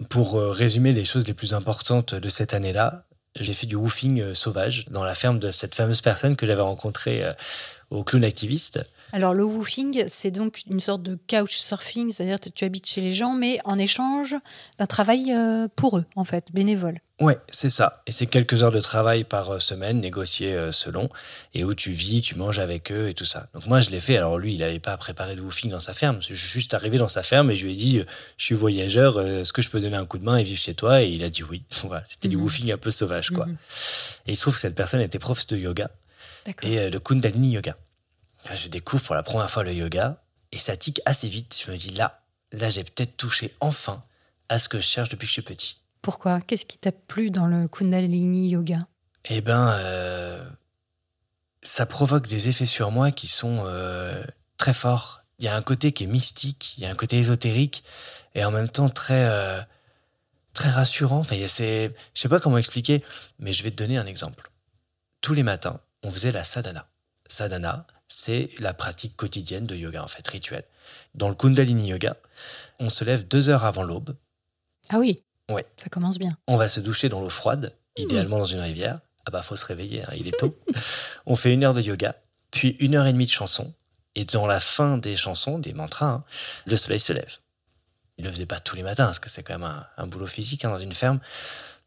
Pour 0.09 0.33
résumer 0.33 0.91
les 0.91 1.05
choses 1.05 1.25
les 1.25 1.33
plus 1.33 1.53
importantes 1.53 2.15
de 2.15 2.27
cette 2.27 2.53
année-là, 2.53 3.05
j'ai 3.39 3.53
fait 3.53 3.65
du 3.65 3.75
woofing 3.75 4.33
sauvage 4.33 4.85
dans 4.89 5.05
la 5.05 5.15
ferme 5.15 5.39
de 5.39 5.51
cette 5.51 5.73
fameuse 5.73 6.01
personne 6.01 6.35
que 6.35 6.45
j'avais 6.45 6.61
rencontrée 6.61 7.23
au 7.89 8.03
clown 8.03 8.25
activiste. 8.25 8.85
Alors 9.13 9.33
le 9.33 9.43
woofing, 9.43 10.05
c'est 10.07 10.31
donc 10.31 10.61
une 10.69 10.79
sorte 10.79 11.01
de 11.03 11.17
couch 11.29 11.55
surfing, 11.57 12.11
c'est-à-dire 12.11 12.39
que 12.39 12.49
tu 12.49 12.65
habites 12.65 12.87
chez 12.87 13.01
les 13.01 13.13
gens, 13.13 13.33
mais 13.33 13.59
en 13.63 13.77
échange 13.77 14.35
d'un 14.77 14.87
travail 14.87 15.31
euh, 15.33 15.67
pour 15.75 15.97
eux, 15.97 16.05
en 16.15 16.25
fait, 16.25 16.47
bénévole. 16.53 16.99
Ouais, 17.21 17.37
c'est 17.49 17.69
ça. 17.69 18.03
Et 18.07 18.11
c'est 18.11 18.25
quelques 18.25 18.61
heures 18.63 18.73
de 18.73 18.81
travail 18.81 19.23
par 19.23 19.51
euh, 19.51 19.59
semaine, 19.59 20.01
négociées 20.01 20.53
euh, 20.53 20.73
selon, 20.73 21.07
et 21.53 21.63
où 21.63 21.73
tu 21.73 21.91
vis, 21.91 22.19
tu 22.19 22.35
manges 22.35 22.59
avec 22.59 22.91
eux 22.91 23.07
et 23.07 23.13
tout 23.13 23.23
ça. 23.23 23.47
Donc 23.53 23.67
moi, 23.67 23.79
je 23.79 23.89
l'ai 23.89 24.01
fait. 24.01 24.17
Alors 24.17 24.37
lui, 24.37 24.53
il 24.53 24.59
n'avait 24.59 24.79
pas 24.81 24.97
préparé 24.97 25.37
de 25.37 25.41
woofing 25.41 25.71
dans 25.71 25.79
sa 25.79 25.93
ferme. 25.93 26.17
Je 26.19 26.25
suis 26.25 26.35
juste 26.35 26.73
arrivé 26.73 26.97
dans 26.97 27.07
sa 27.07 27.23
ferme 27.23 27.49
et 27.51 27.55
je 27.55 27.63
lui 27.65 27.71
ai 27.71 27.75
dit, 27.75 28.03
je 28.35 28.45
suis 28.45 28.55
voyageur, 28.55 29.21
est-ce 29.21 29.53
que 29.53 29.61
je 29.61 29.69
peux 29.69 29.79
donner 29.79 29.95
un 29.95 30.05
coup 30.05 30.17
de 30.17 30.25
main 30.25 30.35
et 30.35 30.43
vivre 30.43 30.59
chez 30.59 30.73
toi? 30.73 31.03
Et 31.03 31.09
il 31.09 31.23
a 31.23 31.29
dit 31.29 31.43
oui. 31.43 31.63
Voilà, 31.85 32.03
c'était 32.05 32.27
du 32.27 32.35
Mhm. 32.35 32.43
woofing 32.43 32.71
un 32.73 32.77
peu 32.77 32.91
sauvage, 32.91 33.29
quoi. 33.29 33.45
Mhm. 33.45 33.55
Et 34.27 34.31
il 34.33 34.35
se 34.35 34.41
trouve 34.41 34.55
que 34.55 34.59
cette 34.61 34.75
personne 34.75 34.99
était 34.99 35.19
prof 35.19 35.47
de 35.47 35.55
yoga 35.55 35.89
et 36.63 36.89
de 36.89 36.97
Kundalini 36.97 37.51
Yoga. 37.53 37.77
Je 38.53 38.67
découvre 38.67 39.03
pour 39.03 39.15
la 39.15 39.23
première 39.23 39.49
fois 39.49 39.63
le 39.63 39.73
yoga 39.73 40.21
et 40.51 40.59
ça 40.59 40.77
tique 40.77 41.01
assez 41.05 41.27
vite. 41.27 41.61
Je 41.65 41.71
me 41.71 41.77
dis 41.77 41.91
là, 41.91 42.21
là, 42.51 42.69
j'ai 42.69 42.83
peut-être 42.83 43.17
touché 43.17 43.53
enfin 43.59 44.03
à 44.49 44.59
ce 44.59 44.69
que 44.69 44.79
je 44.79 44.85
cherche 44.85 45.09
depuis 45.09 45.25
que 45.25 45.29
je 45.29 45.33
suis 45.33 45.41
petit. 45.41 45.81
Pourquoi? 46.01 46.41
Qu'est-ce 46.41 46.65
qui 46.65 46.77
t'a 46.77 46.91
plu 46.91 47.31
dans 47.31 47.47
le 47.47 47.67
Kundalini 47.67 48.49
Yoga? 48.49 48.87
Eh 49.25 49.41
ben, 49.41 49.69
euh, 49.79 50.45
ça 51.63 51.87
provoque 51.87 52.27
des 52.27 52.47
effets 52.47 52.67
sur 52.67 52.91
moi 52.91 53.11
qui 53.11 53.27
sont 53.27 53.63
euh, 53.65 54.23
très 54.57 54.73
forts. 54.73 55.23
Il 55.39 55.45
y 55.45 55.47
a 55.47 55.55
un 55.55 55.63
côté 55.63 55.91
qui 55.91 56.03
est 56.03 56.07
mystique, 56.07 56.75
il 56.77 56.83
y 56.83 56.85
a 56.85 56.91
un 56.91 56.95
côté 56.95 57.17
ésotérique 57.17 57.83
et 58.35 58.45
en 58.45 58.51
même 58.51 58.69
temps 58.69 58.89
très 58.89 59.25
euh, 59.25 59.59
très 60.53 60.69
rassurant. 60.69 61.19
Enfin, 61.19 61.35
je 61.37 61.47
sais 61.47 62.29
pas 62.29 62.39
comment 62.39 62.59
expliquer, 62.59 63.03
mais 63.39 63.51
je 63.51 63.63
vais 63.63 63.71
te 63.71 63.77
donner 63.77 63.97
un 63.97 64.05
exemple. 64.05 64.51
Tous 65.21 65.33
les 65.33 65.43
matins, 65.43 65.79
on 66.03 66.11
faisait 66.11 66.31
la 66.31 66.43
sadhana. 66.43 66.87
Sadhana, 67.27 67.87
c'est 68.07 68.49
la 68.59 68.73
pratique 68.73 69.15
quotidienne 69.15 69.65
de 69.65 69.75
yoga 69.75 70.03
en 70.03 70.07
fait, 70.07 70.27
rituel. 70.27 70.63
Dans 71.15 71.29
le 71.29 71.35
Kundalini 71.35 71.87
Yoga, 71.87 72.15
on 72.79 72.89
se 72.89 73.03
lève 73.03 73.27
deux 73.27 73.49
heures 73.49 73.65
avant 73.65 73.83
l'aube. 73.83 74.15
Ah 74.89 74.99
oui. 74.99 75.23
Ouais. 75.49 75.65
Ça 75.77 75.89
commence 75.89 76.19
bien. 76.19 76.37
On 76.47 76.57
va 76.57 76.67
se 76.67 76.79
doucher 76.79 77.09
dans 77.09 77.21
l'eau 77.21 77.29
froide, 77.29 77.73
idéalement 77.95 78.37
dans 78.37 78.45
une 78.45 78.59
rivière. 78.59 78.99
Ah 79.25 79.31
bah 79.31 79.41
faut 79.41 79.55
se 79.55 79.65
réveiller, 79.65 80.03
hein, 80.03 80.13
il 80.15 80.27
est 80.27 80.37
tôt. 80.37 80.55
on 81.25 81.35
fait 81.35 81.53
une 81.53 81.63
heure 81.63 81.73
de 81.73 81.81
yoga, 81.81 82.15
puis 82.51 82.75
une 82.79 82.95
heure 82.95 83.07
et 83.07 83.13
demie 83.13 83.25
de 83.25 83.31
chansons. 83.31 83.73
Et 84.15 84.25
dans 84.25 84.47
la 84.47 84.59
fin 84.59 84.97
des 84.97 85.15
chansons, 85.15 85.59
des 85.59 85.73
mantras, 85.73 86.07
hein, 86.07 86.23
le 86.65 86.77
soleil 86.77 86.99
se 86.99 87.13
lève. 87.13 87.37
Il 88.17 88.23
le 88.23 88.31
faisait 88.31 88.45
pas 88.45 88.59
tous 88.59 88.75
les 88.75 88.83
matins, 88.83 89.05
parce 89.05 89.19
que 89.19 89.29
c'est 89.29 89.43
quand 89.43 89.53
même 89.53 89.63
un, 89.69 89.85
un 89.97 90.07
boulot 90.07 90.27
physique 90.27 90.63
hein, 90.63 90.69
dans 90.69 90.79
une 90.79 90.93
ferme. 90.93 91.19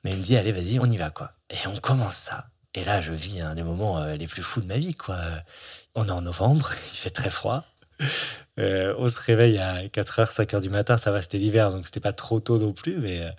Mais 0.05 0.13
il 0.13 0.19
me 0.19 0.23
dit, 0.23 0.37
allez, 0.37 0.53
vas-y, 0.53 0.79
on 0.79 0.85
y 0.85 0.97
va, 0.97 1.11
quoi. 1.11 1.33
Et 1.49 1.67
on 1.67 1.77
commence 1.79 2.17
ça. 2.17 2.49
Et 2.75 2.85
là, 2.85 3.01
je 3.01 3.13
vis 3.13 3.41
un 3.41 3.55
des 3.55 3.63
moments 3.63 3.99
euh, 3.99 4.17
les 4.17 4.27
plus 4.27 4.43
fous 4.43 4.61
de 4.61 4.67
ma 4.67 4.77
vie, 4.77 4.95
quoi. 4.95 5.17
On 5.95 6.07
est 6.09 6.13
en 6.13 6.23
novembre, 6.23 6.71
il 6.93 6.97
fait 6.97 7.11
très 7.11 7.31
froid. 7.31 7.65
Euh, 8.59 8.95
on 8.99 9.09
se 9.09 9.21
réveille 9.21 9.59
à 9.59 9.83
4h, 9.87 10.33
5h 10.33 10.61
du 10.61 10.71
matin, 10.71 10.99
ça 10.99 11.11
va, 11.11 11.23
c'était 11.23 11.39
l'hiver, 11.39 11.71
donc 11.71 11.85
c'était 11.87 12.01
pas 12.01 12.13
trop 12.13 12.41
tôt 12.41 12.59
non 12.59 12.73
plus, 12.73 12.97
mais... 12.99 13.23
euh, 13.23 13.31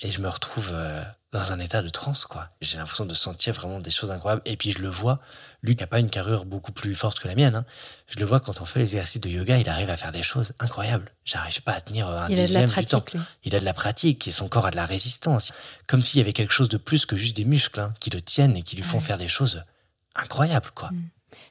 et 0.00 0.10
je 0.10 0.20
me 0.22 0.28
retrouve 0.28 0.70
euh, 0.72 1.02
dans 1.32 1.50
un 1.50 1.58
état 1.58 1.82
de 1.82 1.88
transe, 1.88 2.24
quoi. 2.24 2.50
J'ai 2.60 2.76
l'impression 2.78 3.04
de 3.04 3.14
sentir 3.14 3.52
vraiment 3.54 3.80
des 3.80 3.90
choses 3.90 4.12
incroyables. 4.12 4.42
Et 4.44 4.56
puis 4.56 4.70
je 4.70 4.78
le 4.78 4.88
vois, 4.88 5.18
lui 5.60 5.74
qui 5.74 5.82
n'a 5.82 5.88
pas 5.88 5.98
une 5.98 6.08
carrure 6.08 6.44
beaucoup 6.44 6.70
plus 6.70 6.94
forte 6.94 7.18
que 7.18 7.26
la 7.26 7.34
mienne, 7.34 7.56
hein, 7.56 7.64
je 8.06 8.16
le 8.20 8.24
vois 8.24 8.38
quand 8.38 8.60
on 8.60 8.64
fait 8.64 8.78
les 8.78 8.94
exercices 8.94 9.20
de 9.20 9.28
yoga, 9.28 9.58
il 9.58 9.68
arrive 9.68 9.90
à 9.90 9.96
faire 9.96 10.12
des 10.12 10.22
choses 10.22 10.52
incroyables. 10.60 11.10
J'arrive 11.24 11.62
pas 11.64 11.72
à 11.72 11.80
tenir 11.80 12.06
un 12.06 12.28
Il 12.28 12.38
a 12.38 12.42
de 12.42 12.46
dixième 12.46 12.70
la 12.70 12.76
du 12.80 12.84
temps. 12.86 13.00
pratique, 13.00 13.14
lui. 13.14 13.20
Il 13.42 13.56
a 13.56 13.58
de 13.60 13.64
la 13.64 13.74
pratique 13.74 14.28
et 14.28 14.30
son 14.30 14.48
corps 14.48 14.66
a 14.66 14.70
de 14.70 14.76
la 14.76 14.86
résistance. 14.86 15.52
Comme 15.88 16.00
s'il 16.00 16.18
y 16.18 16.22
avait 16.22 16.32
quelque 16.32 16.54
chose 16.54 16.68
de 16.68 16.76
plus 16.76 17.04
que 17.04 17.16
juste 17.16 17.36
des 17.36 17.44
muscles 17.44 17.80
hein, 17.80 17.92
qui 17.98 18.10
le 18.10 18.20
tiennent 18.22 18.56
et 18.56 18.62
qui 18.62 18.76
lui 18.76 18.84
font 18.84 18.98
Ouais. 18.98 19.04
faire 19.04 19.18
des 19.18 19.26
choses 19.28 19.64
incroyables, 20.14 20.70
quoi. 20.76 20.90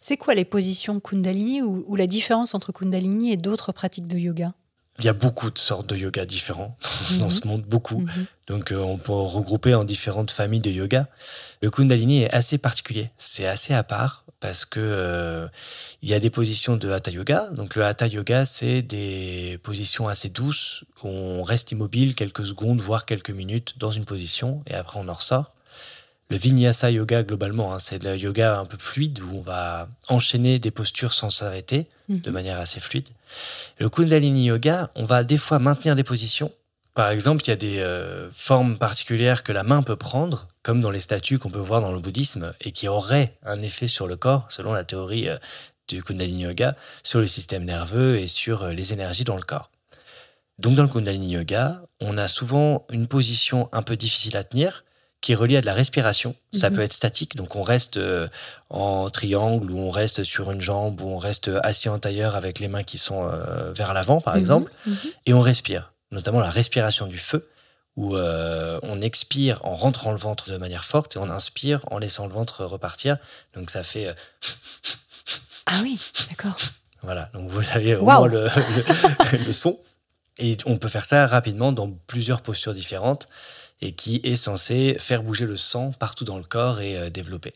C'est 0.02 0.18
quoi 0.18 0.36
les 0.36 0.46
positions 0.46 1.00
Kundalini 1.00 1.62
ou, 1.62 1.84
ou 1.88 1.96
la 1.96 2.08
différence 2.08 2.54
entre 2.56 2.72
Kundalini 2.72 3.32
et 3.32 3.38
d'autres 3.38 3.72
pratiques 3.72 4.08
de 4.08 4.18
yoga? 4.18 4.54
Il 5.00 5.06
y 5.06 5.10
a 5.10 5.14
beaucoup 5.14 5.52
de 5.52 5.60
sortes 5.60 5.88
de 5.88 5.96
yoga 5.96 6.26
différents 6.26 6.76
dans 7.20 7.26
Mhm. 7.26 7.30
ce 7.32 7.48
monde, 7.48 7.62
beaucoup. 7.64 8.00
Mhm. 8.00 8.26
Donc 8.48 8.72
euh, 8.72 8.78
on 8.80 8.98
peut 8.98 9.12
regrouper 9.12 9.76
en 9.76 9.84
différentes 9.84 10.32
familles 10.32 10.60
de 10.62 10.72
yoga. 10.72 11.08
Le 11.62 11.70
Kundalini 11.70 12.24
est 12.24 12.34
assez 12.34 12.58
particulier, 12.58 13.12
c'est 13.18 13.46
assez 13.46 13.74
à 13.76 13.84
part 13.84 14.26
parce 14.40 14.66
que 14.66 14.80
euh, 14.80 15.48
il 16.02 16.10
y 16.10 16.14
a 16.16 16.20
des 16.20 16.30
positions 16.32 16.78
de 16.78 16.90
Hatha 16.90 17.12
Yoga. 17.12 17.50
Donc 17.52 17.76
le 17.76 17.84
Hatha 17.84 18.08
Yoga, 18.08 18.46
c'est 18.46 18.82
des 18.82 19.60
positions 19.64 20.08
assez 20.08 20.30
douces 20.30 20.84
où 21.04 21.08
on 21.08 21.44
reste 21.44 21.72
immobile 21.72 22.16
quelques 22.16 22.46
secondes, 22.46 22.80
voire 22.80 23.06
quelques 23.06 23.32
minutes 23.32 23.78
dans 23.78 23.92
une 23.92 24.06
position 24.06 24.64
et 24.68 24.74
après 24.74 25.00
on 25.00 25.08
en 25.10 25.14
ressort. 25.14 25.54
Le 26.30 26.38
Vinyasa 26.38 26.92
Yoga, 26.92 27.24
globalement, 27.24 27.74
hein, 27.74 27.80
c'est 27.80 28.04
le 28.04 28.18
yoga 28.18 28.60
un 28.60 28.66
peu 28.66 28.78
fluide 28.78 29.20
où 29.22 29.38
on 29.38 29.42
va 29.42 29.88
enchaîner 30.10 30.60
des 30.60 30.72
postures 30.72 31.14
sans 31.14 31.30
s'arrêter 31.30 31.88
Mhm. 32.10 32.20
de 32.22 32.32
manière 32.32 32.60
assez 32.60 32.80
fluide. 32.80 33.08
Le 33.80 33.90
Kundalini 33.90 34.46
Yoga, 34.46 34.92
on 34.96 35.04
va 35.06 35.24
des 35.24 35.38
fois 35.38 35.60
maintenir 35.60 35.96
des 35.96 36.04
positions. 36.04 36.52
Par 36.94 37.10
exemple, 37.12 37.44
il 37.46 37.50
y 37.50 37.52
a 37.52 37.58
des 37.58 37.80
euh, 37.80 38.30
formes 38.32 38.78
particulières 38.78 39.44
que 39.44 39.52
la 39.52 39.64
main 39.64 39.84
peut 39.84 39.96
prendre, 39.98 40.48
comme 40.64 40.82
dans 40.82 40.90
les 40.90 41.00
statues 41.00 41.38
qu'on 41.38 41.50
peut 41.50 41.60
voir 41.60 41.82
dans 41.82 41.92
le 41.92 42.00
bouddhisme, 42.00 42.54
et 42.62 42.72
qui 42.72 42.88
auraient 42.88 43.34
un 43.46 43.62
effet 43.62 43.88
sur 43.88 44.08
le 44.08 44.16
corps, 44.16 44.48
selon 44.50 44.74
la 44.74 44.84
théorie 44.84 45.30
euh, 45.30 45.38
du 45.88 46.02
Kundalini 46.04 46.44
Yoga, 46.44 46.76
sur 47.04 47.20
le 47.20 47.28
système 47.28 47.66
nerveux 47.66 48.18
et 48.18 48.28
sur 48.28 48.64
euh, 48.64 48.74
les 48.74 48.94
énergies 48.94 49.26
dans 49.26 49.36
le 49.38 49.44
corps. 49.44 49.70
Donc 50.60 50.76
dans 50.76 50.84
le 50.84 50.90
Kundalini 50.90 51.32
Yoga, 51.34 51.84
on 52.02 52.18
a 52.18 52.28
souvent 52.28 52.86
une 52.92 53.08
position 53.08 53.70
un 53.74 53.84
peu 53.84 53.96
difficile 53.96 54.36
à 54.38 54.44
tenir, 54.44 54.84
qui 55.22 55.32
est 55.32 55.36
reliée 55.36 55.58
à 55.58 55.62
de 55.62 55.66
la 55.66 55.74
respiration. 55.74 56.36
Ça 56.54 56.70
Mhm. 56.70 56.76
peut 56.76 56.82
être 56.84 56.94
statique, 56.94 57.36
donc 57.36 57.56
on 57.56 57.64
reste 57.64 57.98
euh, 57.98 58.28
en 58.70 59.10
triangle, 59.10 59.72
ou 59.72 59.80
on 59.80 59.90
reste 59.92 60.24
sur 60.24 60.52
une 60.52 60.62
jambe, 60.62 61.02
ou 61.02 61.10
on 61.10 61.18
reste 61.18 61.50
assis 61.64 61.90
en 61.90 62.00
tailleur 62.00 62.36
avec 62.36 62.60
les 62.60 62.68
mains 62.68 62.84
qui 62.84 62.98
sont 62.98 63.28
euh, 63.28 63.72
vers 63.74 63.94
l'avant, 63.94 64.22
par 64.22 64.36
Mhm. 64.36 64.40
exemple 64.40 64.72
Mhm. 64.86 64.96
et 65.26 65.34
on 65.34 65.42
respire, 65.42 65.92
notamment 66.12 66.40
la 66.40 66.52
respiration 66.52 67.08
du 67.08 67.18
feu, 67.18 67.50
où 67.96 68.16
euh, 68.16 68.80
on 68.84 69.02
expire 69.02 69.60
en 69.66 69.74
rentrant 69.76 70.12
le 70.12 70.18
ventre 70.20 70.52
de 70.52 70.58
manière 70.58 70.86
forte 70.86 71.16
et 71.16 71.20
on 71.20 71.30
inspire 71.32 71.80
en 71.90 71.98
laissant 71.98 72.28
le 72.28 72.34
ventre 72.34 72.64
repartir. 72.64 73.18
Donc 73.56 73.72
ça 73.72 73.82
fait, 73.84 74.14
Ah 75.66 75.80
oui, 75.82 76.00
d'accord. 76.30 76.56
voilà, 77.02 77.30
donc 77.34 77.50
vous 77.50 77.64
avez 77.76 77.96
au 77.96 78.04
moins 78.04 78.28
le, 78.28 78.44
le- 78.46 79.46
le 79.46 79.54
son. 79.54 79.80
Et 80.40 80.56
on 80.68 80.78
peut 80.78 80.90
faire 80.90 81.06
ça 81.06 81.26
rapidement 81.26 81.72
dans 81.72 81.90
plusieurs 82.06 82.42
postures 82.44 82.76
différentes 82.76 83.28
et 83.82 83.92
qui 83.92 84.22
est 84.24 84.36
censé 84.36 84.96
faire 85.00 85.24
bouger 85.24 85.46
le 85.46 85.58
sang 85.58 85.92
partout 86.00 86.24
dans 86.26 86.38
le 86.38 86.44
corps 86.44 86.80
et 86.82 86.98
euh, 86.98 87.10
développer. 87.10 87.54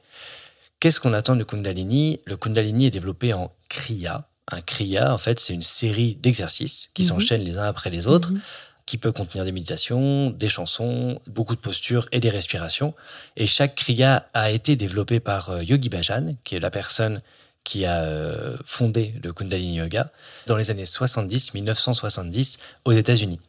Qu'est-ce 0.79 0.99
qu'on 0.99 1.13
attend 1.13 1.35
du 1.35 1.45
Kundalini? 1.45 2.19
Le 2.25 2.37
Kundalini 2.37 2.87
est 2.87 2.91
développé 2.91 3.33
en 3.33 3.51
Kriya. 3.69 4.27
Un 4.51 4.61
Kriya, 4.61 5.13
en 5.13 5.17
fait, 5.17 5.39
c'est 5.39 5.53
une 5.53 5.61
série 5.61 6.15
d'exercices 6.15 6.89
qui 6.93 7.03
Mhm. 7.03 7.07
s'enchaînent 7.09 7.43
les 7.43 7.57
uns 7.57 7.65
après 7.65 7.89
les 7.89 8.07
autres 8.07 8.31
Mhm. 8.33 8.41
qui 8.87 8.97
peut 8.97 9.11
contenir 9.11 9.45
des 9.45 9.51
méditations, 9.51 10.31
des 10.31 10.49
chansons, 10.49 11.21
beaucoup 11.27 11.55
de 11.55 11.61
postures 11.61 12.07
et 12.11 12.19
des 12.19 12.29
respirations. 12.29 12.93
Et 13.37 13.45
chaque 13.47 13.75
kriya 13.75 14.27
a 14.33 14.49
été 14.51 14.75
développé 14.75 15.19
par 15.19 15.51
euh, 15.51 15.63
Yogi 15.63 15.87
Bhajan, 15.89 16.35
qui 16.43 16.55
est 16.55 16.59
la 16.59 16.71
personne 16.71 17.21
qui 17.63 17.85
a 17.85 18.01
euh, 18.01 18.57
fondé 18.65 19.13
le 19.23 19.31
Kundalini 19.33 19.75
Yoga 19.77 20.11
dans 20.47 20.57
les 20.57 20.71
années 20.71 20.87
70, 20.87 21.53
1970 21.53 22.57
aux 22.85 22.91
États-Unis. 22.91 23.39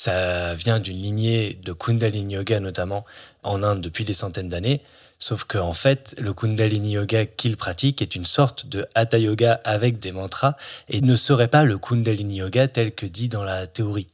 Ça 0.00 0.52
vient 0.52 0.78
d'une 0.78 0.98
lignée 0.98 1.58
de 1.64 1.72
Kundalini 1.72 2.34
Yoga 2.34 2.60
notamment 2.60 3.06
en 3.42 3.62
Inde 3.62 3.80
depuis 3.80 4.04
des 4.04 4.12
centaines 4.12 4.50
d'années. 4.50 4.82
Sauf 5.18 5.44
qu'en 5.44 5.68
en 5.68 5.72
fait, 5.72 6.14
le 6.20 6.34
Kundalini 6.34 6.92
Yoga 6.92 7.24
qu'il 7.24 7.56
pratique 7.56 8.02
est 8.02 8.14
une 8.14 8.26
sorte 8.26 8.66
de 8.66 8.84
Hatha 8.94 9.16
Yoga 9.16 9.58
avec 9.64 9.98
des 9.98 10.12
mantras 10.12 10.52
et 10.90 11.00
ne 11.00 11.16
serait 11.16 11.48
pas 11.48 11.64
le 11.64 11.78
Kundalini 11.78 12.36
Yoga 12.36 12.68
tel 12.68 12.92
que 12.94 13.06
dit 13.06 13.28
dans 13.28 13.42
la 13.42 13.66
théorie. 13.66 14.08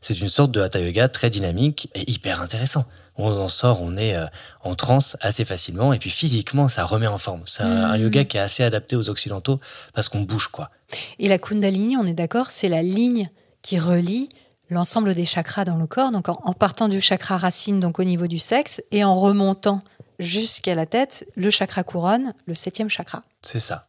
C'est 0.00 0.18
une 0.18 0.30
sorte 0.30 0.50
de 0.50 0.62
Hatha 0.62 0.80
Yoga 0.80 1.08
très 1.08 1.28
dynamique 1.28 1.90
et 1.94 2.10
hyper 2.10 2.40
intéressant. 2.40 2.86
On 3.16 3.30
en 3.30 3.48
sort, 3.48 3.82
on 3.82 3.98
est 3.98 4.16
euh, 4.16 4.24
en 4.62 4.74
transe 4.76 5.18
assez 5.20 5.44
facilement 5.44 5.92
et 5.92 5.98
puis 5.98 6.08
physiquement, 6.08 6.70
ça 6.70 6.86
remet 6.86 7.06
en 7.06 7.18
forme. 7.18 7.42
C'est 7.44 7.64
un- 7.64 7.84
un 7.90 7.98
Mhm. 7.98 8.04
yoga 8.04 8.24
qui 8.24 8.38
est 8.38 8.40
assez 8.40 8.62
adapté 8.62 8.96
aux 8.96 9.10
occidentaux 9.10 9.60
parce 9.92 10.08
qu'on 10.08 10.22
bouge 10.22 10.48
quoi. 10.48 10.70
Et 11.18 11.28
la 11.28 11.36
Kundalini, 11.38 11.98
on 11.98 12.06
est 12.06 12.14
d'accord, 12.14 12.48
c'est 12.48 12.70
la 12.70 12.82
ligne 12.82 13.28
qui 13.60 13.78
relie 13.78 14.30
l'ensemble 14.70 15.14
des 15.14 15.24
chakras 15.24 15.64
dans 15.64 15.76
le 15.76 15.86
corps, 15.86 16.12
donc 16.12 16.28
en, 16.28 16.40
en 16.42 16.52
partant 16.52 16.88
du 16.88 17.00
chakra 17.00 17.36
racine, 17.36 17.80
donc 17.80 17.98
au 17.98 18.04
niveau 18.04 18.26
du 18.26 18.38
sexe, 18.38 18.82
et 18.90 19.04
en 19.04 19.14
remontant 19.18 19.82
jusqu'à 20.18 20.74
la 20.74 20.86
tête, 20.86 21.26
le 21.36 21.50
chakra 21.50 21.84
couronne, 21.84 22.34
le 22.46 22.54
septième 22.54 22.90
chakra. 22.90 23.22
C'est 23.42 23.60
ça. 23.60 23.88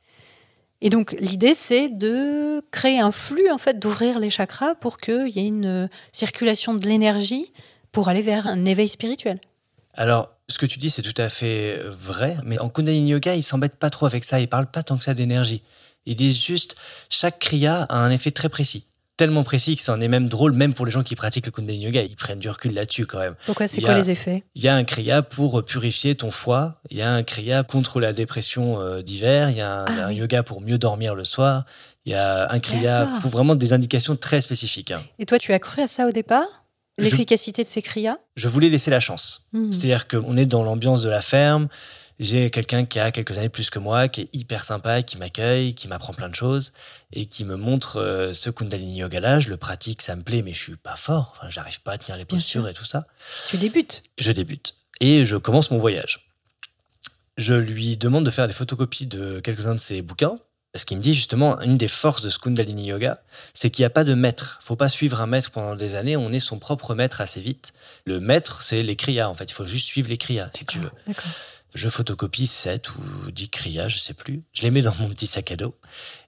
Et 0.82 0.90
donc 0.90 1.16
l'idée, 1.20 1.56
c'est 1.56 1.90
de 1.90 2.64
créer 2.72 3.00
un 3.00 3.12
flux, 3.12 3.50
en 3.52 3.58
fait, 3.58 3.80
d'ouvrir 3.80 4.20
les 4.20 4.30
chakras 4.30 4.76
pour 4.76 4.98
qu'il 4.98 5.30
y 5.30 5.40
ait 5.40 5.48
une 5.48 5.66
euh, 5.66 5.88
circulation 6.14 6.74
de 6.74 6.86
l'énergie 6.88 7.52
pour 7.92 8.08
aller 8.08 8.22
vers 8.22 8.48
un 8.48 8.66
éveil 8.66 8.88
spirituel. 8.88 9.40
Alors, 9.94 10.30
ce 10.48 10.58
que 10.58 10.66
tu 10.66 10.80
dis, 10.80 10.90
c'est 10.90 11.02
tout 11.02 11.20
à 11.22 11.30
fait 11.30 11.80
euh, 11.80 11.90
vrai, 11.90 12.38
mais 12.46 12.58
en 12.60 12.70
Kundalini 12.70 13.12
Yoga, 13.12 13.36
ils 13.36 13.44
s'embêtent 13.44 13.76
pas 13.76 13.90
trop 13.90 14.06
avec 14.06 14.24
ça, 14.24 14.40
ils 14.40 14.48
parlent 14.48 14.72
pas 14.72 14.84
tant 14.84 14.98
que 14.98 15.04
ça 15.04 15.14
d'énergie. 15.14 15.64
Ils 16.06 16.16
disent 16.16 16.42
juste, 16.42 16.76
chaque 17.10 17.40
kriya 17.40 17.84
a 17.84 17.98
un 17.98 18.10
effet 18.10 18.32
très 18.32 18.48
précis. 18.48 18.86
Tellement 19.20 19.44
précis 19.44 19.76
que 19.76 19.82
ça 19.84 19.94
en 19.94 20.00
est 20.02 20.08
même 20.08 20.30
drôle, 20.30 20.54
même 20.54 20.74
pour 20.74 20.86
les 20.86 20.92
gens 20.94 21.04
qui 21.04 21.14
pratiquent 21.16 21.46
le 21.46 21.52
Kundalini 21.52 21.84
Yoga. 21.86 22.02
Ils 22.04 22.16
prennent 22.16 22.40
du 22.40 22.50
recul 22.50 22.74
là-dessus 22.74 23.06
quand 23.06 23.20
même. 23.20 23.36
Pourquoi 23.46 23.68
C'est 23.68 23.82
quoi 23.82 23.92
a- 23.92 23.98
les 23.98 24.10
effets? 24.10 24.44
Il 24.56 24.64
y 24.64 24.68
a 24.70 24.76
un 24.76 24.84
kriya 24.86 25.22
pour 25.22 25.64
purifier 25.66 26.16
ton 26.16 26.32
foie, 26.32 26.82
il 26.90 26.98
y 26.98 27.02
a 27.02 27.12
un 27.14 27.22
kriya 27.24 27.64
contre 27.64 28.00
la 28.00 28.14
dépression 28.14 28.80
euh, 28.82 29.02
d'hiver, 29.02 29.50
il 29.50 29.58
y 29.58 29.62
a 29.62 29.82
un, 29.82 29.86
Ah 29.86 30.06
un 30.06 30.08
oui. 30.08 30.16
yoga 30.16 30.42
pour 30.44 30.62
mieux 30.62 30.78
dormir 30.78 31.16
le 31.16 31.26
soir, 31.26 31.66
il 32.06 32.14
y 32.14 32.16
a 32.16 32.50
un 32.52 32.60
kriya 32.60 33.10
pour 33.22 33.30
vraiment 33.30 33.56
des 33.56 33.74
indications 33.74 34.16
très 34.16 34.40
spécifiques. 34.42 34.92
hein. 34.92 35.04
Et 35.20 35.26
toi, 35.26 35.38
tu 35.38 35.52
as 35.54 35.60
cru 35.60 35.82
à 35.82 35.88
ça 35.88 36.08
au 36.08 36.12
départ? 36.12 36.48
L'efficacité 36.98 37.64
de 37.64 37.68
ces 37.70 37.82
kriyas? 37.82 38.18
Je 38.36 38.48
voulais 38.50 38.68
laisser 38.70 38.92
la 38.92 39.00
chance. 39.00 39.48
Mhm. 39.54 39.72
C'est-à-dire 39.72 40.08
qu'on 40.08 40.36
est 40.36 40.46
dans 40.46 40.64
l'ambiance 40.64 41.02
de 41.04 41.10
la 41.10 41.22
ferme. 41.22 41.68
J'ai 42.20 42.50
quelqu'un 42.52 42.86
qui 42.86 43.00
a 43.00 43.12
quelques 43.12 43.38
années 43.38 43.48
plus 43.50 43.70
que 43.70 43.80
moi, 43.80 44.10
qui 44.10 44.22
est 44.22 44.30
hyper 44.36 44.64
sympa, 44.66 45.02
qui 45.04 45.18
m'accueille, 45.18 45.74
qui 45.74 45.88
m'apprend 45.88 46.14
plein 46.14 46.28
de 46.28 46.36
choses 46.36 46.74
et 47.14 47.28
qui 47.28 47.46
me 47.46 47.56
montre 47.56 47.98
euh, 48.02 48.34
ce 48.34 48.50
Kundalini 48.50 48.98
Yoga 48.98 49.22
là. 49.22 49.40
Je 49.40 49.50
le 49.50 49.56
pratique, 49.58 50.02
ça 50.02 50.16
me 50.18 50.22
plaît, 50.24 50.42
mais 50.42 50.54
je 50.54 50.60
suis 50.60 50.76
pas 50.76 50.98
fort. 50.98 51.34
Enfin, 51.38 51.50
j'arrive 51.50 51.82
pas 51.82 51.94
à 51.94 51.98
tenir 51.98 52.18
les 52.18 52.26
Bien 52.26 52.38
postures 52.38 52.64
sûr. 52.64 52.70
et 52.70 52.74
tout 52.74 52.84
ça. 52.86 53.06
Tu 53.48 53.58
débutes. 53.58 54.04
Je 54.18 54.32
débute 54.34 54.76
et 55.00 55.24
je 55.24 55.38
commence 55.38 55.72
mon 55.72 55.78
voyage. 55.78 56.28
Je 57.38 57.54
lui 57.54 57.96
demande 57.96 58.26
de 58.26 58.32
faire 58.32 58.48
des 58.48 58.54
photocopies 58.54 59.06
de 59.06 59.40
quelques-uns 59.40 59.76
de 59.76 59.80
ses 59.80 60.02
bouquins. 60.02 60.38
Ce 60.76 60.86
qui 60.86 60.96
me 60.96 61.02
dit 61.02 61.14
justement, 61.16 61.60
une 61.62 61.78
des 61.78 61.88
forces 61.88 62.22
de 62.22 62.30
ce 62.30 62.38
Kundalini 62.38 62.88
Yoga, 62.88 63.24
c'est 63.54 63.72
qu'il 63.72 63.82
n'y 63.82 63.88
a 63.88 63.90
pas 63.90 64.04
de 64.04 64.14
maître. 64.14 64.60
faut 64.62 64.76
pas 64.76 64.90
suivre 64.90 65.20
un 65.20 65.26
maître 65.26 65.50
pendant 65.50 65.76
des 65.76 65.96
années, 65.96 66.16
on 66.16 66.32
est 66.32 66.40
son 66.40 66.60
propre 66.60 66.94
maître 66.94 67.22
assez 67.22 67.42
vite. 67.42 67.74
Le 68.06 68.20
maître, 68.20 68.62
c'est 68.62 68.84
les 68.84 68.96
kriyas, 68.96 69.30
en 69.30 69.34
fait. 69.36 69.46
Il 69.50 69.54
faut 69.54 69.66
juste 69.66 69.88
suivre 69.88 70.10
les 70.10 70.18
kriyas, 70.18 70.50
si 70.54 70.66
tu 70.66 70.78
veux. 70.80 70.92
D'accord. 71.08 71.24
Je 71.74 71.88
photocopie 71.90 72.48
7 72.48 72.96
ou 72.96 73.32
10 73.32 73.50
kriyas, 73.50 73.88
je 73.88 73.98
sais 74.00 74.14
plus. 74.14 74.44
Je 74.54 74.64
les 74.64 74.72
mets 74.72 74.82
dans 74.82 74.96
mon 75.00 75.10
petit 75.10 75.28
sac 75.28 75.52
à 75.52 75.56
dos. 75.56 75.76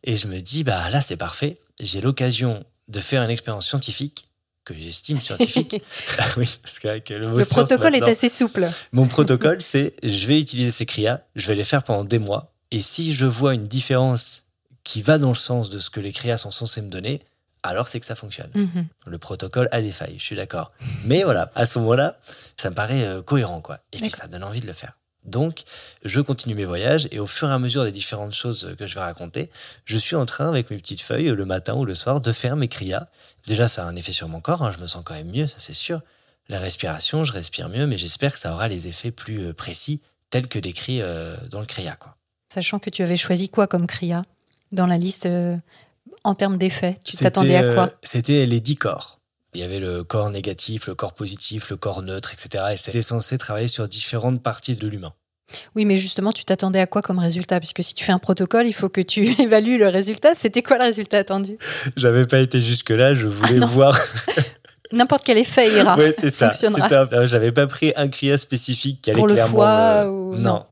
Et 0.03 0.15
je 0.15 0.27
me 0.27 0.39
dis, 0.39 0.63
bah 0.63 0.89
là, 0.89 1.01
c'est 1.01 1.17
parfait. 1.17 1.57
J'ai 1.79 2.01
l'occasion 2.01 2.63
de 2.87 2.99
faire 2.99 3.23
une 3.23 3.29
expérience 3.29 3.67
scientifique 3.67 4.27
que 4.65 4.73
j'estime 4.79 5.19
scientifique. 5.21 5.81
Ah 6.19 6.25
oui, 6.37 6.47
parce 6.61 6.79
qu'avec 6.79 7.09
le 7.09 7.45
protocole 7.45 7.95
est 7.95 8.03
assez 8.03 8.29
souple. 8.29 8.67
mon 8.91 9.07
protocole, 9.07 9.61
c'est 9.61 9.93
je 10.03 10.27
vais 10.27 10.39
utiliser 10.39 10.71
ces 10.71 10.85
kriyas, 10.85 11.21
je 11.35 11.47
vais 11.47 11.55
les 11.55 11.65
faire 11.65 11.83
pendant 11.83 12.03
des 12.03 12.19
mois. 12.19 12.53
Et 12.71 12.81
si 12.81 13.13
je 13.13 13.25
vois 13.25 13.53
une 13.53 13.67
différence 13.67 14.43
qui 14.83 15.01
va 15.01 15.17
dans 15.17 15.29
le 15.29 15.35
sens 15.35 15.69
de 15.69 15.79
ce 15.79 15.89
que 15.89 15.99
les 15.99 16.11
kriyas 16.11 16.37
sont 16.37 16.51
censés 16.51 16.81
me 16.81 16.89
donner, 16.89 17.21
alors 17.63 17.87
c'est 17.87 17.99
que 17.99 18.05
ça 18.05 18.15
fonctionne. 18.15 18.49
Mhm. 18.55 18.87
Le 19.05 19.17
protocole 19.17 19.67
a 19.71 19.81
des 19.81 19.91
failles, 19.91 20.15
je 20.17 20.23
suis 20.23 20.35
d'accord. 20.35 20.71
Mais 21.05 21.23
voilà, 21.23 21.51
à 21.55 21.65
ce 21.65 21.79
moment-là, 21.79 22.19
ça 22.57 22.69
me 22.69 22.75
paraît 22.75 23.05
euh, 23.05 23.21
cohérent, 23.21 23.61
quoi. 23.61 23.79
Et 23.93 23.97
puis 23.97 24.09
ça 24.09 24.27
donne 24.27 24.43
envie 24.43 24.61
de 24.61 24.67
le 24.67 24.73
faire. 24.73 24.97
Donc, 25.23 25.63
je 26.03 26.19
continue 26.19 26.55
mes 26.55 26.65
voyages 26.65 27.07
et 27.11 27.19
au 27.19 27.27
fur 27.27 27.47
et 27.49 27.53
à 27.53 27.59
mesure 27.59 27.83
des 27.83 27.91
différentes 27.91 28.33
choses 28.33 28.73
que 28.77 28.87
je 28.87 28.95
vais 28.95 29.01
raconter, 29.01 29.49
je 29.85 29.97
suis 29.97 30.15
en 30.15 30.25
train, 30.25 30.49
avec 30.49 30.71
mes 30.71 30.77
petites 30.77 31.01
feuilles, 31.01 31.29
le 31.29 31.45
matin 31.45 31.75
ou 31.75 31.85
le 31.85 31.93
soir, 31.95 32.21
de 32.21 32.31
faire 32.31 32.55
mes 32.55 32.67
kriyas. 32.67 33.07
Déjà, 33.45 33.67
ça 33.67 33.83
a 33.85 33.87
un 33.87 33.95
effet 33.95 34.11
sur 34.11 34.27
mon 34.27 34.39
corps, 34.39 34.63
hein, 34.63 34.71
je 34.75 34.81
me 34.81 34.87
sens 34.87 35.03
quand 35.05 35.13
même 35.13 35.29
mieux, 35.31 35.47
ça 35.47 35.57
c'est 35.59 35.73
sûr. 35.73 36.01
La 36.49 36.59
respiration, 36.59 37.23
je 37.23 37.31
respire 37.33 37.69
mieux, 37.69 37.85
mais 37.85 37.97
j'espère 37.97 38.33
que 38.33 38.39
ça 38.39 38.53
aura 38.53 38.67
les 38.67 38.87
effets 38.87 39.11
plus 39.11 39.45
euh, 39.47 39.53
précis, 39.53 40.01
tels 40.31 40.47
que 40.47 40.59
décrits 40.59 41.01
euh, 41.01 41.35
dans 41.49 41.59
le 41.59 41.65
kriya, 41.67 41.95
quoi. 41.95 42.15
Sachant 42.51 42.79
que 42.79 42.89
tu 42.89 43.01
avais 43.03 43.15
choisi 43.15 43.47
quoi 43.47 43.67
comme 43.67 43.87
kriya 43.87 44.25
dans 44.73 44.87
la 44.87 44.97
liste 44.97 45.25
euh, 45.27 45.55
en 46.23 46.35
termes 46.35 46.57
d'effets 46.57 46.97
Tu 47.05 47.15
t'attendais 47.15 47.55
à 47.55 47.63
quoi? 47.75 47.85
euh, 47.85 47.95
C'était 48.03 48.45
les 48.45 48.59
dix 48.59 48.75
corps. 48.75 49.20
Il 49.53 49.59
y 49.61 49.63
avait 49.63 49.79
le 49.79 50.03
corps 50.03 50.29
négatif, 50.29 50.87
le 50.87 50.95
corps 50.95 51.13
positif, 51.13 51.69
le 51.71 51.75
corps 51.77 52.01
neutre, 52.03 52.33
etc. 52.33 52.63
Et 52.73 52.77
c'était 52.77 53.01
censé 53.01 53.37
travailler 53.37 53.67
sur 53.67 53.87
différentes 53.87 54.41
parties 54.41 54.75
de 54.75 54.87
l'humain. 54.87 55.13
Oui, 55.75 55.83
mais 55.83 55.97
justement, 55.97 56.31
tu 56.31 56.45
t'attendais 56.45 56.79
à 56.79 56.87
quoi 56.87 57.01
comme 57.01 57.19
résultat? 57.19 57.59
Puisque 57.59 57.83
si 57.83 57.93
tu 57.93 58.05
fais 58.05 58.13
un 58.13 58.19
protocole, 58.19 58.65
il 58.67 58.73
faut 58.73 58.87
que 58.87 59.01
tu 59.01 59.25
évalues 59.41 59.77
le 59.77 59.87
résultat. 59.89 60.35
C'était 60.35 60.61
quoi 60.63 60.77
le 60.77 60.85
résultat 60.85 61.17
attendu? 61.17 61.57
J'avais 61.97 62.25
pas 62.25 62.39
été 62.39 62.61
jusque-là, 62.61 63.13
je 63.13 63.27
voulais 63.27 63.55
Ah 63.57 63.59
non. 63.59 63.67
voir. 63.67 63.99
N'importe 64.93 65.23
quel 65.25 65.37
effet 65.37 65.69
ira. 65.71 65.97
ouais, 65.97 66.13
c'est 66.17 66.29
ça. 66.29 66.51
J'avais 67.23 67.51
pas 67.51 67.67
pris 67.67 67.93
un 67.95 68.07
kriya 68.09 68.37
spécifique 68.37 69.01
qui 69.01 69.09
allait 69.09 69.19
Pour 69.19 69.27
le 69.27 69.33
clairement. 69.33 69.51
foie 69.53 70.05
ou- 70.09 70.35
non. 70.35 70.65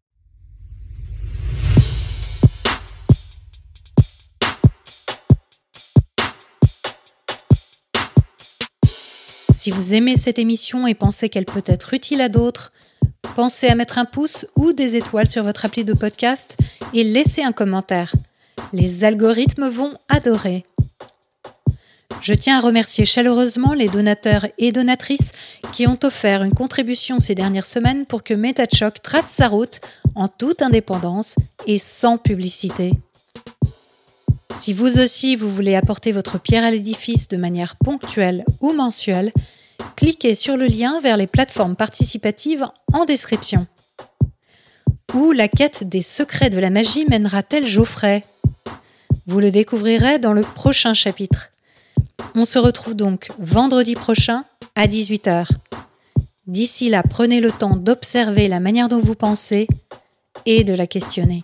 Si 9.70 9.76
vous 9.76 9.94
aimez 9.94 10.18
cette 10.18 10.40
émission 10.40 10.88
et 10.88 10.96
pensez 10.96 11.30
qu'elle 11.30 11.46
peut 11.46 11.62
être 11.68 11.94
utile 11.94 12.22
à 12.22 12.28
d'autres, 12.28 12.74
pensez 13.36 13.68
à 13.68 13.76
mettre 13.76 14.00
un 14.00 14.06
pouce 14.06 14.48
ou 14.56 14.74
des 14.74 14.96
étoiles 14.96 15.28
sur 15.28 15.44
votre 15.44 15.64
appli 15.64 15.86
de 15.86 15.94
podcast 15.94 16.58
et 16.96 17.04
laissez 17.04 17.44
un 17.44 17.52
commentaire. 17.52 18.12
Les 18.74 19.04
algorithmes 19.04 19.68
vont 19.68 19.92
adorer. 20.08 20.66
Je 22.24 22.34
tiens 22.34 22.58
à 22.58 22.62
remercier 22.62 23.06
chaleureusement 23.06 23.76
les 23.76 23.90
donateurs 23.90 24.48
et 24.58 24.72
donatrices 24.72 25.34
qui 25.72 25.86
ont 25.86 26.00
offert 26.02 26.42
une 26.42 26.56
contribution 26.56 27.20
ces 27.20 27.36
dernières 27.36 27.68
semaines 27.68 28.08
pour 28.08 28.24
que 28.24 28.34
MetaChoc 28.34 29.04
trace 29.04 29.30
sa 29.30 29.48
route 29.48 29.82
en 30.16 30.28
toute 30.28 30.64
indépendance 30.64 31.36
et 31.68 31.78
sans 31.78 32.18
publicité. 32.18 32.94
Si 34.54 34.74
vous 34.74 35.00
aussi 35.00 35.36
vous 35.36 35.50
voulez 35.50 35.76
apporter 35.76 36.12
votre 36.12 36.40
pierre 36.40 36.64
à 36.64 36.72
l'édifice 36.72 37.28
de 37.28 37.38
manière 37.38 37.76
ponctuelle 37.76 38.44
ou 38.62 38.74
mensuelle, 38.74 39.32
cliquez 39.96 40.34
sur 40.34 40.58
le 40.58 40.66
lien 40.66 41.00
vers 41.02 41.18
les 41.18 41.28
plateformes 41.28 41.76
participatives 41.76 42.66
en 42.94 43.06
description. 43.06 43.68
Où 45.14 45.32
la 45.32 45.48
quête 45.48 45.84
des 45.84 46.02
secrets 46.02 46.50
de 46.50 46.60
la 46.60 46.70
magie 46.70 47.06
mènera-t-elle 47.06 47.66
Geoffrey? 47.66 48.24
Vous 49.28 49.40
le 49.40 49.52
découvrirez 49.52 50.20
dans 50.20 50.34
le 50.34 50.42
prochain 50.42 50.94
chapitre. 50.94 51.50
On 52.36 52.46
se 52.46 52.60
retrouve 52.60 52.96
donc 52.96 53.30
vendredi 53.38 53.96
prochain 53.96 54.44
à 54.76 54.88
18h. 54.88 55.48
D'ici 56.48 56.90
là, 56.90 57.04
prenez 57.04 57.40
le 57.40 57.52
temps 57.52 57.76
d'observer 57.76 58.48
la 58.48 58.60
manière 58.60 58.90
dont 58.90 59.00
vous 59.00 59.16
pensez 59.16 59.68
et 60.46 60.64
de 60.64 60.74
la 60.74 60.88
questionner. 60.88 61.44